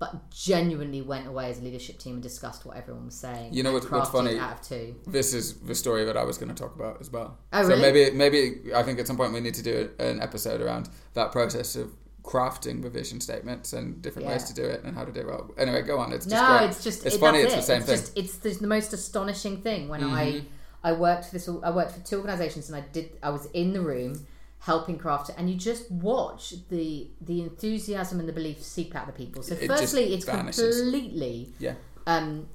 but 0.00 0.30
genuinely 0.30 1.02
went 1.02 1.26
away 1.28 1.50
as 1.50 1.58
a 1.60 1.62
leadership 1.62 1.98
team 1.98 2.14
and 2.14 2.22
discussed 2.22 2.64
what 2.66 2.76
everyone 2.76 3.04
was 3.04 3.14
saying 3.14 3.52
You 3.54 3.62
know 3.62 3.72
what's- 3.74 3.88
what's 3.90 4.10
funny? 4.10 4.38
out 4.38 4.54
of 4.54 4.62
two 4.62 4.96
This 5.06 5.32
is 5.34 5.54
the 5.60 5.74
story 5.74 6.04
that 6.06 6.16
I 6.16 6.24
was 6.24 6.38
going 6.38 6.48
to 6.52 6.54
talk 6.60 6.74
about 6.74 7.00
as 7.00 7.10
well. 7.12 7.36
Oh, 7.52 7.62
really? 7.62 7.74
so 7.74 7.80
maybe, 7.80 8.10
maybe 8.16 8.74
I 8.74 8.82
think 8.82 8.98
at 8.98 9.06
some 9.06 9.16
point 9.16 9.32
we 9.32 9.40
need 9.40 9.54
to 9.54 9.62
do 9.62 9.90
an 10.00 10.20
episode 10.20 10.60
around 10.62 10.88
that 11.14 11.30
process 11.32 11.76
of 11.76 11.92
crafting 12.24 12.82
revision 12.84 13.20
statements 13.20 13.72
and 13.72 14.00
different 14.02 14.28
ways 14.28 14.44
to 14.44 14.54
do 14.54 14.64
it 14.64 14.82
and 14.84 14.94
how 14.96 15.04
to 15.04 15.12
do 15.12 15.20
it 15.20 15.26
well. 15.26 15.50
Anyway, 15.58 15.82
go 15.82 15.98
on. 15.98 16.12
It's 16.12 16.26
just 16.26 16.42
no, 16.42 16.58
great. 16.58 16.70
it's 16.70 16.82
just 16.84 17.06
It's 17.06 17.16
it, 17.16 17.18
funny. 17.18 17.38
It's 17.40 17.52
it. 17.54 17.56
the 17.56 17.62
same 17.62 17.78
it's 17.82 17.86
thing. 17.86 17.96
Just, 17.98 18.18
it's 18.18 18.36
the, 18.38 18.50
the 18.60 18.66
most 18.66 18.92
astonishing 18.92 19.60
thing 19.62 19.88
when 19.88 20.00
Mhm. 20.00 20.12
I 20.12 20.44
I 20.82 20.92
worked 20.92 21.26
for 21.26 21.32
this. 21.32 21.46
I 21.48 21.70
worked 21.70 21.92
for 21.92 22.00
two 22.00 22.16
organisations 22.16 22.68
and 22.70 22.76
I 22.76 22.86
did. 22.92 23.10
I 23.22 23.28
was 23.30 23.46
in 23.52 23.72
the 23.74 23.80
room 23.82 24.26
helping 24.60 24.98
craft 24.98 25.30
it, 25.30 25.34
and 25.38 25.48
you 25.50 25.56
just 25.56 25.90
watch 25.90 26.54
the 26.68 27.08
the 27.20 27.40
enthusiasm 27.42 28.20
and 28.20 28.28
the 28.28 28.32
belief 28.32 28.62
seep 28.62 28.94
out 28.94 29.08
of 29.08 29.14
the 29.14 29.24
people. 29.24 29.42
So, 29.42 29.54
It 29.54 29.66
firstly, 29.66 30.12
it's 30.14 30.24
vanishes. 30.24 30.80
completely 30.82 31.52
Yeah. 31.58 31.74
um, 32.06 32.46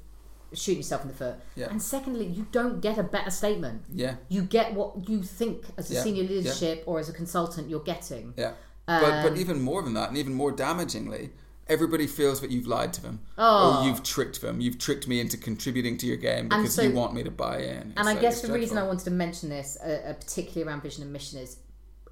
shooting 0.54 0.78
yourself 0.78 1.02
in 1.02 1.08
the 1.10 1.14
foot, 1.16 1.36
Yeah. 1.56 1.68
and 1.70 1.82
secondly, 1.82 2.28
you 2.28 2.46
don't 2.52 2.80
get 2.80 2.98
a 2.98 3.04
better 3.04 3.32
statement. 3.32 3.84
Yeah, 3.94 4.16
You 4.30 4.44
get 4.44 4.74
what 4.74 5.10
you 5.10 5.24
think 5.24 5.66
as 5.78 5.90
a 5.92 5.96
Yeah. 5.96 6.04
senior 6.04 6.24
Yeah. 6.24 6.30
leadership 6.30 6.84
or 6.86 7.00
as 7.00 7.10
a 7.10 7.14
consultant 7.14 7.70
you're 7.70 7.80
getting. 7.84 8.34
yeah. 8.38 8.54
but 8.88 9.02
but 9.24 9.32
Um, 9.32 9.38
even 9.38 9.62
more 9.64 9.82
than 9.82 9.96
that, 9.96 10.10
and 10.10 10.18
even 10.20 10.36
more 10.36 10.52
damagingly, 10.52 11.32
everybody 11.68 12.06
feels 12.06 12.40
that 12.42 12.52
you've 12.52 12.68
lied 12.68 12.94
to 12.94 13.02
them 13.02 13.20
Oh. 13.36 13.80
or 13.82 13.88
you've 13.88 14.04
tricked 14.04 14.42
them. 14.42 14.62
You've 14.62 14.78
tricked 14.78 15.08
me 15.08 15.20
into 15.20 15.38
contributing 15.38 15.98
to 15.98 16.06
your 16.06 16.18
game 16.18 16.50
because 16.50 16.76
so- 16.76 16.84
you 16.84 16.92
want 16.94 17.16
me 17.16 17.24
to 17.24 17.32
buy 17.32 17.58
in. 17.62 17.94
And 17.98 18.08
I 18.08 18.12
It's, 18.12 18.18
uh, 18.20 18.22
guess 18.22 18.34
it's 18.40 18.48
the 18.48 18.54
reason 18.54 18.78
I 18.78 18.84
wanted 18.84 19.06
to 19.06 19.10
mention 19.12 19.50
this, 19.50 19.76
uh, 19.84 19.88
uh, 20.10 20.14
particularly 20.14 20.68
around 20.70 20.84
vision 20.84 21.02
and 21.02 21.12
mission, 21.12 21.40
is 21.40 21.58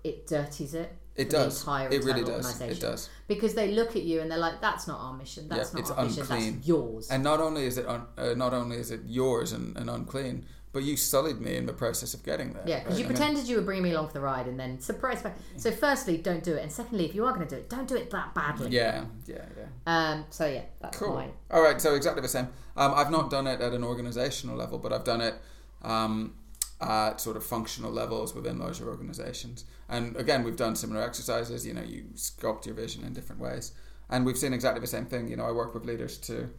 it 0.03 0.27
dirties 0.27 0.73
it. 0.73 0.91
it 1.15 1.29
does. 1.29 1.59
entire 1.61 1.89
It 1.89 2.03
really 2.03 2.23
does. 2.23 2.59
It 2.61 2.79
does. 2.79 3.09
because 3.27 3.53
they 3.53 3.71
look 3.71 3.95
at 3.95 4.03
you 4.03 4.19
and 4.21 4.29
they're 4.31 4.37
like, 4.39 4.61
"That's 4.61 4.87
not 4.87 4.99
our 4.99 5.13
mission. 5.13 5.47
That's 5.47 5.73
Yeah, 5.73 5.81
not 5.81 5.91
our 5.91 6.05
unclean. 6.05 6.55
That's 6.55 6.67
yours." 6.67 7.09
And 7.11 7.23
not 7.23 7.39
only 7.39 7.65
is 7.65 7.77
it 7.77 7.85
un, 7.87 8.05
uh, 8.17 8.33
not 8.35 8.53
only 8.53 8.77
is 8.77 8.89
it 8.91 9.01
yours 9.05 9.51
and, 9.51 9.77
and 9.77 9.89
unclean, 9.89 10.45
but 10.71 10.81
you 10.81 10.97
sullied 10.97 11.39
me 11.39 11.55
in 11.55 11.67
the 11.67 11.73
process 11.73 12.15
of 12.15 12.23
getting 12.23 12.53
there. 12.53 12.63
yeah, 12.65 12.79
because 12.79 12.93
right? 12.95 12.99
you 12.99 13.05
I 13.05 13.09
mean, 13.09 13.15
pretended 13.17 13.47
you 13.47 13.57
were 13.57 13.61
bringing 13.61 13.83
me 13.83 13.91
along 13.91 14.07
for 14.07 14.13
the 14.13 14.21
ride, 14.21 14.47
and 14.47 14.59
then 14.59 14.79
surprise 14.79 15.21
back. 15.21 15.37
So, 15.55 15.69
firstly, 15.69 16.17
don't 16.17 16.43
do 16.43 16.55
it, 16.55 16.63
and 16.63 16.71
secondly, 16.71 17.05
if 17.05 17.13
you 17.13 17.25
are 17.27 17.33
going 17.35 17.47
to 17.47 17.55
do 17.55 17.61
it, 17.61 17.69
don't 17.69 17.87
do 17.87 17.95
it 17.95 18.09
that 18.09 18.33
badly. 18.33 18.71
yeah, 18.71 19.05
yeah, 19.27 19.45
yeah. 19.55 19.65
Um. 19.85 20.25
So 20.31 20.47
yeah, 20.47 20.63
that's 20.81 20.97
Cool. 20.97 21.13
mine. 21.13 21.31
All 21.51 21.61
right, 21.61 21.79
so 21.79 21.93
exactly 21.93 22.23
the 22.23 22.27
same. 22.27 22.47
Um, 22.75 22.91
I've 22.95 23.11
not 23.11 23.29
done 23.29 23.45
it 23.45 23.61
at 23.61 23.71
an 23.73 23.83
organizational 23.83 24.57
level, 24.57 24.79
but 24.79 24.91
I've 24.91 25.03
done 25.03 25.21
it 25.21 25.35
um, 25.83 26.33
at 26.81 27.21
sort 27.21 27.37
of 27.37 27.45
functional 27.45 27.91
levels 27.91 28.33
within 28.33 28.57
larger 28.57 28.89
organizations. 28.89 29.65
And 29.93 30.15
again, 30.23 30.43
we've 30.43 30.55
done 30.65 30.75
similar 30.75 31.01
exercises. 31.03 31.65
You 31.67 31.73
know, 31.77 31.83
you 31.83 32.01
sculpt 32.15 32.65
your 32.65 32.75
vision 32.75 33.03
in 33.07 33.13
different 33.13 33.39
ways, 33.47 33.73
and 34.09 34.25
we've 34.25 34.37
seen 34.43 34.53
exactly 34.53 34.81
the 34.81 34.87
same 34.87 35.05
thing. 35.05 35.27
You 35.27 35.37
know, 35.37 35.45
I 35.45 35.51
work 35.51 35.73
with 35.75 35.85
leaders 35.85 36.17
to 36.29 36.49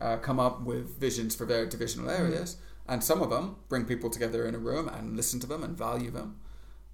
uh, 0.00 0.16
come 0.16 0.40
up 0.40 0.62
with 0.62 0.98
visions 0.98 1.36
for 1.36 1.46
their 1.46 1.66
divisional 1.66 2.10
areas, 2.10 2.56
and 2.88 3.02
some 3.10 3.22
of 3.22 3.30
them 3.30 3.56
bring 3.68 3.84
people 3.84 4.10
together 4.10 4.44
in 4.48 4.54
a 4.54 4.58
room 4.58 4.88
and 4.88 5.16
listen 5.16 5.38
to 5.40 5.46
them 5.46 5.62
and 5.62 5.78
value 5.78 6.10
them, 6.10 6.40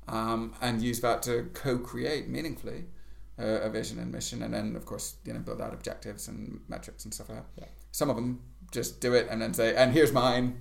um, 0.06 0.52
and 0.60 0.82
use 0.82 1.00
that 1.00 1.22
to 1.22 1.48
co-create 1.54 2.28
meaningfully 2.28 2.84
uh, 3.38 3.44
a 3.62 3.70
vision 3.70 3.98
and 3.98 4.12
mission, 4.12 4.42
and 4.42 4.52
then 4.52 4.76
of 4.76 4.84
course 4.84 5.16
you 5.24 5.32
know 5.32 5.40
build 5.40 5.62
out 5.62 5.72
objectives 5.72 6.28
and 6.28 6.60
metrics 6.68 7.04
and 7.04 7.14
stuff 7.14 7.30
like 7.30 7.38
that. 7.38 7.46
Yeah. 7.62 7.68
Some 7.90 8.10
of 8.10 8.16
them 8.16 8.40
just 8.70 9.00
do 9.00 9.14
it 9.14 9.28
and 9.30 9.40
then 9.40 9.54
say, 9.54 9.74
"And 9.74 9.94
here's 9.94 10.12
mine," 10.12 10.60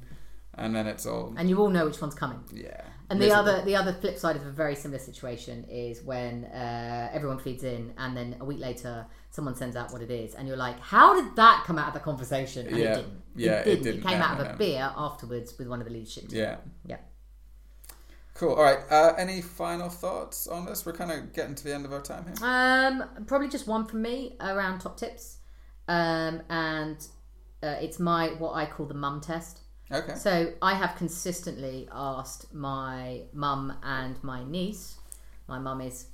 and 0.53 0.73
then 0.73 0.87
it's 0.87 1.05
all 1.05 1.33
And 1.37 1.49
you 1.49 1.57
all 1.59 1.69
know 1.69 1.85
which 1.87 1.99
one's 1.99 2.15
coming. 2.15 2.41
yeah. 2.53 2.83
And 3.09 3.19
the 3.19 3.31
other 3.31 3.63
the 3.63 3.75
other 3.75 3.91
flip 3.93 4.17
side 4.19 4.35
of 4.35 4.45
a 4.45 4.51
very 4.51 4.75
similar 4.75 4.99
situation 4.99 5.65
is 5.69 6.03
when 6.03 6.45
uh, 6.45 7.09
everyone 7.11 7.39
feeds 7.39 7.63
in, 7.63 7.93
and 7.97 8.15
then 8.15 8.35
a 8.39 8.45
week 8.45 8.59
later 8.59 9.05
someone 9.31 9.55
sends 9.55 9.75
out 9.75 9.91
what 9.91 10.01
it 10.01 10.11
is, 10.11 10.35
and 10.35 10.47
you're 10.47 10.57
like, 10.57 10.79
"How 10.79 11.19
did 11.19 11.35
that 11.35 11.63
come 11.65 11.79
out 11.79 11.87
of 11.87 11.93
the 11.95 11.99
conversation?" 12.01 12.67
And 12.67 12.77
Yeah. 12.77 12.91
it 12.91 12.95
didn't. 12.95 13.21
Yeah, 13.35 13.51
it 13.51 13.59
it 13.59 13.63
didn't. 13.65 13.79
It, 13.79 13.83
didn't. 13.93 14.07
came 14.07 14.19
No, 14.19 14.25
out 14.25 14.39
of 14.39 14.45
no, 14.45 14.49
a 14.49 14.51
no. 14.53 14.57
beer 14.57 14.93
afterwards 14.95 15.57
with 15.57 15.67
one 15.67 15.79
of 15.81 15.87
the 15.87 15.93
leadership 15.93 16.27
team. 16.29 16.39
yeah. 16.39 16.57
Yeah. 16.85 16.97
Cool. 18.35 18.53
All 18.53 18.63
right. 18.63 18.79
Uh, 18.89 19.13
any 19.17 19.41
final 19.41 19.89
thoughts 19.89 20.47
on 20.47 20.65
this? 20.65 20.85
We're 20.85 20.93
kind 20.93 21.11
of 21.11 21.33
getting 21.33 21.55
to 21.55 21.63
the 21.63 21.73
end 21.73 21.85
of 21.85 21.91
our 21.91 22.01
time 22.01 22.23
here. 22.25 22.35
Um, 22.41 23.25
probably 23.25 23.49
just 23.49 23.67
one 23.67 23.85
from 23.85 24.01
me 24.01 24.37
around 24.39 24.79
top 24.79 24.97
tips, 24.97 25.39
um, 25.89 26.43
and 26.49 27.05
uh, 27.61 27.75
it's 27.81 27.99
my 27.99 28.27
what 28.37 28.53
I 28.53 28.65
call 28.65 28.85
the 28.85 28.93
mum 28.93 29.19
test. 29.19 29.61
Okay. 29.91 30.15
So 30.15 30.53
I 30.61 30.75
have 30.75 30.95
consistently 30.97 31.87
asked 31.91 32.53
my 32.53 33.21
mum 33.33 33.73
and 33.83 34.21
my 34.23 34.43
niece. 34.43 34.95
My 35.47 35.57
mum 35.59 35.81
is 35.81 36.05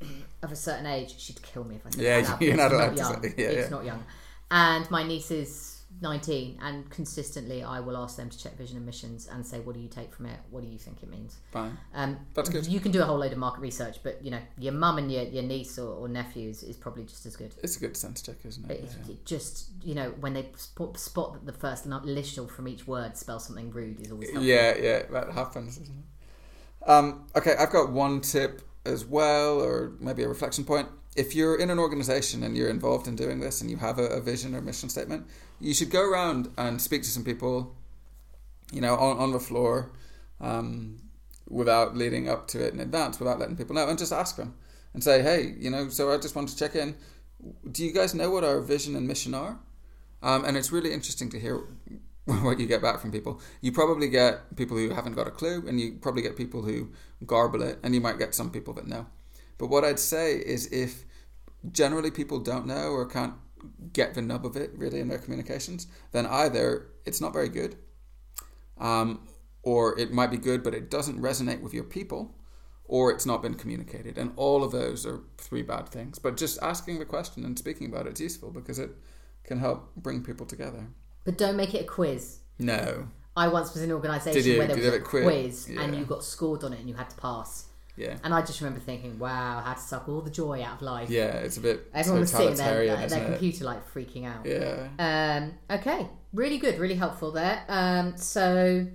of 0.42 0.52
a 0.52 0.56
certain 0.56 0.86
age. 0.86 1.18
She'd 1.18 1.42
kill 1.42 1.64
me 1.64 1.76
if 1.76 1.86
I 1.86 1.90
said 1.90 2.00
Yeah, 2.02 2.20
that. 2.20 2.30
loud, 2.30 2.42
you're 2.42 2.56
not 2.56 2.72
allowed 2.72 2.90
to 2.90 2.96
young. 2.96 3.22
say- 3.22 3.34
yeah, 3.36 3.46
it's 3.48 3.70
yeah. 3.70 3.76
not 3.76 3.84
young. 3.84 4.04
And 4.50 4.90
my 4.90 5.02
niece 5.02 5.30
is 5.30 5.77
19, 6.00 6.58
and 6.62 6.88
consistently 6.90 7.62
I 7.62 7.80
will 7.80 7.96
ask 7.96 8.16
them 8.16 8.30
to 8.30 8.38
check 8.38 8.56
vision 8.56 8.76
and 8.76 8.86
missions 8.86 9.26
and 9.26 9.46
say, 9.46 9.60
"What 9.60 9.74
do 9.74 9.80
you 9.80 9.88
take 9.88 10.12
from 10.14 10.26
it? 10.26 10.38
What 10.50 10.62
do 10.62 10.68
you 10.68 10.78
think 10.78 11.02
it 11.02 11.10
means?" 11.10 11.38
Fine. 11.52 11.76
Um, 11.94 12.18
That's 12.34 12.48
good. 12.48 12.66
You 12.66 12.80
can 12.80 12.92
do 12.92 13.02
a 13.02 13.04
whole 13.04 13.18
load 13.18 13.32
of 13.32 13.38
market 13.38 13.60
research, 13.60 13.98
but 14.02 14.24
you 14.24 14.30
know 14.30 14.40
your 14.58 14.72
mum 14.72 14.98
and 14.98 15.10
your, 15.10 15.24
your 15.24 15.42
niece 15.42 15.78
or, 15.78 15.92
or 15.92 16.08
nephews 16.08 16.62
is 16.62 16.76
probably 16.76 17.04
just 17.04 17.26
as 17.26 17.36
good. 17.36 17.54
It's 17.62 17.76
a 17.76 17.80
good 17.80 17.96
sense 17.96 18.22
check, 18.22 18.36
isn't 18.44 18.70
It, 18.70 18.80
it? 18.84 18.96
Yeah. 19.06 19.12
it 19.12 19.24
just 19.24 19.70
you 19.82 19.94
know 19.94 20.10
when 20.20 20.34
they 20.34 20.50
spot, 20.56 20.98
spot 20.98 21.32
that 21.34 21.46
the 21.46 21.58
first 21.58 21.86
initial 21.86 22.46
from 22.46 22.68
each 22.68 22.86
word 22.86 23.16
spells 23.16 23.46
something 23.46 23.70
rude 23.70 24.00
is 24.00 24.12
always 24.12 24.30
helpful. 24.30 24.46
Yeah, 24.46 24.76
yeah, 24.76 25.02
that 25.10 25.32
happens, 25.32 25.78
isn't 25.78 25.96
it? 25.96 26.88
Um, 26.88 27.26
okay, 27.36 27.54
I've 27.58 27.70
got 27.70 27.90
one 27.92 28.20
tip 28.20 28.62
as 28.84 29.04
well, 29.04 29.60
or 29.60 29.92
maybe 30.00 30.22
a 30.22 30.28
reflection 30.28 30.64
point. 30.64 30.88
If 31.16 31.34
you're 31.34 31.58
in 31.58 31.70
an 31.70 31.78
organization 31.78 32.42
and 32.44 32.56
you're 32.56 32.70
involved 32.70 33.08
in 33.08 33.16
doing 33.16 33.40
this 33.40 33.60
and 33.60 33.70
you 33.70 33.76
have 33.78 33.98
a, 33.98 34.04
a 34.04 34.20
vision 34.20 34.54
or 34.54 34.60
mission 34.60 34.88
statement, 34.88 35.26
you 35.60 35.74
should 35.74 35.90
go 35.90 36.02
around 36.02 36.50
and 36.56 36.80
speak 36.80 37.02
to 37.02 37.08
some 37.08 37.24
people, 37.24 37.74
you 38.72 38.80
know, 38.80 38.96
on, 38.96 39.18
on 39.18 39.32
the 39.32 39.40
floor, 39.40 39.90
um, 40.40 40.98
without 41.48 41.96
leading 41.96 42.28
up 42.28 42.46
to 42.48 42.64
it 42.64 42.74
in 42.74 42.80
advance, 42.80 43.18
without 43.18 43.38
letting 43.38 43.56
people 43.56 43.74
know, 43.74 43.88
and 43.88 43.98
just 43.98 44.12
ask 44.12 44.36
them 44.36 44.54
and 44.94 45.02
say, 45.02 45.22
hey, 45.22 45.54
you 45.58 45.70
know, 45.70 45.88
so 45.88 46.12
I 46.12 46.18
just 46.18 46.34
want 46.34 46.48
to 46.48 46.56
check 46.56 46.74
in. 46.74 46.96
Do 47.70 47.84
you 47.84 47.92
guys 47.92 48.14
know 48.14 48.30
what 48.30 48.44
our 48.44 48.60
vision 48.60 48.96
and 48.96 49.06
mission 49.06 49.34
are? 49.34 49.58
Um, 50.22 50.44
and 50.44 50.56
it's 50.56 50.72
really 50.72 50.92
interesting 50.92 51.30
to 51.30 51.38
hear 51.38 51.64
what 52.24 52.58
you 52.58 52.66
get 52.66 52.82
back 52.82 53.00
from 53.00 53.12
people. 53.12 53.40
You 53.60 53.72
probably 53.72 54.08
get 54.08 54.56
people 54.56 54.76
who 54.76 54.90
haven't 54.90 55.14
got 55.14 55.26
a 55.26 55.30
clue, 55.30 55.64
and 55.66 55.80
you 55.80 55.98
probably 56.00 56.22
get 56.22 56.36
people 56.36 56.62
who 56.62 56.90
garble 57.26 57.62
it, 57.62 57.78
and 57.82 57.94
you 57.94 58.00
might 58.00 58.18
get 58.18 58.34
some 58.34 58.50
people 58.50 58.74
that 58.74 58.86
know. 58.86 59.06
But 59.56 59.68
what 59.68 59.84
I'd 59.84 59.98
say 59.98 60.36
is 60.36 60.66
if 60.72 61.04
generally 61.72 62.10
people 62.10 62.38
don't 62.38 62.66
know 62.66 62.90
or 62.90 63.06
can't 63.06 63.34
get 63.92 64.14
the 64.14 64.22
nub 64.22 64.44
of 64.44 64.56
it 64.56 64.70
really 64.74 65.00
in 65.00 65.08
their 65.08 65.18
communications, 65.18 65.86
then 66.12 66.26
either 66.26 66.88
it's 67.04 67.20
not 67.20 67.32
very 67.32 67.48
good, 67.48 67.76
um, 68.78 69.26
or 69.62 69.98
it 69.98 70.12
might 70.12 70.30
be 70.30 70.36
good 70.36 70.62
but 70.62 70.74
it 70.74 70.90
doesn't 70.90 71.20
resonate 71.20 71.60
with 71.60 71.74
your 71.74 71.84
people, 71.84 72.34
or 72.84 73.10
it's 73.10 73.26
not 73.26 73.42
been 73.42 73.54
communicated. 73.54 74.18
And 74.18 74.32
all 74.36 74.64
of 74.64 74.72
those 74.72 75.06
are 75.06 75.20
three 75.36 75.62
bad 75.62 75.88
things. 75.88 76.18
But 76.18 76.36
just 76.36 76.58
asking 76.62 76.98
the 76.98 77.04
question 77.04 77.44
and 77.44 77.58
speaking 77.58 77.86
about 77.88 78.06
it 78.06 78.14
is 78.14 78.20
useful 78.20 78.50
because 78.50 78.78
it 78.78 78.90
can 79.44 79.58
help 79.58 79.94
bring 79.96 80.22
people 80.22 80.46
together. 80.46 80.88
But 81.24 81.36
don't 81.36 81.56
make 81.56 81.74
it 81.74 81.82
a 81.82 81.84
quiz. 81.84 82.40
No. 82.58 83.08
I 83.36 83.48
once 83.48 83.72
was 83.72 83.82
in 83.82 83.90
an 83.90 83.94
organisation 83.94 84.58
where 84.58 84.66
there 84.66 84.76
was 84.76 84.86
a 84.86 85.00
quiz? 85.00 85.24
quiz, 85.24 85.76
and 85.78 85.94
you 85.94 86.04
got 86.04 86.24
scored 86.24 86.64
on 86.64 86.72
it 86.72 86.80
and 86.80 86.88
you 86.88 86.94
had 86.94 87.10
to 87.10 87.16
pass. 87.16 87.67
Yeah. 87.98 88.16
And 88.22 88.32
I 88.32 88.40
just 88.42 88.60
remember 88.60 88.80
thinking, 88.80 89.18
wow, 89.18 89.60
how 89.64 89.74
to 89.74 89.80
suck 89.80 90.08
all 90.08 90.20
the 90.20 90.30
joy 90.30 90.62
out 90.62 90.76
of 90.76 90.82
life. 90.82 91.10
Yeah, 91.10 91.36
it's 91.38 91.56
a 91.56 91.60
bit 91.60 91.90
Everyone 91.92 92.20
was 92.20 92.30
sitting 92.30 92.54
there 92.56 92.82
at 92.88 93.08
their 93.08 93.24
computer 93.24 93.64
like 93.64 93.92
freaking 93.92 94.24
out. 94.24 94.46
Yeah. 94.46 94.88
Um, 94.98 95.78
okay, 95.78 96.08
really 96.32 96.58
good, 96.58 96.78
really 96.78 96.94
helpful 96.94 97.32
there. 97.32 97.64
Um, 97.68 98.16
so 98.16 98.86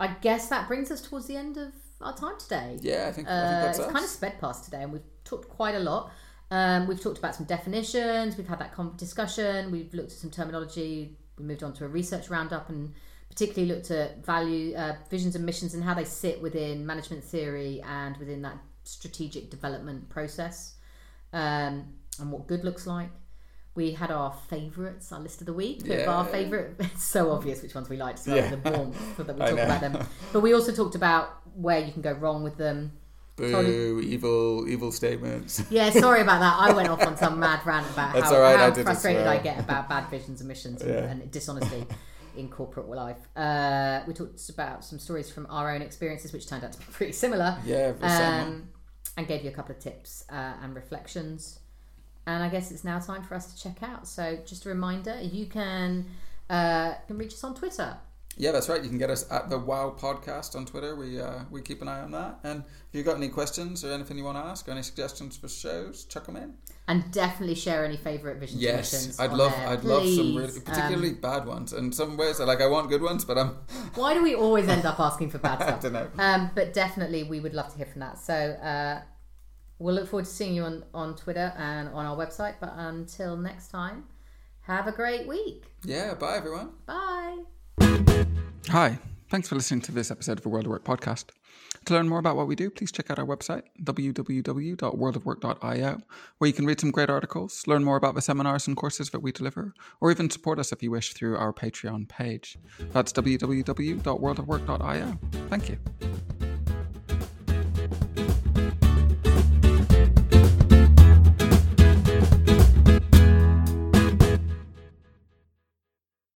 I 0.00 0.08
guess 0.22 0.48
that 0.48 0.66
brings 0.68 0.90
us 0.90 1.00
towards 1.00 1.26
the 1.26 1.36
end 1.36 1.56
of 1.56 1.72
our 2.00 2.16
time 2.16 2.38
today. 2.38 2.78
Yeah, 2.80 3.06
I 3.08 3.12
think, 3.12 3.28
I 3.28 3.30
think 3.30 3.52
Uh, 3.52 3.60
that's 3.62 3.78
it's 3.78 3.86
us. 3.86 3.92
kind 3.92 4.04
of 4.04 4.10
sped 4.10 4.40
past 4.40 4.64
today, 4.64 4.82
and 4.82 4.92
we've 4.92 5.02
talked 5.24 5.48
quite 5.48 5.74
a 5.74 5.80
lot. 5.80 6.10
Um, 6.50 6.86
we've 6.86 7.00
talked 7.00 7.18
about 7.18 7.34
some 7.34 7.46
definitions. 7.46 8.36
We've 8.36 8.46
had 8.48 8.58
that 8.58 8.96
discussion. 8.96 9.70
We've 9.70 9.92
looked 9.94 10.12
at 10.12 10.18
some 10.18 10.30
terminology. 10.30 11.16
We 11.38 11.44
moved 11.44 11.62
on 11.62 11.72
to 11.74 11.84
a 11.84 11.88
research 11.88 12.28
roundup, 12.30 12.68
and 12.68 12.92
particularly 13.34 13.72
looked 13.74 13.90
at 13.90 14.24
value, 14.24 14.74
uh, 14.76 14.94
visions, 15.10 15.34
and 15.36 15.44
missions, 15.44 15.74
and 15.74 15.82
how 15.82 15.92
they 15.94 16.04
sit 16.04 16.40
within 16.40 16.86
management 16.86 17.24
theory 17.24 17.82
and 17.86 18.16
within 18.18 18.42
that 18.42 18.56
strategic 18.84 19.50
development 19.50 20.08
process, 20.08 20.74
um, 21.32 21.84
and 22.20 22.30
what 22.30 22.46
good 22.46 22.64
looks 22.64 22.86
like. 22.86 23.10
we 23.76 23.90
had 23.90 24.08
our 24.12 24.32
favourites, 24.48 25.10
our 25.10 25.18
list 25.18 25.40
of 25.40 25.46
the 25.48 25.52
week. 25.52 25.84
Of 25.88 26.06
our 26.06 26.24
favourite, 26.24 26.76
it's 26.78 27.02
so 27.16 27.32
obvious 27.32 27.60
which 27.60 27.74
ones 27.74 27.88
we 27.88 27.96
liked. 27.96 28.20
So 28.20 28.32
Yeah. 28.32 28.54
the 28.54 28.70
warmth 28.70 29.16
that 29.16 29.34
we 29.34 29.42
I 29.42 29.46
talk 29.48 29.56
know. 29.56 29.64
about 29.64 29.80
them. 29.80 30.06
But 30.32 30.40
we 30.42 30.54
also 30.54 30.70
talked 30.70 30.94
about 30.94 31.28
where 31.56 31.80
you 31.80 31.90
can 31.92 32.00
go 32.00 32.12
wrong 32.12 32.44
with 32.44 32.56
them. 32.56 32.92
Boo, 33.34 34.00
evil, 34.00 34.68
evil 34.68 34.92
statements. 34.92 35.60
Yeah, 35.70 35.90
sorry 35.90 36.20
about 36.20 36.38
that. 36.38 36.54
I 36.56 36.72
went 36.72 36.88
off 36.88 37.04
on 37.04 37.16
some 37.24 37.40
mad 37.40 37.66
rant 37.66 37.90
about 37.90 38.14
That's 38.14 38.30
how, 38.30 38.40
right, 38.40 38.56
how 38.56 38.66
as 38.70 38.78
frustrated 38.80 39.22
well. 39.24 39.32
I 39.36 39.38
get 39.42 39.58
about 39.58 39.88
bad 39.88 40.08
visions 40.08 40.40
and 40.40 40.46
missions 40.46 40.80
and, 40.80 40.90
Yeah. 40.94 41.10
and 41.10 41.28
dishonesty 41.32 41.84
in 42.36 42.48
corporate 42.48 42.88
life. 42.88 43.28
Uh, 43.36 44.02
we 44.06 44.14
talked 44.14 44.48
about 44.48 44.84
some 44.84 44.98
stories 44.98 45.30
from 45.30 45.46
our 45.50 45.74
own 45.74 45.82
experiences, 45.82 46.32
which 46.32 46.48
turned 46.48 46.64
out 46.64 46.72
to 46.72 46.78
be 46.78 46.84
pretty 46.92 47.12
similar. 47.12 47.58
Yeah, 47.64 47.92
um, 48.00 48.68
and 49.16 49.28
gave 49.28 49.44
you 49.44 49.50
a 49.50 49.52
couple 49.52 49.74
of 49.74 49.80
tips 49.80 50.24
uh, 50.30 50.54
and 50.62 50.74
reflections. 50.74 51.60
And 52.26 52.42
I 52.42 52.48
guess 52.48 52.70
it's 52.70 52.84
now 52.84 52.98
time 52.98 53.22
for 53.22 53.34
us 53.34 53.52
to 53.52 53.62
check 53.62 53.82
out. 53.82 54.08
So, 54.08 54.38
just 54.46 54.64
a 54.64 54.68
reminder, 54.68 55.20
you 55.20 55.46
can 55.46 56.06
uh, 56.48 56.94
can 57.06 57.18
reach 57.18 57.34
us 57.34 57.44
on 57.44 57.54
Twitter. 57.54 57.96
Yeah, 58.36 58.50
that's 58.50 58.68
right. 58.68 58.82
You 58.82 58.88
can 58.88 58.98
get 58.98 59.10
us 59.10 59.30
at 59.30 59.48
the 59.48 59.58
Wow 59.58 59.94
Podcast 59.96 60.56
on 60.56 60.66
Twitter. 60.66 60.96
We 60.96 61.20
uh, 61.20 61.44
we 61.50 61.62
keep 61.62 61.82
an 61.82 61.88
eye 61.88 62.00
on 62.00 62.10
that. 62.12 62.40
And 62.42 62.64
if 62.88 62.94
you've 62.94 63.06
got 63.06 63.16
any 63.16 63.28
questions 63.28 63.84
or 63.84 63.92
anything 63.92 64.18
you 64.18 64.24
want 64.24 64.38
to 64.38 64.44
ask 64.44 64.66
or 64.66 64.72
any 64.72 64.82
suggestions 64.82 65.36
for 65.36 65.48
shows, 65.48 66.04
chuck 66.04 66.26
them 66.26 66.36
in. 66.36 66.54
And 66.86 67.10
definitely 67.10 67.54
share 67.54 67.82
any 67.84 67.96
favourite 67.96 68.36
visions 68.38 68.56
and 68.62 68.62
Yes. 68.62 69.18
I'd 69.18 69.30
on 69.30 69.38
love 69.38 69.52
there, 69.52 69.68
I'd 69.68 69.84
love 69.84 70.02
some 70.02 70.08
please. 70.16 70.36
really, 70.36 70.56
Um, 70.58 70.62
particularly 70.62 71.12
bad 71.14 71.46
ones. 71.46 71.72
And 71.72 71.94
some 71.94 72.18
ways, 72.18 72.40
like 72.40 72.60
I 72.60 72.66
want 72.66 72.90
good 72.90 73.00
ones, 73.00 73.24
but 73.24 73.38
I'm 73.38 73.48
why 73.94 74.12
do 74.12 74.22
we 74.22 74.34
always 74.34 74.68
end 74.68 74.84
up 74.84 75.00
asking 75.00 75.30
for 75.30 75.38
bad 75.38 75.56
stuff? 75.62 75.78
I 75.78 75.82
don't 75.82 75.92
know. 75.94 76.08
Um, 76.18 76.50
but 76.54 76.74
definitely, 76.74 77.22
we 77.22 77.40
would 77.40 77.54
love 77.54 77.70
to 77.70 77.76
hear 77.78 77.86
from 77.86 78.00
that. 78.00 78.18
So 78.18 78.34
uh, 78.34 79.00
we'll 79.78 79.94
look 79.94 80.08
forward 80.08 80.26
to 80.26 80.30
seeing 80.30 80.54
you 80.54 80.64
on, 80.64 80.84
on 80.92 81.16
Twitter 81.16 81.54
and 81.56 81.88
on 81.88 82.04
our 82.04 82.16
website. 82.16 82.56
But 82.60 82.74
until 82.76 83.34
next 83.38 83.68
time, 83.68 84.04
have 84.62 84.86
a 84.86 84.92
great 84.92 85.26
week. 85.26 85.64
Yeah, 85.84 86.12
bye 86.12 86.36
everyone. 86.36 86.72
Bye. 86.84 87.44
Hi, 88.68 88.98
thanks 89.30 89.48
for 89.48 89.54
listening 89.54 89.80
to 89.82 89.92
this 89.92 90.10
episode 90.10 90.36
of 90.38 90.42
the 90.42 90.50
World 90.50 90.66
of 90.66 90.70
Work 90.70 90.84
podcast. 90.84 91.26
To 91.86 91.92
learn 91.92 92.08
more 92.08 92.18
about 92.18 92.36
what 92.36 92.46
we 92.46 92.56
do, 92.56 92.70
please 92.70 92.90
check 92.90 93.10
out 93.10 93.18
our 93.18 93.26
website, 93.26 93.64
www.worldofwork.io, 93.82 95.98
where 96.38 96.48
you 96.48 96.54
can 96.54 96.64
read 96.64 96.80
some 96.80 96.90
great 96.90 97.10
articles, 97.10 97.66
learn 97.66 97.84
more 97.84 97.96
about 97.96 98.14
the 98.14 98.22
seminars 98.22 98.66
and 98.66 98.74
courses 98.76 99.10
that 99.10 99.20
we 99.20 99.32
deliver, 99.32 99.74
or 100.00 100.10
even 100.10 100.30
support 100.30 100.58
us 100.58 100.72
if 100.72 100.82
you 100.82 100.90
wish 100.90 101.12
through 101.12 101.36
our 101.36 101.52
Patreon 101.52 102.08
page. 102.08 102.56
That's 102.92 103.12
www.worldofwork.io. 103.12 105.18
Thank 105.50 105.68
you. 105.68 105.76